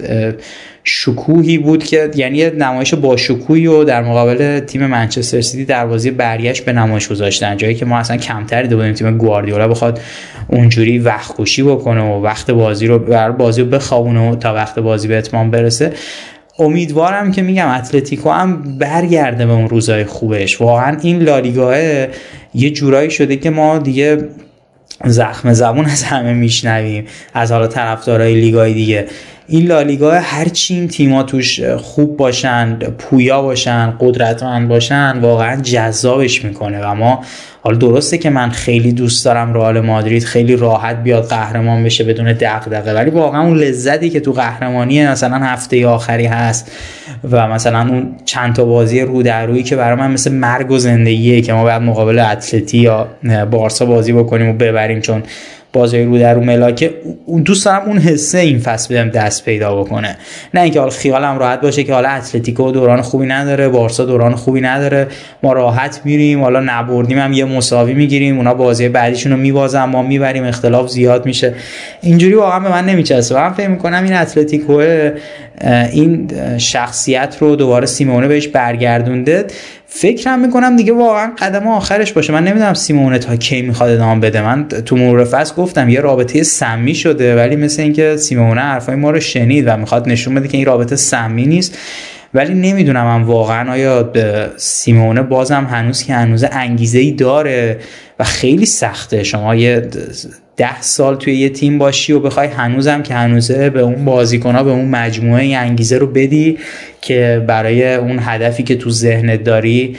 شکوهی 0.83 1.57
بود 1.57 1.83
که 1.83 2.11
یعنی 2.15 2.49
نمایش 2.49 2.93
با 2.93 3.17
شکوهی 3.17 3.67
و 3.67 3.83
در 3.83 4.03
مقابل 4.03 4.59
تیم 4.59 4.85
منچستر 4.85 5.41
سیتی 5.41 5.65
در 5.65 5.85
بازی 5.85 6.11
برگشت 6.11 6.65
به 6.65 6.73
نمایش 6.73 7.07
گذاشتن. 7.07 7.57
جایی 7.57 7.75
که 7.75 7.85
ما 7.85 7.97
اصلا 7.97 8.17
کمتری 8.17 8.63
دیده 8.63 8.75
بودیم 8.75 8.93
تیم 8.93 9.17
گواردیولا 9.17 9.67
بخواد 9.67 9.99
اونجوری 10.47 10.99
وقت 10.99 11.31
کشی 11.37 11.63
بکنه 11.63 12.01
و 12.01 12.21
وقت 12.21 12.51
بازی 12.51 12.87
رو 12.87 12.99
بر 12.99 13.31
بازی 13.31 13.61
رو 13.61 13.67
بخوابونه 13.67 14.35
تا 14.35 14.53
وقت 14.53 14.79
بازی 14.79 15.07
به 15.07 15.17
اتمام 15.17 15.51
برسه. 15.51 15.93
امیدوارم 16.59 17.31
که 17.31 17.41
میگم 17.41 17.67
اتلتیکو 17.67 18.29
هم 18.29 18.77
برگرده 18.77 19.45
به 19.45 19.51
اون 19.51 19.69
روزای 19.69 20.05
خوبش. 20.05 20.61
واقعا 20.61 20.97
این 21.01 21.19
لالیگاه 21.19 21.77
یه 22.53 22.69
جورایی 22.73 23.11
شده 23.11 23.35
که 23.35 23.49
ما 23.49 23.77
دیگه 23.77 24.29
زخم 25.05 25.53
زبون 25.53 25.85
از 25.85 26.03
همه 26.03 26.33
میشنویم 26.33 27.05
از 27.33 27.51
حالا 27.51 27.67
طرفدارای 27.67 28.41
لیگای 28.41 28.73
دیگه. 28.73 29.07
این 29.49 29.67
لالیگا 29.67 30.11
هرچی 30.11 30.73
این 30.73 30.87
تیما 30.87 31.23
توش 31.23 31.61
خوب 31.63 32.17
باشن 32.17 32.75
پویا 32.75 33.41
باشن 33.41 33.93
قدرتمند 33.99 34.67
باشن 34.67 35.19
واقعا 35.19 35.61
جذابش 35.61 36.45
می‌کنه. 36.45 36.79
و 36.85 36.95
ما 36.95 37.23
حالا 37.61 37.77
درسته 37.77 38.17
که 38.17 38.29
من 38.29 38.49
خیلی 38.49 38.91
دوست 38.91 39.25
دارم 39.25 39.53
رئال 39.53 39.79
مادرید 39.79 40.23
خیلی 40.23 40.55
راحت 40.55 41.03
بیاد 41.03 41.29
قهرمان 41.29 41.83
بشه 41.83 42.03
بدون 42.03 42.33
دغدغه 42.33 42.93
ولی 42.93 43.09
واقعا 43.09 43.41
اون 43.41 43.57
لذتی 43.57 44.09
که 44.09 44.19
تو 44.19 44.31
قهرمانی 44.31 45.07
مثلا 45.07 45.35
هفته 45.35 45.87
آخری 45.87 46.25
هست 46.25 46.71
و 47.31 47.47
مثلا 47.47 47.81
اون 47.81 48.15
چند 48.25 48.55
تا 48.55 48.65
بازی 48.65 49.01
رو 49.01 49.23
در 49.23 49.45
روی 49.45 49.63
که 49.63 49.75
برای 49.75 49.97
من 49.97 50.11
مثل 50.11 50.31
مرگ 50.31 50.71
و 50.71 50.77
زندگیه 50.77 51.41
که 51.41 51.53
ما 51.53 51.63
بعد 51.63 51.81
مقابل 51.81 52.19
اتلتی 52.19 52.77
یا 52.77 53.07
بارسا 53.51 53.85
بازی 53.85 54.13
بکنیم 54.13 54.49
و 54.49 54.53
ببریم 54.53 55.01
چون 55.01 55.23
بازی 55.73 56.03
رو 56.03 56.19
در 56.19 56.33
رو 56.33 56.41
ملاکه 56.41 56.93
اون 57.25 57.41
دوست 57.41 57.65
دارم 57.65 57.85
اون 57.85 57.97
حسه 57.97 58.37
این 58.37 58.59
فصل 58.59 58.93
بهم 58.93 59.09
دست 59.09 59.45
پیدا 59.45 59.75
بکنه. 59.75 60.17
نه 60.53 60.61
اینکه 60.61 60.79
حالا 60.79 60.91
خیالم 60.91 61.39
راحت 61.39 61.61
باشه 61.61 61.83
که 61.83 61.93
حالا 61.93 62.09
اتلتیکو 62.09 62.71
دوران 62.71 63.01
خوبی 63.01 63.25
نداره 63.25 63.69
بارسا 63.69 64.05
دوران 64.05 64.35
خوبی 64.35 64.61
نداره. 64.61 65.07
ما 65.43 65.53
راحت 65.53 66.01
میریم 66.05 66.41
حالا 66.41 66.59
نبردیم 66.59 67.19
هم 67.19 67.33
یه 67.33 67.45
مساوی 67.45 67.93
می‌گیریم. 67.93 68.37
اونا 68.37 68.53
بازی 68.53 68.89
بعدیشون 68.89 69.31
رو 69.31 69.37
میبازن 69.37 69.83
ما 69.83 70.01
می‌بریم 70.03 70.43
اختلاف 70.43 70.89
زیاد 70.89 71.25
میشه. 71.25 71.53
اینجوری 72.01 72.33
واقعا 72.33 72.59
به 72.59 72.69
من 72.69 72.85
نمیچسبه. 72.85 73.39
من 73.39 73.53
فکر 73.53 73.67
می‌کنم 73.67 74.03
این 74.03 74.13
اتلتیکو 74.13 74.81
این 75.91 76.31
شخصیت 76.57 77.37
رو 77.39 77.55
دوباره 77.55 77.85
سیمونه 77.85 78.27
بهش 78.27 78.47
برگردونده. 78.47 79.45
فکرم 79.91 80.39
می‌کنم 80.39 80.75
دیگه 80.75 80.93
واقعا 80.93 81.31
قدم 81.37 81.67
آخرش 81.67 82.13
باشه. 82.13 82.33
من 82.33 82.43
نمی‌دونم 82.43 82.73
سیمونه 82.73 83.19
تا 83.19 83.35
کی 83.35 83.61
می‌خواد 83.61 83.89
ادامه 83.89 84.21
بده. 84.21 84.41
من 84.41 84.67
تو 84.67 84.95
مرور 84.95 85.25
فصل 85.25 85.55
گفتم 85.55 85.89
یه 85.89 85.99
رابطه 85.99 86.43
سمی 86.43 86.95
شده 86.95 87.35
ولی 87.35 87.55
مثل 87.55 87.81
اینکه 87.81 88.17
سیمونه 88.17 88.61
حرفای 88.61 88.95
ما 88.95 89.11
رو 89.11 89.19
شنید 89.19 89.67
و 89.67 89.77
می‌خواد 89.77 90.09
نشون 90.09 90.35
بده 90.35 90.47
که 90.47 90.57
این 90.57 90.65
رابطه 90.65 90.95
سمی 90.95 91.45
نیست. 91.45 91.77
ولی 92.33 92.53
نمی‌دونم 92.53 93.05
من 93.05 93.21
واقعا 93.21 93.71
آیا 93.71 94.11
سیمونه 94.57 95.21
بازم 95.21 95.67
هنوز 95.71 96.03
که 96.03 96.13
هنوز 96.13 96.45
انگیزه 96.51 96.99
ای 96.99 97.11
داره 97.11 97.79
و 98.19 98.23
خیلی 98.23 98.65
سخته. 98.65 99.23
شما 99.23 99.55
یه 99.55 99.87
ده 100.57 100.81
سال 100.81 101.15
توی 101.15 101.35
یه 101.35 101.49
تیم 101.49 101.77
باشی 101.77 102.13
و 102.13 102.19
بخوای 102.19 102.47
هنوزم 102.47 103.03
که 103.03 103.13
هنوزه 103.13 103.69
به 103.69 103.81
اون 103.81 104.05
بازیکن 104.05 104.63
به 104.63 104.71
اون 104.71 104.85
مجموعه 104.85 105.57
انگیزه 105.57 105.97
رو 105.97 106.07
بدی 106.07 106.57
که 107.01 107.45
برای 107.47 107.95
اون 107.95 108.19
هدفی 108.21 108.63
که 108.63 108.75
تو 108.75 108.89
ذهنت 108.89 109.43
داری 109.43 109.97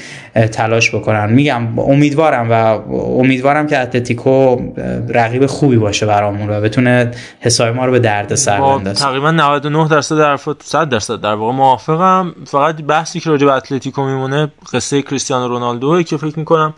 تلاش 0.53 0.95
بکنن. 0.95 1.33
میگم 1.33 1.79
امیدوارم 1.79 2.51
و 2.51 2.55
امیدوارم 3.19 3.67
که 3.67 3.79
اتلتیکو 3.79 4.57
رقیب 5.09 5.47
خوبی 5.47 5.77
باشه 5.77 6.07
برامون 6.07 6.51
و 6.51 6.61
بتونه 6.61 7.11
حساب 7.41 7.77
ما 7.77 7.87
رو 7.87 7.93
به 7.93 7.99
درد 7.99 8.35
سر 8.35 8.61
بندازه. 8.61 9.05
تقریبا 9.05 9.31
99 9.31 9.89
درصد 9.89 10.19
در 10.19 10.37
100 10.65 10.89
درصد 10.89 11.21
در 11.21 11.35
واقع 11.35 11.53
موافقم. 11.53 12.35
فقط 12.47 12.83
بحثی 12.83 13.21
که 13.21 13.31
راجع 13.31 13.47
به 13.47 13.53
اتلتیکو 13.53 14.05
میمونه 14.05 14.53
قصه 14.73 15.03
کریستیانو 15.03 15.49
رونالدو 15.49 16.03
که 16.03 16.17
فکر 16.17 16.39
می‌کنم 16.39 16.75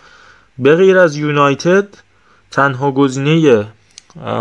به 0.58 0.76
غیر 0.76 0.98
از 0.98 1.16
یونایتد 1.16 1.86
تنها 2.50 2.90
گزینه 2.90 3.64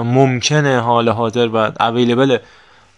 ممکنه 0.03 0.80
حال 0.80 1.10
حاضر 1.10 1.49
و 1.53 1.72
اویلیبل 1.80 2.38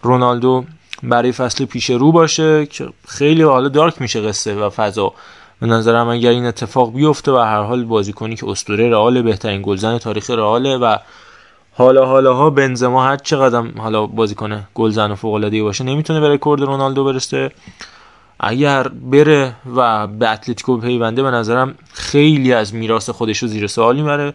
رونالدو 0.02 0.64
برای 1.08 1.32
فصل 1.32 1.64
پیش 1.64 1.90
رو 1.90 2.12
باشه 2.12 2.66
که 2.66 2.88
خیلی 3.08 3.42
حالا 3.42 3.68
دارک 3.68 4.00
میشه 4.00 4.20
قصه 4.20 4.54
و 4.54 4.70
فضا. 4.70 5.12
به 5.60 5.66
نظرم 5.66 6.08
اگر 6.08 6.30
این 6.30 6.46
اتفاق 6.46 6.94
بیفته 6.94 7.32
و 7.32 7.36
هر 7.36 7.62
حال 7.62 7.84
بازیکنی 7.84 8.36
که 8.36 8.48
اسطوره 8.48 8.90
رئال 8.90 9.22
بهترین 9.22 9.62
گلزن 9.62 9.98
تاریخ 9.98 10.30
رئاله 10.30 10.76
و 10.76 10.96
حالا 11.72 12.06
حالا 12.06 12.34
ها 12.34 12.50
بنزما 12.50 13.04
هر 13.04 13.16
چقدر 13.16 13.62
حالا 13.78 14.06
بازیکن 14.06 14.66
گلزن 14.74 15.10
و 15.10 15.14
فوق 15.14 15.34
العاده 15.34 15.62
باشه 15.62 15.84
نمی‌تونه 15.84 16.20
به 16.20 16.28
رکورد 16.28 16.62
رونالدو 16.62 17.04
برسه. 17.04 17.50
اگر 18.40 18.88
بره 18.88 19.52
و 19.76 20.06
به 20.06 20.30
اتلتیکو 20.30 20.76
پیونده 20.76 21.22
به 21.22 21.30
نظرم 21.30 21.74
خیلی 21.92 22.52
از 22.52 22.74
میراث 22.74 23.10
خودش 23.10 23.38
رو 23.38 23.48
زیر 23.48 23.66
سوال 23.66 23.96
می‌بره. 23.96 24.32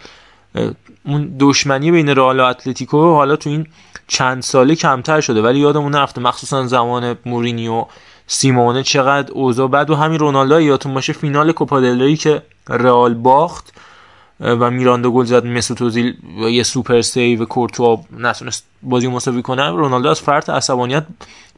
اون 1.05 1.35
دشمنی 1.39 1.91
بین 1.91 2.09
رئال 2.09 2.39
و 2.39 2.43
اتلتیکو 2.43 3.13
حالا 3.13 3.35
تو 3.35 3.49
این 3.49 3.67
چند 4.09 4.43
ساله 4.43 4.75
کمتر 4.75 5.21
شده 5.21 5.41
ولی 5.41 5.59
یادمون 5.59 5.95
نرفته 5.95 6.21
مخصوصا 6.21 6.67
زمان 6.67 7.17
مورینیو 7.25 7.85
سیمونه 8.27 8.83
چقدر 8.83 9.31
اوضاع 9.31 9.67
بعد 9.67 9.89
و 9.89 9.95
همین 9.95 10.19
رونالدو 10.19 10.61
یادتون 10.61 10.93
باشه 10.93 11.13
فینال 11.13 11.51
کوپا 11.51 11.81
که 12.15 12.41
رئال 12.69 13.13
باخت 13.13 13.73
و 14.39 14.71
میراندا 14.71 15.11
گل 15.11 15.25
زد 15.25 15.45
مسوت 15.45 15.81
اوزیل 15.81 16.17
یه 16.39 16.63
super 16.63 17.01
save 17.01 17.45
کورتوا 17.45 18.01
نتونست 18.17 18.65
بازی 18.83 19.07
مساوی 19.07 19.41
کنه. 19.41 19.69
رونالدو 19.69 20.09
از 20.09 20.19
فرط 20.19 20.49
عصبانیت 20.49 21.05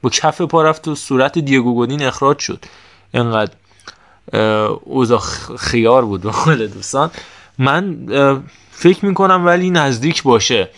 با 0.02 0.10
کف 0.10 0.41
پا 0.41 0.64
رفت 0.64 0.88
و 0.88 0.95
صورت 0.95 1.40
دیگو 1.40 1.73
گودین 1.73 2.03
اخراج 2.03 2.40
شد. 2.40 2.65
انقدر 3.14 3.53
اوضاع 4.84 5.19
خیار 5.57 6.06
بود 6.06 6.22
به 6.22 6.68
دوستان. 6.68 7.11
من 7.57 7.98
فکر 8.72 9.06
می‌کنم 9.06 9.45
ولی 9.45 9.69
نزدیک 9.69 10.23
باشه. 10.23 10.69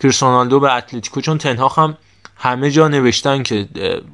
کریستیانو 0.00 0.60
به 0.60 0.74
اتلتیکو 0.74 1.20
چون 1.20 1.38
تنها 1.38 1.68
هم 1.68 1.96
همه 2.36 2.70
جا 2.70 2.88
نوشتن 2.88 3.42
که 3.42 3.68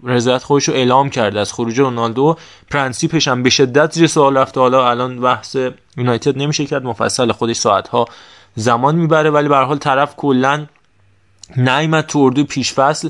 رضایت 0.05 0.43
خودش 0.43 0.69
رو 0.69 0.75
اعلام 0.75 1.11
کرده 1.11 1.41
از 1.41 1.53
خروج 1.53 1.81
رونالدو. 1.81 2.37
پرنسیپش 2.71 3.29
هم 3.29 3.43
به 3.43 3.51
شدت 3.51 3.93
زیر 3.93 4.07
سوال 4.07 4.37
رفته. 4.37 4.61
حالا 4.61 4.91
الان 4.91 5.21
بحث 5.21 5.57
یونایتد 5.97 6.39
نمیشه 6.39 6.67
کرد. 6.67 6.85
مفصل 6.85 7.33
خودش 7.33 7.57
ساعت 7.57 7.89
ها 7.89 8.05
زمان 8.55 8.95
می‌بره. 8.95 9.31
ولی 9.31 9.49
به 9.49 9.57
حال 9.57 9.79
طرف 9.79 10.17
کلا 10.17 10.67
نیمت 11.57 12.07
تو 12.07 12.19
اردو 12.19 12.45
پیش 12.45 12.73
فصل 12.73 13.09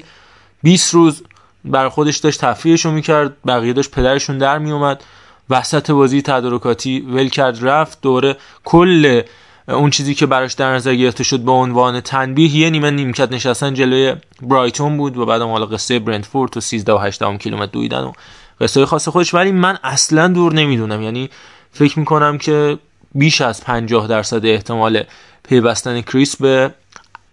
20 0.62 0.94
روز 0.94 1.22
بر 1.64 1.88
خودش 1.88 2.16
داشت 2.16 2.40
تفریحش 2.40 2.84
رو 2.84 2.90
می‌کرد. 2.90 3.36
بقیه 3.46 3.72
داشت 3.72 3.90
پدرشون 3.90 4.38
در 4.38 4.58
میومد 4.58 5.04
وسط 5.50 5.90
بازی 5.90 6.22
تدارکاتی 6.22 7.00
ول 7.00 7.28
کرد 7.28 7.68
رفت 7.68 8.00
دوره 8.00 8.36
کل 8.64 9.22
اون 9.68 9.90
چیزی 9.90 10.14
که 10.14 10.26
براش 10.26 10.52
در 10.52 10.74
نظر 10.74 10.94
گرفته 10.94 11.24
شد 11.24 11.40
به 11.40 11.52
عنوان 11.52 12.00
تنبیه 12.00 12.56
یه 12.56 12.70
نیمه 12.70 12.90
نیمکت 12.90 13.32
نشستن 13.32 13.74
جلوی 13.74 14.16
برایتون 14.42 14.96
بود 14.96 15.16
و 15.16 15.26
بعدم 15.26 15.48
حالا 15.48 15.66
قصه 15.66 15.98
برنتفورد 15.98 16.56
و 16.56 16.60
13 16.60 16.92
و 16.92 16.98
8 16.98 17.38
کیلومتر 17.38 17.72
دویدن 17.72 18.00
و 18.00 18.12
قصه 18.60 18.86
خاص 18.86 19.08
خودش. 19.08 19.34
ولی 19.34 19.52
من 19.52 19.78
اصلا 19.84 20.28
دور 20.28 20.52
نمی‌دونم. 20.52 21.02
یعنی 21.02 21.30
فکر 21.72 21.98
می‌کنم 21.98 22.38
که 22.38 22.78
بیش 23.14 23.40
از 23.40 23.64
50 23.64 24.06
درصد 24.06 24.46
احتمال 24.46 25.02
پیوستن 25.48 26.00
کریس 26.00 26.36
به 26.36 26.70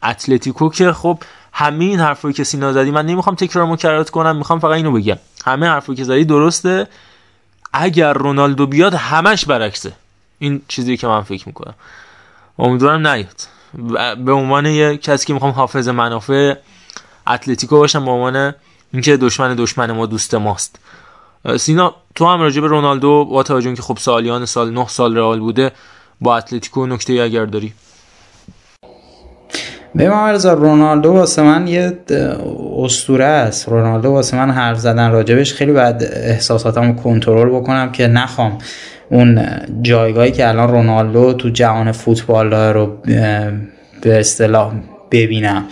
اتلتیکو 0.03 0.69
که 0.69 0.91
خب 0.91 1.19
همه 1.53 1.85
این 1.85 1.99
حرفایی 1.99 2.33
که 2.33 2.43
سینا 2.43 2.73
زدی 2.73 2.91
من 2.91 3.05
نمی‌خوام 3.05 3.35
تکرار 3.35 3.65
مکررات 3.65 4.09
کنم 4.09 4.35
می‌خوام 4.35 4.59
فقط 4.59 4.75
اینو 4.75 4.91
بگم. 4.91 5.17
همه 5.45 5.67
حرفایی 5.67 5.97
که 5.97 6.03
زدی 6.03 6.25
درسته. 6.25 6.87
اگر 7.73 8.13
رونالدو 8.13 8.67
بیاد 8.67 8.93
همش 8.93 9.45
برعکسه. 9.45 9.91
این 10.39 10.61
چیزی 10.67 10.97
که 10.97 11.07
من 11.07 11.21
فکر 11.21 11.47
می‌کنم. 11.47 11.73
امیدوارم 12.59 13.07
نیاد. 13.07 13.41
به 14.25 14.31
عنوان 14.31 14.65
یه 14.65 14.97
کسی 14.97 15.25
که 15.25 15.33
می‌خوام 15.33 15.51
حافظ 15.51 15.87
منافع 15.87 16.53
اتلتیکو 17.27 17.77
باشم 17.77 18.05
به 18.05 18.11
عنوان 18.11 18.53
اینکه 18.93 19.17
دشمن 19.17 19.55
دشمن 19.55 19.91
ما 19.91 20.05
دوست 20.05 20.35
ماست. 20.35 20.79
سینا 21.59 21.95
تو 22.15 22.25
هم 22.25 22.41
راجع 22.41 22.61
به 22.61 22.67
رونالدو 22.67 23.25
با 23.25 23.43
توجه 23.43 23.75
که 23.75 23.81
خب 23.81 23.97
سالیان 23.97 24.45
سال 24.45 24.71
9 24.71 24.87
سال 24.87 25.17
رئال 25.17 25.39
بوده 25.39 25.71
با 26.21 26.37
اتلتیکو 26.37 26.87
نکته 26.87 27.13
اگر 27.13 27.45
داری؟ 27.45 27.73
به 29.95 30.07
رونالدو 30.45 31.11
واسه 31.11 31.41
من 31.41 31.67
یه 31.67 31.93
اسطوره 32.83 33.25
است. 33.25 33.69
رونالدو 33.69 34.09
واسه 34.09 34.37
من 34.37 34.51
حرف 34.51 34.77
زدن 34.77 35.11
راجبش 35.11 35.53
خیلی 35.53 35.71
باید 35.71 36.03
احساساتمو 36.13 36.95
کنترل 36.95 37.49
بکنم 37.49 37.91
که 37.91 38.07
نخوام 38.07 38.57
اون 39.09 39.45
جایگاهی 39.81 40.31
که 40.31 40.47
الان 40.47 40.69
رونالدو 40.69 41.33
تو 41.33 41.49
جهان 41.49 41.91
فوتبال 41.91 42.49
داره 42.49 42.71
رو 42.71 42.97
به 44.01 44.19
اصطلاح 44.19 44.73
ببینم. 45.11 45.65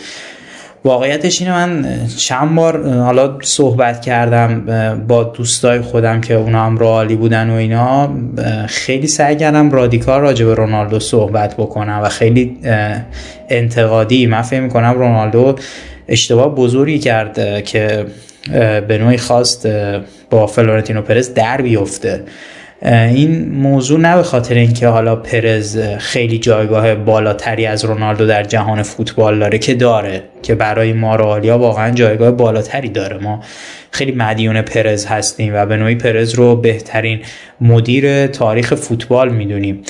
واقعیتش 0.86 1.42
اینه 1.42 1.54
من 1.54 1.86
چند 2.18 2.56
بار 2.56 2.90
حالا 2.90 3.38
صحبت 3.42 4.02
کردم 4.02 4.66
با 5.08 5.24
دوستای 5.24 5.82
خودم 5.82 6.22
که 6.22 6.34
اونا 6.34 6.66
هم 6.66 6.78
رئالی 6.78 7.16
بودن 7.16 7.50
و 7.50 7.54
اینا 7.54 8.10
خیلی 8.68 9.08
سعی 9.08 9.36
کردم 9.36 9.72
رادیکال 9.72 10.22
راجع 10.22 10.46
به 10.46 10.56
رونالدو 10.56 11.00
صحبت 11.00 11.54
بکنم 11.54 12.00
و 12.04 12.10
خیلی 12.10 12.58
انتقادی 13.50 14.26
من 14.26 14.42
فکر 14.42 14.60
می‌کنم 14.60 14.94
رونالدو 14.98 15.56
اشتباه 16.08 16.56
بزرگی 16.56 17.00
کرد 17.00 17.64
که 17.64 18.06
به 18.88 18.98
نوعی 18.98 19.18
خواست 19.18 19.68
با 20.30 20.48
فلورنتینو 20.48 21.02
پرز 21.02 21.34
در 21.34 21.62
بیفته. 21.62 22.24
این 22.84 23.52
موضوع 23.52 24.00
نه 24.00 24.16
به 24.16 24.24
خاطر 24.24 24.56
اینکه 24.56 24.88
حالا 24.88 25.16
پرز 25.16 25.80
خیلی 25.80 26.40
جایگاه 26.40 26.96
بالاتری 26.96 27.66
از 27.66 27.86
رونالدو 27.86 28.28
در 28.28 28.44
جهان 28.44 28.84
فوتبال 28.84 29.40
داره 29.40 29.58
که 29.58 29.74
داره. 29.74 30.24
که 30.42 30.56
برای 30.56 30.94
ما 30.94 31.42
واقعا 31.58 31.92
جایگاه 31.92 32.32
بالاتری 32.32 32.90
داره. 32.90 33.18
ما 33.18 33.44
خیلی 33.92 34.12
مدیون 34.12 34.62
پرز 34.62 35.06
هستیم 35.06 35.52
و 35.56 35.66
به 35.66 35.78
نوعی 35.78 35.96
پرز 35.96 36.34
رو 36.34 36.56
بهترین 36.56 37.20
مدیر 37.62 38.28
تاریخ 38.28 38.76
فوتبال 38.76 39.30
می‌دونیم. 39.30 39.84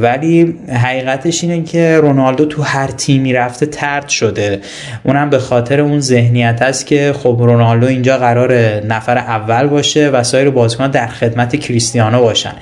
ولی 0.00 0.54
حقیقتش 0.68 1.44
اینه 1.44 1.62
که 1.62 1.98
رونالدو 2.02 2.44
تو 2.44 2.62
هر 2.62 2.86
تیمی 2.86 3.32
رفته 3.32 3.66
ترد 3.66 4.08
شده. 4.08 4.60
اونم 5.04 5.30
به 5.30 5.38
خاطر 5.38 5.80
اون 5.80 6.00
ذهنیت 6.00 6.58
است 6.62 6.86
که 6.86 7.14
خب 7.22 7.36
رونالدو 7.40 7.86
اینجا 7.86 8.18
قرار 8.18 8.54
نفر 8.84 9.18
اول 9.18 9.66
باشه 9.66 10.10
و 10.10 10.22
سایر 10.22 10.50
بازیکن 10.50 10.90
در 10.90 11.06
خدمت 11.06 11.56
کریستیانو 11.56 12.20
باشن. 12.20 12.52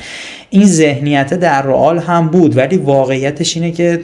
این 0.50 0.66
ذهنیت 0.66 1.34
در 1.34 1.62
رئال 1.62 1.98
هم 1.98 2.28
بود 2.28 2.56
ولی 2.56 2.76
واقعیتش 2.76 3.56
اینه 3.56 3.70
که 3.70 4.00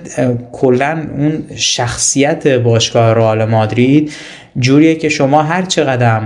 کلا 0.52 1.06
اون 1.18 1.44
شخصیت 1.56 2.46
باشگاه 2.90 3.14
رئال 3.14 3.44
مادرید 3.44 4.12
جوریه 4.58 4.94
که 4.94 5.08
شما 5.08 5.42
هر 5.42 5.62
چقدر 5.62 6.20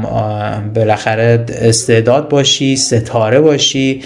بالاخره 0.74 1.44
استعداد 1.62 2.28
باشی 2.28 2.76
ستاره 2.76 3.40
باشی 3.40 4.02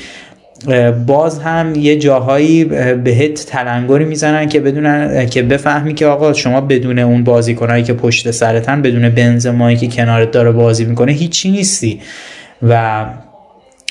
باز 1.06 1.38
هم 1.38 1.74
یه 1.74 1.96
جاهایی 1.96 2.64
بهت 3.04 3.46
تلنگری 3.46 4.04
می‌زنن 4.04 4.48
که 4.48 4.60
بدونن 4.60 5.26
که 5.26 5.42
بفهمی 5.42 5.94
که 5.94 6.06
آقا 6.06 6.32
شما 6.32 6.60
بدون 6.60 6.98
اون 6.98 7.24
بازیکنایی 7.24 7.84
که 7.84 7.92
پشت 7.92 8.30
سرتن 8.30 8.82
بدون 8.82 9.08
بنزمایی 9.08 9.76
که 9.76 9.88
کنارت 9.88 10.30
داره 10.30 10.52
بازی 10.52 10.84
می‌کنه 10.84 11.12
هیچی 11.12 11.50
نیستی. 11.50 12.00
و 12.62 13.04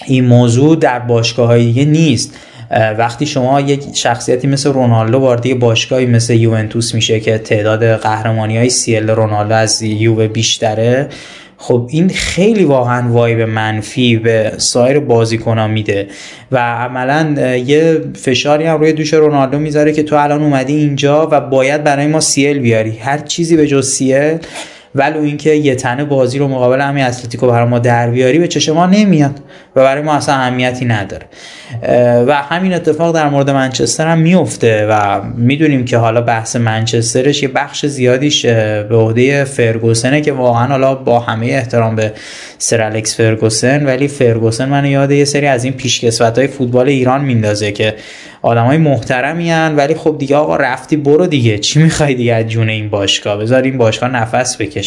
این 0.06 0.26
موضوع 0.26 0.76
در 0.76 1.00
باشگاه 1.00 1.48
های 1.48 1.66
دیگه 1.66 1.86
نیست. 1.86 2.36
وقتی 2.72 3.26
شما 3.26 3.62
یک 3.62 3.84
شخصیتی 3.94 4.48
مثل 4.48 4.74
رونالدو 4.74 5.18
وارد 5.18 5.46
یه 5.46 5.56
باشگاهی 5.56 6.06
مثل 6.06 6.34
یوونتوس 6.34 6.96
میشه 6.96 7.20
که 7.20 7.38
تعداد 7.38 7.96
قهرمانی 7.96 8.58
های 8.58 8.70
سیل 8.70 9.10
رونالدو 9.10 9.56
از 9.56 9.82
یووه 9.82 10.28
بیشتره 10.28 11.10
خب 11.58 11.88
این 11.90 12.10
خیلی 12.10 12.64
واقعا 12.64 13.12
وایب 13.12 13.42
منفی 13.42 14.16
به 14.16 14.52
سایر 14.58 15.00
بازیکنان 15.00 15.72
میده 15.72 16.08
و 16.52 16.58
عملا 16.58 17.36
یه 17.58 18.02
فشاری 18.16 18.66
هم 18.66 18.80
روی 18.80 18.94
دوش 18.94 19.14
رونالدو 19.14 19.60
می‌ذاره 19.60 19.94
که 19.94 20.04
تو 20.04 20.16
الان 20.16 20.44
اومدی 20.44 20.76
اینجا 20.76 21.30
و 21.32 21.42
باید 21.42 21.84
برای 21.84 22.08
ما 22.08 22.20
سیل 22.20 22.60
بیاری. 22.60 22.98
هر 22.98 23.18
چیزی 23.18 23.58
به 23.58 23.68
جز 23.68 23.90
سیل 23.90 24.38
ولو 24.98 25.22
اینکه 25.22 25.50
یه 25.50 25.76
تنه 25.76 26.04
بازی 26.06 26.40
رو 26.40 26.48
مقابل 26.48 26.82
همین 26.82 27.04
اتلتیکو 27.04 27.48
برای 27.48 27.68
ما 27.68 27.80
در 27.80 28.10
بیاری 28.10 28.40
به 28.40 28.48
چشم 28.48 28.72
ما 28.72 28.86
نمیاد 28.86 29.40
و 29.76 29.84
برای 29.84 30.04
ما 30.04 30.14
اصلا 30.14 30.36
اهمیتی 30.36 30.86
نداره. 30.86 31.26
و 32.28 32.34
همین 32.34 32.74
اتفاق 32.74 33.16
در 33.16 33.30
مورد 33.30 33.50
منچستر 33.50 34.08
هم 34.08 34.20
میفته 34.20 34.88
و 34.90 35.22
می‌دونیم 35.38 35.86
که 35.86 35.98
حالا 35.98 36.22
بحث 36.22 36.56
منچسترش 36.56 37.44
یه 37.44 37.50
بخش 37.50 37.86
زیادیش 37.86 38.46
به 38.46 38.96
عهده 38.96 39.44
فرگوسنه 39.44 40.22
که 40.22 40.32
واقعا 40.32 40.68
حالا 40.68 40.96
با 40.96 41.20
همه 41.20 41.46
احترام 41.46 41.96
به 41.96 42.14
سر 42.58 42.82
الکس 42.82 43.18
فرگوسن 43.18 43.86
ولی 43.86 44.08
فرگوسن 44.08 44.70
من 44.70 44.86
یاد 44.86 45.12
یه 45.12 45.26
سری 45.26 45.48
از 45.48 45.64
این 45.64 45.74
پیشکسوت 45.74 46.38
های 46.38 46.48
فوتبال 46.48 46.88
ایران 46.88 47.22
میندازه 47.26 47.72
که 47.72 47.96
آدمای 48.42 48.78
محترمی 48.78 49.52
هن 49.52 49.76
ولی 49.76 49.94
خب 49.96 50.16
دیگه 50.18 50.36
آقا 50.36 50.56
رفتی 50.56 50.98
برو 50.98 51.28
دیگه 51.28 51.58
چی 51.58 51.84
می‌خوای 51.84 52.16
دیگه 52.16 52.34
از 52.34 52.46
جون 52.46 52.70
این 52.70 52.90
باشگاه؟ 52.90 53.38
بذار 53.38 53.64
این 53.64 53.78
باشگاه 53.78 54.10
نفس 54.10 54.58
بکشه. 54.62 54.87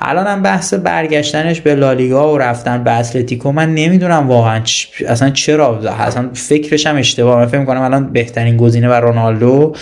الان 0.00 0.26
هم 0.26 0.42
بحث 0.42 0.74
برگشتنش 0.74 1.60
به 1.60 1.74
لالیگا 1.74 2.34
و 2.34 2.38
رفتن 2.38 2.84
به 2.84 2.92
اتلتیکو 2.92 3.52
من 3.52 3.74
نمی‌دونم 3.74 4.28
واقعا 4.28 4.62
اصلا 5.08 5.30
چرا 5.30 5.78
اصلا 5.78 6.30
فکرش 6.32 6.86
هم 6.86 6.96
اشتباه 6.96 7.36
من 7.36 7.46
فکر 7.46 7.58
می‌کنم 7.58 7.82
الان 7.82 8.12
بهترین 8.12 8.56
گزینه 8.56 8.88
بر 8.88 9.00
رونالدو 9.00 9.72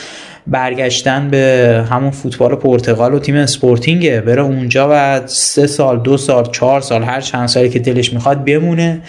برگشتن 0.46 1.30
به 1.30 1.84
همون 1.90 2.10
فوتبال 2.10 2.54
پرتغال 2.54 3.14
و 3.14 3.18
تیم 3.18 3.36
اسپورتینگه 3.36 4.20
بره 4.20 4.42
اونجا 4.42 4.88
و 4.92 5.26
سه 5.26 5.66
سال 5.66 5.98
دو 5.98 6.16
سال 6.16 6.50
چهار 6.52 6.80
سال 6.80 7.02
هر 7.02 7.20
چند 7.20 7.48
سالی 7.48 7.68
که 7.68 7.78
دلش 7.78 8.12
می‌خواد 8.12 8.44
بمونه 8.44 9.00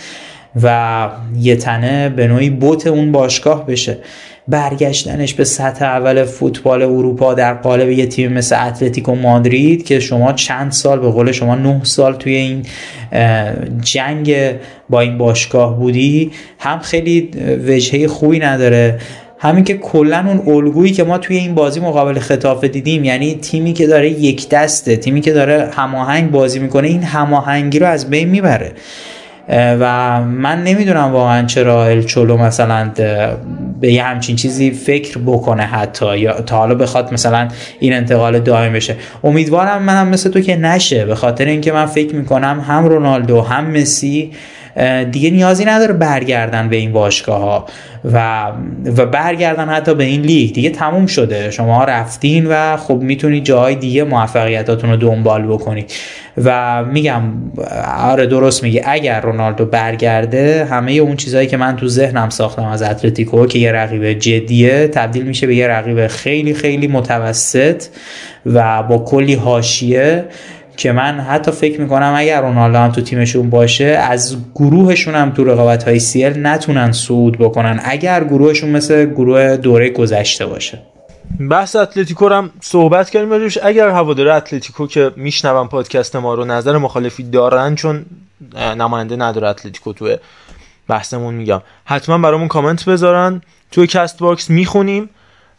و 0.64 1.10
یه 1.40 1.56
تنه 1.56 2.10
به 2.10 2.28
نوعی 2.28 2.50
بوت 2.50 2.88
اون 2.88 3.12
باشگاه 3.12 3.66
بشه. 3.66 3.98
برگشتنش 4.48 5.34
به 5.34 5.44
سطح 5.44 5.86
اول 5.86 6.24
فوتبال 6.24 6.82
اروپا 6.82 7.34
در 7.34 7.54
قالب 7.54 7.90
یه 7.90 8.06
تیم 8.06 8.34
مثل 8.34 8.68
اتلتیکو 8.68 9.16
مادرید 9.16 9.86
که 9.86 10.00
شما 10.00 10.34
چند 10.34 10.72
سال 10.72 11.00
به 11.00 11.12
قول 11.12 11.32
شما 11.32 11.56
نه 11.56 11.84
سال 11.84 12.14
توی 12.16 12.36
این 12.36 12.66
جنگ 13.82 14.36
با 14.90 15.02
این 15.02 15.18
باشگاه 15.18 15.80
بودی 15.80 16.32
هم 16.60 16.80
خیلی 16.80 17.30
وجهه 17.68 18.08
خوبی 18.08 18.40
نداره. 18.40 19.00
همین 19.40 19.64
که 19.64 19.78
کلا 19.78 20.26
اون 20.28 20.56
الگویی 20.56 20.92
که 20.92 21.04
ما 21.04 21.18
توی 21.18 21.38
این 21.38 21.56
بازی 21.56 21.80
مقابل 21.80 22.20
خطاف 22.20 22.64
دیدیم 22.64 23.04
یعنی 23.04 23.36
تیمی 23.36 23.74
که 23.74 23.88
داره 23.88 24.10
یک 24.10 24.50
دسته 24.50 24.96
تیمی 24.96 25.22
که 25.22 25.34
داره 25.34 25.70
هماهنگ 25.74 26.32
بازی 26.32 26.60
می‌کنه 26.60 26.88
این 26.88 27.04
هماهنگی 27.04 27.80
رو 27.80 27.88
از 27.88 28.10
بین 28.10 28.30
می‌بره. 28.30 28.72
و 29.50 30.22
من 30.22 30.64
نمی‌دونم 30.64 31.12
واقعا 31.12 31.46
چرا 31.46 31.86
الچولو 31.86 32.38
مثلا 32.38 32.92
به 33.82 33.94
یه 33.94 34.04
همچین 34.04 34.36
چیزی 34.36 34.72
فکر 34.72 35.18
بکنه 35.26 35.64
حتی 35.64 36.18
یا 36.18 36.42
تا 36.42 36.58
حالا 36.58 36.76
بخواد 36.76 37.14
مثلا 37.14 37.48
این 37.80 37.94
انتقال 37.94 38.40
دائم 38.40 38.74
بشه. 38.74 38.96
امیدوارم 39.24 39.82
منم 39.82 40.08
مثل 40.08 40.30
تو 40.30 40.42
که 40.42 40.56
نشه 40.56 41.06
به 41.06 41.16
خاطر 41.16 41.46
اینکه 41.46 41.72
من 41.72 41.86
فکر 41.86 42.16
می‌کنم 42.16 42.66
هم 42.68 42.86
رونالدو 42.86 43.42
هم 43.42 43.66
مسی 43.66 44.32
دیگه 45.12 45.30
نیازی 45.30 45.66
نداره 45.66 45.94
برگردن 45.94 46.70
به 46.70 46.76
این 46.76 46.92
باشگاه 46.92 47.42
ها 47.42 47.66
و 48.14 48.48
و 48.98 49.06
برگردن 49.06 49.70
حتی 49.70 49.96
به 49.96 50.04
این 50.04 50.22
لیگ. 50.22 50.54
دیگه 50.54 50.70
تموم 50.70 51.06
شده. 51.06 51.52
شما 51.52 51.84
رفتین 51.84 52.46
و 52.50 52.78
خب 52.78 53.00
می‌تونید 53.02 53.44
جاهای 53.44 53.76
دیگه 53.76 54.04
موفقیتاتون 54.04 54.90
رو 54.90 54.96
دنبال 54.98 55.48
بکنید. 55.48 55.92
و 56.44 56.84
میگم 56.86 57.22
آره 57.98 58.26
درست 58.26 58.64
میگه 58.64 58.84
اگر 58.86 59.22
رونالدو 59.22 59.66
برگرده 59.66 60.68
همه 60.72 60.92
اون 60.92 61.16
چیزهایی 61.16 61.48
که 61.48 61.58
من 61.58 61.76
تو 61.76 61.88
ذهنم 61.88 62.30
ساختم 62.30 62.66
از 62.66 62.82
اتلتیکو 62.82 63.46
که 63.46 63.60
یه 63.60 63.72
رقیب 63.72 64.14
جدیه 64.14 64.88
تبدیل 64.88 65.24
میشه 65.24 65.48
به 65.48 65.56
یه 65.56 65.68
رقیب 65.68 66.08
خیلی 66.08 66.54
خیلی 66.54 66.88
متوسط 66.88 67.84
و 68.46 68.84
با 68.84 68.98
کلی 68.98 69.34
حاشیه 69.34 70.26
که 70.78 70.92
من 70.92 71.20
حتی 71.20 71.52
فکر 71.52 71.82
می‌کنم 71.82 72.14
اگر 72.18 72.42
رونالدو 72.42 72.78
هم 72.78 72.92
تو 72.92 73.02
تیمشون 73.02 73.50
باشه 73.50 73.86
از 73.86 74.38
گروهشون 74.56 75.16
هم 75.16 75.32
تو 75.32 75.44
رقابت 75.44 75.84
های 75.84 76.00
سیل 76.00 76.48
نتونن 76.48 76.92
صعود 76.92 77.38
بکنن 77.38 77.82
اگر 77.84 78.24
گروهشون 78.24 78.70
مثل 78.70 79.06
گروه 79.06 79.58
دوره 79.58 79.90
گذشته 79.90 80.46
باشه. 80.46 80.80
بحث 81.50 81.76
اتلتیکو 81.76 82.30
هم 82.30 82.50
صحبت 82.62 83.10
کردیم 83.10 83.30
راجبش 83.30 83.58
اگر 83.64 83.90
هوادارای 83.90 84.34
اتلتیکو 84.34 84.88
که 84.88 85.12
میشنون 85.16 85.68
پادکست 85.68 86.16
ما 86.16 86.34
رو 86.34 86.46
نظر 86.46 86.78
مخالفی 86.78 87.24
دارن 87.24 87.76
چون 87.76 88.06
نماینده 88.78 89.16
نداره 89.16 89.48
اتلتیکو 89.48 89.94
تو 89.94 90.16
بحثمون 90.88 91.34
میگم. 91.34 91.62
حتما 91.86 92.18
برامون 92.18 92.48
کامنت 92.48 92.86
بذارن. 92.86 93.42
توی 93.72 93.88
Castbox 93.88 94.50
می‌خونیم. 94.50 95.10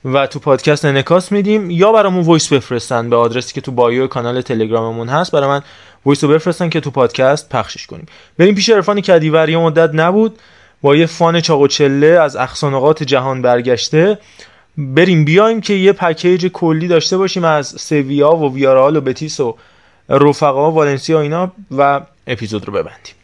و 0.04 0.26
تو 0.26 0.38
پادکست 0.38 0.84
انعکاس 0.84 1.32
میدیم. 1.32 1.70
یا 1.70 1.92
برامون 1.92 2.24
voice 2.24 2.52
بفرستن 2.52 3.10
به 3.10 3.16
آدرسی 3.16 3.54
که 3.54 3.60
تو 3.60 3.72
bio 3.72 4.06
کانال 4.06 4.40
تلگراممون 4.40 5.08
هست. 5.08 5.32
برای 5.32 5.48
من 5.48 5.62
voice 6.06 6.24
بفرستن 6.24 6.68
که 6.68 6.80
تو 6.80 6.90
پادکست 6.90 7.48
پخشش 7.48 7.86
کنیم. 7.86 8.06
بریم 8.38 8.54
پیش 8.54 8.70
عرفان 8.70 9.00
کدیور 9.00 9.48
یه 9.48 9.58
مدت 9.58 9.90
نبود. 9.94 10.38
با 10.82 10.96
یه 10.96 11.06
fun 11.06 11.40
چاق 11.40 11.65
و 11.65 11.73
چله 11.73 12.06
از 12.06 12.36
اقصی 12.36 12.69
نقاط 12.69 13.02
جهان 13.02 13.42
برگشته. 13.42 14.18
بریم 14.78 15.24
بیایم 15.24 15.60
که 15.60 15.74
یه 15.74 15.92
پکیج 15.92 16.46
کلی 16.46 16.88
داشته 16.88 17.16
باشیم 17.16 17.44
از 17.44 17.66
سویا 17.66 18.36
و 18.36 18.54
ویارال 18.54 18.96
و 18.96 19.00
بتیس 19.00 19.40
و 19.40 19.56
رفقا 20.08 20.70
و 20.70 20.74
والنسیا 20.74 21.18
و 21.18 21.20
اینا 21.20 21.52
و 21.70 22.00
اپیزود 22.26 22.66
رو 22.66 22.72
ببندیم. 22.72 23.17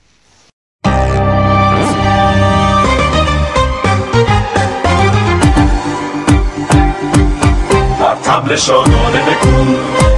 تبل 8.35 8.57
شادانه 8.57 9.23
بکن 9.23 9.77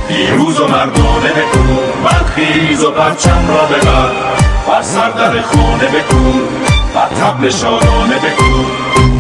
پیروز 0.09 0.61
و 0.61 0.67
مردانه 0.67 1.33
بکن 1.33 1.79
برخیز 2.05 2.85
و 2.85 2.91
پرچم 2.91 3.49
را 3.49 3.67
ببر 3.67 4.11
بر. 4.69 4.83
سردر 4.83 5.43
خانه 5.43 5.87
بکن 5.87 6.41
بر 6.95 7.09
تبل 7.09 7.51
شادانه 7.51 8.17
بکن 8.17 9.16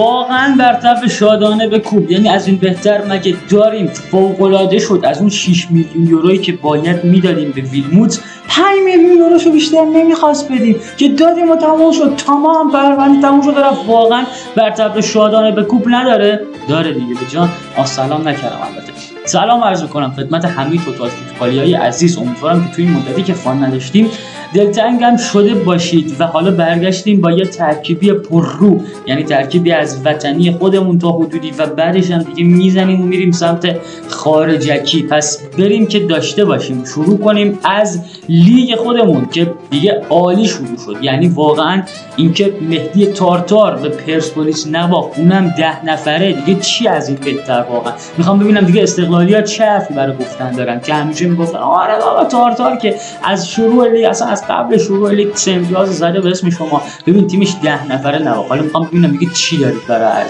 واقعا 0.00 0.54
بر 0.58 1.08
شادانه 1.08 1.68
به 1.68 1.78
کوب. 1.78 2.10
یعنی 2.10 2.28
از 2.28 2.46
این 2.46 2.56
بهتر 2.56 3.04
مگه 3.04 3.36
داریم؟ 3.50 3.86
فوق 3.86 4.78
شد. 4.78 5.00
از 5.04 5.20
اون 5.20 5.28
6 5.30 5.70
میلیون 5.70 6.06
یورویی 6.06 6.38
که 6.38 6.52
باید 6.52 7.04
می‌دادیم 7.04 7.50
به 7.50 7.60
ویلموت 7.60 8.20
5 8.48 8.66
میلیون 8.84 9.16
یوروشو 9.16 9.52
بیشتر 9.52 9.84
نمی‌خواست 9.84 10.52
بدیم. 10.52 10.76
که 10.96 11.08
دادیم 11.08 11.50
و 11.50 11.56
تموم 11.56 11.92
شد. 11.92 12.14
تمام 12.16 12.72
پرونده 12.72 13.22
تموم 13.22 13.42
شد. 13.42 13.58
رفت 13.58 13.86
واقعا 13.86 14.24
بر 14.56 15.00
شادانه 15.00 15.52
به 15.52 15.62
کوب 15.62 15.84
نداره. 15.88 16.40
داره 16.68 16.92
دیگه 16.92 17.14
به 17.14 17.26
جان. 17.30 17.48
سلام 17.84 18.28
نکردم 18.28 18.58
البته. 18.62 18.92
سلام 19.24 19.64
عرض 19.64 19.82
می‌کنم 19.82 20.12
خدمت 20.16 20.44
همه 20.44 20.84
توتال 20.84 21.08
فوتبالی 21.08 21.74
عزیز. 21.74 22.18
امیدوارم 22.18 22.64
که 22.64 22.74
توی 22.74 22.84
این 22.84 22.94
مدتی 22.94 23.22
که 23.22 23.32
فان 23.32 23.64
نداشتیم 23.64 24.10
دلتنگم 24.54 25.16
شده 25.16 25.54
باشید 25.54 26.16
و 26.18 26.24
حالا 26.24 26.50
برگشتیم 26.50 27.20
با 27.20 27.30
یه 27.30 27.44
ترکیبی 27.44 28.12
پررو 28.12 28.80
یعنی 29.06 29.22
ترکیبی 29.22 29.72
از 29.72 30.00
وطنی 30.04 30.52
خودمون 30.52 30.98
تا 30.98 31.10
حدودی 31.10 31.50
و 31.58 31.66
بعدش 31.66 32.10
هم 32.10 32.22
دیگه 32.22 32.44
می‌زنیم 32.44 33.00
و 33.00 33.04
میریم 33.04 33.30
سمت 33.30 33.76
خارجکی. 34.08 35.02
پس 35.02 35.40
بریم 35.58 35.86
که 35.86 36.00
داشته 36.00 36.44
باشیم. 36.44 36.84
شروع 36.84 37.18
کنیم 37.18 37.58
از 37.64 38.00
لیگ 38.28 38.76
خودمون 38.76 39.26
که 39.32 39.52
دیگه 39.70 40.02
عالی 40.10 40.46
شروع 40.46 40.76
شد. 40.86 40.96
یعنی 41.02 41.28
واقعا 41.28 41.82
اینکه 42.16 42.54
مهدی 42.68 43.06
تارتار 43.06 43.76
به 43.76 43.88
پرسپولیس 43.88 44.66
نباخت 44.72 45.18
اونم 45.18 45.54
ده 45.58 45.84
نفره. 45.84 46.32
دیگه 46.32 46.60
چی 46.60 46.88
از 46.88 47.08
این 47.08 47.18
بهتر 47.24 47.64
واقعا؟ 47.70 47.92
می‌خوام 48.18 48.38
ببینم 48.38 48.60
دیگه 48.60 48.82
استقلالیات 48.82 49.44
چه 49.44 49.64
حرفی 49.64 49.94
برای 49.94 50.16
گفتن 50.16 50.52
دارن؟ 50.52 50.80
که 50.80 50.94
همیشه 50.94 51.26
می‌گفتن 51.26 51.58
آره 51.58 51.94
بابا 52.04 52.24
تارتار 52.24 52.76
که 52.76 52.94
از 53.24 53.48
شروع 53.48 53.88
لیگ 53.88 54.04
اصلا 54.04 54.39
از 54.40 54.46
قبل 54.48 54.78
شروع 54.78 55.12
لیگ 55.12 55.28
امتیاز 55.46 55.98
زده 55.98 56.20
به 56.20 56.30
اسم 56.30 56.50
شما. 56.50 56.82
ببین 57.06 57.26
تیمش 57.26 57.56
ده 57.62 57.92
نفره 57.92 58.18
نباخت 58.18 58.48
حالا 58.48 58.62
می‌خوام 58.62 58.84
ببینم 58.84 59.10
دیگه 59.10 59.32
چی 59.32 59.58
دارید 59.58 59.86
برای 59.88 60.24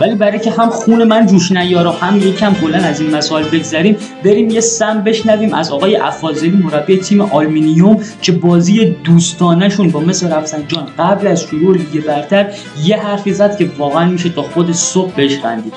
ولی 0.00 0.14
برای 0.14 0.38
که 0.38 0.50
هم 0.50 0.70
خون 0.70 1.04
من 1.04 1.26
جوش 1.26 1.52
نیاره 1.52 1.90
هم 1.90 2.16
یکم 2.16 2.54
کلا 2.54 2.78
از 2.78 3.00
این 3.00 3.16
مسائل 3.16 3.44
بگذریم 3.44 3.96
بریم 4.24 4.50
یه 4.50 4.60
سم 4.60 5.02
بشنویم 5.02 5.54
از 5.54 5.70
آقای 5.70 5.96
افاضلی 5.96 6.62
مربی 6.64 6.96
تیم 6.96 7.20
آلومینیوم 7.20 7.98
که 8.22 8.32
بازی 8.32 8.96
دوستانهشون 9.04 9.90
با 9.90 10.00
مس 10.00 10.32
رفسنجان 10.32 10.86
قبل 10.98 11.26
از 11.26 11.42
شروع 11.42 11.76
لیگ 11.76 12.04
برتر 12.04 12.46
یه 12.84 12.96
حرفی 12.96 13.32
زد 13.32 13.56
که 13.56 13.70
واقعا 13.78 14.08
میشه 14.10 14.28
تا 14.28 14.42
خود 14.42 14.72
صبح 14.72 15.12
بهش 15.16 15.38
خندید 15.38 15.72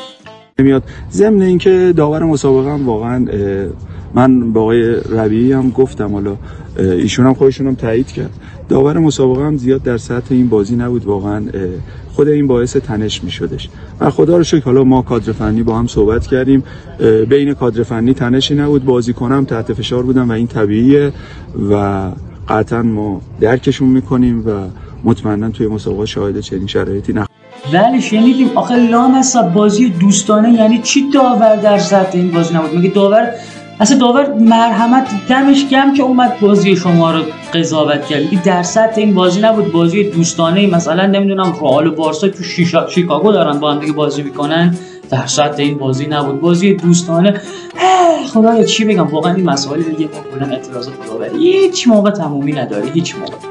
میاد. 0.57 0.83
ضمن 1.11 1.41
اینکه 1.41 1.93
داور 1.97 2.23
مسابقه 2.23 2.71
هم 2.71 2.87
واقعا 2.87 3.25
من 4.13 4.53
با 4.53 4.61
آقای 4.61 4.95
ربیعی 4.95 5.51
هم 5.51 5.69
گفتم 5.69 6.13
حالا 6.13 6.35
ایشون 6.77 7.25
هم 7.25 7.33
خودشون 7.33 7.67
هم 7.67 7.75
تایید 7.75 8.07
کرد. 8.07 8.31
داور 8.69 8.99
مسابقه 8.99 9.45
هم 9.45 9.57
زیاد 9.57 9.83
در 9.83 9.97
سطح 9.97 10.27
این 10.29 10.49
بازی 10.49 10.75
نبود 10.75 11.05
واقعا 11.05 11.43
خود 12.13 12.27
این 12.27 12.47
باعث 12.47 12.77
تنش 12.77 13.23
می 13.23 13.31
شدش 13.31 13.69
و 13.99 14.09
خدا 14.09 14.37
رو 14.37 14.43
شکر 14.43 14.65
حالا 14.65 14.83
ما 14.83 15.01
کادر 15.01 15.31
فنی 15.31 15.63
با 15.63 15.79
هم 15.79 15.87
صحبت 15.87 16.27
کردیم 16.27 16.63
بین 17.29 17.53
کادر 17.53 17.83
فنی 17.83 18.13
تنشی 18.13 18.55
نبود 18.55 18.85
بازی 18.85 19.13
کنم 19.13 19.45
تحت 19.45 19.73
فشار 19.73 20.03
بودم 20.03 20.29
و 20.29 20.31
این 20.31 20.47
طبیعیه 20.47 21.11
و 21.71 22.11
قطعا 22.49 22.81
ما 22.81 23.21
درکشون 23.39 23.89
می‌کنیم 23.89 24.47
و 24.47 24.51
مطمئنا 25.03 25.49
توی 25.49 25.67
مسابقه 25.67 26.05
شاهد 26.05 26.39
چنین 26.39 26.67
شرایطی 26.67 27.13
نه 27.13 27.25
ولی 27.73 28.01
شنیدیم. 28.01 28.49
آخه 28.55 28.75
لام 28.75 29.21
بازی 29.53 29.89
دوستانه 29.89 30.53
یعنی 30.53 30.79
چی 30.79 31.09
داور 31.13 31.55
در 31.55 31.77
سطح 31.77 32.17
این 32.17 32.31
بازی 32.31 32.53
نبود؟ 32.53 32.73
میگه 32.73 32.89
داور 32.89 33.27
اصلا 33.81 33.97
داور 33.97 34.33
مرحمت 34.33 35.27
دمش 35.29 35.65
گم 35.71 35.93
که 35.93 36.03
اومد 36.03 36.39
بازی 36.39 36.75
شما 36.75 37.11
رو 37.11 37.23
قضاوت 37.53 38.05
کرد. 38.05 38.43
در 38.43 38.63
سطح 38.63 38.93
این 38.97 39.13
بازی 39.13 39.41
نبود. 39.41 39.71
بازی 39.71 40.03
دوستانه 40.03 40.67
مثلا 40.67 41.05
نمی‌دونم 41.05 41.53
رئال 41.61 41.87
و 41.87 41.95
بارسا 41.95 42.27
تو 42.27 42.43
شیشا 42.43 42.87
شیکاگو 42.87 43.31
دارن 43.31 43.59
با 43.59 43.71
هم 43.71 43.79
دیگه 43.79 43.93
بازی 43.93 44.23
می‌کنن. 44.23 44.77
در 45.09 45.25
سطح 45.25 45.55
این 45.57 45.77
بازی 45.77 46.07
نبود. 46.07 46.41
بازی 46.41 46.73
دوستانه 46.73 47.41
خدایا 48.33 48.63
چی 48.63 48.85
بگم؟ 48.85 49.07
واقعا 49.07 49.33
این 49.33 49.45
مسائل 49.49 49.81
دیگه 49.81 50.09
کلا 50.33 50.47
اعتراضات 50.47 50.93
داوری 51.07 51.37
هیچ 51.37 51.87
موقع 51.87 52.11
تمومی 52.11 52.51
نداره. 52.51 52.91
هیچ 52.93 53.15
موقع. 53.15 53.50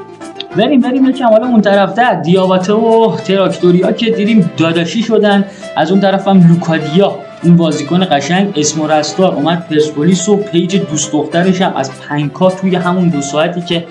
بریم 0.56 0.80
بریم 0.80 1.06
یکم 1.06 1.24
حالا 1.24 1.46
اون 1.46 1.60
طرفته 1.60 2.20
دیاباته 2.20 2.72
و 2.72 3.16
تراکتوریا 3.16 3.92
که 3.92 4.10
دیدیم 4.10 4.50
داداشی 4.56 5.02
شدن. 5.02 5.44
از 5.76 5.90
اون 5.90 6.00
طرف 6.00 6.28
هم 6.28 6.48
لوکادیا 6.48 7.18
این 7.42 7.56
بازیکن 7.56 8.06
قشنگ 8.10 8.52
اسم 8.56 8.80
و 8.80 8.86
رستار 8.86 9.34
اومد 9.34 9.66
پرسپولیس 9.68 10.28
و 10.28 10.36
پیج 10.36 10.76
دوست 10.76 11.12
دخترش 11.12 11.62
هم 11.62 11.76
از 11.76 11.90
پنکا 12.00 12.50
توی 12.50 12.76
همون 12.76 13.08
دو 13.08 13.20
ساعتی 13.20 13.60
که 13.60 13.86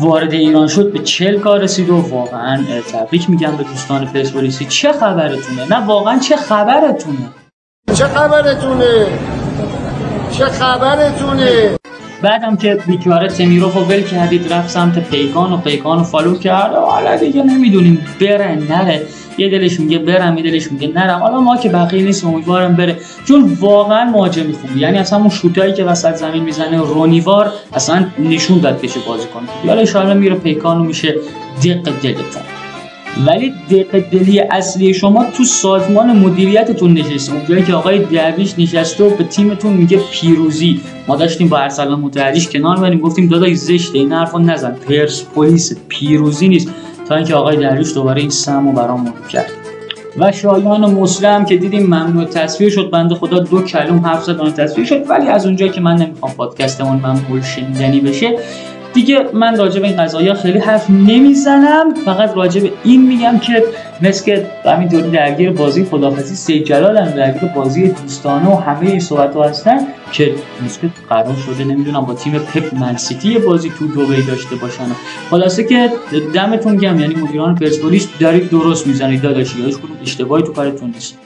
وارد 0.00 0.32
ایران 0.32 0.68
شد 0.68 0.92
به 0.92 0.98
چل 0.98 1.38
کار 1.38 1.60
رسید 1.60 1.90
و 1.90 1.96
واقعا 1.96 2.60
تبریک 2.92 3.30
میگم 3.30 3.56
به 3.56 3.64
دوستان 3.64 4.06
پرسپولیسی. 4.06 4.64
چه 4.64 4.92
خبرتونه؟ 4.92 5.68
نه 5.70 5.86
واقعا 5.86 6.18
چه 6.18 6.36
خبرتونه؟ 6.36 7.28
چه 7.94 8.04
خبرتونه؟ 8.04 9.06
چه 10.32 10.44
خبرتونه؟ 10.44 11.76
بعدم 12.24 12.56
که 12.56 12.78
بیچاره 12.86 13.28
تمیروف 13.28 13.76
ول 13.76 14.02
کردید 14.02 14.52
رفت 14.52 14.70
سمت 14.70 15.10
پیکان 15.10 15.52
و 15.52 15.56
پیکان 15.56 15.98
و 15.98 16.04
فالو 16.04 16.38
کرد 16.38 16.74
حالا 16.74 17.16
دیگه 17.16 17.42
نمی‌دونیم 17.42 18.06
بره 18.20 18.58
نره. 18.70 19.02
یه 19.38 19.50
دلش 19.50 19.80
میگه 19.80 19.98
برم 19.98 20.38
یه 20.38 20.42
دلش 20.42 20.72
میگه 20.72 20.88
نرم. 20.88 21.20
حالا 21.20 21.40
ما 21.40 21.56
که 21.56 21.68
بقیه 21.68 22.02
نیست 22.02 22.24
امیدوارم 22.24 22.76
بره. 22.76 22.96
چون 23.28 23.56
واقعا 23.60 24.04
مهاجم 24.04 24.52
خوبی 24.52 24.80
یعنی 24.80 24.98
اصلا 24.98 25.18
اون 25.18 25.28
شوتایی 25.28 25.72
که 25.72 25.84
وسط 25.84 26.14
زمین 26.14 26.42
می‌زنه 26.42 26.78
رونیوار 26.78 27.52
اصلا 27.72 28.06
نشون 28.18 28.58
داد 28.58 28.80
بشه 28.80 29.00
بازی 29.06 29.26
کنه 29.34 29.74
حالا 29.74 30.10
ان 30.10 30.16
میره 30.16 30.34
پیکان 30.34 30.80
و 30.80 30.84
میشه 30.84 31.14
دق 31.64 31.82
دلتون 32.02 32.53
ولی 33.26 33.52
دق 33.70 33.98
دلی 33.98 34.40
اصلی 34.40 34.94
شما 34.94 35.24
تو 35.24 35.44
سازمان 35.44 36.16
مدیریتتون 36.16 36.92
نشسته. 36.92 37.34
اونجایی 37.34 37.62
که 37.62 37.74
آقای 37.74 37.98
درویش 37.98 38.54
نشسته 38.58 39.04
و 39.04 39.16
به 39.16 39.24
تیمتون 39.24 39.72
میگه 39.72 40.00
پیروزی. 40.10 40.80
ما 41.08 41.16
داشتیم 41.16 41.48
با 41.48 41.58
ارسلان 41.58 42.00
متحدیش 42.00 42.48
کنار 42.48 42.80
بریم 42.80 42.98
گفتیم 42.98 43.28
داداش 43.28 43.54
زشته 43.54 43.98
این 43.98 44.12
حرفو 44.12 44.38
نزن. 44.38 44.76
پرسپولیس 44.88 45.76
پیروزی 45.88 46.48
نیست. 46.48 46.68
تا 47.08 47.14
اینکه 47.14 47.34
آقای 47.34 47.56
درویش 47.56 47.94
دوباره 47.94 48.20
این 48.20 48.30
سم 48.30 48.66
رو 48.66 48.72
برامون 48.72 49.12
کرد. 49.30 49.50
و 50.18 50.32
شایان 50.32 50.90
مسلم 50.90 51.44
که 51.44 51.56
دیدیم 51.56 51.82
ممنوع 51.82 52.24
تصویر 52.24 52.70
شد. 52.70 52.90
بنده 52.90 53.14
خدا 53.14 53.38
دو 53.38 53.62
کلم 53.62 53.98
حرف 53.98 54.24
زد 54.24 54.54
تصویر 54.54 54.86
شد. 54.86 55.10
ولی 55.10 55.28
از 55.28 55.46
اونجا 55.46 55.68
که 55.68 55.80
من 55.80 55.96
نمی‌خوام 55.96 56.32
پادکستمون 56.32 56.96
ممنوع 56.96 57.42
شنیدنی 57.42 58.00
بشه 58.00 58.38
دیگه 58.94 59.28
من 59.32 59.56
راجع 59.56 59.80
به 59.80 59.86
این 59.86 59.96
قضايا 59.96 60.34
خیلی 60.34 60.58
حرف 60.58 60.90
نمی‌زنم. 60.90 61.94
فقط 62.04 62.36
راجع 62.36 62.60
به 62.60 62.72
این 62.84 63.06
میگم 63.06 63.38
که 63.38 63.64
مثل 64.02 64.24
که 64.24 64.46
همینطوری 64.64 65.10
درگیر 65.10 65.50
بازی 65.50 65.84
خدافزی 65.84 66.34
سی 66.34 66.60
جلال 66.60 66.98
هم 66.98 67.10
درگیر 67.10 67.48
بازی 67.48 67.88
دوستانه 67.88 68.48
و 68.48 68.54
همه 68.54 68.90
این 68.90 69.00
صحبت 69.00 69.36
هستن 69.36 69.78
که 70.12 70.34
مثل 70.64 70.88
قرار 71.08 71.36
شده 71.46 71.64
نمی‌دونم 71.64 72.00
با 72.00 72.14
تیم 72.14 72.32
پپ 72.32 72.74
منسیتی 72.74 73.38
بازی 73.38 73.72
تو 73.78 73.86
دوبی 73.86 74.22
داشته 74.22 74.56
باشن. 74.56 74.84
خلاصه 75.30 75.64
که 75.64 75.90
دمتون 76.34 76.76
گم 76.76 77.00
یعنی 77.00 77.14
مدیران 77.14 77.54
پرسپولیس 77.54 78.08
دارید 78.20 78.50
درست 78.50 78.86
می‌زنید 78.86 79.22
داداشی 79.22 79.62
هیچ 79.62 79.76
کدوم 79.76 79.96
اشتباهی 80.02 80.42
تو 80.42 80.52
کارتون 80.52 80.90
نیست. 80.90 81.18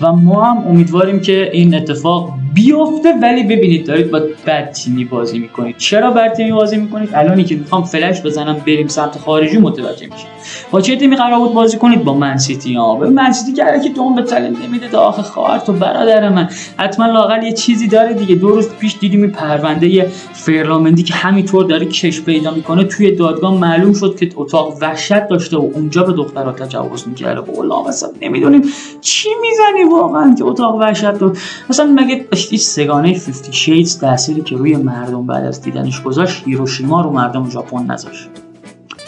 و 0.00 0.12
ما 0.12 0.44
هم 0.44 0.68
امیدواریم 0.68 1.20
که 1.20 1.50
این 1.52 1.74
اتفاق 1.74 2.32
بیفته 2.54 3.14
ولی 3.22 3.42
ببینید 3.42 3.86
دارید 3.86 4.10
با 4.10 4.20
بد 4.46 4.72
تیمی 4.72 5.04
بازی 5.04 5.38
می‌کنید. 5.38 5.76
چرا 5.76 6.10
بد 6.10 6.32
تیمی 6.32 6.52
بازی 6.52 6.76
می‌کنید؟ 6.76 7.10
الانی 7.14 7.44
که 7.44 7.56
می‌خوام 7.56 7.84
فلش 7.84 8.22
بزنم 8.22 8.56
بریم 8.66 8.88
سمت 8.88 9.18
خارجی 9.18 9.58
متوجه 9.58 10.06
میشید 10.06 10.28
با 10.70 10.80
چه 10.80 10.96
تیمی 10.96 11.16
قرار 11.16 11.38
بود 11.38 11.54
بازی 11.54 11.78
کنید؟ 11.78 12.04
با 12.04 12.14
منسیتی 12.14 12.74
ها 12.74 12.94
به 12.94 13.10
منسیتی 13.10 13.52
که 13.52 13.64
که 13.82 13.88
دوم 13.88 14.14
به 14.14 14.22
تلم 14.22 14.56
نمیده 14.62 14.88
تا 14.88 15.00
آخه 15.00 15.22
خواهر 15.22 15.58
تو 15.58 15.72
برادر 15.72 16.28
من. 16.28 16.48
حتما 16.76 17.06
لاقل 17.06 17.42
یه 17.42 17.52
چیزی 17.52 17.88
داره 17.88 18.14
دیگه. 18.14 18.34
دو 18.34 18.48
روز 18.48 18.68
پیش 18.68 18.96
دیدیم 19.00 19.22
این 19.22 19.30
پرونده 19.30 20.10
فرلامندی 20.32 21.02
که 21.02 21.14
همینطور 21.14 21.64
داره 21.64 21.86
کش 21.86 22.20
پیدا 22.20 22.50
می‌کنه 22.50 22.84
توی 22.84 23.10
دادگاه 23.10 23.54
معلوم 23.54 23.92
شد 23.92 24.16
که 24.20 24.30
اتاق 24.36 24.78
وحشت 24.80 25.28
داشته 25.28 25.56
و 25.56 25.70
اونجا 25.74 26.02
به 26.02 26.12
دخترها 26.12 26.52
تجاوز 26.52 27.08
می‌کرده. 27.08 27.40
والله 27.40 27.88
مثلا 27.88 28.10
نمی‌دونیم 28.22 28.62
چی 29.00 29.28
می‌زنی 29.40 29.84
واقعا 29.92 30.34
که 30.38 30.44
اتاق 30.44 30.74
وحشت 30.74 31.12
داشت 31.12 31.40
مثلا 31.70 31.86
مگه 31.86 32.26
هیچ 32.32 32.62
سگانه 32.62 33.12
50 33.12 33.52
شیدز 33.52 33.98
تأثیری 33.98 34.40
که 34.40 34.56
روی 34.56 34.76
مردم 34.76 35.26
بعد 35.26 35.44
از 35.44 35.62
دیدنش 35.62 36.02
گذاشت 36.02 36.42
هیروشیما 36.46 37.00
رو 37.00 37.10
مردم 37.10 37.50
ژاپن 37.50 37.82
نذاشت؟ 37.82 38.45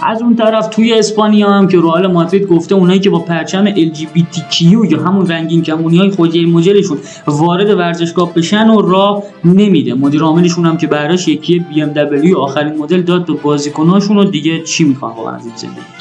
از 0.02 0.22
اون 0.22 0.36
طرف 0.36 0.68
توی 0.68 0.92
اسپانیا 0.92 1.50
هم 1.50 1.68
که 1.68 1.78
رئال 1.78 2.06
مادرید 2.06 2.46
گفته 2.46 2.74
اونایی 2.74 3.00
که 3.00 3.10
با 3.10 3.18
پرچم 3.18 3.74
LGBTQ 3.74 4.62
یا 4.62 5.02
همون 5.02 5.26
رنگین 5.26 5.62
کمونی 5.62 5.98
های 5.98 6.10
خوجه 6.10 6.46
مجلشون 6.46 6.98
وارد 7.26 7.78
ورزشگاه 7.78 8.34
بشن 8.34 8.68
و 8.68 8.80
راه 8.80 9.22
نمیده. 9.44 9.94
مدیر 9.94 10.22
عاملشون 10.22 10.66
هم 10.66 10.76
که 10.76 10.86
براش 10.86 11.28
یکی 11.28 11.66
BMW 11.74 12.36
آخرین 12.36 12.78
مدل 12.78 13.02
داد 13.02 13.26
به 13.26 13.32
بازیکناشون 13.32 14.18
و 14.18 14.24
دیگه 14.24 14.62
چی 14.62 14.84
می‌خوان 14.84 15.12
واقعا؟ 15.12 15.34
از 15.34 15.46
این 15.46 15.56
زندگی 15.56 15.97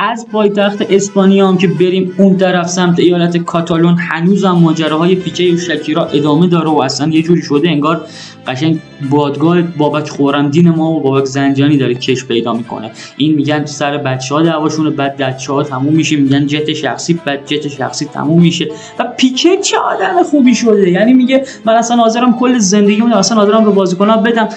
از 0.00 0.26
پایتخت 0.32 0.82
اسپانیا 0.90 1.48
هم 1.48 1.58
که 1.58 1.68
بریم 1.68 2.14
اون 2.18 2.36
طرف 2.36 2.68
سمت 2.68 2.98
ایالت 2.98 3.36
کاتالون 3.36 3.96
هنوزم 3.98 4.50
ماجراهای 4.50 5.14
پیچه 5.14 5.54
و 5.54 5.56
شکیرا 5.56 6.04
ادامه 6.04 6.46
داره 6.46 6.68
و 6.68 6.80
اصلا 6.80 7.08
یه 7.08 7.22
جوری 7.22 7.42
شده 7.42 7.68
انگار 7.68 8.00
قشنگ 8.46 8.80
بادگاه 9.10 9.62
بابک 9.62 10.10
دین 10.50 10.70
ما 10.70 10.90
و 10.90 11.00
بابک 11.00 11.24
زنجانی 11.24 11.76
داره 11.76 11.94
کش 11.94 12.24
پیدا 12.24 12.52
می‌کنه. 12.52 12.90
این 13.16 13.34
میگن 13.34 13.64
سر 13.64 13.98
بچه 13.98 14.34
ها 14.34 14.42
دعواشونه 14.42 14.90
بعد 14.90 15.16
بچه 15.16 15.52
ها 15.52 15.62
تموم 15.62 15.94
میشه 15.94 16.16
میگن 16.16 16.46
جت 16.46 16.72
شخصی 16.72 17.20
بعد 17.24 17.46
جت 17.46 17.68
شخصی 17.68 18.04
تموم 18.04 18.40
میشه. 18.40 18.68
و 18.98 19.04
پیکه 19.16 19.56
چه 19.56 19.76
آدم 19.78 20.22
خوبی 20.22 20.54
شده؟ 20.54 20.90
یعنی 20.90 21.12
میگه 21.14 21.44
من 21.64 21.74
اصلا 21.74 21.96
حاضرم 21.96 22.38
کل 22.38 22.58
زندگیمو 22.58 23.16
اصلا 23.16 23.38
حاضرم 23.38 23.64
به 23.64 23.70
بازیکن‌ها 23.70 24.16
بدم. 24.16 24.48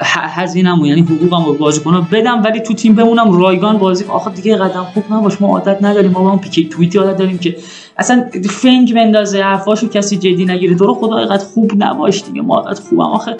هزینه‌مو 0.00 0.86
یعنی 0.86 1.00
حقوقم 1.00 1.52
به 1.52 1.58
بازیکن‌ها 1.58 2.06
بدم 2.12 2.42
ولی 2.44 2.60
تو 2.60 2.74
تیم 2.74 2.94
بمونم 2.94 3.40
رایگان 3.40 3.78
بازی 3.78 4.04
آخه 4.04 4.30
دیگه 4.30 4.56
قدم 4.56 4.77
خوب 4.84 5.04
نباش 5.10 5.40
ما 5.40 5.48
عادت 5.48 5.82
نداریم 5.82 6.10
ما 6.10 6.22
با 6.22 6.30
اون 6.30 6.38
پیکه 6.38 6.68
توییتی 6.68 6.98
عادت 6.98 7.16
داریم 7.16 7.38
که 7.38 7.56
اصلا 7.96 8.24
فنگ 8.50 8.94
بندازه 8.94 9.42
حرفاشو 9.42 9.88
کسی 9.88 10.16
جدی 10.16 10.44
نگیره. 10.44 10.74
تو 10.74 10.86
رو 10.86 10.94
خدا 10.94 11.18
اینقدر 11.18 11.44
خوب 11.44 11.72
نباش 11.78 12.22
دیگه 12.24 12.42
ما 12.42 12.60
اینقدر 12.60 12.80
خوبم. 12.80 13.00
آخه 13.00 13.36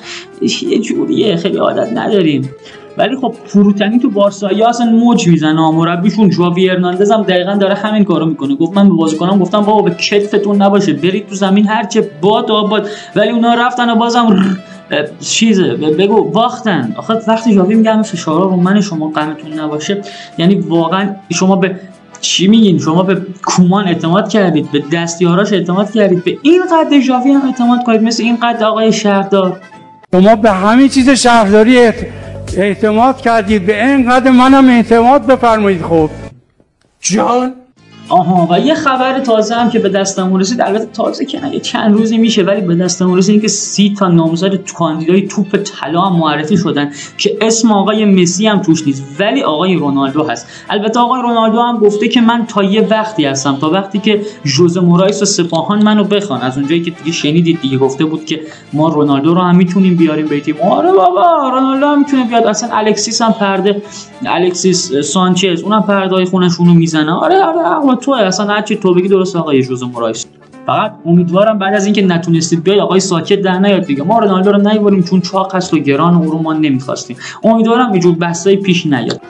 یه 0.63 0.79
جوریه 0.79 1.37
خیلی 1.37 1.57
عادت 1.57 1.93
نداریم. 1.93 2.51
ولی 2.99 3.17
خب 3.17 3.35
فروتنی 3.47 3.99
تو 3.99 4.11
بارسایی 4.11 4.63
اصلا 4.63 4.87
موج 4.87 5.29
می‌زنه 5.29 5.71
مربیشون 5.71 6.31
جواوی 6.31 6.71
ارناندز 6.71 7.11
هم 7.11 7.23
دقیقا 7.23 7.55
داره 7.55 7.75
همین 7.75 8.05
کارو 8.05 8.27
می‌کنه. 8.27 8.55
گفت 8.55 8.77
من 8.77 8.89
به 8.89 8.95
بازیکنام 8.95 9.39
گفتم 9.39 9.61
بابا 9.61 9.83
به 9.83 9.91
کتفتون 9.91 10.63
نباشه. 10.63 10.93
برید 10.93 11.29
تو 11.29 11.35
زمین 11.35 11.67
هرچه 11.67 12.11
باد 12.21 12.51
آباد. 12.51 12.89
ولی 13.17 13.31
اونا 13.31 13.55
رفتن 13.55 13.91
و 13.91 13.95
بازم 13.95 14.57
چیزه. 15.21 15.75
بگو 15.75 16.25
باختن. 16.25 16.95
آخه 16.97 17.15
وقتی 17.29 17.55
جاوی 17.55 17.75
میگم 17.75 18.03
فشارا 18.03 18.43
رو 18.43 18.57
من 18.57 18.81
شما 18.81 19.09
قمتون 19.09 19.61
نباشه. 19.61 20.03
یعنی 20.39 20.55
واقعا 20.55 21.15
شما 21.33 21.57
به 21.57 21.81
چی 22.21 22.49
میگین؟ 22.49 22.79
شما 22.79 23.03
به 23.03 23.23
کومان 23.45 23.89
اعتماد 23.89 24.29
کردید 24.29 24.73
به 24.73 24.83
دستیاراش 24.93 25.53
اعتماد 25.53 25.91
کردید 25.91 26.25
به 26.25 26.39
این 26.43 26.63
قد 26.63 27.01
ژاوی 27.01 27.33
هم 27.33 27.47
اعتماد 27.47 27.85
کنید 27.85 28.03
مثل 28.03 28.23
این 28.23 28.37
قد 28.37 28.63
آقای 28.63 28.93
شهردار. 28.93 29.61
شما 30.13 30.37
به 30.37 30.51
همین 30.51 30.89
چیز 30.89 31.11
شهرداری 31.11 31.93
اعتماد 32.57 33.21
کردید. 33.21 33.67
به 33.67 33.87
این 33.87 34.11
قد 34.11 34.29
منم 34.29 34.69
اعتماد 34.69 35.27
بفرمایید 35.27 35.83
خب. 35.83 36.11
جان؟ 37.01 37.55
آها 38.09 38.49
و 38.51 38.61
یه 38.61 38.75
خبر 38.75 39.21
تازه 39.21 39.55
هم 39.55 39.71
که 39.71 39.79
به 39.79 39.89
دستم 39.89 40.37
رسید 40.37 40.61
البته 40.61 40.87
تازه 40.87 41.25
که 41.25 41.41
نه 41.41 41.61
چند 41.61 41.95
روزی 41.95 42.19
میشه 42.19 42.43
ولی 42.43 42.61
به 42.61 42.75
دستم 42.75 43.15
رسید 43.15 43.43
که 43.43 43.49
سی 43.49 43.95
تا 43.99 44.09
نامزد 44.09 44.73
کاندیدای 44.73 45.23
توپ 45.23 45.57
طلا 45.57 46.01
هم 46.01 46.19
معرفی 46.19 46.57
شدن 46.57 46.91
که 47.19 47.37
اسم 47.41 47.73
آقای 47.73 48.05
مسی 48.05 48.47
هم 48.47 48.59
توش 48.59 48.87
نیست 48.87 49.03
ولی 49.21 49.43
آقای 49.43 49.75
رونالدو 49.75 50.25
هست. 50.25 50.47
البته 50.71 51.01
آقای 51.01 51.23
رونالدو 51.23 51.61
هم 51.61 51.79
گفته 51.79 52.09
که 52.09 52.21
من 52.21 52.47
تا 52.47 52.63
یه 52.63 52.87
وقتی 52.91 53.25
هستم 53.25 53.57
تا 53.57 53.71
وقتی 53.71 53.99
که 53.99 54.23
ژوزه 54.45 54.81
مورایس 54.81 55.23
و 55.23 55.25
سپاهان 55.25 55.83
منو 55.83 56.05
بخوان. 56.05 56.41
از 56.41 56.59
اونجایی 56.59 56.83
که 56.83 56.91
دیگه 56.91 57.13
شنیدید 57.13 57.61
دیگه 57.61 57.79
گفته 57.79 58.05
بود 58.05 58.25
که 58.25 58.41
ما 58.73 58.89
رونالدو 58.89 59.35
رو 59.35 59.41
هم 59.41 59.57
می‌تونیم 59.57 59.97
بیاریم 59.97 60.27
به 60.27 60.41
تیم. 60.41 60.57
آره 60.71 60.93
بابا 60.93 61.49
رونالدو 61.53 61.87
هم 61.87 61.99
می‌تونه 61.99 62.25
بیاد. 62.25 62.47
اصلا 62.47 62.69
الکسیس 62.73 63.23
هم 63.23 63.33
پرده 63.33 63.83
الکسیس 64.27 64.93
سانچز 64.93 65.63
اونم 65.63 65.83
پرده 65.83 66.25
خونشون 66.25 66.67
رو 66.67 66.75
می‌زنه. 66.75 67.13
آره 67.13 67.43
آره 67.43 67.98
تو 67.99 68.13
اصلا 68.13 68.47
هر 68.47 68.63
چی 68.63 68.77
تو 68.77 68.95
بگی 68.95 69.09
درست 69.09 69.37
آقای 69.37 69.63
ژوزه 69.63 69.87
مورایس 69.87 70.27
فقط 70.67 70.93
امیدوارم 71.07 71.59
بعد 71.59 71.75
از 71.75 71.85
اینکه 71.85 72.03
نتونستید 72.03 72.63
بیارید 72.63 72.81
آقای 72.81 73.01
ساکت 73.01 73.43
در 73.43 73.59
نیاد 73.59 73.83
دیگه. 73.85 74.03
ما 74.03 74.19
رونالدو 74.19 74.53
رو 74.53 74.59
نیاوردیم 74.59 75.03
چون 75.03 75.21
چاق 75.21 75.55
است 75.55 75.75
و 75.75 75.79
گران 75.79 76.15
و 76.15 76.31
رو 76.31 76.39
ما 76.39 76.53
نمی‌خواستیم. 76.53 77.17
امیدوارم 77.45 77.93
اینجور 77.93 78.15
بحثای 78.15 78.57
پیش 78.57 78.87
نیاد. 78.87 79.21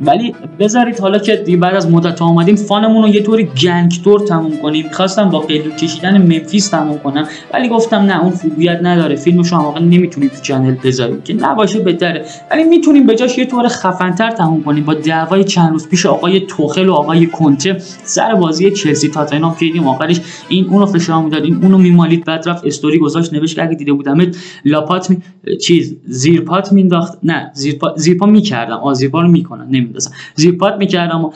ولی 0.00 0.34
بذارید 0.58 1.00
حالا 1.00 1.18
که 1.18 1.36
دیگه 1.36 1.58
بعد 1.58 1.74
از 1.74 1.90
مدت 1.90 2.22
آمدیم 2.22 2.56
fun 2.56 2.79
مون 2.79 3.02
رو 3.02 3.08
یه 3.08 3.22
طوری 3.22 3.44
gang 3.62 3.95
طور 3.95 4.20
تموم 4.20 4.56
کنیم. 4.56 4.84
می‌خواستم 4.84 5.30
با 5.30 5.38
قلیون 5.40 5.70
کشیدن 5.70 6.22
ممفیس 6.22 6.68
تموم 6.68 6.98
کنم 6.98 7.28
ولی 7.54 7.68
گفتم 7.68 7.96
نه 7.96 8.22
اون 8.22 8.30
خوبیت 8.30 8.78
نداره. 8.82 9.16
فیلمش 9.16 9.52
رو 9.52 9.58
واقعا 9.58 9.84
نمی‌تونیم 9.84 10.28
تو 10.28 10.40
channel 10.42 10.74
بذاریم 10.84 11.22
که 11.22 11.34
نباشه 11.34 11.80
بهتره. 11.80 12.24
ولی 12.50 12.64
می‌تونیم 12.64 13.06
به 13.06 13.14
جاش 13.14 13.38
یه 13.38 13.44
طور 13.44 13.68
خفنتر 13.68 14.30
تموم 14.30 14.62
کنیم. 14.62 14.84
با 14.84 14.94
دعوای 14.94 15.44
چند 15.44 15.72
روز 15.72 15.88
پیش 15.88 16.06
آقای 16.06 16.40
توخل 16.40 16.88
و 16.88 16.92
آقای 16.92 17.26
کنته 17.26 17.76
سر 18.04 18.34
بازی 18.34 18.70
چلسی 18.70 19.08
تاتنهام 19.08 19.54
که 19.54 19.60
دیدیم 19.60 19.86
آخرش 19.86 20.20
این 20.48 20.66
اونو 20.66 20.86
فشار 20.86 21.22
می‌داد 21.22 21.44
این 21.44 21.58
اونو 21.62 21.78
میمالید. 21.78 22.24
بعد 22.24 22.48
رفت 22.48 22.66
استوری 22.66 22.98
گذاشت 22.98 23.32
نوشت 23.32 23.58
اگه 23.58 23.74
دیده 23.74 23.92
بودم 23.92 24.30
لاپات 24.64 25.10
می... 25.10 25.18
چیز 25.62 25.96
زیر 26.06 26.40
پات 26.40 26.72
مینداخت 26.72 27.18
نه 27.22 27.50
زیر 27.54 27.74
پا 27.74 27.94
زیر 27.96 28.16
پا 28.16 28.26
می‌کردم. 28.26 28.76
آ 28.76 28.92
رو 29.12 29.28
می‌کنن. 29.28 29.85
نمیندازم 29.86 30.10
زیر 30.34 30.56
پات 30.56 30.74
می‌کردم 30.74 31.24
و 31.24 31.30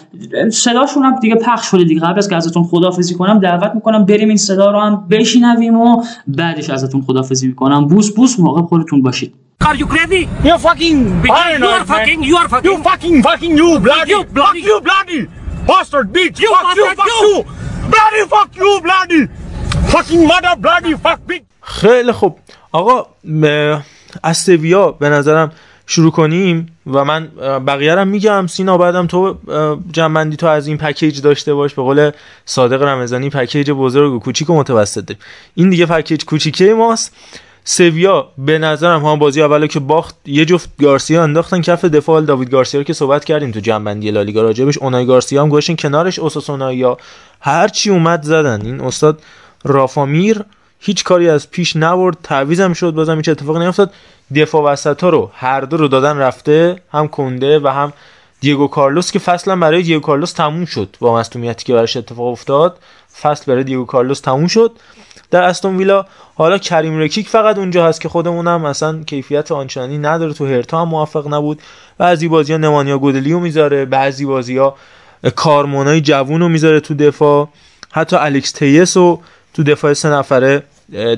صداشون 0.51 1.03
هم 1.03 1.19
دیگه 1.21 1.35
پخش 1.35 1.71
شده 1.71 1.85
دیگه 1.85 2.01
قبل 2.01 2.19
از 2.19 2.29
که 2.29 2.37
ازتون 2.37 2.65
خدافظی 2.65 3.15
کنم 3.15 3.39
دعوت 3.39 3.73
می‌کنم 3.75 4.05
بریم 4.05 4.29
این 4.29 4.37
صدا 4.37 4.71
رو 4.71 4.81
هم 4.81 5.07
بشنویم 5.11 5.77
و 5.77 6.05
بعدش 6.27 6.71
ازتون 6.71 7.03
خدافظی 7.03 7.47
می‌کنم 7.47 7.87
بوس 7.87 8.11
بوس 8.15 8.41
موقع 8.41 8.63
خودتون 8.63 9.03
باشید 9.03 9.35
Are 9.63 9.77
you 9.77 9.87
crazy? 9.95 10.23
You 10.49 10.57
fucking 10.69 10.99
paranoid, 11.23 11.61
You 11.61 11.71
are 11.79 11.85
fucking, 11.95 12.21
you 12.31 12.37
are 12.43 12.49
fucking. 12.53 12.71
You 12.71 12.77
fucking, 12.89 13.17
fucking 13.29 13.55
you, 13.61 13.71
bloody. 13.87 14.11
You 14.15 14.25
bloody. 14.37 14.63
Fuck 14.63 14.71
you, 14.71 14.77
bloody. 14.89 15.21
Bastard 15.69 16.07
bitch. 16.17 16.37
You 16.45 16.51
fuck 16.65 16.77
you, 16.81 16.87
fuck 17.01 17.11
you. 17.25 17.33
Bloody 17.95 18.23
fuck 18.35 18.51
you, 18.63 18.71
bloody. 18.87 19.23
Fucking 19.95 20.23
mother, 20.33 20.55
bloody 20.65 20.95
fuck 21.05 21.21
bitch. 21.29 21.45
خیلی 21.63 22.13
خوب 22.13 22.39
آقا 22.73 23.07
از 24.23 24.39
سویا 24.39 24.91
به 24.91 25.09
نظرم 25.09 25.53
شروع 25.91 26.11
کنیم 26.11 26.67
و 26.87 27.05
من 27.05 27.29
بقیه 27.67 27.95
رو 27.95 28.05
میگم. 28.05 28.47
سینا 28.47 28.79
بعدم 28.79 29.07
تو 29.07 29.37
جنبندی 29.93 30.37
تو 30.37 30.47
از 30.47 30.67
این 30.67 30.79
پکیج 30.79 31.21
داشته 31.21 31.55
باش. 31.55 31.75
به 31.75 31.83
قول 31.83 32.11
صادق 32.45 32.83
رمضانی 32.83 33.31
پکیج 33.31 33.71
بزرگ 33.71 34.13
و 34.13 34.19
کوچیک 34.19 34.51
و 34.51 34.55
متوسط 34.55 35.05
داریم. 35.07 35.23
این 35.55 35.71
دیگه 35.71 35.87
پکیج 35.87 36.25
کوچیکه 36.25 36.75
ماست. 36.75 37.15
سویا 37.65 38.29
به 38.39 38.59
نظرم 38.59 39.05
هم 39.05 39.19
بازی 39.19 39.43
اولو 39.43 39.67
که 39.67 39.81
باخت 39.81 40.17
یه 40.27 40.45
جفت 40.45 40.69
گارسیا 40.81 41.23
انداختن 41.23 41.61
کف 41.61 41.85
دفاع. 41.85 42.21
داوید 42.21 42.51
گارسیا 42.51 42.81
رو 42.81 42.85
که 42.85 42.93
صحبت 42.93 43.25
کردیم 43.25 43.51
تو 43.51 43.61
جنبندی 43.61 44.11
لالیگا 44.11 44.43
راجبش. 44.43 44.79
اونای 44.79 45.07
گارسیا 45.07 45.43
هم 45.43 45.49
گوشین 45.49 45.77
کنارش. 45.77 46.19
اوساسونا 46.19 46.73
یا 46.73 46.97
هر 47.41 47.69
چی 47.69 47.91
اومد 47.91 48.23
زدن. 48.23 48.61
این 48.65 48.81
استاد 48.81 49.23
رافامیر 49.65 50.41
هیچ 50.81 51.05
کاری 51.05 51.29
از 51.29 51.51
پیش 51.51 51.77
نبرد 51.77 52.17
تعویزم 52.23 52.73
شد 52.73 52.91
بازم 52.91 53.17
هیچ 53.17 53.29
اتفاقی 53.29 53.65
نیفتاد. 53.67 53.93
دفاع 54.35 54.63
وسط 54.63 55.03
ها 55.03 55.09
رو 55.09 55.31
هر 55.35 55.61
دو 55.61 55.77
رو 55.77 55.89
دادن 55.89 56.19
رفته 56.19 56.77
هم 56.93 57.09
کنده 57.09 57.59
و 57.59 57.69
هم 57.69 57.93
دیگو 58.41 58.69
کارلوس 58.69 59.13
که 59.13 59.19
فصلا 59.19 59.57
برای 59.57 59.83
دیگو 59.83 60.01
کارلوس 60.01 60.33
تموم 60.33 60.65
شد 60.65 60.97
با 61.01 61.17
مصونیتی 61.17 61.65
که 61.65 61.73
براش 61.73 61.97
اتفاق 61.97 62.27
افتاد. 62.27 62.79
فصل 63.23 63.45
برای 63.53 63.65
دیگو 63.65 63.85
کارلوس 63.85 64.21
تموم 64.21 64.47
شد. 64.47 64.73
در 65.31 65.43
استون 65.43 65.77
ویلا 65.77 66.05
حالا 66.35 66.59
کریم 66.59 66.99
رکیک 66.99 67.29
فقط 67.29 67.59
اونجا 67.59 67.87
هست 67.87 68.01
که 68.01 68.09
خودمونم 68.09 68.61
مثلا 68.61 69.05
کیفیت 69.05 69.53
آنچنانی 69.53 69.99
نداره. 69.99 70.33
تو 70.33 70.47
هرتا 70.47 70.81
هم 70.81 70.89
موفق 70.89 71.35
نبود. 71.35 71.61
بعضی 71.99 72.29
بازی 72.29 72.53
ها 72.53 72.59
نمانیا 72.59 72.99
گودلیو 72.99 73.41
می‌ذاره 73.41 73.85
بعضی 73.85 74.25
بازی 74.25 74.57
ها 74.57 74.77
کارمونای 75.37 76.01
جوون 76.01 76.41
رو 76.41 76.49
می‌ذاره 76.49 76.81
تو 76.81 76.95
دفاع. 76.95 77.49
حتی 77.93 78.17
الکس 78.17 78.53
تلس 78.53 78.97
رو 78.97 79.21
تو 79.55 79.63
دفاع 79.63 79.93
سه 79.93 80.09
نفره 80.09 80.63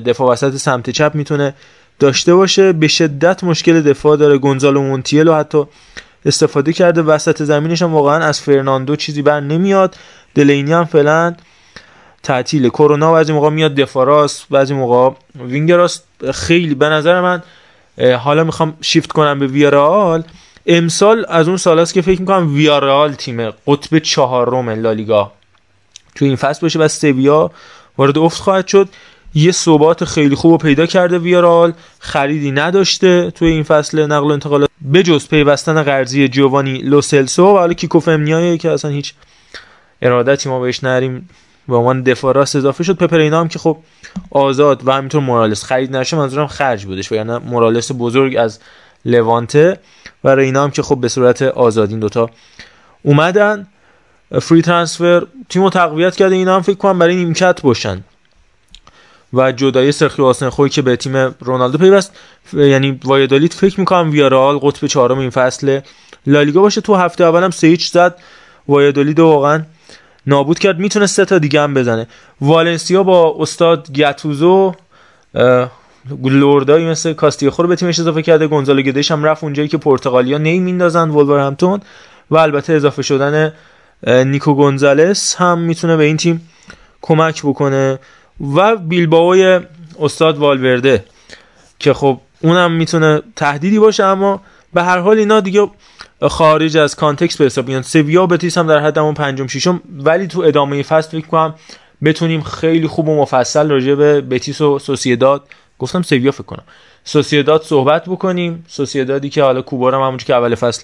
دفاع 0.05 0.31
وسط 0.31 0.55
سمت 0.55 0.89
چپ 0.89 1.11
می‌تونه 1.13 1.53
داشته 1.99 2.35
باشه. 2.35 2.73
به 2.73 2.87
شدت 2.87 3.43
مشکل 3.43 3.81
دفاع 3.81 4.17
داره. 4.17 4.37
گونزالو 4.37 4.81
مونتیل 4.81 5.20
رو 5.20 5.33
حتی 5.35 5.63
استفاده 6.25 6.73
کرده. 6.73 7.01
وسط 7.01 7.43
زمینش 7.43 7.81
هم 7.81 7.93
واقعا 7.93 8.25
از 8.25 8.41
فرناندو 8.41 8.95
چیزی 8.95 9.21
بر 9.21 9.39
نمیاد. 9.39 9.95
دلینی 10.35 10.73
هم 10.73 10.85
فعلا 10.85 11.35
تعطیل 12.23 12.69
کرونا 12.69 13.13
بعضی 13.13 13.33
موقع 13.33 13.49
میاد 13.49 13.75
دفاع 13.75 14.05
راست 14.05 14.45
بعضی 14.49 14.73
موقع 14.73 15.15
wing 15.35 15.71
راست. 15.71 16.03
خیلی 16.33 16.75
به 16.75 16.89
نظر 16.89 17.21
من 17.21 17.41
حالا 18.19 18.43
می‌خوام 18.43 18.77
شیفت 18.81 19.11
کنم 19.11 19.39
به 19.39 19.47
ویارئال 19.47 20.23
امسال 20.65 21.25
از 21.29 21.47
اون 21.47 21.57
سال 21.57 21.79
است 21.79 21.93
که 21.93 22.01
فکر 22.01 22.19
می‌کنم 22.19 22.53
ویارال 22.55 23.13
تیم 23.13 23.49
قطب 23.49 23.99
چهارم 23.99 24.69
لالیگا 24.69 25.31
تو 26.15 26.25
این 26.25 26.35
فصل 26.35 26.61
باشه 26.61 26.79
و 26.79 26.87
سویا 26.87 27.51
وارد 27.97 28.17
افت 28.17 28.41
خواهد 28.41 28.67
شد. 28.67 28.89
یه 29.35 29.51
ثبات 29.51 30.05
خیلی 30.05 30.35
خوب 30.35 30.61
پیدا 30.61 30.85
کرده 30.85 31.19
ویارال. 31.19 31.73
خریدی 31.99 32.51
نداشته 32.51 33.31
توی 33.31 33.47
این 33.47 33.63
فصل 33.63 34.05
نقل 34.05 34.27
و 34.27 34.33
انتقالات. 34.33 34.69
بجز 34.93 35.27
پیوستن 35.27 35.83
قرضی 35.83 36.27
جوانی 36.27 36.77
لوسلسو 36.77 37.45
و 37.45 37.57
حالا 37.57 37.73
کیکوف 37.73 38.07
امنیایی 38.07 38.57
که 38.57 38.71
اصلا 38.71 38.91
هیچ 38.91 39.13
ارادتی 40.01 40.49
ما 40.49 40.59
بهش 40.59 40.83
نریم 40.83 41.29
به 41.67 41.75
عنوان 41.75 42.03
دفاع 42.03 42.33
راست 42.33 42.55
اضافه 42.55 42.83
شد. 42.83 42.97
پپرینا 42.97 43.39
هم 43.39 43.47
که 43.47 43.59
خب 43.59 43.77
آزاد 44.31 44.87
و 44.87 44.91
همینطور 44.91 45.21
مورالس. 45.21 45.63
خرید 45.63 45.95
نشه 45.95 46.17
منظورم 46.17 46.47
خرج 46.47 46.85
بودش 46.85 47.11
و 47.11 47.15
یعنی 47.15 47.37
مورالس 47.37 47.91
بزرگ 47.97 48.37
از 48.37 48.59
لوانته. 49.05 49.79
و 50.23 50.35
رینا 50.35 50.63
هم 50.63 50.71
که 50.71 50.81
خب 50.81 51.01
به 51.01 51.07
صورت 51.07 51.41
آزاد 51.41 51.89
این 51.89 51.99
دوتا 51.99 52.29
اومدن. 53.03 53.67
فری 54.41 54.61
ترانسفر 54.61 55.25
تیمو 55.49 55.69
تقویت 55.69 56.15
کرده. 56.15 56.35
اینا 56.35 56.55
هم 56.55 56.61
فکر 56.61 56.75
کنم 56.75 56.99
برای 56.99 57.15
نیمکت 57.15 57.61
باشن. 57.61 58.03
و 59.33 59.51
جدای 59.51 59.91
سرخیو 59.91 60.25
آسنخوی 60.25 60.69
که 60.69 60.81
به 60.81 60.95
تیم 60.95 61.35
رونالدو 61.39 61.77
پیوست. 61.77 62.15
یعنی 62.53 62.99
وایدالیت 63.03 63.53
فکر 63.53 63.79
می‌کنم 63.79 64.11
ویارال 64.11 64.57
قطب 64.57 64.87
چهارم 64.87 65.19
این 65.19 65.29
فصل 65.29 65.79
لالیگا 66.27 66.61
باشه. 66.61 66.81
تو 66.81 66.95
هفته 66.95 67.23
اولم 67.23 67.51
سه 67.51 67.67
هیچ 67.67 67.91
زد. 67.91 68.15
وایدالید 68.67 69.19
واقعا 69.19 69.63
نابود 70.27 70.59
کرد. 70.59 70.79
می‌تونه 70.79 71.05
سه 71.05 71.25
تا 71.25 71.37
دیگه 71.37 71.61
هم 71.61 71.73
بزنه. 71.73 72.07
والنسیا 72.41 73.03
با 73.03 73.35
استاد 73.39 73.97
گاتوزو 73.99 74.73
لوردایی 76.23 76.85
مثل 76.85 77.13
کاستیخو 77.13 77.63
رو 77.63 77.69
به 77.69 77.75
تیمش 77.75 77.99
اضافه 77.99 78.21
کرده. 78.21 78.47
گونزالو 78.47 78.81
گدش 78.81 79.11
هم 79.11 79.23
رفت 79.23 79.43
اونجایی 79.43 79.67
که 79.67 79.77
پرتغالیا 79.77 80.37
نی 80.37 80.59
میندازن 80.59 81.09
ولورهمپتون 81.09 81.81
و 82.31 82.37
البته 82.37 82.73
اضافه 82.73 83.01
شدن 83.01 83.53
نیکو 84.07 84.53
گونزالس 84.53 85.35
هم 85.35 85.59
می‌تونه 85.59 85.97
به 85.97 86.03
این 86.03 86.17
تیم 86.17 86.49
کمک 87.01 87.41
بکنه 87.41 87.99
و 88.55 88.75
بیلباوی 88.75 89.59
استاد 89.99 90.37
والورده 90.37 91.05
که 91.79 91.93
خب 91.93 92.19
اونم 92.41 92.71
می‌تونه 92.71 93.21
تهدیدی 93.35 93.79
باشه 93.79 94.03
اما 94.03 94.41
به 94.73 94.83
هر 94.83 94.99
حال 94.99 95.17
اینا 95.17 95.39
دیگه 95.39 95.67
خارج 96.21 96.77
از 96.77 96.95
کانتکست 96.95 97.37
به 97.37 97.45
حساب 97.45 97.67
میان. 97.67 97.81
سویا 97.81 98.27
بتیس 98.27 98.57
هم 98.57 98.67
در 98.67 98.79
حد 98.79 98.97
همون 98.97 99.13
پنجم 99.13 99.47
ششم 99.47 99.81
ولی 99.99 100.27
تو 100.27 100.41
ادامه 100.41 100.83
فصل 100.83 101.09
فکر 101.09 101.27
کنم 101.27 101.55
بتونیم 102.03 102.41
خیلی 102.41 102.87
خوب 102.87 103.07
و 103.09 103.21
مفصل 103.21 103.69
راجع 103.69 103.95
به 103.95 104.21
بتیس 104.21 104.61
و 104.61 104.79
سوسیداد 104.79 105.43
گفتم 105.79 106.01
سویا 106.01 106.31
فکر 106.31 106.43
کنم. 106.43 106.63
سوسیداد 107.03 107.61
صحبت 107.61 108.09
بکنیم. 108.09 108.65
سوسیدادی 108.67 109.29
که 109.29 109.43
حالا 109.43 109.61
کوبارم 109.61 110.01
همونجوری 110.01 110.25
که 110.25 110.35
اول 110.35 110.55
فصل 110.55 110.83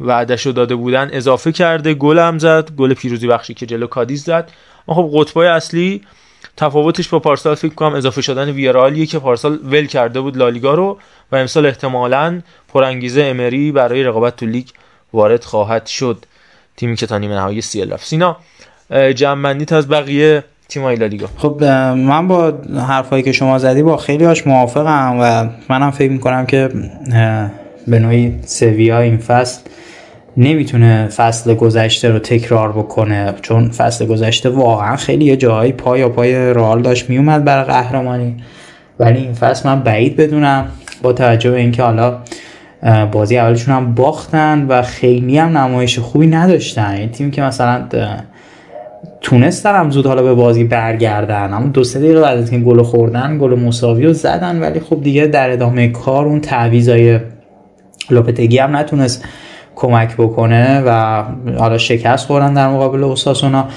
وعدش 0.00 0.46
رو 0.46 0.52
داده 0.52 0.74
بودن 0.74 1.08
اضافه 1.12 1.52
کرده 1.52 1.94
گل 1.94 2.18
هم 2.18 2.38
زد 2.38 2.70
گل 2.70 2.94
پیروزی 2.94 3.26
بخشی 3.26 3.54
که 3.54 3.66
جلو 3.66 3.86
کادیز 3.86 4.24
زد. 4.24 4.50
خب 4.86 5.10
قطبای 5.14 5.48
اصلی 5.48 6.02
تفاوتش 6.56 7.08
با 7.08 7.18
پارسال 7.18 7.54
فکر 7.54 7.74
کنم 7.74 7.94
اضافه 7.94 8.22
شدن 8.22 8.50
ویرالیه 8.50 9.06
که 9.06 9.18
پارسال 9.18 9.58
ول 9.64 9.86
کرده 9.86 10.20
بود 10.20 10.36
لالیگا 10.36 10.74
رو 10.74 10.98
و 11.32 11.36
امسال 11.36 11.66
احتمالا 11.66 12.40
پرانگیزه 12.68 13.22
امری 13.22 13.72
برای 13.72 14.02
رقابت 14.02 14.36
تو 14.36 14.46
لیگ 14.46 14.66
وارد 15.12 15.44
خواهد 15.44 15.86
شد. 15.86 16.24
تیمی 16.76 16.96
که 16.96 17.06
تا 17.06 17.18
نیمه 17.18 17.34
نهایی 17.34 17.60
سیل 17.60 17.92
رفت 17.92 18.06
سینا 18.06 18.36
جمع 19.14 19.64
از 19.70 19.88
بقیه 19.88 20.44
تیمای 20.68 20.96
لالیگا. 20.96 21.28
خب 21.36 21.64
من 21.94 22.28
با 22.28 22.54
حرفایی 22.88 23.22
که 23.22 23.32
شما 23.32 23.58
زدی 23.58 23.82
با 23.82 23.96
خیلی 23.96 24.24
هاش 24.24 24.46
موافقم 24.46 25.18
و 25.20 25.48
منم 25.68 25.90
فکر 25.90 26.10
می‌کنم 26.10 26.46
که 26.46 26.70
به 27.88 27.98
نوعی 27.98 28.34
سویا 28.44 29.00
این 29.00 29.16
فصل 29.16 29.60
نمی‌تونه 30.36 31.08
فصل 31.16 31.54
گذشته 31.54 32.10
رو 32.10 32.18
تکرار 32.18 32.72
بکنه 32.72 33.34
چون 33.42 33.68
فصل 33.68 34.06
گذشته 34.06 34.48
واقعا 34.48 34.96
خیلی 34.96 35.24
یه 35.24 35.72
پای 35.72 36.00
یا 36.00 36.08
پای 36.08 36.34
رئال 36.34 36.82
داشت 36.82 37.10
میومد 37.10 37.44
برای 37.44 37.64
قهرمانی. 37.64 38.36
ولی 39.00 39.18
این 39.18 39.32
فصل 39.32 39.68
من 39.68 39.80
بعید 39.80 40.16
بدونم 40.16 40.66
با 41.02 41.12
توجه 41.12 41.50
به 41.50 41.56
اینکه 41.56 41.82
حالا 41.82 42.18
بازی 43.12 43.38
اولشون 43.38 43.74
هم 43.74 43.94
باختن 43.94 44.66
و 44.68 44.82
خیلی 44.82 45.38
هم 45.38 45.58
نمایش 45.58 45.98
خوبی 45.98 46.26
نداشتن. 46.26 46.90
این 46.90 47.08
تیم 47.08 47.30
که 47.30 47.42
مثلا 47.42 47.84
تونستن 49.20 49.74
هم 49.74 49.90
زود 49.90 50.06
حالا 50.06 50.22
به 50.22 50.34
بازی 50.34 50.64
برگردن. 50.64 51.54
اما 51.54 51.66
دو 51.66 51.84
سه 51.84 51.98
دقیقه 51.98 52.20
بعد 52.20 52.38
از 52.38 52.52
این 52.52 52.64
گل 52.64 52.82
خوردن 52.82 53.38
گل 53.38 53.60
مساوی 53.60 54.06
رو 54.06 54.12
زدن. 54.12 54.60
ولی 54.60 54.80
خب 54.80 55.02
دیگه 55.02 55.26
در 55.26 55.50
ادامه 55.50 55.88
کار 55.88 56.26
اون 56.26 56.40
تعویضای 56.40 57.20
لوپتگی 58.10 58.58
هم 58.58 58.76
نتونست 58.76 59.24
کمک 59.74 60.16
بکنه 60.16 60.82
و 60.86 61.22
حالا 61.58 61.78
شکست 61.78 62.26
خوردن 62.26 62.54
در 62.54 62.68
مقابل 62.68 63.04
اوساسونا. 63.04 63.68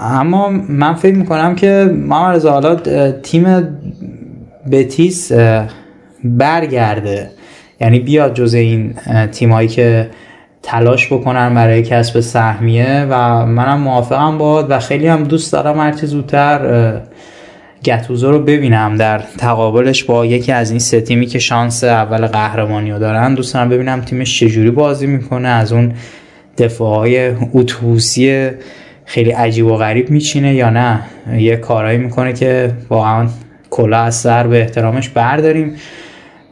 اما 0.00 0.48
من 0.68 0.94
فکر 0.94 1.16
می‌کنم 1.16 1.54
که 1.54 1.94
ما 1.98 2.38
حالا 2.38 2.76
تیم 3.22 3.68
بتیس 4.70 5.32
برگرده. 6.24 7.30
یعنی 7.80 7.98
بیاد 7.98 8.34
جز 8.34 8.54
این 8.54 8.94
تیمایی 9.32 9.68
که 9.68 10.10
تلاش 10.62 11.12
بکنن 11.12 11.54
برای 11.54 11.82
کسب 11.82 12.20
سهمیه 12.20 13.06
و 13.10 13.46
منم 13.46 13.80
موافقم 13.80 14.38
باد 14.38 14.70
و 14.70 14.78
خیلی 14.78 15.06
هم 15.06 15.24
دوست 15.24 15.52
دارم 15.52 15.80
هرچی 15.80 16.06
زودتر 16.06 17.00
گتوزو 17.84 18.30
رو 18.30 18.38
ببینم 18.38 18.96
در 18.96 19.18
تقابلش 19.38 20.04
با 20.04 20.26
یکی 20.26 20.52
از 20.52 20.70
این 20.70 20.78
سه 20.78 21.00
تیمی 21.00 21.26
که 21.26 21.38
شانس 21.38 21.84
اول 21.84 22.26
قهرمانی 22.26 22.90
رو 22.92 22.98
دارن. 22.98 23.34
دوست 23.34 23.54
دارم 23.54 23.68
ببینم 23.68 24.00
تیمش 24.00 24.40
چجوری 24.40 24.70
بازی 24.70 25.06
می‌کنه. 25.06 25.48
از 25.48 25.72
اون 25.72 25.92
دفاعهای 26.58 27.32
اتوبوسی 27.54 28.50
خیلی 29.04 29.30
عجیب 29.30 29.66
و 29.66 29.76
غریب 29.76 30.10
میچینه 30.10 30.54
یا 30.54 30.70
نه؟ 30.70 31.00
یه 31.38 31.56
کارهایی 31.56 31.98
می‌کنه 31.98 32.32
که 32.32 32.72
واقعا 32.90 33.28
کلا 33.70 33.98
از 33.98 34.14
سر 34.14 34.46
به 34.46 34.60
احترامش 34.60 35.08
برداریم. 35.08 35.76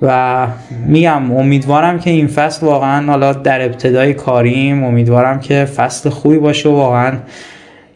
و 0.02 0.46
میگم 0.86 1.32
امیدوارم 1.32 1.98
که 1.98 2.10
این 2.10 2.26
فصل 2.26 2.66
واقعا 2.66 3.06
حالا 3.06 3.32
در 3.32 3.64
ابتدای 3.64 4.14
کاریم 4.14 4.84
امیدوارم 4.84 5.40
که 5.40 5.64
فصل 5.64 6.10
خوبی 6.10 6.38
باشه 6.38 6.68
و 6.68 6.72
واقعا 6.72 7.12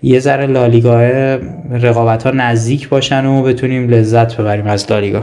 یه 0.05 0.21
ذره 0.21 0.47
لالیگاه 0.47 1.03
رقابت 1.71 2.23
ها 2.23 2.31
نزدیک 2.31 2.89
باشن 2.89 3.27
و 3.27 3.43
بتونیم 3.43 3.89
لذت 3.89 4.37
ببریم 4.37 4.67
از 4.67 4.93
لالیگا. 4.93 5.23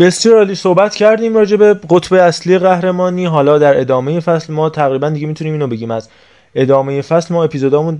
بسیار 0.00 0.36
عالی 0.36 0.54
صحبت 0.54 0.94
کردیم 0.94 1.36
راجع 1.36 1.56
به 1.56 1.74
قطب 1.90 2.14
اصلی 2.14 2.58
قهرمانی. 2.58 3.24
حالا 3.24 3.58
در 3.58 3.80
ادامه 3.80 4.20
فصل 4.20 4.52
ما 4.52 4.70
تقریبا 4.70 5.10
دیگه 5.10 5.26
می‌تونیم 5.26 5.52
اینو 5.52 5.66
بگیم. 5.66 5.90
از 5.90 6.08
ادامه 6.54 7.02
فصل 7.02 7.34
ما 7.34 7.44
اپیزودامون 7.44 7.98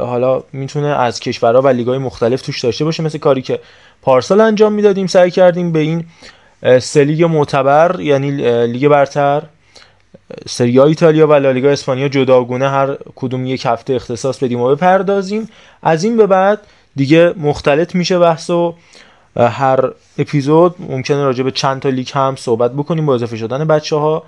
حالا 0.00 0.42
می‌تونه 0.52 0.86
از 0.86 1.20
کشورها 1.20 1.62
و 1.62 1.68
لیگ‌های 1.68 1.98
مختلف 1.98 2.42
توش 2.42 2.64
داشته 2.64 2.84
باشه 2.84 3.02
مثل 3.02 3.18
کاری 3.18 3.42
که 3.42 3.58
پارسال 4.02 4.40
انجام 4.40 4.72
می‌دادیم. 4.72 5.06
سعی 5.06 5.30
کردیم 5.30 5.72
به 5.72 5.78
این 5.78 6.04
سه 6.78 7.04
لیگ 7.04 7.24
معتبر 7.24 8.00
یعنی 8.00 8.30
لیگ 8.66 8.88
برتر 8.88 9.42
سری 10.48 10.80
ایتالیا 10.80 11.26
و 11.26 11.32
لالیگا 11.32 11.70
اسپانیا 11.70 12.08
جداگونه 12.08 12.70
هر 12.70 12.96
کدوم 13.16 13.46
یک 13.46 13.66
هفته 13.66 13.94
اختصاص 13.94 14.38
بدیم 14.38 14.60
و 14.60 14.74
بپردازیم. 14.74 15.48
از 15.82 16.04
این 16.04 16.16
به 16.16 16.26
بعد 16.26 16.60
دیگه 16.96 17.34
مختلط 17.36 17.94
میشه 17.94 18.18
بحث 18.18 18.50
و 18.50 18.74
هر 19.36 19.90
اپیزود 20.18 20.74
ممکنه 20.78 21.24
راجع 21.24 21.44
به 21.44 21.50
چند 21.50 21.80
تا 21.80 21.88
لیگ 21.88 22.10
هم 22.14 22.36
صحبت 22.36 22.72
بکنیم 22.72 23.06
با 23.06 23.14
اضافه 23.14 23.36
شدن 23.36 23.64
بچه 23.64 23.96
ها 23.96 24.24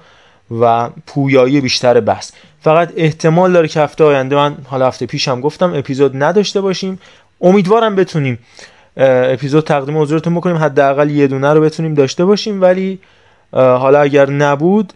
و 0.61 0.91
پویایی 1.07 1.61
بیشتر 1.61 2.01
بحث. 2.01 2.33
فقط 2.61 2.93
احتمال 2.97 3.53
داره 3.53 3.69
که 3.69 3.81
هفته 3.81 4.05
آینده 4.05 4.37
من 4.37 4.57
حالا 4.65 4.87
هفته 4.87 5.07
پیش 5.07 5.29
هم 5.29 5.41
گفتم 5.41 5.75
اپیزود 5.75 6.23
نداشته 6.23 6.61
باشیم. 6.61 6.99
امیدوارم 7.41 7.97
بتونیم 7.97 8.39
اپیزود 8.97 9.65
تقدیم 9.65 9.99
حضورتون 9.99 10.35
بکنیم. 10.35 10.57
حداقل 10.57 11.11
یه 11.11 11.27
دونه 11.27 11.53
رو 11.53 11.61
بتونیم 11.61 11.95
داشته 11.95 12.25
باشیم. 12.25 12.63
ولی 12.63 12.99
حالا 13.53 14.01
اگر 14.01 14.31
نبود 14.31 14.93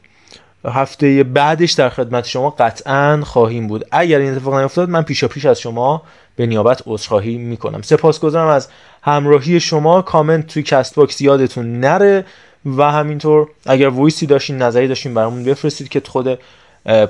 هفته 0.65 1.23
بعدش 1.23 1.73
در 1.73 1.89
خدمت 1.89 2.27
شما 2.27 2.51
قطعا 2.51 3.21
خواهیم 3.25 3.67
بود. 3.67 3.85
اگر 3.91 4.19
این 4.19 4.33
اتفاق 4.33 4.55
نیفتاد 4.55 4.89
من 4.89 5.03
پیشا 5.03 5.29
پیش 5.29 5.45
از 5.47 5.61
شما 5.61 6.03
به 6.37 6.47
نیابت 6.47 6.83
عذرخواهی 6.87 7.39
می‌کنم. 7.39 7.83
سپاسگزارم 7.83 8.49
از 8.49 8.69
همراهی 9.03 9.61
شما. 9.61 10.03
کامنت 10.03 10.47
توی 10.47 10.63
Castbox 10.63 11.21
یادتون 11.21 11.81
نره 11.81 12.25
و 12.67 12.93
همینطور 12.93 13.49
اگر 13.67 13.89
voice 13.89 14.20
ای 14.20 14.27
داشتین 14.27 14.63
نظری 14.63 14.89
داشتین 14.89 15.15
برامون 15.15 15.45
بفرستید 15.45 15.89
که 15.89 16.03
خود 16.07 16.39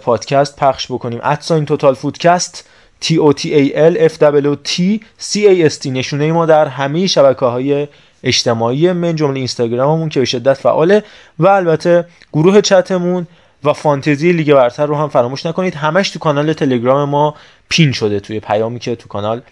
پادکست 0.02 0.56
پخش 0.56 0.86
بکنیم. 0.86 1.20
@ 1.22 1.31
sign 1.31 1.64
total 1.64 1.94
footcast 1.94 2.68
T 3.02 3.14
O 3.16 3.32
T 3.32 3.44
A 3.46 3.72
L 3.74 3.94
F 3.96 4.14
W 4.18 4.56
T 4.68 5.00
C 5.20 5.36
A 5.36 5.70
S 5.70 5.82
T. 5.82 5.86
نشونه 5.86 6.32
ما 6.32 6.46
در 6.46 6.66
همه 6.66 7.06
شبکه 7.06 7.46
های 7.46 7.88
اجتماعی 8.22 8.92
من 8.92 9.16
جمله 9.16 9.36
اینستاگراممون 9.36 10.08
که 10.08 10.20
به 10.20 10.26
شدت 10.26 10.54
فعاله 10.54 11.04
و 11.38 11.46
البته 11.46 12.04
گروه 12.32 12.60
چتمون 12.60 13.26
و 13.64 13.72
فانتزی 13.72 14.32
لیگ 14.32 14.54
برتر 14.54 14.86
رو 14.86 14.96
هم 14.96 15.08
فراموش 15.08 15.46
نکنید. 15.46 15.74
همش 15.74 16.10
تو 16.10 16.18
کانال 16.18 16.52
تلگرام 16.52 17.08
ما 17.08 17.34
پین 17.68 17.92
شده 17.92 18.20
توی 18.20 18.40
پیامی 18.40 18.78
که 18.78 18.96
تو 18.96 19.08
کانال 19.08 19.42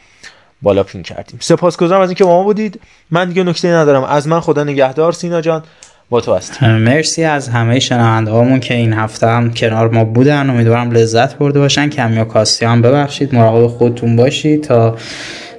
بالا 0.63 0.83
پین 0.83 1.03
کردیم. 1.03 1.39
سپاسگزارم 1.43 2.01
از 2.01 2.09
اینکه 2.09 2.25
با 2.25 2.31
ما 2.31 2.43
بودید. 2.43 2.81
من 3.11 3.29
دیگه 3.29 3.43
نکته 3.43 3.69
ندارم. 3.69 4.05
از 4.05 4.29
من 4.29 4.41
خدا 4.41 4.65
نگهدار 4.65 5.13
سینا 5.13 5.41
جان. 5.41 5.63
با 6.11 6.21
تو 6.21 6.35
هست 6.35 6.63
مرسی 6.63 7.25
از 7.25 7.49
همه 7.49 7.81
شنونده 7.81 8.31
هامون 8.31 8.61
که 8.61 8.75
این 8.75 8.93
هفته 8.93 9.27
هم 9.27 9.55
کنار 9.55 9.89
ما 9.89 10.05
بودن. 10.05 10.51
امیدوارم 10.51 10.91
لذت 10.91 11.39
برده 11.39 11.61
باشن. 11.61 11.89
کمی 11.89 12.25
کاستی 12.25 12.65
هم 12.65 12.83
ببخشید. 12.83 13.35
مراقب 13.35 13.67
خودتون 13.67 14.17
باشید 14.17 14.65
تا 14.65 14.97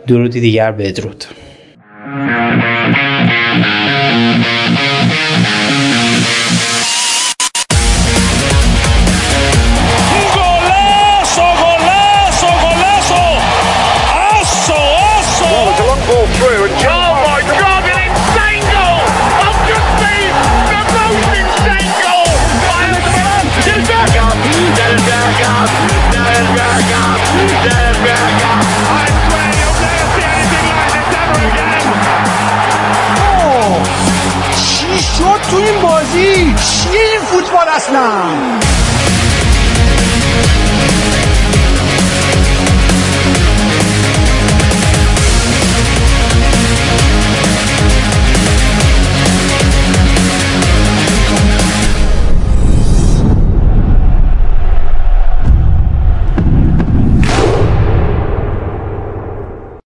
درودی 0.08 0.40
دیگر 0.42 0.72
بدرود. 0.72 1.26